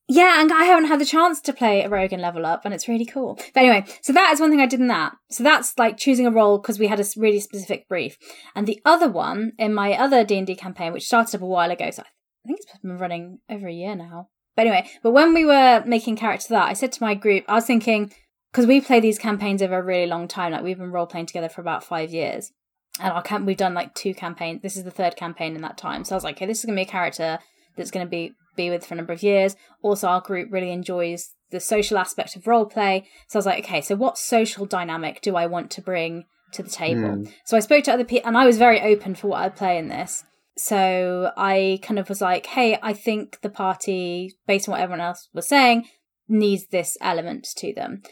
yeah, 0.08 0.40
and 0.40 0.52
I 0.52 0.64
haven't 0.64 0.88
had 0.88 1.00
the 1.00 1.06
chance 1.06 1.40
to 1.42 1.52
play 1.52 1.82
a 1.82 1.88
rogue 1.88 2.12
and 2.12 2.20
level 2.20 2.44
up, 2.44 2.64
and 2.64 2.74
it's 2.74 2.88
really 2.88 3.06
cool. 3.06 3.38
But 3.54 3.60
anyway, 3.60 3.84
so 4.02 4.12
that 4.12 4.32
is 4.32 4.40
one 4.40 4.50
thing 4.50 4.60
I 4.60 4.66
did 4.66 4.80
in 4.80 4.88
that. 4.88 5.14
So 5.30 5.42
that's 5.42 5.78
like 5.78 5.96
choosing 5.96 6.26
a 6.26 6.30
role 6.30 6.58
because 6.58 6.78
we 6.78 6.88
had 6.88 7.00
a 7.00 7.04
really 7.16 7.40
specific 7.40 7.88
brief. 7.88 8.18
And 8.54 8.66
the 8.66 8.80
other 8.84 9.08
one 9.08 9.52
in 9.58 9.72
my 9.72 9.92
other 9.92 10.24
D 10.24 10.36
and 10.36 10.46
D 10.46 10.54
campaign, 10.54 10.92
which 10.92 11.06
started 11.06 11.34
up 11.36 11.42
a 11.42 11.46
while 11.46 11.70
ago, 11.70 11.90
so 11.90 12.02
I 12.02 12.46
think 12.46 12.60
it's 12.60 12.78
been 12.82 12.98
running 12.98 13.38
over 13.48 13.66
a 13.66 13.72
year 13.72 13.96
now. 13.96 14.28
But 14.54 14.66
anyway, 14.66 14.88
but 15.02 15.12
when 15.12 15.34
we 15.34 15.44
were 15.44 15.82
making 15.86 16.16
character 16.16 16.48
for 16.48 16.54
that, 16.54 16.68
I 16.68 16.72
said 16.72 16.92
to 16.92 17.02
my 17.02 17.14
group, 17.14 17.44
I 17.48 17.54
was 17.54 17.66
thinking 17.66 18.12
because 18.52 18.66
we 18.66 18.80
play 18.80 19.00
these 19.00 19.18
campaigns 19.18 19.60
over 19.60 19.78
a 19.78 19.82
really 19.82 20.06
long 20.06 20.28
time, 20.28 20.52
like 20.52 20.62
we've 20.62 20.78
been 20.78 20.90
role 20.92 21.06
playing 21.06 21.26
together 21.26 21.48
for 21.48 21.60
about 21.60 21.84
five 21.84 22.10
years. 22.10 22.52
And 23.00 23.12
our 23.12 23.22
camp, 23.22 23.46
we've 23.46 23.56
done 23.56 23.74
like 23.74 23.94
two 23.94 24.14
campaigns. 24.14 24.62
This 24.62 24.76
is 24.76 24.84
the 24.84 24.90
third 24.90 25.16
campaign 25.16 25.54
in 25.54 25.62
that 25.62 25.76
time. 25.76 26.04
So 26.04 26.14
I 26.14 26.16
was 26.16 26.24
like, 26.24 26.36
okay, 26.36 26.46
this 26.46 26.60
is 26.60 26.64
going 26.64 26.76
to 26.76 26.82
be 26.82 26.88
a 26.88 26.90
character 26.90 27.38
that's 27.76 27.90
going 27.90 28.06
to 28.06 28.10
be 28.10 28.32
be 28.56 28.70
with 28.70 28.86
for 28.86 28.94
a 28.94 28.96
number 28.96 29.12
of 29.12 29.22
years. 29.22 29.54
Also, 29.82 30.08
our 30.08 30.20
group 30.20 30.50
really 30.50 30.72
enjoys 30.72 31.34
the 31.50 31.60
social 31.60 31.98
aspect 31.98 32.34
of 32.34 32.46
role 32.46 32.64
play. 32.64 33.06
So 33.28 33.36
I 33.36 33.40
was 33.40 33.46
like, 33.46 33.64
okay, 33.64 33.80
so 33.80 33.94
what 33.94 34.18
social 34.18 34.66
dynamic 34.66 35.20
do 35.20 35.36
I 35.36 35.46
want 35.46 35.70
to 35.72 35.82
bring 35.82 36.24
to 36.52 36.62
the 36.62 36.70
table? 36.70 37.16
Hmm. 37.16 37.24
So 37.44 37.56
I 37.56 37.60
spoke 37.60 37.84
to 37.84 37.92
other 37.92 38.04
people, 38.04 38.26
and 38.26 38.36
I 38.36 38.46
was 38.46 38.58
very 38.58 38.80
open 38.80 39.14
for 39.14 39.28
what 39.28 39.42
I'd 39.42 39.56
play 39.56 39.78
in 39.78 39.88
this. 39.88 40.24
So 40.56 41.32
I 41.36 41.80
kind 41.82 41.98
of 41.98 42.08
was 42.08 42.22
like, 42.22 42.46
hey, 42.46 42.78
I 42.82 42.94
think 42.94 43.40
the 43.42 43.50
party, 43.50 44.34
based 44.46 44.68
on 44.68 44.72
what 44.72 44.80
everyone 44.80 45.02
else 45.02 45.28
was 45.34 45.46
saying, 45.46 45.86
needs 46.28 46.66
this 46.68 46.96
element 47.00 47.46
to 47.58 47.74
them. 47.74 48.02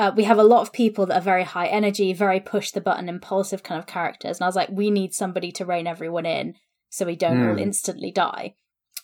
Uh, 0.00 0.10
we 0.16 0.24
have 0.24 0.38
a 0.38 0.42
lot 0.44 0.62
of 0.62 0.72
people 0.72 1.04
that 1.04 1.18
are 1.18 1.20
very 1.20 1.44
high 1.44 1.66
energy, 1.66 2.14
very 2.14 2.40
push 2.40 2.70
the 2.70 2.80
button, 2.80 3.06
impulsive 3.06 3.62
kind 3.62 3.78
of 3.78 3.86
characters. 3.86 4.38
And 4.38 4.44
I 4.44 4.48
was 4.48 4.56
like, 4.56 4.70
we 4.70 4.90
need 4.90 5.12
somebody 5.12 5.52
to 5.52 5.66
rein 5.66 5.86
everyone 5.86 6.24
in 6.24 6.54
so 6.88 7.04
we 7.04 7.16
don't 7.16 7.46
all 7.46 7.58
instantly 7.58 8.10
die. 8.10 8.54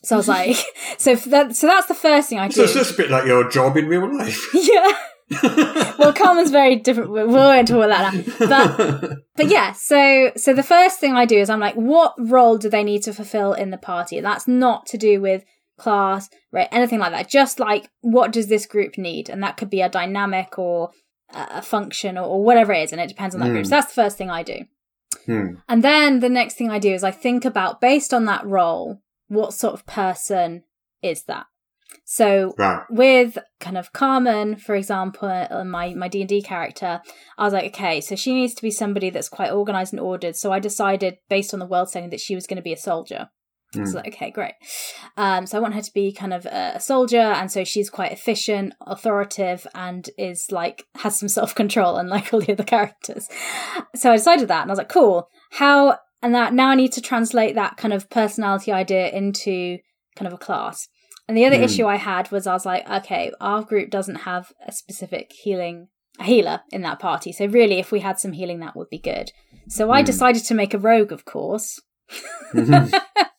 So 0.03 0.17
I 0.17 0.19
was 0.19 0.27
like, 0.29 0.57
so 0.99 1.15
that, 1.15 1.55
so 1.55 1.67
that's 1.67 1.89
the 1.89 1.95
first 1.95 2.31
thing 2.31 2.39
I 2.39 2.49
So 2.49 2.63
do. 2.63 2.65
it's 2.65 2.73
just 2.73 2.95
a 2.95 2.97
bit 2.97 3.11
like 3.11 3.27
your 3.27 3.47
job 3.51 3.77
in 3.77 3.89
real 3.89 4.11
life. 4.17 4.49
yeah. 4.55 4.93
well, 5.99 6.15
Carmen's 6.15 6.51
very 6.51 6.77
different. 6.77 7.11
We 7.11 7.25
we 7.25 7.35
won't 7.35 7.69
talk 7.69 7.85
about 7.85 8.13
that. 8.13 8.39
now. 8.41 9.01
But 9.01 9.19
but 9.37 9.49
yeah, 9.49 9.73
so 9.73 10.31
so 10.37 10.55
the 10.55 10.63
first 10.63 10.99
thing 10.99 11.13
I 11.15 11.27
do 11.27 11.37
is 11.37 11.51
I'm 11.51 11.61
like, 11.61 11.75
what 11.75 12.15
role 12.17 12.57
do 12.57 12.71
they 12.71 12.85
need 12.85 13.03
to 13.03 13.13
fulfill 13.13 13.53
in 13.53 13.71
the 13.71 13.77
party? 13.77 14.17
And 14.17 14.25
that's 14.25 14.47
not 14.47 14.87
to 14.87 14.97
do 14.97 15.21
with 15.21 15.45
class, 15.79 16.29
right? 16.53 16.69
Anything 16.73 16.99
like 16.99 17.13
that. 17.13 17.29
Just 17.29 17.61
like 17.61 17.91
what 18.01 18.33
does 18.33 18.49
this 18.49 18.67
group 18.67 18.99
need? 18.99 19.29
And 19.29 19.43
that 19.43 19.57
could 19.57 19.71
be 19.71 19.81
a 19.81 19.89
dynamic 19.89 20.59
or 20.59 20.91
a 21.31 21.63
function 21.63 22.17
or, 22.17 22.25
or 22.25 22.45
whatever 22.45 22.73
it 22.73 22.85
is, 22.85 22.93
and 22.93 23.01
it 23.01 23.09
depends 23.09 23.35
on 23.35 23.41
that 23.41 23.51
group. 23.51 23.67
So 23.67 23.71
that's 23.71 23.89
the 23.89 24.03
first 24.03 24.17
thing 24.17 24.31
I 24.31 24.43
do. 24.43 24.65
Hmm. 25.27 25.55
And 25.69 25.83
then 25.83 26.21
the 26.21 26.29
next 26.29 26.55
thing 26.55 26.71
I 26.71 26.79
do 26.79 26.93
is 26.93 27.03
I 27.03 27.11
think 27.11 27.45
about 27.45 27.81
based 27.81 28.15
on 28.15 28.27
that 28.27 28.47
role, 28.47 29.01
what 29.29 29.53
sort 29.55 29.75
of 29.75 29.87
person 29.87 30.63
is 31.03 31.25
that? 31.25 31.47
So 32.05 32.55
Right. 32.59 32.83
with 32.91 33.39
kind 33.59 33.77
of 33.77 33.93
Carmen, 33.93 34.57
for 34.57 34.77
example, 34.77 35.29
uh, 35.29 35.65
my 35.65 35.95
my 35.95 36.09
D 36.09 36.21
and 36.21 36.29
D 36.29 36.43
character, 36.43 37.01
I 37.37 37.45
was 37.45 37.53
like, 37.53 37.75
okay, 37.75 38.01
so 38.01 38.15
she 38.15 38.35
needs 38.35 38.55
to 38.55 38.63
be 38.63 38.71
somebody 38.71 39.11
that's 39.11 39.29
quite 39.29 39.53
organized 39.53 39.93
and 39.93 40.01
ordered. 40.01 40.37
So 40.37 40.53
I 40.53 40.61
decided, 40.61 41.19
based 41.29 41.53
on 41.53 41.61
the 41.61 41.67
world 41.67 41.91
setting, 41.91 42.11
that 42.11 42.21
she 42.21 42.35
was 42.35 42.47
going 42.47 42.57
to 42.59 42.63
be 42.63 42.73
a 42.73 42.77
soldier. 42.77 43.31
So 43.85 43.93
mm. 43.93 43.95
like, 43.95 44.15
okay, 44.15 44.31
great. 44.31 44.55
Um, 45.17 45.47
so 45.47 45.59
I 45.59 45.61
want 45.61 45.75
her 45.75 45.83
to 45.83 45.93
be 45.93 46.13
kind 46.13 46.33
of 46.33 46.47
a, 46.47 46.73
a 46.77 46.81
soldier, 46.81 47.19
and 47.19 47.51
so 47.51 47.65
she's 47.65 47.91
quite 47.91 48.13
efficient, 48.13 48.75
authoritative, 48.81 49.67
and 49.75 50.09
is 50.17 50.51
like 50.51 50.85
has 50.97 51.19
some 51.19 51.29
self 51.29 51.55
control, 51.55 51.97
unlike 51.99 52.33
all 52.33 52.41
the 52.41 52.53
other 52.53 52.65
characters. 52.65 53.29
So 53.95 54.13
I 54.13 54.17
decided 54.17 54.49
that, 54.49 54.63
and 54.63 54.71
I 54.71 54.73
was 54.73 54.79
like, 54.79 54.89
cool. 54.89 55.29
How 55.53 55.99
and 56.23 56.35
that 56.35 56.55
now 56.55 56.71
I 56.71 56.75
need 56.75 56.93
to 56.93 57.01
translate 57.01 57.55
that 57.55 57.77
kind 57.77 57.93
of 57.93 58.11
personality 58.11 58.73
idea 58.73 59.11
into 59.11 59.79
kind 60.17 60.27
of 60.27 60.33
a 60.33 60.39
class. 60.39 60.89
And 61.29 61.37
the 61.37 61.45
other 61.45 61.57
hmm. 61.57 61.65
issue 61.65 61.87
I 61.87 61.97
had 61.97 62.31
was 62.31 62.47
I 62.47 62.53
was 62.53 62.67
like, 62.67 62.89
okay, 62.89 63.33
our 63.41 63.63
group 63.63 63.91
doesn't 63.91 64.17
have 64.17 64.53
a 64.67 64.73
specific 64.73 65.33
healing 65.33 65.89
a 66.19 66.25
healer 66.25 66.63
in 66.71 66.83
that 66.83 66.99
party. 66.99 67.33
So 67.33 67.47
really, 67.47 67.79
if 67.79 67.93
we 67.93 68.01
had 68.01 68.19
some 68.19 68.33
healing, 68.33 68.61
that 68.61 68.75
would 68.75 68.89
be 68.89 68.99
good. 68.99 69.33
So 69.69 69.91
I 69.91 70.01
hmm. 70.01 70.07
decided 70.07 70.45
to 70.45 70.55
make 70.55 70.75
a 70.75 70.79
rogue, 70.79 71.13
of 71.13 71.25
course. 71.25 71.81
Mm-hmm. 72.55 72.95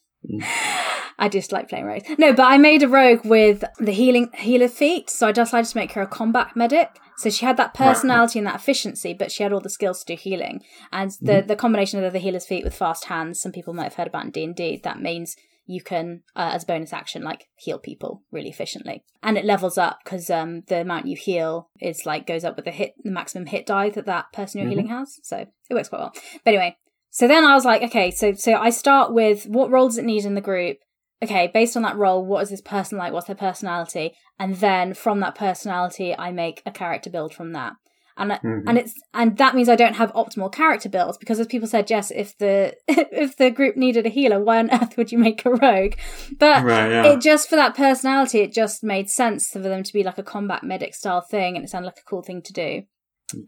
I 1.19 1.29
just 1.29 1.51
like 1.51 1.69
playing 1.69 1.85
rogues. 1.85 2.07
No, 2.17 2.33
but 2.33 2.43
I 2.43 2.57
made 2.57 2.83
a 2.83 2.87
rogue 2.87 3.25
with 3.25 3.63
the 3.79 3.91
healing 3.91 4.29
healer 4.33 4.67
feat, 4.67 5.09
so 5.09 5.27
I 5.27 5.31
decided 5.31 5.69
to 5.69 5.77
make 5.77 5.93
her 5.93 6.01
a 6.01 6.07
combat 6.07 6.55
medic. 6.55 6.99
So 7.17 7.31
she 7.31 7.45
had 7.45 7.57
that 7.57 7.73
personality 7.73 8.37
and 8.37 8.47
that 8.47 8.55
efficiency, 8.55 9.13
but 9.13 9.31
she 9.31 9.41
had 9.41 9.51
all 9.51 9.59
the 9.59 9.71
skills 9.71 10.03
to 10.03 10.15
do 10.15 10.21
healing. 10.21 10.61
And 10.91 11.11
the 11.19 11.43
the 11.45 11.55
combination 11.55 12.03
of 12.03 12.13
the 12.13 12.19
healer's 12.19 12.45
feat 12.45 12.63
with 12.63 12.75
fast 12.75 13.05
hands, 13.05 13.41
some 13.41 13.51
people 13.51 13.73
might 13.73 13.85
have 13.85 13.95
heard 13.95 14.07
about 14.07 14.25
in 14.25 14.31
D 14.31 14.43
and 14.43 14.55
D. 14.55 14.79
That 14.83 15.01
means 15.01 15.35
you 15.65 15.81
can, 15.81 16.21
uh, 16.35 16.51
as 16.53 16.63
a 16.63 16.65
bonus 16.67 16.93
action, 16.93 17.23
like 17.23 17.47
heal 17.55 17.79
people 17.79 18.23
really 18.31 18.49
efficiently, 18.49 19.03
and 19.23 19.37
it 19.37 19.45
levels 19.45 19.77
up 19.77 19.99
because 20.03 20.29
um, 20.29 20.61
the 20.67 20.81
amount 20.81 21.07
you 21.07 21.17
heal 21.17 21.69
is 21.81 22.05
like 22.05 22.27
goes 22.27 22.43
up 22.43 22.55
with 22.55 22.65
the 22.65 22.71
hit, 22.71 22.93
the 23.03 23.11
maximum 23.11 23.47
hit 23.47 23.65
die 23.65 23.89
that 23.89 24.05
that 24.05 24.31
person 24.31 24.61
you're 24.61 24.69
healing 24.69 24.89
has. 24.89 25.19
So 25.23 25.47
it 25.69 25.73
works 25.73 25.89
quite 25.89 25.99
well. 25.99 26.13
But 26.13 26.53
anyway, 26.53 26.77
so 27.17 27.27
then 27.27 27.43
I 27.43 27.55
was 27.55 27.65
like, 27.65 27.81
okay, 27.87 28.11
so 28.11 28.33
so 28.33 28.53
I 28.53 28.69
start 28.69 29.11
with 29.11 29.45
what 29.47 29.71
role 29.71 29.87
does 29.87 29.97
it 29.97 30.05
need 30.05 30.23
in 30.25 30.35
the 30.35 30.41
group? 30.51 30.77
Okay, 31.23 31.49
based 31.51 31.75
on 31.75 31.81
that 31.81 31.97
role, 31.97 32.23
what 32.23 32.43
is 32.43 32.49
this 32.51 32.61
person 32.61 32.95
like? 32.99 33.11
What's 33.11 33.25
their 33.25 33.35
personality? 33.35 34.13
And 34.39 34.55
then 34.57 34.93
from 34.93 35.19
that 35.21 35.33
personality, 35.33 36.15
I 36.15 36.31
make 36.31 36.61
a 36.63 36.71
character 36.71 37.09
build 37.09 37.33
from 37.33 37.53
that. 37.53 37.73
and 38.19 38.31
Mhm. 38.31 38.63
and 38.67 38.77
it's 38.79 38.93
and 39.13 39.37
that 39.37 39.53
means 39.55 39.69
I 39.69 39.75
don't 39.75 39.95
have 40.01 40.11
optimal 40.13 40.51
character 40.51 40.89
builds 40.89 41.17
because 41.19 41.39
as 41.39 41.45
people 41.47 41.67
said, 41.67 41.85
Jess, 41.91 42.09
if 42.09 42.29
the 42.43 42.75
if 42.87 43.37
the 43.37 43.51
group 43.51 43.75
needed 43.77 44.05
a 44.07 44.09
healer, 44.17 44.39
why 44.43 44.57
on 44.59 44.71
earth 44.71 44.97
would 44.97 45.11
you 45.11 45.19
make 45.19 45.45
a 45.45 45.51
rogue? 45.51 45.93
But 46.39 46.63
Right, 46.63 46.89
yeah. 46.91 47.05
it 47.11 47.21
just 47.21 47.47
for 47.49 47.55
that 47.61 47.75
personality, 47.75 48.39
it 48.39 48.53
just 48.53 48.83
made 48.83 49.09
sense 49.09 49.49
for 49.51 49.59
them 49.59 49.83
to 49.83 49.93
be 49.93 50.03
like 50.03 50.17
a 50.17 50.23
combat 50.23 50.63
medic 50.63 50.93
style 50.95 51.21
thing, 51.21 51.55
and 51.55 51.63
it 51.63 51.69
sounded 51.69 51.89
like 51.91 51.99
a 51.99 52.09
cool 52.09 52.23
thing 52.23 52.41
to 52.43 52.53
do. 52.53 52.71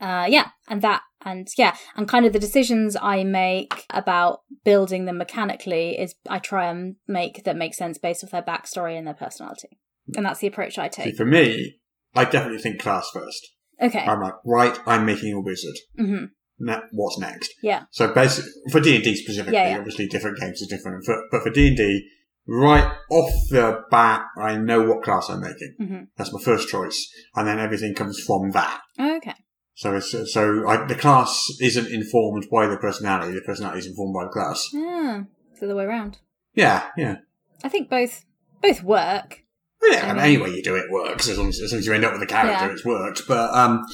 Uh, 0.02 0.26
yeah, 0.30 0.50
and 0.68 0.82
that, 0.82 1.02
and 1.26 1.48
yeah, 1.58 1.76
and 1.96 2.08
kind 2.08 2.26
of 2.26 2.34
the 2.34 2.40
decisions 2.40 2.98
I 3.02 3.24
make 3.24 3.86
about 3.92 4.42
building 4.66 5.06
them 5.06 5.18
mechanically 5.18 5.98
is 5.98 6.16
I 6.30 6.40
try 6.40 6.66
and 6.70 6.96
make 7.08 7.44
that 7.46 7.56
make 7.56 7.74
sense 7.74 7.98
based 7.98 8.24
off 8.24 8.32
their 8.32 8.42
backstory 8.42 8.98
and 8.98 9.08
their 9.08 9.14
personality, 9.14 9.70
and 10.16 10.26
that's 10.26 10.40
the 10.40 10.48
approach 10.48 10.78
I 10.78 10.90
See, 10.90 11.04
take. 11.04 11.16
for 11.16 11.26
me, 11.26 11.78
I 12.16 12.26
definitely 12.26 12.60
think 12.60 12.82
class 12.82 13.10
first. 13.14 13.48
Okay. 13.82 14.00
I'm 14.06 14.20
like, 14.22 14.34
right, 14.46 14.78
I'm 14.86 15.06
making 15.06 15.34
a 15.34 15.40
wizard. 15.42 15.76
hmm 15.98 16.26
Ne- 16.62 16.82
what's 16.92 17.18
next? 17.18 17.54
Yeah. 17.64 17.84
So 17.92 18.14
basically, 18.14 18.52
for 18.72 18.82
D 18.82 18.96
and 18.96 19.04
D 19.04 19.16
specifically, 19.16 19.54
Yeah, 19.54 19.70
yeah. 19.70 19.78
obviously 19.78 20.08
different 20.08 20.40
games 20.40 20.62
are 20.62 20.68
different. 20.76 21.06
But 21.32 21.42
for 21.42 21.50
D 21.52 21.70
and 21.70 21.78
D, 21.78 22.06
right 22.46 22.92
off 23.10 23.32
the 23.50 23.82
bat, 23.90 24.24
I 24.38 24.58
know 24.58 24.82
what 24.84 25.04
class 25.04 25.30
I'm 25.30 25.40
making. 25.40 25.76
hmm 25.78 26.00
That's 26.18 26.34
my 26.34 26.42
first 26.44 26.68
choice, 26.68 27.10
and 27.36 27.48
then 27.48 27.60
everything 27.60 27.96
comes 27.96 28.20
from 28.20 28.52
that. 28.52 28.82
Okay. 29.00 29.36
So 29.80 29.96
it's 29.96 30.12
so 30.34 30.68
I, 30.68 30.86
the 30.88 30.94
class 30.96 31.48
isn't 31.62 31.88
informed 31.90 32.48
by 32.52 32.68
the 32.68 32.76
personality. 32.76 33.34
The 33.34 33.40
personality 33.46 33.80
is 33.80 33.86
informed 33.88 34.14
by 34.14 34.26
the 34.26 34.30
class. 34.30 34.68
Ah, 34.76 35.24
it's 35.52 35.62
the 35.62 35.68
other 35.68 35.76
way 35.78 35.86
around. 35.86 36.18
Yeah, 36.54 36.88
yeah. 36.98 37.20
I 37.64 37.70
think 37.70 37.90
both 37.90 38.26
both 38.62 38.84
work. 38.84 39.46
Yeah, 39.82 40.10
I 40.10 40.14
mean, 40.14 40.22
any 40.22 40.38
way 40.38 40.50
you 40.50 40.62
do 40.62 40.76
it 40.76 40.92
works 40.92 41.30
as 41.30 41.38
long 41.38 41.48
as, 41.48 41.62
as, 41.62 41.72
long 41.72 41.80
as 41.80 41.86
you 41.86 41.94
end 41.94 42.04
up 42.04 42.12
with 42.12 42.22
a 42.22 42.26
character, 42.26 42.66
Yeah. 42.66 42.72
it's 42.74 42.84
worked. 42.84 43.22
But 43.26 43.54
um, 43.58 43.86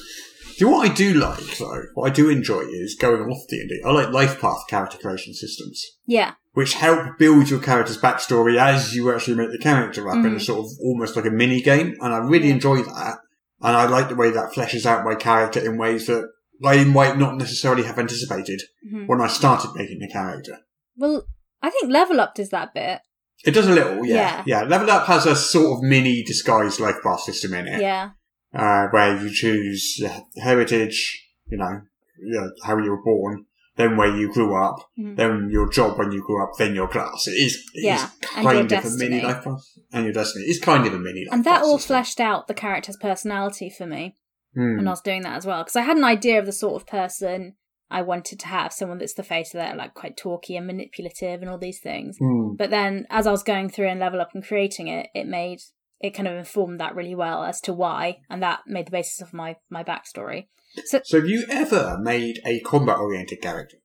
see, 0.56 0.64
what 0.64 0.90
I 0.90 0.92
do 0.92 1.14
like 1.14 1.56
though, 1.56 1.84
what 1.94 2.10
I 2.10 2.12
do 2.12 2.28
enjoy 2.30 2.62
is 2.62 2.96
going 3.00 3.22
off 3.30 3.46
D 3.48 3.60
and 3.60 3.68
D. 3.68 3.80
I 3.86 3.92
like 3.92 4.08
life 4.12 4.40
path 4.40 4.64
character 4.68 4.98
creation 4.98 5.34
systems, 5.34 5.84
Yeah. 6.04 6.32
which 6.54 6.74
help 6.74 7.16
build 7.16 7.48
your 7.48 7.60
character's 7.60 7.96
backstory 7.98 8.58
as 8.58 8.96
you 8.96 9.14
actually 9.14 9.36
make 9.36 9.52
the 9.52 9.58
character 9.62 10.08
up 10.10 10.16
in 10.16 10.32
a 10.32 10.36
Mhm. 10.36 10.40
sort 10.42 10.66
of 10.66 10.72
almost 10.82 11.14
like 11.14 11.26
a 11.26 11.30
mini 11.30 11.62
game. 11.62 11.94
And 12.00 12.12
I 12.12 12.18
really 12.18 12.48
Yeah. 12.48 12.54
enjoy 12.54 12.78
that, 12.82 13.18
and 13.62 13.76
I 13.76 13.86
like 13.86 14.08
the 14.08 14.14
way 14.16 14.30
that 14.30 14.52
fleshes 14.52 14.86
out 14.86 15.04
my 15.04 15.14
character 15.14 15.60
in 15.64 15.78
ways 15.78 16.06
that 16.06 16.28
I 16.64 16.84
might 16.84 17.18
not 17.18 17.36
necessarily 17.36 17.82
have 17.84 17.98
anticipated 17.98 18.62
Mhm. 18.90 19.06
when 19.08 19.20
I 19.20 19.26
started 19.28 19.72
making 19.74 19.98
the 19.98 20.08
character. 20.08 20.58
Well, 20.96 21.26
I 21.62 21.70
think 21.70 21.90
Level 21.92 22.20
Up 22.20 22.34
does 22.34 22.48
that 22.50 22.72
bit. 22.74 23.00
It 23.44 23.50
does 23.52 23.66
a 23.68 23.72
little, 23.72 24.04
yeah, 24.06 24.14
Yeah. 24.14 24.42
yeah. 24.46 24.62
Level 24.62 24.90
Up 24.90 25.06
has 25.06 25.26
a 25.26 25.36
sort 25.36 25.76
of 25.78 25.82
mini 25.82 26.22
disguised 26.22 26.80
life 26.80 26.96
path 27.02 27.20
system 27.20 27.52
in 27.54 27.66
it. 27.68 27.80
Yeah. 27.80 28.10
uh, 28.54 28.86
where 28.90 29.20
you 29.22 29.30
choose 29.30 30.00
heritage, 30.42 31.22
you 31.48 31.58
know, 31.58 31.82
you 32.18 32.40
know, 32.40 32.50
how 32.64 32.78
you 32.78 32.90
were 32.90 33.02
born, 33.02 33.44
then 33.76 33.96
where 33.96 34.14
you 34.14 34.32
grew 34.32 34.54
up, 34.56 34.76
Mhm. 34.98 35.16
then 35.16 35.48
your 35.50 35.68
job 35.70 35.98
when 35.98 36.12
you 36.12 36.22
grew 36.22 36.42
up, 36.42 36.52
then 36.58 36.74
your 36.74 36.88
class. 36.88 37.26
It 37.28 37.32
is, 37.32 37.54
it 37.74 37.84
Yeah, 37.84 37.96
is 37.96 38.10
and 38.36 38.44
your 38.44 38.52
kind 38.52 38.72
of 38.72 38.84
a 38.84 38.90
mini 38.96 39.20
life 39.20 39.44
path. 39.44 39.64
And 39.92 40.04
your 40.04 40.12
destiny. 40.12 40.44
It's 40.46 40.60
kind 40.60 40.86
of 40.86 40.94
a 40.94 40.98
mini 40.98 41.24
life 41.24 41.32
And 41.34 41.44
that 41.44 41.62
all 41.62 41.78
fleshed 41.78 42.20
out 42.20 42.48
the 42.48 42.54
character's 42.54 42.96
personality 42.96 43.70
for 43.70 43.86
me 43.86 44.14
Hmm. 44.54 44.76
when 44.78 44.88
I 44.88 44.90
was 44.90 45.00
doing 45.02 45.22
that 45.22 45.36
as 45.36 45.46
well. 45.46 45.62
Because 45.62 45.76
I 45.76 45.82
had 45.82 45.96
an 45.98 46.04
idea 46.04 46.38
of 46.38 46.46
the 46.46 46.52
sort 46.52 46.80
of 46.80 46.86
person 46.88 47.54
I 47.88 48.02
wanted 48.02 48.40
to 48.40 48.46
have, 48.48 48.72
someone 48.72 48.98
that's 48.98 49.14
the 49.14 49.22
face 49.22 49.54
of 49.54 49.58
that, 49.58 49.76
like 49.76 49.94
quite 49.94 50.16
talky 50.16 50.56
and 50.56 50.66
manipulative 50.66 51.40
and 51.40 51.48
all 51.48 51.58
these 51.58 51.78
things. 51.80 52.16
Hmm. 52.18 52.54
But 52.56 52.70
then 52.70 53.06
as 53.10 53.26
I 53.26 53.30
was 53.30 53.42
going 53.44 53.68
through 53.68 53.88
and 53.88 54.00
level 54.00 54.20
up 54.20 54.34
and 54.34 54.44
creating 54.44 54.88
it, 54.88 55.08
it 55.14 55.26
made 55.26 55.60
it 56.00 56.10
kind 56.10 56.28
of 56.28 56.34
informed 56.36 56.78
that 56.80 56.94
really 56.94 57.14
well 57.14 57.44
as 57.44 57.58
to 57.62 57.72
why, 57.72 58.18
and 58.28 58.42
that 58.42 58.60
made 58.66 58.86
the 58.86 58.90
basis 58.90 59.20
of 59.22 59.32
my 59.32 59.56
my 59.70 59.82
backstory. 59.84 60.48
So 60.84 61.00
So 61.04 61.20
have 61.20 61.28
you 61.28 61.46
ever 61.50 61.98
made 62.00 62.40
a 62.44 62.60
combat 62.60 62.98
oriented 62.98 63.40
character? 63.40 63.78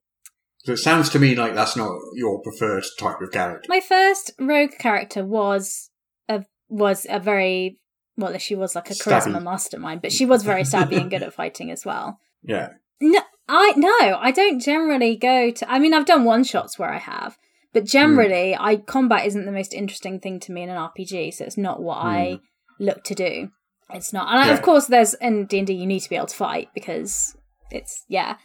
So 0.64 0.72
it 0.72 0.78
sounds 0.78 1.08
to 1.10 1.18
me 1.18 1.34
like 1.34 1.54
that's 1.54 1.76
not 1.76 1.92
your 2.14 2.40
preferred 2.40 2.84
type 2.98 3.20
of 3.20 3.32
character. 3.32 3.66
my 3.68 3.80
first 3.80 4.32
rogue 4.38 4.78
character 4.78 5.24
was 5.24 5.90
a 6.28 6.44
was 6.68 7.06
a 7.10 7.18
very 7.18 7.78
well, 8.16 8.36
she 8.38 8.54
was 8.54 8.74
like 8.74 8.90
a 8.90 8.94
Stabby. 8.94 9.22
charisma 9.22 9.42
mastermind, 9.42 10.02
but 10.02 10.12
she 10.12 10.26
was 10.26 10.42
very 10.42 10.64
savvy 10.64 10.96
and 10.96 11.10
good 11.10 11.22
at 11.22 11.32
fighting 11.40 11.70
as 11.70 11.84
well. 11.84 12.18
Yeah. 12.42 12.70
No, 13.00 13.20
I 13.48 13.72
no, 13.76 14.18
I 14.20 14.30
don't 14.30 14.60
generally 14.60 15.16
go 15.16 15.50
to. 15.50 15.70
I 15.70 15.78
mean, 15.78 15.94
I've 15.94 16.06
done 16.06 16.24
one 16.24 16.44
shots 16.44 16.78
where 16.78 16.90
I 16.92 16.98
have, 16.98 17.36
but 17.72 17.84
generally, 17.84 18.52
hmm. 18.52 18.62
I 18.62 18.76
combat 18.76 19.26
isn't 19.26 19.46
the 19.46 19.52
most 19.52 19.74
interesting 19.74 20.20
thing 20.20 20.38
to 20.40 20.52
me 20.52 20.62
in 20.62 20.68
an 20.68 20.76
RPG, 20.76 21.34
so 21.34 21.44
it's 21.44 21.56
not 21.56 21.82
what 21.82 21.96
I 21.96 22.38
hmm. 22.78 22.84
look 22.84 23.02
to 23.04 23.14
do. 23.14 23.50
It's 23.94 24.12
not, 24.12 24.28
and 24.32 24.46
Yeah. 24.46 24.54
of 24.54 24.62
course, 24.62 24.86
there's 24.86 25.14
in 25.14 25.46
D 25.46 25.58
and 25.58 25.66
D 25.66 25.72
you 25.74 25.86
need 25.86 26.00
to 26.00 26.08
be 26.10 26.16
able 26.16 26.26
to 26.26 26.36
fight 26.36 26.68
because 26.74 27.36
it's 27.70 28.04
yeah, 28.08 28.36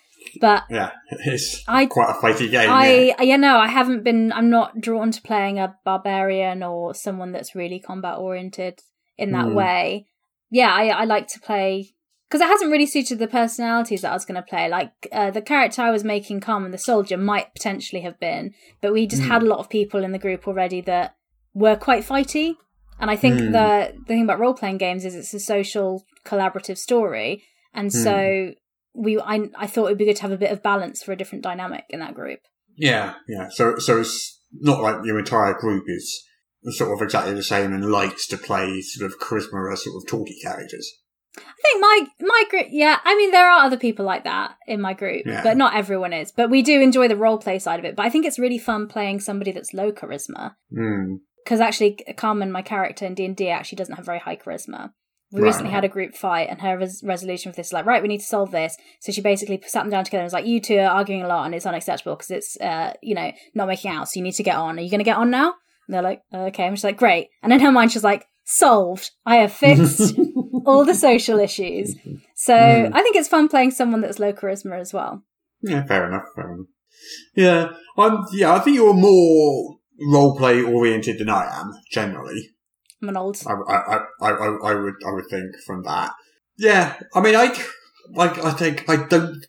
but 0.42 0.64
Yeah. 0.70 0.92
It's 1.26 1.64
I 1.68 1.86
quite 1.86 2.10
a 2.10 2.14
fighty 2.14 2.50
game. 2.52 2.70
I 2.70 2.88
yeah. 3.18 3.22
yeah 3.22 3.36
no, 3.38 3.58
I 3.58 3.68
haven't 3.68 4.04
been. 4.04 4.32
I'm 4.34 4.50
not 4.50 4.80
drawn 4.82 5.12
to 5.12 5.22
playing 5.22 5.60
a 5.60 5.76
barbarian 5.86 6.64
or 6.64 6.94
someone 6.94 7.32
that's 7.32 7.56
really 7.56 7.80
combat 7.80 8.18
oriented 8.18 8.80
in 9.18 9.32
that 9.32 9.46
Hmm. 9.48 9.54
way. 9.56 10.08
Yeah, 10.50 10.74
I 10.74 10.88
I 10.90 11.04
like 11.06 11.28
to 11.30 11.40
play 11.40 11.92
because 12.30 12.42
it 12.42 12.48
hasn't 12.48 12.72
really 12.72 12.86
suited 12.86 13.20
the 13.20 13.28
personalities 13.28 14.02
that 14.02 14.12
I 14.12 14.14
was 14.14 14.26
going 14.26 14.36
to 14.36 14.42
play. 14.42 14.68
Like 14.70 14.92
uh, 15.14 15.32
the 15.32 15.42
character 15.42 15.82
I 15.82 15.92
was 15.92 16.04
making, 16.04 16.42
Carmen 16.42 16.72
the 16.72 16.78
soldier, 16.78 17.16
might 17.18 17.54
potentially 17.54 18.02
have 18.02 18.20
been, 18.20 18.54
but 18.82 18.92
we 18.94 19.08
just 19.08 19.24
Hmm. 19.24 19.30
had 19.30 19.44
a 19.44 19.46
lot 19.46 19.60
of 19.60 19.70
people 19.70 20.04
in 20.04 20.12
the 20.12 20.20
group 20.20 20.46
already 20.48 20.82
that 20.82 21.16
were 21.54 21.76
quite 21.78 22.04
fighty. 22.06 22.56
And 23.00 23.12
I 23.12 23.16
think 23.16 23.40
Hmm. 23.40 23.52
the 23.52 23.94
the 23.98 24.04
thing 24.06 24.24
about 24.24 24.40
role 24.40 24.54
playing 24.54 24.78
games 24.78 25.06
is 25.06 25.16
it's 25.16 25.34
a 25.34 25.40
social 25.40 26.04
collaborative 26.26 26.78
story, 26.78 27.44
and 27.74 27.92
Hmm. 27.92 28.04
so 28.04 28.52
we 28.94 29.20
I 29.20 29.50
I 29.56 29.68
thought 29.68 29.86
it'd 29.88 29.98
be 29.98 30.06
good 30.06 30.16
to 30.18 30.22
have 30.24 30.32
a 30.32 30.38
bit 30.38 30.52
of 30.52 30.64
balance 30.64 31.04
for 31.04 31.12
a 31.12 31.16
different 31.16 31.44
dynamic 31.44 31.86
in 31.90 32.00
that 32.00 32.16
group. 32.16 32.40
Yeah, 32.76 33.16
yeah. 33.28 33.50
So, 33.50 33.78
so 33.80 34.00
it's 34.02 34.40
not 34.52 34.82
like 34.82 35.04
your 35.04 35.18
entire 35.20 35.54
group 35.54 35.86
is 35.88 36.24
sort 36.78 36.92
of 36.94 37.02
exactly 37.04 37.34
the 37.34 37.44
same 37.44 37.74
and 37.74 37.86
likes 37.92 38.28
to 38.28 38.38
play 38.38 38.82
sort 38.82 39.12
of 39.12 39.20
charisma 39.20 39.72
as 39.74 39.84
sort 39.84 39.96
of 40.02 40.08
talky 40.08 40.38
characters. 40.42 40.92
I 41.38 41.42
think 41.62 41.82
my 41.82 42.08
my 42.22 42.44
group, 42.50 42.68
yeah. 42.72 42.98
I 43.04 43.16
mean, 43.16 43.32
there 43.32 43.50
are 43.50 43.64
other 43.66 43.78
people 43.78 44.06
like 44.06 44.24
that 44.24 44.56
in 44.68 44.82
my 44.82 44.94
group, 44.94 45.24
Yeah. 45.26 45.44
but 45.44 45.58
not 45.58 45.76
everyone 45.76 46.14
is. 46.14 46.32
But 46.32 46.50
we 46.50 46.62
do 46.64 46.82
enjoy 46.82 47.08
the 47.08 47.16
role 47.16 47.38
play 47.38 47.60
side 47.60 47.80
of 47.80 47.86
it. 47.86 47.96
But 47.96 48.06
I 48.06 48.10
think 48.10 48.26
it's 48.26 48.40
really 48.40 48.58
fun 48.58 48.88
playing 48.88 49.20
somebody 49.20 49.52
that's 49.52 49.74
low 49.74 49.92
charisma 49.92 50.56
Hmm. 50.74 51.16
Because 51.48 51.62
actually, 51.62 51.92
Carmen, 52.18 52.52
my 52.52 52.62
character 52.62 53.06
in 53.06 53.14
D 53.14 53.24
and 53.24 53.34
D, 53.34 53.48
actually 53.48 53.78
doesn't 53.78 53.96
have 53.96 54.06
very 54.06 54.20
high 54.20 54.36
charisma. 54.36 54.92
We 55.32 55.40
Right, 55.40 55.48
recently 55.48 55.72
had 55.72 55.86
a 55.86 55.90
group 55.90 56.14
fight, 56.14 56.50
and 56.50 56.60
her 56.60 56.78
res- 56.78 57.02
resolution 57.06 57.54
for 57.54 57.56
this 57.56 57.68
is 57.68 57.74
like, 57.74 57.86
right, 57.86 58.02
we 58.02 58.10
need 58.10 58.20
to 58.20 58.26
solve 58.26 58.52
this. 58.52 58.76
So 59.00 59.14
she 59.14 59.22
basically 59.22 59.62
sat 59.66 59.84
them 59.84 59.90
down 59.90 60.04
together 60.04 60.22
and 60.24 60.26
was 60.26 60.34
like, 60.34 60.46
"You 60.46 60.60
two 60.60 60.78
are 60.78 60.90
arguing 60.92 61.24
a 61.24 61.28
lot, 61.28 61.46
and 61.46 61.56
it's 61.56 61.66
unacceptable 61.66 62.16
because 62.18 62.32
it's, 62.32 62.58
uh, 62.60 62.94
you 63.02 63.16
know, 63.16 63.32
not 63.56 63.70
making 63.70 63.92
out. 63.92 64.10
So 64.10 64.20
you 64.20 64.24
need 64.26 64.34
to 64.34 64.44
get 64.44 64.58
on. 64.58 64.78
Are 64.78 64.82
you 64.82 64.90
going 64.90 65.00
to 65.00 65.06
get 65.06 65.16
on 65.18 65.30
now?" 65.30 65.54
And 65.88 65.94
they're 65.94 66.02
like, 66.02 66.22
"Okay." 66.34 66.66
I'm 66.66 66.74
just 66.74 66.84
like, 66.84 66.98
"Great." 66.98 67.30
And 67.42 67.54
in 67.54 67.62
her 67.62 67.72
mind, 67.72 67.94
she's 67.94 68.04
like, 68.04 68.26
"Solved. 68.44 69.12
I 69.26 69.38
have 69.38 69.54
fixed 69.54 70.18
all 70.66 70.84
the 70.84 70.96
social 70.96 71.40
issues." 71.40 71.96
So 72.36 72.54
Mm. 72.54 72.92
I 72.94 73.02
think 73.04 73.16
it's 73.16 73.30
fun 73.30 73.48
playing 73.48 73.72
someone 73.72 74.02
that's 74.02 74.20
low 74.20 74.34
charisma 74.34 74.78
as 74.80 74.94
well. 74.94 75.24
Yeah, 75.62 75.86
fair 75.86 76.08
enough. 76.08 76.26
Fair 76.36 76.52
enough. 76.52 76.68
Yeah, 77.36 77.70
I'm. 77.98 78.26
Yeah, 78.34 78.54
I 78.54 78.60
think 78.60 78.76
you're 78.76 78.94
more 78.94 79.77
role 80.00 80.38
play 80.38 80.62
oriented 80.62 81.20
than 81.20 81.30
I 81.30 81.48
am 81.60 81.74
generally. 81.92 82.50
I'm 83.02 83.10
an 83.10 83.18
old. 83.18 83.38
I, 83.46 83.54
I, 83.54 83.98
I, 84.22 84.30
I, 84.32 84.58
I 84.72 84.74
would, 84.76 84.96
I 85.08 85.12
would 85.12 85.26
think 85.30 85.56
from 85.66 85.84
that. 85.84 86.12
Yeah, 86.58 86.96
I 87.14 87.22
mean, 87.22 87.36
I, 87.36 87.56
like, 88.16 88.44
I 88.44 88.52
think 88.52 88.90
I 88.90 89.06
don't 89.08 89.46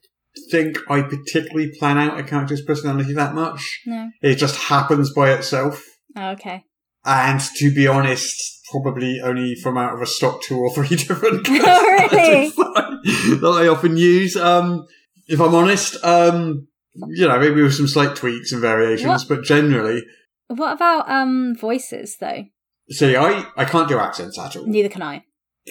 think 0.50 0.78
I 0.90 1.02
particularly 1.02 1.72
plan 1.78 1.96
out 1.98 2.18
a 2.18 2.22
character's 2.22 2.62
personality 2.62 3.14
that 3.14 3.34
much. 3.34 3.80
No. 3.86 4.10
It 4.22 4.36
just 4.36 4.56
happens 4.56 5.12
by 5.12 5.32
itself. 5.32 5.82
Oh, 6.16 6.30
okay. 6.30 6.64
And 7.04 7.40
to 7.56 7.74
be 7.74 7.86
honest, 7.86 8.60
probably 8.70 9.20
only 9.24 9.54
from 9.54 9.78
out 9.78 9.94
of 9.94 10.02
a 10.02 10.06
stock 10.06 10.42
two 10.42 10.58
or 10.58 10.70
three 10.74 10.88
different 10.96 11.46
Oh, 11.48 12.08
really? 12.12 12.50
that 12.50 13.60
I 13.64 13.68
often 13.68 13.96
use. 13.96 14.36
Um, 14.36 14.86
if 15.26 15.40
I'm 15.40 15.54
honest, 15.54 16.02
um, 16.04 16.68
you 17.08 17.26
know, 17.26 17.38
maybe 17.38 17.62
with 17.62 17.74
some 17.74 17.88
slight 17.88 18.16
tweaks 18.16 18.52
and 18.52 18.60
variations, 18.60 19.26
What? 19.26 19.28
but 19.38 19.44
generally, 19.44 20.02
What 20.48 20.72
about 20.74 21.08
um 21.10 21.54
voices 21.54 22.16
though? 22.20 22.44
see, 22.90 23.16
I, 23.16 23.44
I 23.56 23.64
can't 23.66 23.88
do 23.88 23.98
accents 23.98 24.38
at 24.38 24.56
all. 24.56 24.66
Neither 24.66 24.88
can 24.88 25.02
I. 25.02 25.24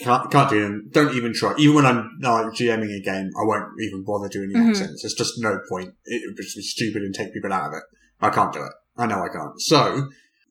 Can't, 0.03 0.29
can't 0.29 0.49
do 0.51 0.61
them. 0.61 0.89
Don't 0.91 1.15
even 1.15 1.33
try. 1.33 1.55
Even 1.57 1.75
when 1.77 1.85
I'm 1.87 2.11
like 2.21 2.53
GMing 2.53 2.95
a 2.95 3.01
game, 3.03 3.31
I 3.35 3.43
won't 3.43 3.71
even 3.81 4.03
bother 4.03 4.29
doing 4.29 4.49
the 4.49 4.59
Mhm. 4.59 4.69
accents. 4.69 5.01
There's 5.01 5.15
just 5.15 5.33
no 5.39 5.59
point. 5.67 5.95
It 6.05 6.21
would 6.27 6.37
just 6.37 6.55
be 6.55 6.61
stupid 6.61 7.01
and 7.01 7.15
take 7.15 7.33
people 7.33 7.51
out 7.51 7.69
of 7.69 7.73
it. 7.73 7.83
I 8.21 8.29
can't 8.29 8.53
do 8.53 8.59
it. 8.59 8.71
I 8.95 9.07
know 9.07 9.23
I 9.23 9.29
can't. 9.29 9.59
So, 9.59 10.09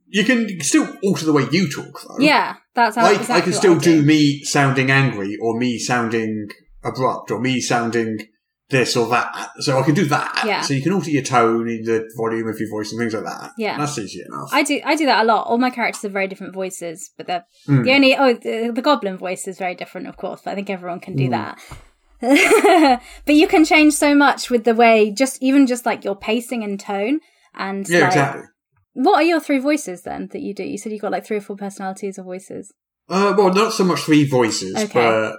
you 0.08 0.24
can 0.24 0.60
still 0.60 0.96
alter 1.04 1.24
the 1.24 1.32
way 1.32 1.46
you 1.52 1.70
talk 1.70 2.00
though. 2.08 2.18
Yeah, 2.18 2.56
that's 2.74 2.96
how 2.96 3.06
I, 3.06 3.12
exactly 3.12 3.34
I 3.36 3.40
can 3.42 3.52
still 3.52 3.76
I 3.76 3.78
do 3.78 4.02
me 4.02 4.42
sounding 4.42 4.90
angry 4.90 5.36
or 5.40 5.56
me 5.56 5.78
sounding 5.78 6.48
abrupt 6.84 7.30
or 7.30 7.38
me 7.40 7.60
sounding 7.60 8.18
this 8.68 8.96
or 8.96 9.06
that. 9.08 9.50
So 9.60 9.78
I 9.78 9.82
can 9.82 9.94
do 9.94 10.06
that. 10.06 10.42
Yeah. 10.44 10.60
So 10.62 10.74
you 10.74 10.82
can 10.82 10.92
alter 10.92 11.10
your 11.10 11.22
tone, 11.22 11.68
and 11.68 11.84
the 11.84 12.08
volume 12.16 12.48
of 12.48 12.58
your 12.58 12.68
voice 12.70 12.90
and 12.92 12.98
things 13.00 13.14
like 13.14 13.24
that. 13.24 13.52
Yeah. 13.58 13.78
That's 13.78 13.96
easy 13.98 14.22
enough. 14.26 14.48
I 14.52 14.62
do. 14.62 14.80
I 14.84 14.96
do 14.96 15.06
that 15.06 15.22
a 15.22 15.26
lot. 15.26 15.46
All 15.46 15.58
my 15.58 15.70
characters 15.70 16.02
have 16.02 16.12
very 16.12 16.26
different 16.28 16.52
voices, 16.54 17.10
but 17.16 17.26
they're 17.26 17.44
Hmm. 17.66 17.82
the 17.82 17.92
only. 17.92 18.16
Oh, 18.16 18.34
the, 18.34 18.72
the 18.74 18.82
goblin 18.82 19.16
voice 19.16 19.46
is 19.46 19.58
very 19.58 19.74
different, 19.74 20.08
of 20.08 20.16
course. 20.16 20.40
But 20.44 20.52
I 20.52 20.54
think 20.56 20.70
everyone 20.70 21.00
can 21.00 21.14
do 21.16 21.26
Hmm. 21.26 21.30
that. 21.32 21.58
but 23.24 23.34
you 23.34 23.46
can 23.46 23.64
change 23.64 23.92
so 23.92 24.14
much 24.14 24.50
with 24.50 24.64
the 24.64 24.74
way, 24.74 25.10
just 25.10 25.42
even 25.42 25.66
just 25.66 25.84
like 25.86 26.04
your 26.04 26.16
pacing 26.16 26.64
and 26.64 26.80
tone. 26.80 27.20
And 27.54 27.88
Yeah, 27.88 28.00
like, 28.00 28.06
exactly. 28.08 28.42
what 28.94 29.16
are 29.16 29.22
your 29.22 29.40
three 29.40 29.58
voices 29.58 30.02
then 30.02 30.28
that 30.32 30.40
you 30.40 30.54
do? 30.54 30.64
You 30.64 30.78
said 30.78 30.92
you 30.92 30.98
got 30.98 31.12
like 31.12 31.26
three 31.26 31.36
or 31.38 31.40
four 31.42 31.56
personalities 31.56 32.18
or 32.18 32.22
voices. 32.24 32.72
Uh, 33.08 33.34
well, 33.36 33.52
not 33.52 33.72
so 33.72 33.84
much 33.84 34.00
three 34.00 34.24
voices, 34.28 34.74
Okay. 34.76 34.92
but 34.94 35.36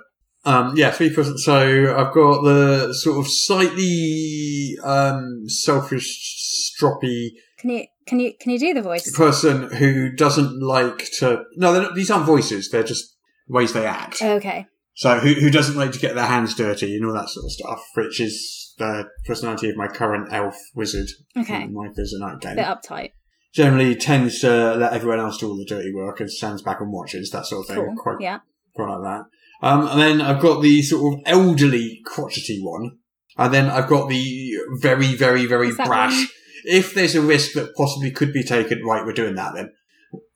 um, 0.47 0.77
yeah, 0.77 0.91
three 0.91 1.13
person. 1.13 1.37
So 1.37 1.93
I've 1.95 2.13
got 2.13 2.41
the 2.43 2.93
sort 2.93 3.19
of 3.19 3.27
slightly 3.29 4.77
um, 4.83 5.43
selfish, 5.47 6.71
stroppy 6.71 7.31
Can 7.59 7.69
you 7.71 7.85
can 8.05 8.19
you 8.21 8.33
can 8.39 8.51
you 8.51 8.59
do 8.59 8.73
the 8.73 8.81
voice? 8.81 9.03
The 9.03 9.17
person 9.17 9.69
who 9.75 10.11
doesn't 10.15 10.61
like 10.61 11.09
to. 11.19 11.43
No, 11.57 11.73
they're 11.73 11.81
not, 11.81 11.95
these 11.95 12.09
aren't 12.09 12.25
voices. 12.25 12.69
They're 12.69 12.83
just 12.83 13.17
ways 13.49 13.73
they 13.73 13.85
act. 13.85 14.21
Okay. 14.21 14.67
So 14.95 15.19
who 15.19 15.33
who 15.33 15.49
doesn't 15.49 15.75
like 15.75 15.91
to 15.91 15.99
get 15.99 16.15
their 16.15 16.25
hands 16.25 16.55
dirty 16.55 16.95
and 16.95 17.05
all 17.05 17.13
that 17.13 17.29
sort 17.29 17.45
of 17.45 17.51
stuff, 17.51 17.83
which 17.95 18.21
is 18.21 18.73
the 18.77 19.09
personality 19.25 19.69
of 19.69 19.75
my 19.75 19.87
current 19.87 20.31
elf 20.31 20.55
wizard. 20.75 21.09
Okay. 21.35 21.67
My 21.67 21.89
Thursday 21.89 22.19
night 22.19 22.39
game. 22.39 22.55
Bit 22.55 22.65
uptight. 22.65 23.11
Generally 23.53 23.95
tends 23.95 24.39
to 24.41 24.75
let 24.75 24.93
everyone 24.93 25.19
else 25.19 25.37
do 25.39 25.49
all 25.49 25.57
the 25.57 25.65
dirty 25.65 25.93
work 25.93 26.21
and 26.21 26.31
stands 26.31 26.61
back 26.61 26.79
and 26.79 26.93
watches 26.93 27.31
that 27.31 27.45
sort 27.45 27.63
of 27.65 27.75
thing. 27.75 27.85
Cool. 27.85 27.95
Quite 27.97 28.21
Yeah. 28.21 28.39
quite 28.73 28.93
like 28.93 29.03
that. 29.03 29.25
Um, 29.61 29.87
and 29.87 29.99
then 29.99 30.21
I've 30.21 30.41
got 30.41 30.61
the 30.61 30.81
sort 30.81 31.13
of 31.13 31.19
elderly, 31.25 32.01
crotchety 32.05 32.59
one. 32.61 32.97
And 33.37 33.53
then 33.53 33.69
I've 33.69 33.87
got 33.87 34.09
the 34.09 34.51
very, 34.79 35.15
very, 35.15 35.45
very 35.45 35.73
brash. 35.73 36.15
one? 36.15 36.27
If 36.65 36.93
there's 36.93 37.15
a 37.15 37.21
risk 37.21 37.53
that 37.53 37.75
possibly 37.75 38.11
could 38.11 38.33
be 38.33 38.43
taken, 38.43 38.83
right, 38.83 39.05
we're 39.05 39.13
doing 39.13 39.35
that 39.35 39.53
then. 39.55 39.71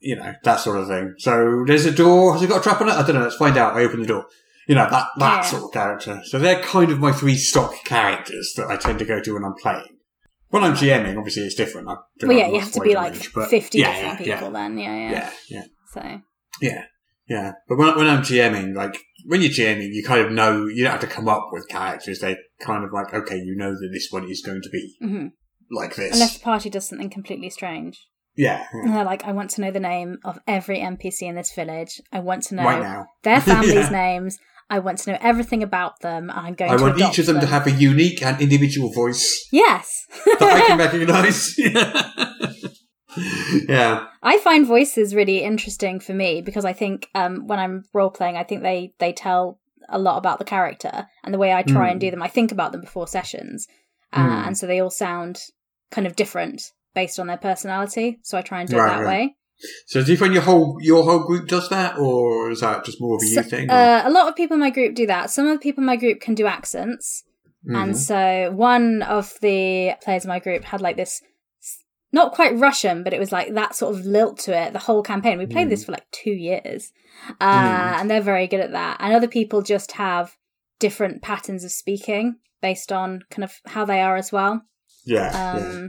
You 0.00 0.16
know, 0.16 0.34
that 0.44 0.56
sort 0.60 0.78
of 0.78 0.88
thing. 0.88 1.14
So 1.18 1.64
there's 1.66 1.84
a 1.86 1.92
door. 1.92 2.32
Has 2.34 2.42
it 2.42 2.48
got 2.48 2.60
a 2.60 2.62
trap 2.62 2.80
on 2.80 2.88
it? 2.88 2.92
I 2.92 3.02
don't 3.06 3.16
know. 3.16 3.22
Let's 3.22 3.36
find 3.36 3.56
out. 3.56 3.74
I 3.76 3.82
open 3.84 4.00
the 4.00 4.06
door. 4.06 4.26
You 4.68 4.74
know, 4.76 4.88
that, 4.88 5.08
that 5.18 5.36
Yeah. 5.36 5.40
sort 5.42 5.62
of 5.64 5.72
character. 5.72 6.20
So 6.24 6.38
they're 6.38 6.62
kind 6.62 6.90
of 6.92 6.98
my 7.00 7.12
three 7.12 7.36
stock 7.36 7.74
characters 7.84 8.52
that 8.56 8.68
I 8.70 8.76
tend 8.76 8.98
to 9.00 9.04
go 9.04 9.20
to 9.20 9.34
when 9.34 9.44
I'm 9.44 9.54
playing. 9.54 9.98
When 10.50 10.62
I'm 10.62 10.74
GMing, 10.74 11.16
obviously 11.16 11.42
it's 11.44 11.54
different. 11.54 11.88
I 11.88 11.96
Well, 12.22 12.36
yeah, 12.36 12.48
you 12.48 12.60
have 12.60 12.72
to 12.72 12.80
be 12.80 12.94
like 12.94 13.12
range, 13.34 13.50
50 13.50 13.78
yeah, 13.78 13.92
different 13.92 14.26
yeah, 14.26 14.34
people 14.36 14.50
then. 14.52 14.78
Yeah, 14.78 14.94
yeah. 14.96 15.10
Yeah, 15.10 15.30
yeah. 15.48 15.62
So, 15.92 16.20
Yeah, 16.60 16.84
yeah. 17.28 17.52
But 17.68 17.78
when, 17.78 17.96
when 17.96 18.06
I'm 18.06 18.22
GMing, 18.22 18.74
like, 18.74 18.98
when 19.26 19.40
you're 19.42 19.50
GMing, 19.50 19.90
you 19.92 20.02
kind 20.04 20.20
of 20.24 20.32
know, 20.32 20.66
you 20.66 20.82
don't 20.84 20.92
have 20.92 21.00
to 21.00 21.06
come 21.06 21.28
up 21.28 21.48
with 21.52 21.66
characters. 21.68 22.20
They're 22.20 22.36
kind 22.60 22.84
of 22.84 22.92
like, 22.92 23.12
okay, 23.14 23.36
you 23.36 23.54
know 23.56 23.70
that 23.72 23.90
this 23.92 24.08
one 24.10 24.28
is 24.30 24.42
going 24.44 24.62
to 24.62 24.70
be 24.70 24.96
hmm 25.00 25.26
like 25.70 25.94
this. 25.96 26.12
unless 26.12 26.34
the 26.38 26.44
party 26.44 26.68
does 26.68 26.86
something 26.88 27.08
completely 27.08 27.48
strange. 27.48 27.98
yeah, 28.36 28.66
yeah. 28.74 28.80
And 28.84 28.94
they're 28.94 29.04
like, 29.04 29.24
I 29.24 29.32
want 29.32 29.50
to 29.52 29.60
know 29.62 29.70
the 29.70 29.80
name 29.80 30.18
of 30.24 30.38
every 30.46 30.78
NPC 30.80 31.22
in 31.22 31.34
this 31.34 31.52
village. 31.54 32.00
I 32.12 32.20
want 32.20 32.42
to 32.44 32.54
know 32.56 32.64
right 32.64 33.06
their 33.22 33.40
families' 33.50 33.74
Yeah. 33.74 33.88
names. 33.90 34.38
I 34.70 34.78
want 34.78 34.98
to 34.98 35.12
know 35.12 35.18
everything 35.20 35.62
about 35.62 36.00
them. 36.00 36.30
I'm 36.30 36.54
going 36.54 36.70
I 36.70 36.76
want 36.76 36.98
each 36.98 37.18
of 37.18 37.26
them, 37.26 37.40
to 37.40 37.46
have 37.46 37.66
a 37.66 37.70
unique 37.72 38.22
and 38.22 38.40
individual 38.40 38.90
voice 38.92 39.46
Yes. 39.52 39.90
that 40.24 40.42
I 40.42 40.66
can 40.66 40.78
recognise. 40.86 41.54
yeah. 41.58 42.10
I 44.22 44.38
find 44.38 44.66
voices 44.66 45.14
really 45.14 45.38
interesting 45.42 46.00
for 46.00 46.12
me 46.14 46.42
because 46.42 46.64
I 46.64 46.72
think 46.72 47.08
um, 47.14 47.46
when 47.46 47.58
I'm 47.58 47.84
role 47.92 48.10
playing, 48.10 48.36
I 48.36 48.44
think 48.44 48.62
they 48.62 48.94
they 48.98 49.12
tell 49.12 49.58
a 49.88 49.98
lot 49.98 50.18
about 50.18 50.38
the 50.38 50.44
character 50.44 51.06
and 51.24 51.34
the 51.34 51.38
way 51.38 51.52
I 51.52 51.62
try 51.62 51.88
and 51.90 52.00
do 52.00 52.10
them. 52.10 52.22
I 52.22 52.28
think 52.28 52.52
about 52.52 52.72
them 52.72 52.80
before 52.80 53.06
sessions, 53.08 53.66
uh, 54.12 54.20
Hmm. 54.20 54.46
and 54.48 54.58
so 54.58 54.66
they 54.66 54.80
all 54.80 54.90
sound 54.90 55.40
kind 55.90 56.06
of 56.06 56.16
different 56.16 56.62
based 56.94 57.18
on 57.18 57.26
their 57.26 57.36
personality. 57.38 58.18
So 58.22 58.38
I 58.38 58.42
try 58.42 58.60
and 58.60 58.68
do 58.70 58.76
Right, 58.76 58.86
it 58.86 58.88
that 58.90 59.00
right. 59.00 59.06
way. 59.06 59.36
So 59.86 60.02
do 60.02 60.10
you 60.10 60.18
find 60.18 60.32
your 60.32 60.42
whole 60.42 60.78
your 60.80 61.04
whole 61.04 61.20
group 61.26 61.48
does 61.48 61.68
that, 61.68 61.98
or 61.98 62.50
is 62.50 62.60
that 62.60 62.84
just 62.84 63.00
more 63.00 63.16
of 63.16 63.22
a 63.22 63.26
you 63.26 63.42
thing? 63.42 63.70
uh, 63.70 64.02
a 64.04 64.10
lot 64.10 64.28
of 64.28 64.34
people 64.36 64.54
in 64.54 64.60
my 64.60 64.70
group 64.70 64.94
do 64.94 65.06
that. 65.06 65.30
Some 65.30 65.46
of 65.46 65.52
the 65.54 65.58
people 65.62 65.82
in 65.82 65.86
my 65.86 65.96
group 65.96 66.20
can 66.20 66.34
do 66.34 66.46
accents. 66.46 67.24
Mhm. 67.68 67.82
And 67.82 67.96
so 67.96 68.50
one 68.54 69.02
of 69.02 69.34
the 69.40 69.92
players 70.02 70.24
in 70.24 70.28
my 70.28 70.40
group 70.40 70.64
had 70.64 70.80
like 70.80 70.96
this, 70.96 71.22
not 72.12 72.32
quite 72.32 72.58
Russian, 72.58 73.02
but 73.04 73.12
it 73.12 73.18
was 73.20 73.32
like 73.32 73.54
that 73.54 73.74
sort 73.74 73.94
of 73.96 74.04
lilt 74.04 74.38
to 74.40 74.56
it 74.56 74.72
the 74.72 74.78
whole 74.78 75.02
campaign. 75.02 75.38
We 75.38 75.46
played 75.46 75.70
this 75.70 75.84
for 75.84 75.92
like 75.92 76.10
two 76.10 76.30
years. 76.32 76.92
Uh, 77.40 77.96
And 77.98 78.10
they're 78.10 78.20
very 78.20 78.46
good 78.46 78.60
at 78.60 78.72
that. 78.72 78.98
And 79.00 79.14
other 79.14 79.28
people 79.28 79.62
just 79.62 79.92
have 79.92 80.36
different 80.78 81.22
patterns 81.22 81.64
of 81.64 81.70
speaking 81.72 82.36
based 82.60 82.92
on 82.92 83.22
kind 83.30 83.44
of 83.44 83.52
how 83.66 83.84
they 83.84 84.00
are 84.02 84.16
as 84.16 84.30
well. 84.32 84.62
yeah, 85.04 85.28
Um, 85.56 85.62
yeah. 85.82 85.88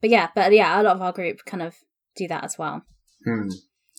But 0.00 0.10
yeah, 0.10 0.28
but 0.34 0.52
yeah, 0.52 0.80
a 0.80 0.82
lot 0.82 0.96
of 0.96 1.02
our 1.02 1.12
group 1.12 1.44
kind 1.44 1.62
of 1.62 1.74
do 2.16 2.26
that 2.28 2.44
as 2.44 2.56
well. 2.58 2.82
Hmm. 3.24 3.48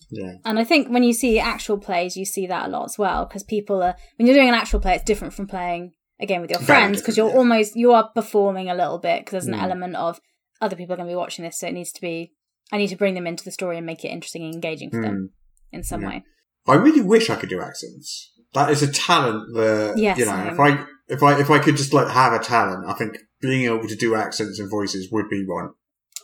Yeah. 0.10 0.34
And 0.44 0.60
I 0.60 0.64
think 0.64 0.90
when 0.90 1.04
you 1.04 1.14
see 1.14 1.40
actual 1.40 1.78
plays, 1.78 2.18
you 2.18 2.26
see 2.26 2.48
that 2.48 2.66
a 2.68 2.70
lot 2.70 2.86
as 2.86 2.98
well 2.98 3.26
because 3.26 3.44
people 3.44 3.82
are 3.82 3.96
when 4.18 4.26
you're 4.28 4.36
doing 4.36 4.50
an 4.50 4.56
actual 4.56 4.80
play, 4.82 4.96
it's 4.96 5.04
different 5.06 5.34
from 5.34 5.48
playing 5.48 5.94
a 6.20 6.26
game 6.26 6.42
with 6.42 6.50
your 6.52 6.60
friends 6.60 7.00
because 7.00 7.16
you're 7.18 7.30
yeah. 7.30 7.38
almost 7.38 7.76
you 7.76 7.94
are 7.94 8.10
performing 8.14 8.70
a 8.70 8.76
little 8.76 8.98
bit 9.00 9.20
because 9.22 9.32
there's 9.32 9.48
an 9.48 9.54
Mm. 9.54 9.64
element 9.64 9.96
of 9.96 10.20
other 10.62 10.76
people 10.76 10.94
are 10.94 10.98
going 10.98 11.08
to 11.10 11.12
be 11.14 11.18
watching 11.18 11.44
this, 11.44 11.60
so 11.60 11.68
it 11.68 11.74
needs 11.74 11.92
to 11.94 12.02
be. 12.02 12.34
I 12.72 12.78
need 12.78 12.88
to 12.88 12.96
bring 12.96 13.16
them 13.16 13.28
into 13.28 13.44
the 13.44 13.52
story 13.52 13.78
and 13.78 13.86
make 13.86 14.06
it 14.06 14.10
interesting 14.10 14.46
and 14.46 14.54
engaging 14.54 14.92
for 14.92 14.98
Hmm. 14.98 15.04
them 15.04 15.30
in 15.72 15.84
some 15.84 16.02
Yeah. 16.02 16.08
way. 16.10 16.24
I 16.68 16.76
really 16.76 17.02
wish 17.02 17.30
I 17.30 17.36
could 17.36 17.50
do 17.50 17.60
accents. 17.62 18.32
That 18.54 18.70
is 18.70 18.82
a 18.84 18.92
talent 18.92 19.54
that 19.56 19.96
Yes, 19.98 20.18
you 20.18 20.26
know. 20.26 20.48
If 20.52 20.60
I 20.60 20.86
if 21.08 21.24
I 21.24 21.40
if 21.40 21.50
I 21.50 21.60
could 21.60 21.76
just 21.76 21.94
like 21.94 22.08
have 22.08 22.34
a 22.34 22.40
talent, 22.40 22.86
I 22.88 22.94
think 22.94 23.18
being 23.42 23.66
able 23.66 23.88
to 23.88 23.96
do 23.96 24.16
accents 24.16 24.60
and 24.60 24.70
voices 24.70 25.10
would 25.12 25.28
be 25.30 25.44
one. 25.46 25.72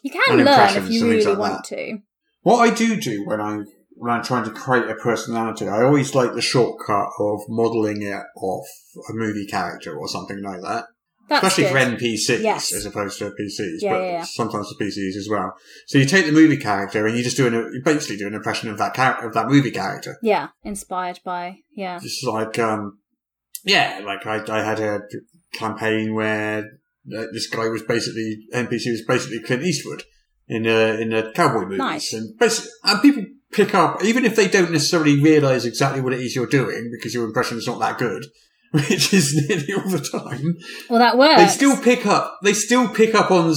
You 0.03 0.11
can 0.11 0.37
learn 0.37 0.77
if 0.77 0.89
you 0.89 1.09
really 1.09 1.23
like 1.23 1.37
want 1.37 1.65
to. 1.65 1.99
What 2.43 2.59
I 2.59 2.73
do 2.73 2.95
do 2.95 3.25
when 3.25 3.41
I 3.41 3.63
when 3.99 4.11
I'm 4.11 4.23
trying 4.23 4.43
to 4.45 4.51
create 4.51 4.87
a 4.89 4.95
personality, 4.95 5.67
I 5.67 5.83
always 5.83 6.13
like 6.13 6.33
the 6.33 6.41
shortcut 6.41 7.09
of 7.19 7.41
modelling 7.49 8.03
it 8.03 8.23
off 8.35 8.67
a 9.09 9.13
movie 9.13 9.47
character 9.47 9.97
or 9.97 10.07
something 10.07 10.41
like 10.43 10.61
that. 10.61 10.85
That's 11.29 11.45
Especially 11.45 11.65
good. 11.73 11.97
for 11.99 12.05
NPCs 12.05 12.41
Yes. 12.43 12.73
as 12.73 12.85
opposed 12.85 13.19
to 13.19 13.25
PCs, 13.31 13.81
Yeah, 13.81 13.93
but 13.93 14.01
yeah, 14.03 14.11
yeah. 14.11 14.23
sometimes 14.23 14.69
for 14.71 14.83
PCs 14.83 15.15
as 15.17 15.27
well. 15.29 15.53
So 15.87 15.97
you 15.97 16.05
take 16.05 16.25
the 16.25 16.31
movie 16.31 16.57
character 16.57 17.05
and 17.05 17.17
you 17.17 17.23
just 17.23 17.35
do 17.37 17.47
an, 17.47 17.53
you 17.53 17.81
basically 17.83 18.17
do 18.17 18.27
an 18.27 18.33
impression 18.33 18.69
of 18.69 18.77
that 18.77 18.93
character 18.93 19.27
of 19.27 19.33
that 19.33 19.47
movie 19.47 19.71
character. 19.71 20.17
Yeah, 20.21 20.49
inspired 20.63 21.19
by 21.25 21.59
yeah. 21.75 21.99
Just 21.99 22.25
like, 22.25 22.57
um, 22.59 22.99
yeah, 23.65 24.01
like 24.05 24.25
I, 24.25 24.41
I 24.49 24.63
had 24.63 24.79
a 24.79 25.01
campaign 25.53 26.13
where 26.13 26.59
uh, 26.59 27.25
this 27.33 27.47
guy 27.47 27.67
was 27.67 27.83
basically 27.83 28.37
NPC 28.53 28.91
was 28.91 29.03
basically 29.07 29.41
Clint 29.41 29.63
Eastwood 29.63 30.03
in 30.47 30.65
a 30.65 30.99
in 31.01 31.11
a 31.13 31.31
cowboy 31.33 31.63
movies, 31.63 31.77
Nice. 31.79 32.13
and 32.13 32.37
basically, 32.37 32.71
and 32.85 33.01
people 33.01 33.23
pick 33.51 33.73
up 33.75 34.03
even 34.03 34.25
if 34.25 34.35
they 34.35 34.47
don't 34.47 34.71
necessarily 34.71 35.21
realise 35.21 35.65
exactly 35.65 36.01
what 36.01 36.13
it 36.13 36.19
is 36.21 36.35
you're 36.35 36.45
doing 36.47 36.89
because 36.91 37.13
your 37.13 37.25
impression 37.25 37.57
is 37.57 37.67
not 37.67 37.79
that 37.79 37.97
good. 37.97 38.25
Which 38.71 39.13
is 39.13 39.33
nearly 39.47 39.73
all 39.73 39.89
the 39.89 39.99
time. 39.99 40.57
Well, 40.89 40.99
that 40.99 41.17
works. 41.17 41.41
They 41.41 41.47
still 41.47 41.77
pick 41.81 42.05
up. 42.05 42.39
They 42.43 42.53
still 42.53 42.89
pick 42.89 43.15
up 43.15 43.31
on, 43.31 43.53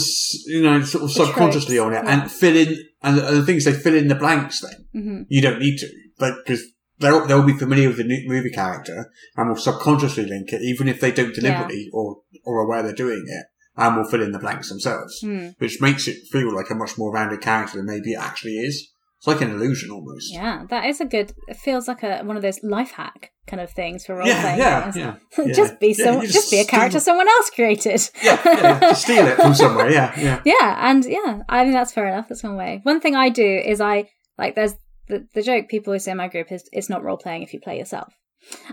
you 0.46 0.62
know, 0.62 0.82
sort 0.82 1.04
of 1.04 1.08
The 1.14 1.24
subconsciously 1.26 1.76
tropes, 1.76 1.86
on 1.96 2.04
it 2.04 2.06
yeah. 2.08 2.22
and 2.22 2.30
fill 2.30 2.56
in. 2.56 2.76
And 3.02 3.18
the, 3.18 3.26
and 3.28 3.36
the 3.38 3.42
thing 3.44 3.56
is, 3.56 3.64
they 3.64 3.72
fill 3.72 3.94
in 3.94 4.08
the 4.08 4.14
blanks. 4.14 4.60
Then 4.60 4.86
hmm 4.92 5.22
you 5.28 5.42
don't 5.42 5.58
need 5.58 5.78
to, 5.78 5.88
like, 6.18 6.34
because 6.44 6.62
they'll 6.98 7.26
they'll 7.26 7.42
be 7.46 7.54
familiar 7.56 7.88
with 7.88 7.96
the 7.96 8.04
new 8.04 8.22
movie 8.28 8.50
character 8.50 9.10
and 9.36 9.48
will 9.48 9.56
subconsciously 9.56 10.26
link 10.26 10.52
it, 10.52 10.62
even 10.62 10.86
if 10.88 11.00
they 11.00 11.10
don't 11.10 11.34
deliberately 11.34 11.88
or 11.92 12.18
or 12.44 12.60
aware 12.60 12.82
they're 12.82 12.92
doing 12.94 13.24
it, 13.26 13.46
and 13.76 13.96
will 13.96 14.08
fill 14.08 14.22
in 14.22 14.32
the 14.32 14.38
blanks 14.38 14.68
themselves, 14.68 15.18
Hmm. 15.20 15.48
which 15.58 15.80
makes 15.80 16.06
it 16.08 16.18
feel 16.30 16.54
like 16.54 16.70
a 16.70 16.74
much 16.74 16.96
more 16.98 17.12
rounded 17.12 17.40
character 17.40 17.78
than 17.78 17.86
maybe 17.86 18.12
it 18.12 18.20
actually 18.20 18.58
is. 18.58 18.90
It's 19.18 19.26
like 19.26 19.42
an 19.42 19.50
illusion 19.50 19.90
almost. 19.90 20.32
Yeah, 20.32 20.64
that 20.70 20.86
is 20.86 20.98
a 21.00 21.04
good. 21.04 21.34
It 21.48 21.58
feels 21.58 21.86
like 21.88 22.02
a 22.02 22.22
one 22.22 22.36
of 22.36 22.42
those 22.42 22.62
life 22.62 22.92
hack 22.92 23.32
kind 23.50 23.60
of 23.60 23.70
things 23.70 24.06
for 24.06 24.14
role 24.16 24.26
yeah, 24.28 24.40
playing. 24.40 24.58
yeah, 24.58 24.80
games. 24.84 24.96
yeah, 24.96 25.16
yeah. 25.44 25.52
just 25.52 25.80
be 25.80 25.92
some, 25.92 26.22
you 26.22 26.28
just, 26.28 26.50
be 26.50 26.60
a 26.60 26.64
character 26.64 27.00
steal- 27.00 27.12
someone 27.12 27.28
else 27.28 27.50
created. 27.50 28.00
Yeah, 28.22 28.38
yeah, 28.44 28.80
just 28.90 29.02
steal 29.02 29.26
it 29.26 29.36
from 29.36 29.54
somewhere. 29.54 29.90
Yeah, 29.90 30.18
yeah. 30.18 30.40
yeah, 30.44 30.76
and 30.90 31.04
yeah, 31.04 31.42
I 31.48 31.64
think 31.64 31.74
that's 31.74 31.92
fair 31.92 32.06
enough. 32.06 32.28
That's 32.28 32.42
one 32.42 32.56
way. 32.56 32.80
One 32.84 33.00
thing 33.00 33.14
I 33.16 33.28
do 33.28 33.44
is 33.72 33.80
I 33.80 34.08
like 34.38 34.54
there's 34.54 34.74
the 35.08 35.26
the 35.34 35.42
joke 35.42 35.68
people 35.68 35.90
always 35.90 36.04
say 36.04 36.12
in 36.12 36.16
my 36.16 36.28
group 36.28 36.50
is 36.52 36.68
it's 36.72 36.88
not 36.88 37.02
role 37.02 37.16
playing 37.18 37.42
if 37.42 37.52
you 37.52 37.60
play 37.60 37.78
yourself, 37.78 38.12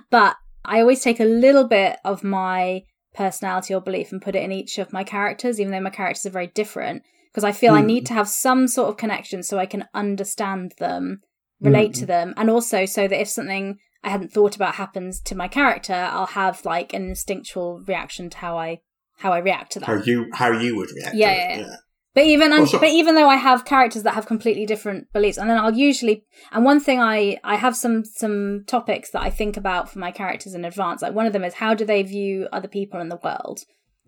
but 0.10 0.36
I 0.64 0.82
always 0.82 1.02
take 1.02 1.20
a 1.20 1.26
little 1.26 1.68
bit 1.68 1.98
of 2.06 2.24
my 2.24 2.84
personality 3.16 3.74
or 3.74 3.82
belief 3.82 4.12
and 4.12 4.22
put 4.22 4.36
it 4.36 4.44
in 4.44 4.52
each 4.52 4.78
of 4.78 4.94
my 4.94 5.04
characters, 5.04 5.60
even 5.60 5.72
though 5.72 5.80
my 5.82 5.90
characters 5.90 6.26
are 6.26 6.30
very 6.32 6.48
different. 6.48 7.02
Because 7.32 7.44
I 7.44 7.52
feel 7.52 7.74
I 7.74 7.82
Hmm. 7.82 7.88
need 7.88 8.06
to 8.08 8.14
have 8.14 8.28
some 8.28 8.68
sort 8.68 8.90
of 8.90 8.98
connection 8.98 9.44
so 9.44 9.58
I 9.60 9.66
can 9.66 9.86
understand 9.94 10.74
them, 10.80 11.22
relate 11.62 11.96
Hmm. 11.96 12.00
to 12.02 12.06
them, 12.06 12.34
and 12.38 12.50
also 12.50 12.86
so 12.86 13.08
that 13.08 13.22
if 13.22 13.28
something 13.30 13.78
I 14.04 14.10
hadn't 14.10 14.32
thought 14.32 14.56
about 14.56 14.76
happens 14.76 15.20
to 15.22 15.36
my 15.36 15.48
character, 15.48 15.94
I'll 15.94 16.28
have 16.28 16.64
like 16.66 16.94
an 16.94 17.10
instinctual 17.10 17.84
reaction 17.88 18.30
to 18.30 18.38
how 18.38 18.58
I 18.58 18.80
how 19.20 19.34
I 19.34 19.40
react 19.40 19.72
to 19.74 19.80
that. 19.80 19.86
How 19.88 19.96
you 20.04 20.28
how 20.34 20.52
you 20.52 20.76
would 20.78 20.90
react? 20.96 21.16
Yeah, 21.16 21.34
to 21.34 21.38
yeah, 21.62 21.68
yeah. 21.68 21.76
But 22.14 22.26
even 22.26 22.52
Also- 22.52 22.80
but 22.80 22.90
even 22.90 23.14
though 23.16 23.28
I 23.30 23.36
have 23.36 23.64
characters 23.66 24.04
that 24.04 24.14
have 24.16 24.26
completely 24.26 24.66
different 24.66 25.12
beliefs, 25.14 25.38
and 25.38 25.50
then 25.50 25.58
I'll 25.58 25.76
usually 25.78 26.24
and 26.52 26.66
one 26.66 26.80
thing 26.80 27.00
I 27.00 27.38
I 27.44 27.56
have 27.58 27.76
some 27.76 28.06
some 28.06 28.64
topics 28.66 29.12
that 29.12 29.22
I 29.22 29.30
think 29.30 29.56
about 29.58 29.90
for 29.92 30.00
my 30.00 30.12
characters 30.12 30.54
in 30.56 30.66
advance. 30.66 31.02
Like 31.02 31.14
one 31.14 31.26
of 31.28 31.34
them 31.34 31.44
is 31.44 31.56
how 31.56 31.74
do 31.74 31.86
they 31.86 32.02
view 32.04 32.48
other 32.52 32.68
people 32.68 33.00
in 33.02 33.10
the 33.10 33.20
world, 33.24 33.60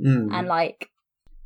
Mm. 0.04 0.34
and 0.34 0.48
like 0.48 0.90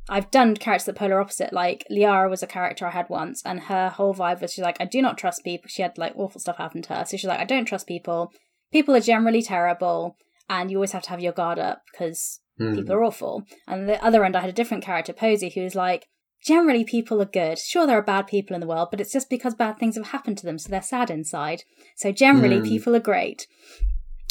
I've 0.08 0.30
done 0.30 0.54
characters 0.56 0.86
that 0.86 0.96
polar 0.96 1.20
opposite. 1.20 1.52
Like 1.52 1.84
Liara 1.90 2.28
was 2.28 2.42
a 2.42 2.46
character 2.46 2.86
I 2.86 2.90
had 2.90 3.08
once, 3.08 3.42
and 3.44 3.60
her 3.60 3.88
whole 3.88 4.14
vibe 4.14 4.40
was 4.42 4.52
she's 4.52 4.64
like 4.64 4.76
I 4.80 4.84
do 4.84 5.00
not 5.00 5.16
trust 5.18 5.44
people. 5.44 5.68
She 5.68 5.82
had 5.82 5.96
like 5.98 6.12
awful 6.16 6.40
stuff 6.40 6.58
happen 6.58 6.82
to 6.82 6.94
her, 6.94 7.04
so 7.04 7.16
she's 7.16 7.24
like 7.28 7.40
I 7.40 7.44
don't 7.44 7.64
trust 7.64 7.86
people. 7.86 8.32
People 8.72 8.94
are 8.94 9.00
generally 9.00 9.42
terrible. 9.42 10.16
and 10.50 10.70
you 10.70 10.76
always 10.76 10.92
have 10.92 11.02
to 11.02 11.08
have 11.08 11.20
your 11.20 11.32
guard 11.32 11.58
up 11.58 11.80
because 11.90 12.40
Hmm. 12.58 12.74
people 12.74 12.94
are 12.94 13.02
awful. 13.02 13.44
And 13.66 13.88
the 13.88 14.04
other 14.04 14.22
end, 14.26 14.36
I 14.36 14.40
had 14.42 14.50
a 14.50 14.52
different 14.52 14.84
character, 14.84 15.14
Posey, 15.14 15.48
who 15.48 15.62
was 15.62 15.74
like, 15.74 16.06
generally 16.44 16.84
people 16.84 17.20
are 17.22 17.24
good. 17.24 17.58
Sure, 17.58 17.86
there 17.86 17.96
are 17.96 18.02
bad 18.02 18.26
people 18.26 18.52
in 18.54 18.60
the 18.60 18.66
world, 18.66 18.88
but 18.90 19.00
it's 19.00 19.10
just 19.12 19.30
because 19.30 19.54
bad 19.54 19.78
things 19.78 19.96
have 19.96 20.08
happened 20.08 20.36
to 20.38 20.44
them, 20.46 20.58
so 20.58 20.68
they're 20.68 20.82
sad 20.82 21.08
inside. 21.10 21.62
So 21.96 22.12
generally, 22.12 22.58
Hmm. 22.58 22.64
people 22.68 22.94
are 22.94 23.00
great. 23.00 23.46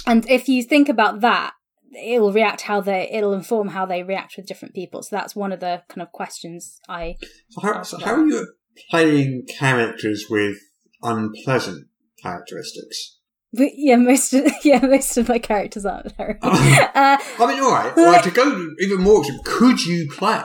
And 0.05 0.29
if 0.29 0.47
you 0.47 0.61
think 0.61 0.87
about 0.87 1.21
that, 1.21 1.53
it 1.95 2.19
will 2.19 2.31
react 2.31 2.61
how 2.61 2.81
they, 2.81 3.09
it'll 3.11 3.33
inform 3.33 3.69
how 3.69 3.85
they 3.85 4.03
react 4.03 4.37
with 4.37 4.45
different 4.45 4.73
people. 4.73 5.03
So 5.03 5.15
that's 5.15 5.35
one 5.35 5.51
of 5.51 5.59
the 5.59 5.83
kind 5.89 6.01
of 6.01 6.11
questions 6.11 6.79
I 6.87 7.15
So 7.49 7.61
how, 7.61 7.83
so 7.83 7.99
how 7.99 8.15
are 8.15 8.25
you 8.25 8.47
playing 8.89 9.47
characters 9.57 10.25
with 10.29 10.57
unpleasant 11.01 11.87
characteristics? 12.21 13.19
But 13.53 13.69
yeah, 13.75 13.97
most 13.97 14.33
of, 14.33 14.51
yeah, 14.63 14.85
most 14.85 15.17
of 15.17 15.29
my 15.29 15.39
characters 15.39 15.85
aren't 15.85 16.15
very. 16.17 16.37
Oh. 16.41 16.51
uh, 16.95 17.17
I 17.39 17.47
mean, 17.47 17.63
all 17.63 17.71
right. 17.71 17.95
Well, 17.95 18.21
to 18.21 18.31
go 18.31 18.67
even 18.79 19.01
more 19.01 19.19
extreme, 19.19 19.39
could 19.45 19.81
you 19.85 20.09
play 20.11 20.43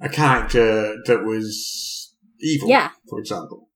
a 0.00 0.08
character 0.08 0.96
that 1.06 1.24
was 1.24 2.14
evil? 2.40 2.68
Yeah. 2.68 2.90
for 3.08 3.20
example. 3.20 3.68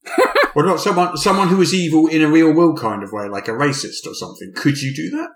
what 0.52 0.66
not 0.66 0.80
someone 0.80 1.16
someone 1.16 1.48
who 1.48 1.56
was 1.56 1.74
evil 1.74 2.06
in 2.06 2.22
a 2.22 2.28
real 2.28 2.52
world 2.52 2.78
kind 2.78 3.02
of 3.02 3.10
way, 3.12 3.28
like 3.28 3.48
a 3.48 3.52
racist 3.52 4.06
or 4.06 4.14
something? 4.14 4.52
Could 4.54 4.80
you 4.80 4.94
do 4.94 5.10
that? 5.10 5.28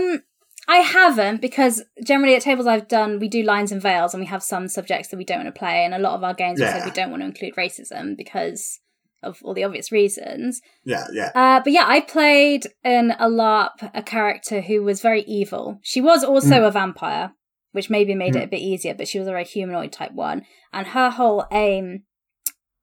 um, 0.00 0.22
I 0.68 0.78
haven't 0.78 1.40
because 1.40 1.82
generally 2.04 2.36
at 2.36 2.42
tables 2.42 2.66
I've 2.66 2.88
done, 2.88 3.18
we 3.18 3.28
do 3.28 3.42
lines 3.42 3.72
and 3.72 3.80
veils, 3.80 4.12
and 4.12 4.20
we 4.20 4.26
have 4.26 4.42
some 4.42 4.68
subjects 4.68 5.08
that 5.08 5.16
we 5.16 5.24
don't 5.24 5.44
want 5.44 5.54
to 5.54 5.58
play, 5.58 5.84
and 5.84 5.94
a 5.94 5.98
lot 5.98 6.14
of 6.14 6.22
our 6.22 6.34
games 6.34 6.60
we 6.60 6.66
said 6.66 6.84
we 6.84 6.90
don't 6.90 7.10
want 7.10 7.22
to 7.22 7.26
include 7.26 7.56
racism 7.56 8.16
because 8.16 8.78
of 9.22 9.40
all 9.42 9.54
the 9.54 9.64
obvious 9.64 9.90
reasons. 9.90 10.60
Yeah, 10.84 11.06
yeah. 11.12 11.32
Uh, 11.34 11.60
but 11.64 11.72
yeah, 11.72 11.86
I 11.86 12.00
played 12.00 12.66
in 12.84 13.12
a 13.18 13.28
LARP 13.28 13.90
a 13.94 14.02
character 14.02 14.60
who 14.60 14.82
was 14.82 15.00
very 15.00 15.22
evil. 15.22 15.78
She 15.82 16.02
was 16.02 16.22
also 16.22 16.64
a 16.64 16.70
vampire, 16.70 17.32
which 17.72 17.90
maybe 17.90 18.14
made 18.14 18.36
it 18.36 18.44
a 18.44 18.48
bit 18.48 18.60
easier, 18.60 18.94
but 18.94 19.08
she 19.08 19.18
was 19.18 19.26
a 19.26 19.32
very 19.32 19.44
humanoid 19.44 19.92
type 19.92 20.12
one. 20.12 20.42
And 20.72 20.88
her 20.88 21.10
whole 21.10 21.46
aim 21.50 22.04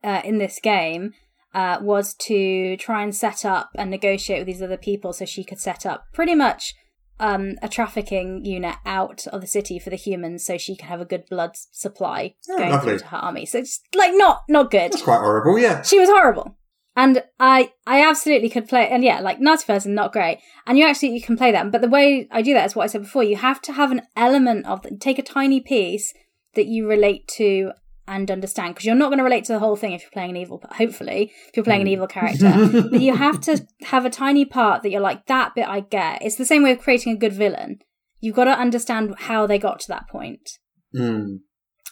uh, 0.03 0.21
in 0.25 0.39
this 0.39 0.59
game 0.61 1.13
uh, 1.53 1.77
was 1.81 2.15
to 2.15 2.75
try 2.77 3.03
and 3.03 3.15
set 3.15 3.45
up 3.45 3.69
and 3.75 3.89
negotiate 3.89 4.39
with 4.39 4.47
these 4.47 4.61
other 4.61 4.77
people 4.77 5.13
so 5.13 5.23
she 5.25 5.43
could 5.43 5.59
set 5.59 5.85
up 5.85 6.05
pretty 6.13 6.35
much 6.35 6.73
um, 7.19 7.55
a 7.61 7.69
trafficking 7.69 8.43
unit 8.45 8.75
out 8.85 9.25
of 9.27 9.41
the 9.41 9.47
city 9.47 9.79
for 9.79 9.89
the 9.89 9.95
humans 9.95 10.45
so 10.45 10.57
she 10.57 10.75
can 10.75 10.87
have 10.89 11.01
a 11.01 11.05
good 11.05 11.25
blood 11.29 11.51
supply 11.71 12.35
Oh, 12.49 12.57
going 12.57 12.71
lovely. 12.71 12.89
through 12.91 12.99
to 12.99 13.05
her 13.07 13.17
army. 13.17 13.45
So 13.45 13.59
it's 13.59 13.79
like 13.95 14.11
not 14.15 14.43
not 14.49 14.71
good 14.71 14.91
That's 14.91 15.01
quite 15.03 15.19
horrible. 15.19 15.57
Yeah. 15.59 15.81
she 15.81 15.99
was 15.99 16.09
horrible 16.09 16.57
and 16.97 17.21
i 17.41 17.71
i 17.85 18.01
absolutely 18.07 18.49
could 18.49 18.69
play 18.69 18.87
and 18.87 19.03
yeah 19.03 19.19
like 19.19 19.37
nasty 19.41 19.65
person 19.67 19.93
not 19.93 20.13
great 20.13 20.39
and 20.65 20.77
you 20.77 20.85
actually 20.85 21.09
you 21.09 21.21
can 21.21 21.35
play 21.35 21.51
that 21.51 21.69
but 21.69 21.81
the 21.81 21.89
way 21.89 22.25
i 22.31 22.41
do 22.41 22.53
that 22.53 22.65
is 22.65 22.73
what 22.73 22.85
i 22.85 22.87
said 22.87 23.01
before 23.01 23.21
you 23.23 23.35
have 23.35 23.61
to 23.61 23.73
have 23.73 23.91
an 23.91 24.01
element 24.15 24.65
of 24.65 24.85
take 25.01 25.19
a 25.19 25.21
tiny 25.21 25.59
piece 25.59 26.13
that 26.53 26.67
you 26.67 26.87
relate 26.87 27.27
to 27.27 27.71
and 28.07 28.29
understand 28.29 28.73
because 28.73 28.85
you're 28.85 28.95
not 28.95 29.07
going 29.07 29.17
to 29.17 29.23
relate 29.23 29.45
to 29.45 29.53
the 29.53 29.59
whole 29.59 29.75
thing 29.75 29.93
if 29.93 30.01
you're 30.01 30.11
playing 30.11 30.31
an 30.31 30.37
evil 30.37 30.61
hopefully 30.77 31.31
if 31.47 31.55
you're 31.55 31.63
playing 31.63 31.81
an 31.81 31.87
evil 31.87 32.07
character. 32.07 32.51
But 32.91 33.01
you 33.01 33.15
have 33.15 33.41
to 33.41 33.65
have 33.83 34.05
a 34.05 34.09
tiny 34.09 34.45
part 34.45 34.83
that 34.83 34.91
you're 34.91 35.01
like 35.01 35.25
that 35.27 35.55
bit 35.55 35.67
i 35.67 35.79
get. 35.79 36.21
It's 36.21 36.35
the 36.35 36.45
same 36.45 36.63
way 36.63 36.71
of 36.71 36.79
creating 36.79 37.13
a 37.13 37.17
good 37.17 37.33
villain. 37.33 37.79
You've 38.19 38.35
got 38.35 38.45
to 38.45 38.51
understand 38.51 39.15
how 39.17 39.47
they 39.47 39.59
got 39.59 39.79
to 39.81 39.87
that 39.89 40.07
point. 40.09 40.49
Mm. 40.95 41.39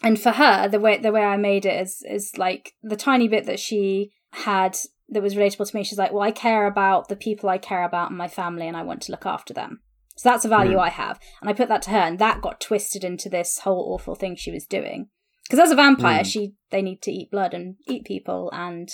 and 0.01 0.17
for 0.17 0.31
her 0.31 0.69
the 0.69 0.79
way 0.79 0.97
the 0.97 1.11
way 1.11 1.23
i 1.23 1.35
made 1.35 1.65
it 1.65 1.81
is 1.81 2.01
is 2.09 2.37
like 2.37 2.71
the 2.81 2.95
tiny 2.95 3.27
bit 3.27 3.45
that 3.47 3.59
she 3.59 4.11
had 4.31 4.77
that 5.09 5.21
was 5.21 5.35
relatable 5.35 5.69
to 5.69 5.75
me 5.75 5.83
she's 5.83 5.97
like 5.97 6.13
well 6.13 6.21
i 6.21 6.31
care 6.31 6.67
about 6.67 7.09
the 7.09 7.17
people 7.17 7.49
i 7.49 7.57
care 7.57 7.83
about 7.83 8.11
and 8.11 8.17
my 8.17 8.29
family 8.29 8.65
and 8.65 8.77
i 8.77 8.83
want 8.83 9.01
to 9.01 9.11
look 9.11 9.25
after 9.25 9.53
them. 9.53 9.81
So 10.15 10.29
that's 10.29 10.45
a 10.45 10.47
value 10.47 10.77
i 10.77 10.89
have. 10.89 11.19
And 11.41 11.49
i 11.49 11.53
put 11.53 11.67
that 11.67 11.81
to 11.83 11.89
her 11.89 11.97
and 11.97 12.19
that 12.19 12.41
got 12.41 12.61
twisted 12.61 13.03
into 13.03 13.27
this 13.27 13.59
whole 13.59 13.93
awful 13.93 14.15
thing 14.15 14.35
she 14.35 14.51
was 14.51 14.65
doing 14.65 15.09
because 15.43 15.59
as 15.59 15.71
a 15.71 15.75
vampire 15.75 16.23
mm. 16.23 16.25
she 16.25 16.53
they 16.69 16.81
need 16.81 17.01
to 17.01 17.11
eat 17.11 17.31
blood 17.31 17.53
and 17.53 17.75
eat 17.87 18.05
people 18.05 18.49
and 18.53 18.89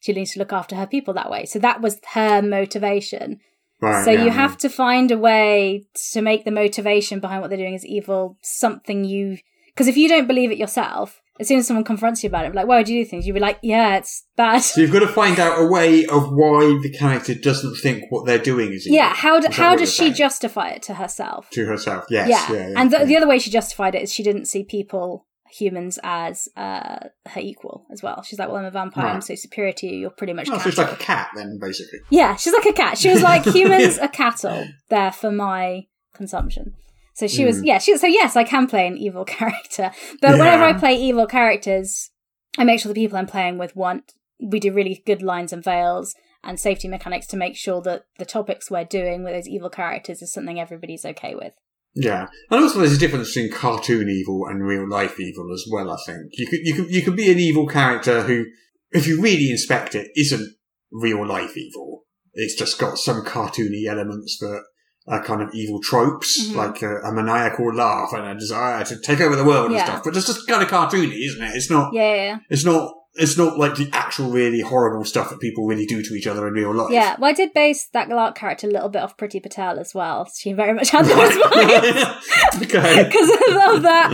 she 0.00 0.12
needs 0.12 0.32
to 0.32 0.38
look 0.38 0.52
after 0.52 0.76
her 0.76 0.86
people 0.86 1.14
that 1.14 1.30
way 1.30 1.44
so 1.44 1.58
that 1.58 1.80
was 1.80 2.00
her 2.12 2.42
motivation 2.42 3.40
Right. 3.80 4.04
so 4.04 4.12
yeah, 4.12 4.24
you 4.24 4.30
have 4.30 4.56
to 4.58 4.70
find 4.70 5.10
a 5.10 5.18
way 5.18 5.84
to 6.12 6.22
make 6.22 6.44
the 6.44 6.50
motivation 6.50 7.20
behind 7.20 7.42
what 7.42 7.48
they're 7.48 7.58
doing 7.58 7.74
is 7.74 7.84
evil 7.84 8.38
something 8.40 9.04
you 9.04 9.38
because 9.74 9.88
if 9.88 9.96
you 9.96 10.08
don't 10.08 10.28
believe 10.28 10.52
it 10.52 10.58
yourself, 10.58 11.20
as 11.40 11.48
soon 11.48 11.58
as 11.58 11.66
someone 11.66 11.84
confronts 11.84 12.22
you 12.22 12.28
about 12.28 12.46
it, 12.46 12.54
like, 12.54 12.68
why 12.68 12.84
do 12.84 12.94
you 12.94 13.02
do 13.02 13.10
things? 13.10 13.26
You'd 13.26 13.32
be 13.32 13.40
like, 13.40 13.58
yeah, 13.60 13.96
it's 13.96 14.24
bad. 14.36 14.60
So 14.60 14.80
you've 14.80 14.92
got 14.92 15.00
to 15.00 15.08
find 15.08 15.40
out 15.40 15.60
a 15.60 15.66
way 15.66 16.06
of 16.06 16.30
why 16.32 16.78
the 16.80 16.94
character 16.96 17.34
doesn't 17.34 17.74
think 17.76 18.04
what 18.10 18.24
they're 18.24 18.38
doing 18.38 18.72
is 18.72 18.86
evil. 18.86 18.96
yeah, 18.96 19.12
how 19.12 19.40
do, 19.40 19.48
how 19.50 19.74
does 19.74 19.92
she 19.92 20.04
saying? 20.04 20.14
justify 20.14 20.68
it 20.70 20.82
to 20.84 20.94
herself? 20.94 21.50
to 21.50 21.66
herself? 21.66 22.04
Yes. 22.08 22.28
yeah. 22.28 22.52
Yeah. 22.52 22.68
yeah, 22.68 22.74
and 22.76 22.90
the, 22.90 22.98
yeah. 22.98 23.04
the 23.04 23.16
other 23.16 23.26
way 23.26 23.40
she 23.40 23.50
justified 23.50 23.96
it 23.96 24.02
is 24.02 24.12
she 24.12 24.22
didn't 24.22 24.44
see 24.44 24.62
people, 24.62 25.26
humans, 25.56 25.98
as 26.02 26.48
uh, 26.56 26.98
her 27.26 27.40
equal 27.40 27.86
as 27.92 28.02
well. 28.02 28.22
She's 28.22 28.38
like, 28.38 28.48
well, 28.48 28.56
I'm 28.58 28.64
a 28.64 28.70
vampire, 28.70 29.06
I'm 29.06 29.20
so 29.20 29.34
superior 29.34 29.72
to 29.74 29.86
you, 29.86 29.96
you're 29.98 30.10
pretty 30.10 30.32
much 30.32 30.48
Oh, 30.50 30.58
so 30.58 30.64
cattle. 30.70 30.84
like 30.84 30.92
a 30.92 30.96
cat 30.96 31.28
then, 31.36 31.58
basically. 31.60 32.00
Yeah, 32.10 32.36
she's 32.36 32.52
like 32.52 32.66
a 32.66 32.72
cat. 32.72 32.98
She 32.98 33.10
was 33.10 33.22
like, 33.30 33.44
humans 33.44 33.98
are 33.98 34.08
cattle. 34.08 34.66
They're 34.90 35.12
for 35.12 35.30
my 35.30 35.86
consumption. 36.14 36.74
So 37.14 37.28
she 37.28 37.44
was, 37.44 37.62
yeah, 37.62 37.78
she, 37.78 37.96
so 37.96 38.08
yes, 38.08 38.34
I 38.34 38.42
can 38.42 38.66
play 38.66 38.86
an 38.88 38.96
evil 38.98 39.24
character. 39.36 39.92
But 40.20 40.32
whenever 40.32 40.64
I 40.64 40.72
play 40.72 40.96
evil 40.96 41.26
characters, 41.26 42.10
I 42.58 42.64
make 42.64 42.80
sure 42.80 42.92
the 42.92 43.00
people 43.00 43.16
I'm 43.18 43.26
playing 43.26 43.56
with 43.58 43.76
want, 43.76 44.12
we 44.40 44.58
do 44.58 44.72
really 44.72 45.02
good 45.06 45.22
lines 45.22 45.52
and 45.52 45.62
veils 45.62 46.14
and 46.42 46.58
safety 46.58 46.88
mechanics 46.88 47.26
to 47.28 47.36
make 47.36 47.56
sure 47.56 47.80
that 47.82 48.04
the 48.18 48.24
topics 48.24 48.70
we're 48.70 48.84
doing 48.84 49.22
with 49.22 49.32
those 49.32 49.48
evil 49.48 49.70
characters 49.70 50.20
is 50.22 50.32
something 50.32 50.58
everybody's 50.60 51.04
okay 51.04 51.34
with. 51.34 51.54
Yeah, 51.96 52.26
and 52.50 52.60
also 52.62 52.80
there's 52.80 52.96
a 52.96 52.98
difference 52.98 53.32
between 53.34 53.52
cartoon 53.52 54.08
evil 54.08 54.46
and 54.46 54.64
real 54.66 54.88
life 54.88 55.18
evil 55.20 55.52
as 55.54 55.64
well. 55.70 55.90
I 55.92 55.96
think 56.04 56.30
you 56.32 56.46
could 56.46 56.60
you 56.64 56.74
could 56.74 56.90
you 56.90 57.02
could 57.02 57.16
be 57.16 57.30
an 57.30 57.38
evil 57.38 57.66
character 57.68 58.22
who, 58.22 58.46
if 58.90 59.06
you 59.06 59.20
really 59.20 59.50
inspect 59.50 59.94
it, 59.94 60.08
isn't 60.16 60.54
real 60.90 61.24
life 61.26 61.56
evil. 61.56 62.02
It's 62.32 62.56
just 62.56 62.78
got 62.80 62.98
some 62.98 63.24
cartoony 63.24 63.86
elements 63.88 64.38
that 64.40 64.60
are 65.06 65.22
kind 65.22 65.42
of 65.42 65.50
evil 65.54 65.80
tropes, 65.82 66.48
Mhm. 66.48 66.56
like 66.56 66.82
a, 66.82 66.96
a 67.02 67.12
maniacal 67.12 67.72
laugh 67.72 68.12
and 68.12 68.26
a 68.26 68.34
desire 68.34 68.82
to 68.86 68.98
take 69.00 69.20
over 69.20 69.36
the 69.36 69.44
world 69.44 69.70
Yeah. 69.70 69.78
and 69.78 69.86
stuff. 69.86 70.02
But 70.04 70.16
it's 70.16 70.26
just 70.26 70.48
kind 70.48 70.62
of 70.62 70.68
cartoony, 70.68 71.24
isn't 71.26 71.44
it? 71.44 71.54
It's 71.54 71.70
not. 71.70 71.92
Yeah, 71.94 72.38
It's 72.50 72.64
not. 72.64 72.90
It's 73.16 73.38
not 73.38 73.58
like 73.58 73.76
the 73.76 73.88
actual 73.92 74.30
really 74.30 74.60
horrible 74.60 75.04
stuff 75.04 75.30
that 75.30 75.38
people 75.40 75.66
really 75.66 75.86
do 75.86 76.02
to 76.02 76.14
each 76.14 76.26
other 76.26 76.48
in 76.48 76.54
real 76.54 76.74
life. 76.74 76.90
yeah. 76.90 77.10
Yeah, 77.10 77.16
well, 77.20 77.30
I 77.30 77.34
did 77.34 77.52
base 77.54 77.86
that 77.92 78.08
Galark 78.08 78.34
character 78.34 78.66
a 78.66 78.70
little 78.70 78.88
bit 78.88 79.02
off 79.02 79.16
Priti 79.16 79.40
Patel 79.42 79.78
as 79.78 79.94
well. 79.94 80.26
She 80.36 80.52
very 80.52 80.72
much 80.74 80.90
had 80.90 81.04
those 81.04 81.14
vibes. 81.14 82.62
okay. 82.62 83.04
Because 83.04 83.30
I 83.30 83.46
love 83.66 83.82
that. 83.82 84.10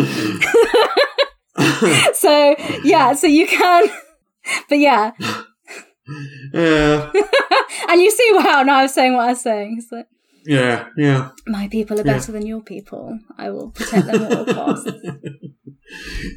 so 2.14 2.54
yeah, 2.84 3.12
so 3.14 3.26
you 3.26 3.46
can, 3.46 3.88
but 4.68 4.78
yeah, 4.78 5.12
yeah. 6.52 7.10
and 7.88 8.00
you 8.00 8.10
see 8.10 8.32
how 8.40 8.62
now 8.62 8.78
I'm 8.80 8.88
saying 8.88 9.14
what 9.14 9.28
I'm 9.28 9.34
saying. 9.36 9.76
It's 9.78 9.90
like 9.92 10.06
Yeah. 10.46 10.88
Yeah. 10.96 11.30
my 11.46 11.68
people 11.68 11.98
are 12.00 12.04
Yeah. 12.06 12.14
better 12.14 12.32
than 12.32 12.46
your 12.46 12.60
people. 12.62 13.18
I 13.38 13.50
will 13.50 13.70
protect 13.70 14.06
them 14.06 14.22
at 14.24 14.32
all 14.38 14.44
costs. 14.46 14.90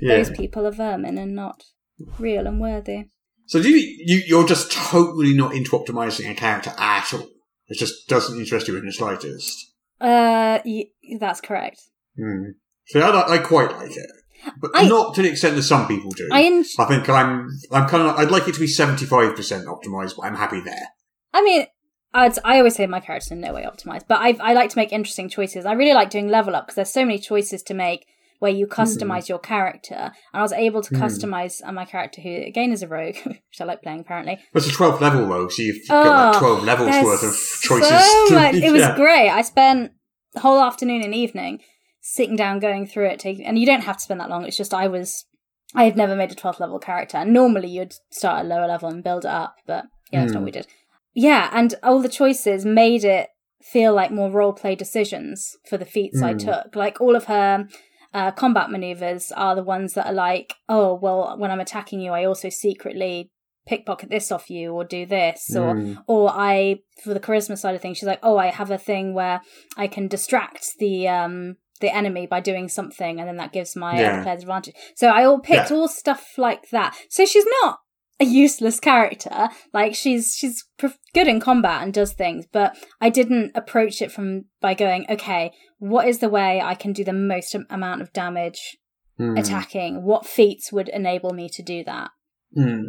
Yeah. 0.01 0.17
Those 0.17 0.29
people 0.31 0.65
are 0.67 0.71
vermin 0.71 1.17
and 1.17 1.35
not 1.35 1.63
real 2.19 2.47
and 2.47 2.59
worthy. 2.59 3.05
So 3.47 3.61
do 3.61 3.69
you, 3.69 3.77
you 4.05 4.21
you're 4.25 4.47
just 4.47 4.71
totally 4.71 5.33
not 5.35 5.53
into 5.53 5.71
optimizing 5.71 6.29
a 6.29 6.33
character 6.33 6.73
at 6.77 7.13
all? 7.13 7.27
It 7.67 7.77
just 7.77 8.07
doesn't 8.07 8.39
interest 8.39 8.67
you 8.67 8.77
in 8.77 8.85
the 8.85 8.91
slightest. 8.93 9.73
Uh, 9.99 10.59
y- 10.65 10.85
that's 11.19 11.41
correct. 11.41 11.79
Hmm. 12.17 12.51
See, 12.87 12.99
I, 13.01 13.09
I 13.09 13.37
quite 13.39 13.71
like 13.71 13.91
it, 13.95 14.09
but 14.59 14.71
I- 14.73 14.87
not 14.87 15.15
to 15.15 15.21
the 15.21 15.29
extent 15.29 15.55
that 15.55 15.63
some 15.63 15.87
people 15.87 16.11
do. 16.11 16.27
I 16.31 16.43
en- 16.43 16.65
I 16.79 16.85
think 16.85 17.07
I'm 17.09 17.49
I'm 17.71 17.87
kind 17.87 18.03
of 18.07 18.15
I'd 18.17 18.31
like 18.31 18.47
it 18.47 18.53
to 18.55 18.59
be 18.59 18.67
seventy 18.67 19.05
five 19.05 19.35
percent 19.35 19.65
optimized, 19.67 20.15
but 20.17 20.23
I'm 20.25 20.35
happy 20.35 20.59
there. 20.61 20.87
I 21.33 21.41
mean, 21.41 21.65
I'd, 22.13 22.37
I 22.43 22.57
always 22.59 22.75
say 22.75 22.85
my 22.87 22.99
character's 22.99 23.31
in 23.31 23.41
no 23.41 23.53
way 23.53 23.63
optimized, 23.63 24.03
but 24.07 24.19
I 24.19 24.35
I 24.41 24.53
like 24.53 24.69
to 24.71 24.77
make 24.77 24.91
interesting 24.93 25.29
choices. 25.29 25.65
I 25.65 25.73
really 25.73 25.93
like 25.93 26.09
doing 26.09 26.27
level 26.27 26.55
up 26.55 26.65
because 26.67 26.75
there's 26.75 26.93
so 26.93 27.05
many 27.05 27.19
choices 27.19 27.63
to 27.63 27.73
make 27.73 28.05
where 28.43 28.51
you 28.51 28.67
customize 28.67 29.29
your 29.29 29.39
character, 29.39 29.95
and 29.95 30.11
I 30.33 30.41
was 30.41 30.51
able 30.51 30.81
to 30.81 30.93
customize 30.93 31.61
uh, 31.65 31.71
my 31.71 31.85
character, 31.85 32.19
who 32.21 32.29
again 32.51 32.73
is 32.73 32.83
a 32.83 32.89
rogue, 32.89 33.15
which 33.25 33.61
I 33.61 33.63
like 33.63 33.81
playing 33.81 34.01
apparently. 34.01 34.37
But 34.51 34.63
it's 34.63 34.71
a 34.73 34.75
twelfth 34.75 34.99
level 35.01 35.25
rogue, 35.25 35.51
so 35.53 35.61
you've 35.61 35.87
got 35.87 36.05
like 36.17 36.35
Oh, 36.35 36.39
twelve 36.39 36.63
levels 36.63 36.89
worth 37.05 37.23
of 37.23 37.33
choices. 37.61 38.03
So 38.27 38.35
much. 38.35 38.55
It 38.67 38.71
was 38.73 38.81
yeah. 38.81 38.95
great. 38.97 39.29
I 39.29 39.41
spent 39.43 39.93
the 40.33 40.41
whole 40.41 40.59
afternoon 40.59 41.01
and 41.03 41.15
evening 41.15 41.59
sitting 42.01 42.35
down, 42.35 42.59
going 42.59 42.85
through 42.85 43.07
it, 43.07 43.19
taking, 43.19 43.45
and 43.45 43.57
you 43.57 43.65
don't 43.65 43.83
have 43.83 43.95
to 43.95 44.03
spend 44.03 44.19
that 44.19 44.29
long. 44.29 44.43
It's 44.45 44.57
just 44.57 44.73
I 44.73 44.87
was, 44.89 45.25
I 45.73 45.85
had 45.85 45.95
never 45.95 46.13
made 46.17 46.33
a 46.33 46.35
12th 46.35 46.59
level 46.59 46.79
character. 46.79 47.15
And 47.15 47.31
normally 47.31 47.69
you'd 47.69 47.93
start 48.11 48.39
at 48.39 48.45
a 48.45 48.49
lower 48.49 48.67
level 48.67 48.89
and 48.89 49.01
build 49.01 49.23
it 49.23 49.31
up, 49.31 49.55
but 49.65 49.85
yeah, 50.11 50.19
that's 50.19 50.33
not 50.33 50.39
Hmm. 50.39 50.43
what 50.43 50.53
we 50.53 50.59
did. 50.59 50.67
Yeah, 51.13 51.49
and 51.53 51.75
all 51.81 52.01
the 52.01 52.09
choices 52.09 52.65
made 52.65 53.05
it 53.05 53.29
feel 53.61 53.93
like 53.93 54.11
more 54.11 54.29
role 54.29 54.51
play 54.51 54.75
decisions 54.75 55.55
for 55.69 55.77
the 55.77 55.85
feats 55.85 56.21
I 56.21 56.33
Hmm. 56.33 56.39
took. 56.39 56.75
Like 56.75 56.99
all 56.99 57.15
of 57.15 57.25
her 57.25 57.69
uh, 58.13 58.31
combat 58.31 58.69
maneuvers 58.69 59.31
are 59.31 59.55
the 59.55 59.63
ones 59.63 59.93
that 59.93 60.07
are 60.07 60.13
like, 60.13 60.55
oh, 60.69 60.93
well, 60.93 61.35
when 61.37 61.51
I'm 61.51 61.59
attacking 61.59 61.99
you, 61.99 62.11
I 62.11 62.25
also 62.25 62.49
secretly 62.49 63.31
pickpocket 63.65 64.09
this 64.09 64.29
off 64.31 64.49
you 64.49 64.73
or 64.73 64.83
do 64.83 65.05
this 65.05 65.45
Hmm. 65.53 65.57
or 65.57 65.95
or 66.05 66.29
I 66.33 66.79
for 67.01 67.13
the 67.13 67.19
charisma 67.21 67.57
side 67.57 67.75
of 67.75 67.81
things 67.81 67.97
she's 67.97 68.07
like 68.07 68.19
oh 68.21 68.37
I 68.37 68.47
have 68.47 68.69
a 68.71 68.77
thing 68.77 69.13
where 69.13 69.39
I 69.77 69.87
can 69.87 70.09
distract 70.09 70.71
the 70.79 71.07
um 71.07 71.55
the 71.79 71.95
enemy 71.95 72.27
by 72.27 72.41
doing 72.41 72.67
something 72.67 73.21
and 73.21 73.27
then 73.29 73.37
that 73.37 73.53
gives 73.53 73.73
my 73.77 73.97
Yeah. 73.97 74.21
players 74.21 74.41
advantage 74.41 74.75
so 74.97 75.07
I 75.07 75.23
all 75.23 75.39
picked 75.39 75.71
Yeah. 75.71 75.77
all 75.77 75.87
stuff 75.87 76.33
like 76.37 76.71
that 76.71 76.93
so 77.09 77.25
she's 77.25 77.45
not 77.61 77.79
a 78.19 78.25
useless 78.25 78.81
character 78.81 79.47
like 79.73 79.95
she's 79.95 80.35
she's 80.35 80.65
good 81.13 81.27
in 81.29 81.39
combat 81.39 81.83
and 81.83 81.93
does 81.93 82.11
things 82.11 82.45
but 82.51 82.75
I 82.99 83.09
didn't 83.09 83.53
approach 83.55 84.01
it 84.01 84.11
from 84.11 84.43
by 84.59 84.73
going 84.73 85.05
okay 85.09 85.53
what 85.83 86.07
is 86.07 86.19
the 86.19 86.29
way 86.29 86.61
I 86.61 86.75
can 86.75 86.93
do 86.93 87.03
the 87.03 87.13
most 87.13 87.55
amount 87.69 88.01
of 88.01 88.13
damage 88.13 88.77
Hmm. 89.17 89.37
attacking 89.37 90.01
what 90.01 90.25
feats 90.25 90.71
would 90.73 90.89
enable 90.89 91.33
me 91.33 91.47
to 91.49 91.61
do 91.61 91.83
that 91.83 92.09
Hmm. 92.55 92.83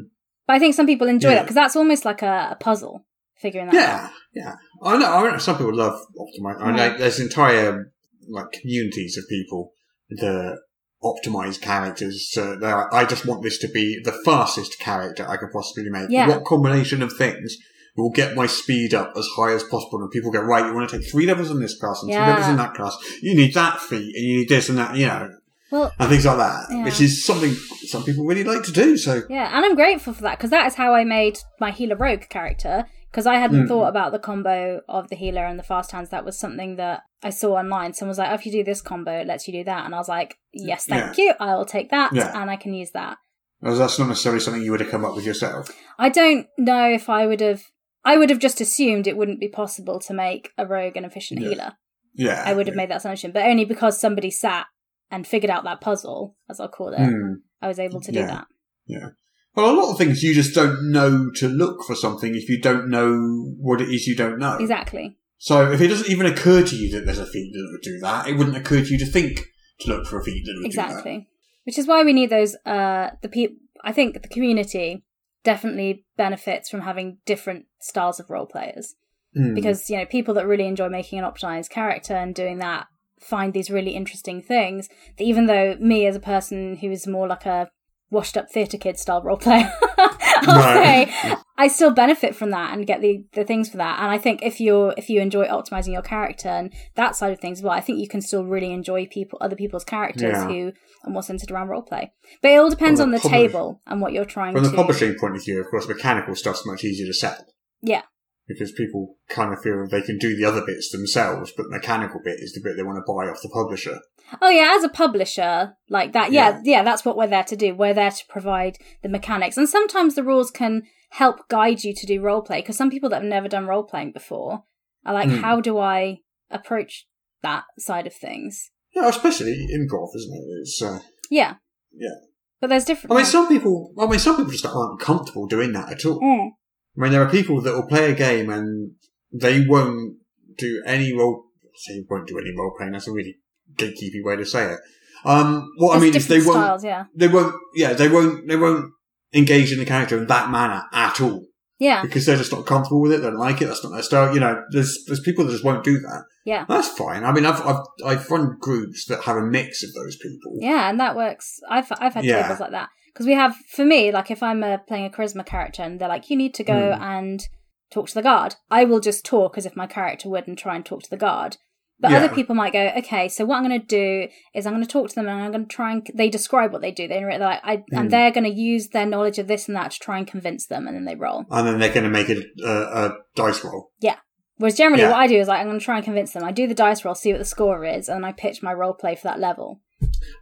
but 0.46 0.54
I 0.56 0.58
think 0.58 0.74
some 0.74 0.86
people 0.86 1.06
enjoy 1.08 1.30
that 1.34 1.42
because 1.42 1.54
that's 1.54 1.76
almost 1.76 2.04
like 2.06 2.22
a, 2.22 2.48
a 2.52 2.56
puzzle, 2.58 3.04
figuring 3.36 3.66
that 3.68 3.74
out. 3.76 4.10
Yeah, 4.32 4.42
yeah. 4.42 4.54
I 4.82 4.96
know. 4.96 5.12
I 5.12 5.30
know 5.30 5.38
some 5.38 5.58
people 5.58 5.74
love 5.74 5.98
optimize. 6.18 6.62
I 6.62 6.70
know 6.74 6.96
there's 6.96 7.20
entire 7.20 7.92
like 8.28 8.52
communities 8.52 9.18
of 9.18 9.24
people 9.28 9.72
that 10.10 10.60
optimize 11.02 11.60
characters. 11.60 12.30
So 12.32 12.56
like, 12.60 12.86
I 12.92 13.04
just 13.04 13.26
want 13.26 13.42
this 13.42 13.58
to 13.58 13.68
be 13.68 14.00
the 14.02 14.12
fastest 14.24 14.78
character 14.78 15.28
I 15.28 15.36
can 15.36 15.50
possibly 15.52 15.90
make. 15.90 16.08
Yeah. 16.08 16.28
What 16.28 16.44
combination 16.44 17.02
of 17.02 17.12
things 17.12 17.56
will 17.96 18.10
get 18.10 18.34
my 18.34 18.46
speed 18.46 18.92
up 18.94 19.12
as 19.16 19.26
high 19.36 19.52
as 19.52 19.62
possible? 19.64 20.00
And 20.02 20.10
people 20.10 20.30
go, 20.30 20.40
right, 20.40 20.66
you 20.66 20.74
want 20.74 20.88
to 20.90 20.98
take 20.98 21.10
three 21.10 21.26
levels 21.26 21.50
in 21.50 21.60
this 21.60 21.78
class 21.78 22.02
and 22.02 22.10
two 22.12 22.18
levels 22.18 22.48
in 22.48 22.56
that 22.56 22.74
class. 22.74 22.96
You 23.22 23.34
need 23.34 23.54
that 23.54 23.80
feat 23.80 24.14
and 24.16 24.24
you 24.24 24.38
need 24.38 24.48
this 24.48 24.68
and 24.68 24.78
that. 24.78 24.96
You 24.96 25.06
know, 25.06 25.30
Well, 25.70 25.92
and 25.98 26.08
things 26.08 26.24
like 26.26 26.36
that, 26.38 26.66
Yeah. 26.70 26.84
which 26.84 27.00
is 27.00 27.24
something 27.24 27.52
some 27.86 28.04
people 28.04 28.24
really 28.24 28.44
like 28.44 28.62
to 28.64 28.72
do. 28.72 28.96
So 28.96 29.22
yeah, 29.30 29.50
and 29.56 29.64
I'm 29.64 29.74
grateful 29.74 30.12
for 30.12 30.22
that 30.22 30.38
because 30.38 30.50
that 30.50 30.66
is 30.66 30.74
how 30.74 30.94
I 30.94 31.04
made 31.04 31.38
my 31.60 31.70
healer 31.70 31.96
rogue 31.96 32.28
character. 32.28 32.84
Because 33.10 33.26
I 33.26 33.36
hadn't 33.36 33.66
Mm. 33.66 33.68
thought 33.68 33.86
about 33.86 34.10
the 34.10 34.18
combo 34.18 34.80
of 34.88 35.08
the 35.08 35.14
healer 35.14 35.44
and 35.44 35.56
the 35.56 35.62
fast 35.62 35.92
hands. 35.92 36.08
That 36.10 36.24
was 36.24 36.36
something 36.36 36.74
that 36.76 37.02
I 37.22 37.30
saw 37.30 37.54
online. 37.58 37.92
Someone 37.94 38.08
was 38.08 38.18
like, 38.18 38.30
oh, 38.30 38.34
"If 38.34 38.44
you 38.44 38.50
do 38.50 38.64
this 38.64 38.82
combo, 38.82 39.12
it 39.20 39.28
lets 39.28 39.46
you 39.46 39.52
do 39.52 39.62
that," 39.62 39.84
and 39.86 39.94
I 39.94 39.98
was 39.98 40.08
like, 40.08 40.36
"Yes, 40.52 40.86
thank 40.86 41.16
you. 41.16 41.32
I 41.38 41.54
will 41.54 41.64
take 41.64 41.90
that, 41.90 42.12
Yeah. 42.12 42.32
and 42.34 42.50
I 42.50 42.56
can 42.56 42.74
use 42.74 42.90
that." 42.90 43.18
Well, 43.62 43.76
that's 43.76 44.00
not 44.00 44.08
necessarily 44.08 44.40
something 44.40 44.62
you 44.64 44.72
would 44.72 44.80
have 44.80 44.90
come 44.90 45.04
up 45.04 45.14
with 45.14 45.24
yourself. 45.24 45.70
I 45.96 46.08
don't 46.08 46.48
know 46.58 46.88
if 46.90 47.08
I 47.08 47.28
would 47.28 47.40
have. 47.40 47.62
I 48.04 48.16
would 48.18 48.30
have 48.30 48.38
just 48.38 48.60
assumed 48.60 49.06
it 49.06 49.16
wouldn't 49.16 49.40
be 49.40 49.48
possible 49.48 49.98
to 50.00 50.14
make 50.14 50.50
a 50.58 50.66
rogue 50.66 50.96
an 50.96 51.04
efficient 51.04 51.40
Yeah. 51.40 51.48
healer. 51.48 51.72
Yeah, 52.14 52.42
I 52.46 52.54
would 52.54 52.66
have 52.68 52.76
made 52.76 52.90
that 52.90 52.98
assumption, 52.98 53.32
but 53.32 53.44
only 53.44 53.64
because 53.64 53.98
somebody 54.00 54.30
sat 54.30 54.66
and 55.10 55.26
figured 55.26 55.50
out 55.50 55.64
that 55.64 55.80
puzzle, 55.80 56.36
as 56.48 56.60
I'll 56.60 56.68
call 56.68 56.92
it. 56.92 56.98
Hmm. 56.98 57.34
I 57.60 57.68
was 57.68 57.78
able 57.78 58.00
to 58.02 58.12
do 58.12 58.20
Yeah. 58.20 58.26
that. 58.26 58.46
Yeah. 58.86 59.08
Well, 59.56 59.70
a 59.70 59.74
lot 59.80 59.90
of 59.92 59.98
things 59.98 60.22
you 60.22 60.34
just 60.34 60.54
don't 60.54 60.90
know 60.90 61.30
to 61.36 61.48
look 61.48 61.84
for 61.84 61.94
something 61.94 62.34
if 62.34 62.48
you 62.48 62.60
don't 62.60 62.88
know 62.88 63.54
what 63.58 63.80
it 63.80 63.88
is 63.88 64.06
you 64.06 64.16
don't 64.16 64.38
know. 64.38 64.56
Exactly. 64.58 65.16
So 65.38 65.70
if 65.72 65.80
it 65.80 65.88
doesn't 65.88 66.10
even 66.10 66.26
occur 66.26 66.62
to 66.64 66.76
you 66.76 66.90
that 66.92 67.06
there's 67.06 67.18
a 67.18 67.26
feat 67.26 67.52
that 67.52 67.68
would 67.72 67.82
do 67.82 67.98
that, 68.00 68.28
it 68.28 68.36
wouldn't 68.36 68.56
occur 68.56 68.82
to 68.82 68.88
you 68.92 68.98
to 68.98 69.06
think 69.06 69.42
to 69.80 69.88
look 69.88 70.06
for 70.06 70.18
a 70.20 70.24
feat 70.24 70.44
that 70.44 70.54
would 70.56 70.70
do 70.70 70.76
that. 70.76 70.86
Exactly. 70.90 71.28
Which 71.64 71.78
is 71.78 71.86
why 71.86 72.02
we 72.04 72.12
need 72.12 72.30
those. 72.30 72.56
Uh, 72.66 73.10
the 73.22 73.28
people. 73.28 73.56
I 73.82 73.92
think 73.92 74.20
the 74.22 74.28
community 74.28 75.04
definitely 75.44 76.04
benefits 76.16 76.68
from 76.68 76.80
having 76.80 77.18
different 77.26 77.66
styles 77.80 78.18
of 78.18 78.30
role 78.30 78.46
players 78.46 78.94
Hmm. 79.34 79.52
because 79.54 79.90
you 79.90 79.96
know 79.96 80.06
people 80.06 80.32
that 80.34 80.46
really 80.46 80.66
enjoy 80.66 80.88
making 80.88 81.18
an 81.18 81.24
optimized 81.24 81.68
character 81.70 82.14
and 82.14 82.34
doing 82.34 82.58
that 82.58 82.86
find 83.20 83.52
these 83.52 83.70
really 83.70 83.92
interesting 83.92 84.42
things. 84.42 84.88
That 85.18 85.24
even 85.24 85.46
though 85.46 85.76
me 85.80 86.06
as 86.06 86.14
a 86.16 86.20
person 86.20 86.76
who 86.76 86.90
is 86.90 87.06
more 87.06 87.26
like 87.26 87.46
a 87.46 87.68
washed 88.10 88.36
up 88.36 88.50
theatre 88.50 88.76
kid 88.78 88.98
style 88.98 89.22
role 89.22 89.36
player, 89.36 89.72
I'll 89.98 90.46
Right. 90.46 91.08
say 91.08 91.34
I 91.56 91.68
still 91.68 91.92
benefit 91.92 92.34
from 92.34 92.50
that 92.50 92.72
and 92.74 92.84
get 92.86 93.00
the, 93.00 93.24
the 93.34 93.44
things 93.44 93.68
for 93.68 93.76
that. 93.76 94.00
And 94.00 94.10
I 94.10 94.18
think 94.18 94.42
if 94.42 94.60
you're 94.60 94.92
if 94.96 95.08
you 95.08 95.20
enjoy 95.20 95.46
optimizing 95.46 95.92
your 95.92 96.02
character 96.02 96.48
and 96.48 96.72
that 96.96 97.14
side 97.14 97.32
of 97.32 97.38
things, 97.40 97.62
well, 97.62 97.72
I 97.72 97.80
think 97.80 98.00
you 98.00 98.08
can 98.08 98.20
still 98.20 98.44
really 98.44 98.72
enjoy 98.72 99.06
people 99.06 99.38
other 99.40 99.54
people's 99.56 99.84
characters 99.84 100.32
Yeah. 100.32 100.48
who 100.48 100.72
are 101.04 101.10
more 101.10 101.22
centered 101.22 101.50
around 101.52 101.68
role 101.68 101.82
play. 101.82 102.12
But 102.42 102.50
it 102.50 102.56
all 102.56 102.70
depends 102.70 102.98
Well, 102.98 103.06
on 103.06 103.12
the 103.12 103.18
the 103.18 103.22
publish- 103.28 103.40
table 103.52 103.80
and 103.86 104.00
what 104.00 104.12
you're 104.12 104.24
trying 104.24 104.52
From 104.54 104.64
to 104.64 104.70
the 104.70 104.76
publishing 104.76 105.14
point 105.18 105.36
of 105.36 105.44
view, 105.44 105.60
of 105.60 105.66
course, 105.70 105.86
mechanical 105.88 106.34
stuff's 106.34 106.66
much 106.66 106.82
easier 106.82 107.06
to 107.06 107.14
sell 107.14 107.36
Yeah. 107.82 108.02
because 108.48 108.72
people 108.72 109.14
kind 109.28 109.52
of 109.52 109.62
feel 109.62 109.86
they 109.88 110.02
can 110.02 110.18
do 110.18 110.36
the 110.36 110.44
other 110.44 110.62
bits 110.66 110.90
themselves, 110.90 111.52
but 111.56 111.64
the 111.64 111.70
mechanical 111.70 112.20
bit 112.24 112.40
is 112.40 112.52
the 112.52 112.60
bit 112.64 112.76
they 112.76 112.82
want 112.82 112.96
to 112.98 113.04
buy 113.12 113.28
off 113.30 113.40
the 113.42 113.48
publisher. 113.48 114.00
Oh 114.42 114.48
yeah, 114.48 114.74
as 114.76 114.82
a 114.82 114.88
publisher, 114.88 115.74
like 115.88 116.12
that, 116.14 116.32
yeah, 116.32 116.60
yeah, 116.64 116.82
that's 116.82 117.04
what 117.04 117.16
we're 117.16 117.26
there 117.28 117.44
to 117.44 117.56
do. 117.56 117.74
We're 117.74 117.94
there 117.94 118.10
to 118.10 118.24
provide 118.28 118.78
the 119.02 119.08
mechanics, 119.08 119.56
and 119.56 119.68
sometimes 119.68 120.14
the 120.16 120.24
rules 120.24 120.50
can 120.50 120.82
help 121.18 121.48
guide 121.48 121.84
you 121.84 121.94
to 121.94 122.06
do 122.06 122.20
role 122.20 122.42
play. 122.42 122.60
Because 122.60 122.76
some 122.76 122.90
people 122.90 123.08
that 123.10 123.22
have 123.22 123.30
never 123.30 123.48
done 123.48 123.66
role 123.66 123.84
playing 123.84 124.12
before 124.12 124.64
are 125.06 125.14
like, 125.14 125.28
Mm. 125.28 125.40
how 125.40 125.60
do 125.60 125.78
I 125.78 126.18
approach 126.50 127.06
that 127.42 127.64
side 127.78 128.06
of 128.06 128.14
things? 128.14 128.70
Yeah, 128.94 129.08
especially 129.08 129.52
in 129.52 129.88
improv, 129.88 130.08
isn't 130.16 130.34
it? 130.34 130.44
It's. 130.62 130.82
Uh, 130.82 131.00
Yeah, 131.30 131.54
Yeah. 131.92 132.16
But 132.60 132.68
there's 132.70 132.84
different. 132.84 133.12
I 133.12 133.16
mean, 133.16 133.26
some 133.26 133.48
people. 133.48 133.92
I 133.98 134.06
mean, 134.06 134.18
some 134.18 134.36
people 134.36 134.52
just 134.52 134.64
aren't 134.66 135.00
comfortable 135.00 135.46
doing 135.46 135.72
that 135.72 135.92
at 135.92 136.04
all. 136.06 136.18
Mm. 136.20 136.48
I 136.96 137.00
mean, 137.00 137.12
there 137.12 137.22
are 137.22 137.30
people 137.30 137.60
that 137.60 137.74
will 137.74 137.86
play 137.86 138.10
a 138.10 138.14
game 138.14 138.48
and 138.50 138.92
they 139.32 139.66
won't 139.66 140.16
do 140.56 140.82
any 140.86 141.12
role. 141.16 141.44
Say 141.74 142.04
won't 142.08 142.26
do 142.28 142.38
any 142.38 142.52
role 142.56 142.72
playing. 142.76 142.92
That's 142.92 143.08
a 143.08 143.12
really 143.12 143.36
gatekeepy 143.76 144.22
way 144.24 144.36
to 144.36 144.46
say 144.46 144.72
it. 144.74 144.78
Um, 145.24 145.68
what 145.76 145.96
I 145.96 146.00
mean 146.00 146.14
is 146.14 146.26
they 146.28 146.38
won't. 146.38 146.52
styles, 146.52 146.84
yeah, 146.84 147.04
They 147.14 147.28
won't. 147.28 147.54
Yeah, 147.74 147.92
they 147.94 148.08
won't. 148.08 148.46
They 148.48 148.56
won't 148.56 148.92
engage 149.34 149.72
in 149.72 149.78
the 149.78 149.84
character 149.84 150.16
in 150.18 150.26
that 150.28 150.50
manner 150.50 150.84
at 150.92 151.20
all 151.20 151.44
yeah, 151.78 152.02
because 152.02 152.24
they're 152.24 152.36
just 152.36 152.52
not 152.52 152.66
comfortable 152.66 153.00
with 153.00 153.12
it. 153.12 153.18
They 153.18 153.26
don't 153.28 153.36
like 153.36 153.60
it. 153.60 153.66
That's 153.66 153.82
not 153.82 153.92
their 153.92 154.02
style. 154.02 154.32
You 154.32 154.40
know, 154.40 154.62
there's 154.70 155.04
there's 155.06 155.20
people 155.20 155.44
that 155.44 155.50
just 155.52 155.64
won't 155.64 155.82
do 155.84 155.98
that. 155.98 156.22
yeah, 156.44 156.64
That's 156.68 156.88
fine. 156.88 157.24
I 157.24 157.32
mean, 157.32 157.44
I've 157.44 157.60
I've 157.66 157.84
I've 158.06 158.30
run 158.30 158.56
groups 158.60 159.06
that 159.06 159.24
have 159.24 159.36
a 159.36 159.42
mix 159.42 159.82
of 159.82 159.92
those 159.92 160.16
people. 160.16 160.52
yeah, 160.60 160.88
and 160.88 161.00
that 161.00 161.16
works. 161.16 161.58
I've 161.68 161.90
I've 161.98 162.14
had 162.14 162.24
Yeah. 162.24 162.42
tables 162.42 162.60
like 162.60 162.70
that 162.70 162.90
because 163.12 163.26
we 163.26 163.32
have. 163.34 163.56
For 163.72 163.84
me, 163.84 164.12
like 164.12 164.30
if 164.30 164.40
I'm 164.42 164.62
uh, 164.62 164.78
playing 164.78 165.06
a 165.06 165.10
charisma 165.10 165.44
character 165.44 165.82
and 165.82 166.00
they're 166.00 166.08
like, 166.08 166.30
you 166.30 166.36
need 166.36 166.54
to 166.54 166.64
go 166.64 166.94
Hmm. 166.94 167.02
and 167.02 167.48
talk 167.90 168.06
to 168.08 168.14
the 168.14 168.22
guard, 168.22 168.54
I 168.70 168.84
will 168.84 169.00
just 169.00 169.24
talk 169.24 169.58
as 169.58 169.66
if 169.66 169.74
my 169.76 169.86
character 169.88 170.28
would 170.28 170.46
and 170.46 170.56
try 170.56 170.76
and 170.76 170.86
talk 170.86 171.02
to 171.02 171.10
the 171.10 171.16
guard. 171.16 171.56
But 172.00 172.10
Yeah. 172.10 172.18
other 172.24 172.34
people 172.34 172.54
might 172.54 172.72
go, 172.72 172.90
okay, 172.98 173.28
so 173.28 173.44
what 173.44 173.56
I'm 173.56 173.64
going 173.66 173.80
to 173.80 173.86
do 173.86 174.28
is 174.54 174.66
I'm 174.66 174.72
going 174.74 174.84
to 174.84 174.90
talk 174.90 175.08
to 175.10 175.14
them 175.14 175.28
and 175.28 175.42
I'm 175.42 175.52
going 175.52 175.66
to 175.66 175.72
try 175.74 175.92
and 175.92 176.06
they 176.12 176.28
describe 176.28 176.72
what 176.72 176.82
they 176.82 176.90
do. 176.90 177.06
They 177.06 177.20
they're 177.20 177.38
like, 177.38 177.60
I, 177.62 177.76
Hmm. 177.88 177.96
and 177.98 178.10
they're 178.10 178.32
going 178.32 178.44
to 178.44 178.50
use 178.52 178.88
their 178.88 179.06
knowledge 179.06 179.38
of 179.38 179.46
this 179.46 179.68
and 179.68 179.76
that 179.76 179.92
to 179.92 179.98
try 180.00 180.18
and 180.18 180.26
convince 180.26 180.66
them, 180.66 180.86
and 180.88 180.96
then 180.96 181.04
they 181.04 181.14
roll. 181.14 181.46
And 181.50 181.66
then 181.66 181.78
they're 181.78 181.92
going 181.92 182.04
to 182.04 182.10
make 182.10 182.28
it 182.28 182.44
a, 182.64 182.68
a 182.70 183.16
dice 183.36 183.64
roll. 183.64 183.92
Yeah. 184.00 184.16
Whereas 184.56 184.76
generally, 184.76 185.02
Yeah. 185.02 185.10
what 185.10 185.18
I 185.18 185.26
do 185.28 185.38
is 185.38 185.48
like 185.48 185.60
I'm 185.60 185.66
going 185.66 185.78
to 185.78 185.84
try 185.84 185.96
and 185.96 186.04
convince 186.04 186.32
them. 186.32 186.44
I 186.44 186.52
do 186.52 186.66
the 186.66 186.74
dice 186.74 187.04
roll, 187.04 187.14
see 187.14 187.32
what 187.32 187.38
the 187.38 187.44
score 187.44 187.84
is, 187.84 188.08
and 188.08 188.16
then 188.16 188.24
I 188.24 188.32
pitch 188.32 188.62
my 188.62 188.72
role 188.72 188.92
play 188.94 189.14
for 189.14 189.24
that 189.28 189.38
level. 189.40 189.80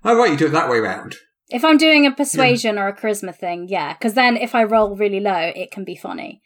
Oh, 0.05 0.17
right, 0.17 0.31
you 0.31 0.37
do 0.37 0.47
it 0.47 0.53
that 0.53 0.71
way 0.71 0.79
round. 0.81 1.17
If 1.49 1.65
I'm 1.67 1.77
doing 1.77 2.07
a 2.07 2.11
persuasion 2.13 2.79
or 2.79 2.89
a 2.89 2.97
charisma 2.97 3.35
thing, 3.37 3.67
yeah, 3.69 3.93
because 3.93 4.15
then 4.15 4.39
if 4.39 4.55
I 4.55 4.65
roll 4.65 4.97
really 4.97 5.21
low, 5.21 5.53
it 5.55 5.71
can 5.71 5.85
be 5.85 5.95
funny. 5.97 6.41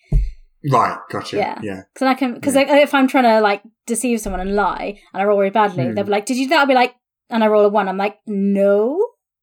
Right, 0.71 0.99
gotcha. 1.11 1.37
Yeah. 1.37 1.59
Yeah. 1.63 1.83
Because 1.93 2.07
I 2.07 2.15
can, 2.15 2.35
because 2.35 2.57
if 2.57 2.95
I'm 2.95 3.07
trying 3.09 3.25
to 3.25 3.41
like 3.41 3.63
deceive 3.87 4.21
someone 4.21 4.41
and 4.41 4.55
lie, 4.55 4.99
and 5.13 5.23
I 5.23 5.25
roll 5.25 5.39
really 5.39 5.51
badly, 5.51 5.85
Hmm. 5.85 5.95
they'll 5.95 6.05
be 6.05 6.11
like, 6.11 6.27
"Did 6.27 6.37
you 6.39 6.49
that?" 6.49 6.61
I'll 6.61 6.67
be 6.67 6.75
like, 6.75 6.95
and 7.31 7.45
I 7.45 7.47
roll 7.49 7.65
a 7.65 7.69
one. 7.69 7.89
I'm 7.89 7.97
like, 7.97 8.19
"No." 8.27 8.99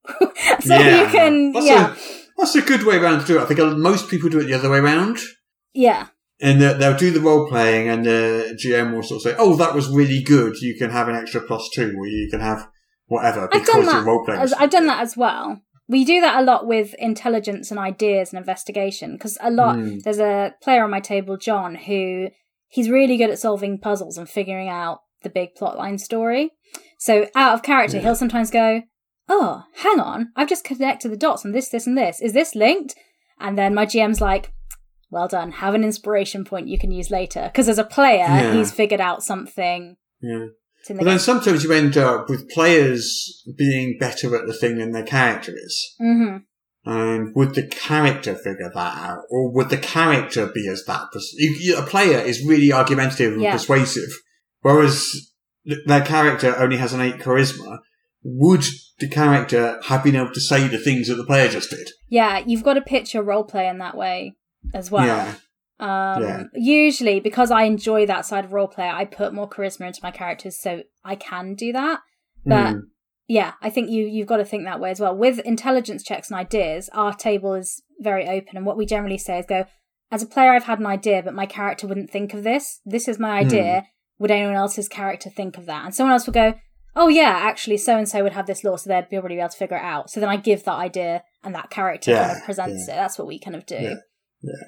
so 0.59 0.75
Yeah. 0.77 1.01
you 1.01 1.07
can, 1.07 1.53
That's 1.53 1.65
yeah, 1.65 1.93
A, 1.93 1.97
that's 2.37 2.55
a 2.55 2.61
good 2.61 2.83
way 2.83 2.97
around 2.97 3.21
to 3.21 3.25
do 3.25 3.37
it. 3.37 3.41
I 3.41 3.45
think 3.45 3.59
most 3.77 4.09
people 4.09 4.29
do 4.29 4.39
it 4.39 4.45
the 4.45 4.53
other 4.53 4.69
way 4.69 4.79
round. 4.81 5.17
yeah, 5.73 6.07
And 6.41 6.61
they'll 6.61 6.97
do 6.97 7.11
the 7.11 7.21
role 7.21 7.47
playing, 7.47 7.87
and 7.87 8.05
the 8.05 8.57
GM 8.61 8.93
will 8.93 9.03
sort 9.03 9.19
of 9.19 9.21
say, 9.31 9.35
"Oh, 9.39 9.55
that 9.55 9.73
was 9.73 9.87
really 9.89 10.21
good. 10.21 10.55
You 10.61 10.75
can 10.77 10.89
have 10.89 11.07
an 11.07 11.15
extra 11.15 11.39
plus 11.41 11.69
two, 11.73 11.95
or 11.97 12.05
you 12.07 12.27
can 12.29 12.41
have 12.41 12.67
whatever 13.07 13.43
I've 13.45 13.51
because 13.51 13.85
you're 13.85 14.03
role 14.03 14.25
playing." 14.25 14.41
I've 14.59 14.69
done 14.71 14.87
that 14.87 14.99
as 15.01 15.15
well. 15.15 15.61
We 15.87 16.05
do 16.05 16.21
that 16.21 16.39
a 16.41 16.43
lot 16.45 16.65
with 16.65 16.93
intelligence 16.97 17.69
and 17.71 17.79
ideas 17.79 18.31
and 18.31 18.39
investigation 18.39 19.13
because 19.13 19.37
a 19.41 19.51
lot 19.51 19.75
Hmm. 19.75 19.97
there's 20.03 20.19
a 20.19 20.53
player 20.61 20.83
on 20.83 20.91
my 20.91 20.99
table, 21.01 21.35
John, 21.37 21.75
who 21.75 22.29
he's 22.69 22.89
really 22.89 23.17
good 23.17 23.29
at 23.29 23.39
solving 23.39 23.77
puzzles 23.79 24.17
and 24.17 24.29
figuring 24.29 24.69
out 24.69 24.99
the 25.23 25.29
big 25.29 25.49
plotline 25.59 25.99
story. 25.99 26.51
So 26.99 27.27
out 27.35 27.53
of 27.53 27.63
character, 27.63 27.99
he'll 27.99 28.15
sometimes 28.15 28.49
go, 28.49 28.81
"Oh, 29.29 29.63
hang 29.75 29.99
on, 29.99 30.31
I've 30.35 30.49
just 30.49 30.63
connected 30.63 31.09
the 31.11 31.17
dots 31.17 31.45
on 31.45 31.51
this, 31.51 31.69
this, 31.69 31.85
and 31.85 31.97
this. 31.97 32.21
Is 32.21 32.33
this 32.33 32.55
linked?" 32.55 32.95
And 33.39 33.57
then 33.57 33.73
my 33.73 33.85
GM's 33.85 34.21
like, 34.21 34.51
"Well 35.11 35.27
done. 35.27 35.51
Have 35.53 35.75
an 35.75 35.83
inspiration 35.83 36.45
point 36.45 36.67
you 36.69 36.79
can 36.79 36.91
use 36.91 37.11
later." 37.11 37.43
Because 37.51 37.67
as 37.69 37.77
a 37.77 37.83
player, 37.83 38.19
Yeah. 38.19 38.53
he's 38.53 38.71
figured 38.71 39.01
out 39.01 39.21
something. 39.23 39.97
yeah. 40.21 40.45
It's 40.83 40.89
in 40.89 40.97
the 40.97 41.03
But 41.03 41.09
then 41.11 41.19
sometimes 41.19 41.63
you 41.63 41.71
end 41.71 41.95
up 41.95 42.29
with 42.29 42.49
players 42.49 43.41
being 43.57 43.97
better 43.97 44.35
at 44.35 44.47
the 44.47 44.53
thing 44.53 44.79
than 44.79 44.91
their 44.91 45.05
character 45.05 45.53
is. 45.55 45.95
hmm 45.97 46.37
And 46.85 47.33
would 47.35 47.55
the 47.55 47.67
character 47.67 48.35
figure 48.35 48.69
that 48.73 48.97
out, 48.97 49.23
or 49.29 49.49
would 49.53 49.69
the 49.69 49.77
character 49.77 50.45
be 50.53 50.67
as 50.67 50.83
that? 50.87 51.05
Pers- 51.13 51.33
a 51.77 51.83
player 51.83 52.19
is 52.19 52.45
really 52.45 52.73
argumentative 52.73 53.31
and 53.31 53.41
Yeah. 53.43 53.53
persuasive, 53.53 54.09
whereas 54.59 55.09
their 55.85 56.01
character 56.03 56.53
only 56.57 56.75
has 56.77 56.91
an 56.91 56.99
eight 56.99 57.19
charisma. 57.19 57.79
would 58.25 58.63
the 58.99 59.07
character 59.09 59.79
have 59.85 60.01
been 60.01 60.15
able 60.15 60.31
to 60.33 60.39
say 60.39 60.65
the 60.69 60.77
things 60.77 61.07
that 61.09 61.15
the 61.15 61.25
player 61.25 61.49
just 61.49 61.69
did? 61.69 61.89
Yeah, 62.09 62.41
you've 62.45 62.63
got 62.63 62.75
to 62.75 62.81
pitch 62.81 63.13
your 63.13 63.23
role 63.23 63.43
play 63.43 63.67
in 63.67 63.79
that 63.79 63.97
way 63.97 64.33
as 64.73 64.89
well. 64.91 65.05
Yeah. 65.05 65.33
Um, 65.79 66.23
Yeah. 66.23 66.43
Usually, 66.53 67.19
because 67.19 67.51
I 67.51 67.63
enjoy 67.63 68.05
that 68.05 68.25
side 68.25 68.45
of 68.45 68.51
roleplay, 68.51 68.91
I 68.93 69.05
put 69.05 69.33
more 69.33 69.49
charisma 69.49 69.87
into 69.87 69.99
my 70.03 70.11
characters 70.11 70.57
so 70.59 70.83
I 71.03 71.15
can 71.15 71.55
do 71.55 71.73
that. 71.73 71.99
But 72.45 72.75
Mm. 72.75 72.81
yeah, 73.27 73.53
I 73.61 73.69
think 73.69 73.89
you 73.89 74.05
you've 74.05 74.27
got 74.27 74.37
to 74.37 74.45
think 74.45 74.65
that 74.65 74.79
way 74.79 74.91
as 74.91 74.99
well. 74.99 75.15
With 75.15 75.39
intelligence 75.39 76.03
checks 76.03 76.29
and 76.29 76.39
ideas, 76.39 76.89
our 76.93 77.13
table 77.13 77.53
is 77.53 77.81
very 77.99 78.27
open, 78.27 78.57
and 78.57 78.65
what 78.65 78.77
we 78.77 78.85
generally 78.85 79.17
say 79.17 79.39
is 79.39 79.45
go. 79.45 79.65
As 80.11 80.21
a 80.21 80.27
player, 80.27 80.51
I've 80.51 80.65
had 80.65 80.79
an 80.79 80.85
idea, 80.85 81.23
but 81.23 81.33
my 81.33 81.47
character 81.47 81.87
wouldn't 81.87 82.11
think 82.11 82.35
of 82.35 82.43
this. 82.43 82.81
This 82.85 83.07
is 83.07 83.17
my 83.17 83.31
idea. 83.39 83.87
Would 84.19 84.29
anyone 84.29 84.53
else's 84.53 84.87
character 84.87 85.31
think 85.31 85.57
of 85.57 85.65
that? 85.65 85.85
And 85.85 85.95
someone 85.95 86.13
else 86.13 86.27
would 86.27 86.35
go, 86.35 86.53
"Oh 86.95 87.07
yeah, 87.07 87.31
actually, 87.41 87.77
so 87.77 87.97
and 87.97 88.07
so 88.07 88.21
would 88.21 88.33
have 88.33 88.45
this 88.45 88.63
law, 88.63 88.75
so 88.75 88.89
they'd 88.89 89.09
be 89.09 89.17
already 89.17 89.35
be 89.35 89.39
able 89.39 89.49
to 89.49 89.57
figure 89.57 89.77
it 89.77 89.83
out." 89.83 90.11
So 90.11 90.19
then 90.19 90.29
I 90.29 90.37
give 90.37 90.65
that 90.65 90.75
idea, 90.75 91.23
and 91.43 91.55
that 91.55 91.71
character 91.71 92.15
kind 92.15 92.37
of 92.37 92.43
presents 92.43 92.85
yeah. 92.87 92.93
it. 92.93 92.97
That's 92.97 93.17
what 93.17 93.27
we 93.27 93.39
kind 93.39 93.55
of 93.55 93.65
do. 93.65 93.75
Yeah. 93.75 93.95
Yeah, 94.43 94.67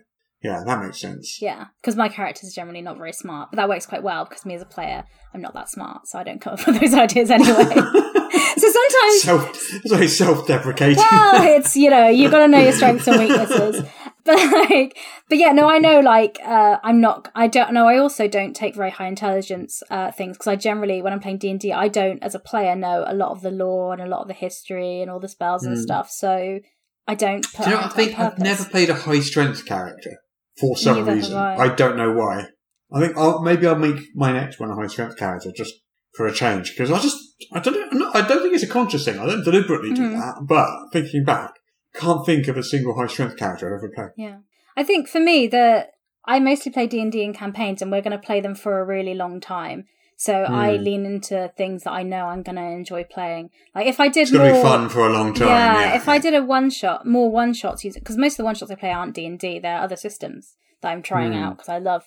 that 0.65 0.81
makes 0.81 0.99
sense. 0.99 1.41
Yeah, 1.41 1.65
because 1.81 1.95
my 1.95 2.09
character's 2.09 2.51
are 2.51 2.55
generally 2.55 2.81
not 2.81 2.97
very 2.97 3.13
smart, 3.13 3.51
but 3.51 3.57
that 3.57 3.69
works 3.69 3.85
quite 3.85 4.03
well 4.03 4.26
because 4.26 4.45
me 4.45 4.55
as 4.55 4.61
a 4.61 4.65
player, 4.65 5.05
I'm 5.34 5.41
not 5.41 5.53
that 5.53 5.69
smart, 5.69 6.07
so 6.07 6.19
I 6.19 6.23
don't 6.23 6.41
come 6.41 6.53
up 6.53 6.67
with 6.67 6.80
those 6.80 6.93
ideas 6.93 7.31
anyway. 7.31 7.63
so 7.63 8.72
sometimes, 8.72 9.22
Self, 9.22 9.49
it's 9.73 9.91
very 9.91 10.07
self-deprecating. 10.07 10.97
well, 10.97 11.43
it's 11.57 11.76
you 11.76 11.89
know 11.89 12.09
you've 12.09 12.31
got 12.31 12.39
to 12.39 12.47
know 12.47 12.59
your 12.59 12.73
strengths 12.73 13.07
and 13.07 13.19
weaknesses. 13.19 13.85
But 14.26 14.38
like, 14.51 14.97
but 15.30 15.38
yeah, 15.38 15.51
no, 15.51 15.69
I 15.69 15.77
know. 15.77 15.99
Like, 15.99 16.39
uh, 16.43 16.77
I'm 16.84 16.99
not. 16.99 17.30
I 17.35 17.47
don't 17.47 17.73
know. 17.73 17.88
I 17.88 17.99
also 17.99 18.27
don't 18.27 18.55
take 18.55 18.76
very 18.76 18.89
high 18.89 19.07
intelligence 19.07 19.84
uh, 19.91 20.11
things 20.11 20.35
because 20.35 20.47
I 20.47 20.55
generally, 20.55 21.03
when 21.03 21.13
I'm 21.13 21.19
playing 21.19 21.38
D 21.38 21.51
and 21.51 21.59
D, 21.59 21.72
I 21.72 21.88
don't, 21.88 22.23
as 22.23 22.34
a 22.34 22.39
player, 22.39 22.76
know 22.76 23.05
a 23.07 23.13
lot 23.13 23.31
of 23.31 23.41
the 23.41 23.51
lore 23.51 23.93
and 23.93 24.01
a 24.01 24.07
lot 24.07 24.22
of 24.22 24.27
the 24.27 24.34
history 24.34 25.01
and 25.01 25.11
all 25.11 25.19
the 25.19 25.30
spells 25.30 25.63
and 25.63 25.77
stuff. 25.77 26.09
So 26.09 26.59
I 27.07 27.13
don't. 27.15 27.45
Put 27.53 27.55
Hmm. 27.55 27.63
Do 27.65 27.69
you 27.69 27.76
know, 27.76 27.84
I 27.84 27.89
think 27.89 28.19
I've 28.19 28.39
never 28.39 28.65
played 28.65 28.89
a 28.89 28.95
high 28.95 29.19
strength 29.19 29.65
character 29.65 30.17
for 30.60 30.77
some 30.77 30.99
Neither 30.99 31.15
reason. 31.15 31.38
I. 31.38 31.56
I. 31.57 31.76
don't 31.76 31.98
know 31.98 32.11
why. 32.11 32.48
I 32.94 32.99
think 33.02 33.18
I'll, 33.18 33.41
maybe 33.41 33.68
I'll 33.68 33.76
make 33.76 33.99
my 34.15 34.32
next 34.32 34.60
one 34.60 34.69
a 34.72 34.76
high 34.76 34.88
strength 34.88 35.18
character 35.18 35.52
just 35.56 35.73
for 36.15 36.27
a 36.27 36.34
change 36.34 36.72
because 36.72 36.91
I 36.91 36.99
just 36.99 37.18
I 37.52 37.60
don't 37.60 37.94
know, 37.94 38.11
I 38.14 38.22
don't 38.22 38.41
think 38.41 38.53
it's 38.53 38.64
a 38.64 38.68
conscious 38.68 39.03
thing. 39.06 39.19
I 39.19 39.26
don't 39.26 39.44
deliberately 39.44 39.94
do 39.94 40.02
Mhm. 40.10 40.14
that. 40.14 40.36
But 40.48 40.69
thinking 40.94 41.23
back, 41.26 41.52
can't 41.94 42.26
think 42.26 42.48
of 42.48 42.57
a 42.57 42.64
single 42.64 42.95
high 42.98 43.07
strength 43.07 43.38
character 43.38 43.68
I've 43.68 43.80
ever 43.84 43.91
played. 43.94 44.10
Yeah, 44.18 44.38
I 44.77 44.84
think 44.84 45.10
for 45.10 45.19
me 45.19 45.48
the 45.48 45.88
I 46.26 46.40
mostly 46.40 46.72
play 46.72 46.88
D 46.88 47.02
and 47.02 47.11
D 47.11 47.23
in 47.23 47.34
campaigns, 47.34 47.82
and 47.82 47.91
we're 47.91 48.02
going 48.02 48.11
to 48.19 48.26
play 48.26 48.41
them 48.41 48.56
for 48.56 48.80
a 48.80 48.86
really 48.86 49.14
long 49.14 49.40
time. 49.40 49.86
So 50.18 50.44
I 50.44 50.78
Hmm. 50.78 50.84
lean 50.84 51.06
into 51.06 51.52
things 51.58 51.84
that 51.84 51.92
I 51.92 52.04
know 52.04 52.28
I'm 52.28 52.42
going 52.42 52.56
to 52.56 52.62
enjoy 52.64 53.04
playing. 53.04 53.50
Like 53.74 53.88
if 53.88 54.00
I 54.00 54.08
did 54.08 54.22
It's 54.24 54.32
going 54.32 54.48
to 54.48 54.54
be 54.54 54.62
fun 54.62 54.88
for 54.90 55.06
a 55.06 55.10
long 55.10 55.34
time. 55.34 55.48
yeah, 55.48 55.90
Yeah, 55.90 55.96
If 55.98 56.08
I 56.08 56.20
did 56.20 56.34
a 56.34 56.42
one 56.44 56.70
shot, 56.70 57.06
more 57.06 57.30
one 57.30 57.54
shots 57.54 57.84
using 57.84 58.00
because 58.02 58.18
most 58.18 58.34
of 58.34 58.38
the 58.38 58.44
one 58.46 58.56
shots 58.56 58.72
I 58.72 58.76
play 58.76 58.92
aren't 58.92 59.14
D 59.14 59.26
and 59.26 59.38
D. 59.38 59.60
They're 59.60 59.80
other 59.80 59.98
systems 59.98 60.56
that 60.82 60.90
I'm 60.92 61.02
trying 61.02 61.34
Hmm. 61.34 61.40
out 61.44 61.58
because 61.58 61.70
I 61.70 61.80
love 61.80 62.04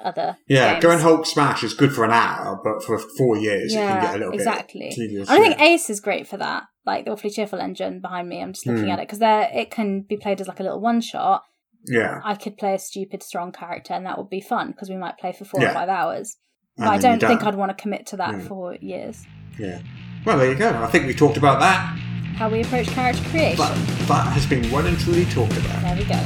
other. 0.00 0.36
Yeah, 0.48 0.72
games. 0.72 0.82
going 0.82 0.98
Hulk 0.98 1.26
Smash 1.26 1.62
is 1.62 1.74
good 1.74 1.92
for 1.92 2.04
an 2.04 2.10
hour, 2.10 2.60
but 2.62 2.82
for 2.82 2.98
four 2.98 3.36
years 3.36 3.72
it 3.72 3.78
can 3.78 4.00
get 4.00 4.14
a 4.16 4.18
little 4.18 4.34
exactly. 4.34 4.80
bit 4.88 4.94
tedious. 4.96 5.30
I 5.30 5.38
think. 5.38 5.60
Ace 5.60 5.88
is 5.90 6.00
great 6.00 6.26
for 6.26 6.36
that. 6.38 6.64
Like 6.84 7.04
the 7.04 7.12
awfully 7.12 7.30
cheerful 7.30 7.60
engine 7.60 8.00
behind 8.00 8.28
me. 8.28 8.42
I'm 8.42 8.52
just 8.52 8.66
looking 8.66 8.84
Hmm. 8.86 8.90
at 8.90 8.98
it 8.98 9.02
because 9.06 9.20
there 9.20 9.48
it 9.54 9.70
can 9.70 10.00
be 10.02 10.16
played 10.16 10.40
as 10.40 10.48
like 10.48 10.58
a 10.60 10.64
little 10.64 10.80
one 10.80 11.00
shot. 11.00 11.44
yeah, 11.86 12.20
I 12.24 12.34
could 12.34 12.56
play 12.56 12.74
a 12.74 12.78
stupid 12.78 13.22
strong 13.22 13.52
character 13.52 13.92
and 13.94 14.04
that 14.06 14.18
would 14.18 14.30
be 14.30 14.40
fun 14.40 14.72
because 14.72 14.88
we 14.90 14.96
might 14.96 15.18
play 15.18 15.32
for 15.32 15.44
four 15.44 15.60
or 15.60 15.72
five 15.74 15.88
hours. 15.88 16.36
And 16.76 16.86
But 16.86 16.92
I 16.92 16.98
don't 16.98 17.20
think. 17.20 17.44
I'd 17.44 17.54
want 17.54 17.70
to 17.76 17.80
commit 17.80 18.06
to 18.06 18.16
that 18.16 18.32
Yeah. 18.32 18.40
for 18.48 18.74
years. 18.76 19.24
Yeah. 19.58 19.78
Well, 20.24 20.38
there 20.38 20.50
you 20.50 20.56
go. 20.56 20.70
I 20.82 20.86
think 20.88 21.06
we 21.06 21.14
talked 21.14 21.36
about 21.36 21.60
that. 21.60 21.96
How 22.36 22.48
we 22.48 22.62
approach 22.62 22.88
character 22.88 23.22
creation. 23.30 23.58
That, 23.58 23.76
that 24.08 24.32
has 24.32 24.44
been 24.46 24.68
well 24.72 24.84
and 24.84 24.98
truly 24.98 25.24
talked 25.26 25.56
about. 25.56 25.82
There 25.82 25.96
we 25.96 26.04
go. 26.04 26.20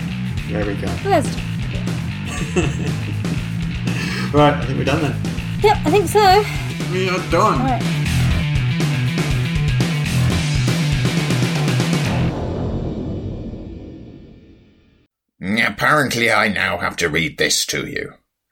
There 0.48 0.66
we 0.66 0.74
go. 0.80 0.86
Well, 1.04 1.22
there's. 1.22 1.36
Right, 4.30 4.52
I 4.52 4.64
think 4.66 4.78
we're 4.78 4.84
done 4.84 5.00
then. 5.00 5.16
Yep, 5.62 5.76
I 5.86 5.90
think 5.90 6.06
so. 6.06 6.44
We 6.92 7.08
are 7.08 7.30
done. 7.30 7.60
All 7.62 7.66
right. 7.66 7.82
Apparently, 15.40 16.30
I 16.32 16.48
now 16.48 16.78
have 16.78 16.96
to 16.96 17.08
read 17.08 17.38
this 17.38 17.64
to 17.66 17.86
you. 17.86 18.14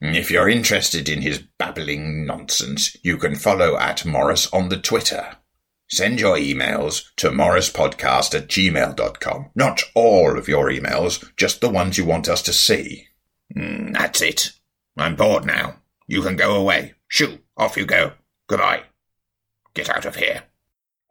If 0.00 0.30
you're 0.30 0.48
interested 0.48 1.08
in 1.08 1.22
his 1.22 1.42
babbling 1.58 2.24
nonsense, 2.24 2.96
you 3.02 3.16
can 3.16 3.34
follow 3.34 3.76
at 3.76 4.04
Morrus 4.04 4.52
on 4.52 4.68
the 4.68 4.76
Twitter. 4.78 5.36
Send 5.90 6.20
your 6.20 6.36
emails 6.36 7.04
to 7.16 7.30
morruspodcast 7.30 8.34
at 8.34 8.48
gmail.com. 8.48 9.50
Not 9.54 9.82
all 9.94 10.38
of 10.38 10.46
your 10.46 10.70
emails, 10.70 11.34
just 11.36 11.60
the 11.60 11.68
ones 11.68 11.98
you 11.98 12.04
want 12.04 12.28
us 12.28 12.42
to 12.42 12.52
see. 12.52 13.06
Mm, 13.56 13.94
that's 13.94 14.20
it. 14.20 14.52
I'm 14.96 15.16
bored 15.16 15.46
now. 15.46 15.76
You 16.06 16.22
can 16.22 16.36
go 16.36 16.54
away. 16.54 16.94
Shoo, 17.08 17.38
off 17.56 17.76
you 17.76 17.86
go. 17.86 18.12
Goodbye. 18.46 18.82
Get 19.74 19.88
out 19.88 20.04
of 20.04 20.16
here. 20.16 20.44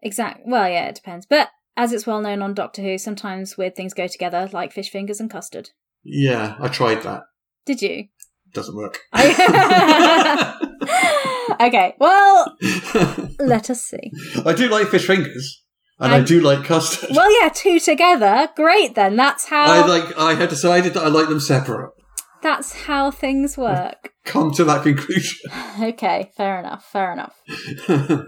Exact. 0.01 0.41
Well, 0.45 0.69
yeah, 0.69 0.87
it 0.87 0.95
depends. 0.95 1.25
But 1.25 1.49
as 1.75 1.91
it's 1.91 2.07
well 2.07 2.21
known 2.21 2.41
on 2.41 2.53
Doctor 2.53 2.81
Who, 2.81 2.97
sometimes 2.97 3.57
weird 3.57 3.75
things 3.75 3.93
go 3.93 4.07
together, 4.07 4.49
like 4.53 4.71
fish 4.71 4.91
fingers 4.91 5.19
and 5.19 5.29
custard. 5.29 5.71
Yeah, 6.03 6.55
I 6.59 6.67
tried 6.67 7.03
that. 7.03 7.23
Did 7.65 7.81
you? 7.81 8.07
Doesn't 8.53 8.75
work. 8.75 8.99
okay. 11.59 11.95
Well, 11.99 12.55
let 13.39 13.69
us 13.69 13.83
see. 13.83 14.11
I 14.45 14.53
do 14.53 14.69
like 14.69 14.87
fish 14.87 15.05
fingers, 15.05 15.63
and 15.99 16.13
I 16.13 16.21
do 16.21 16.39
like 16.41 16.63
custard. 16.65 17.09
Well, 17.13 17.31
yeah, 17.41 17.49
two 17.49 17.79
together. 17.79 18.49
Great. 18.55 18.95
Then 18.95 19.15
that's 19.15 19.45
how. 19.45 19.65
I 19.65 19.85
like. 19.85 20.17
I 20.17 20.33
have 20.35 20.49
decided 20.49 20.93
that 20.93 21.03
I 21.03 21.07
like 21.09 21.29
them 21.29 21.39
separate. 21.39 21.91
That's 22.41 22.83
how 22.83 23.11
things 23.11 23.57
work. 23.57 24.11
Come 24.23 24.51
to 24.53 24.63
that 24.65 24.83
conclusion. 24.83 25.37
Okay. 25.81 26.31
Fair 26.35 26.59
enough. 26.59 26.85
Fair 26.85 27.13
enough. 27.13 27.35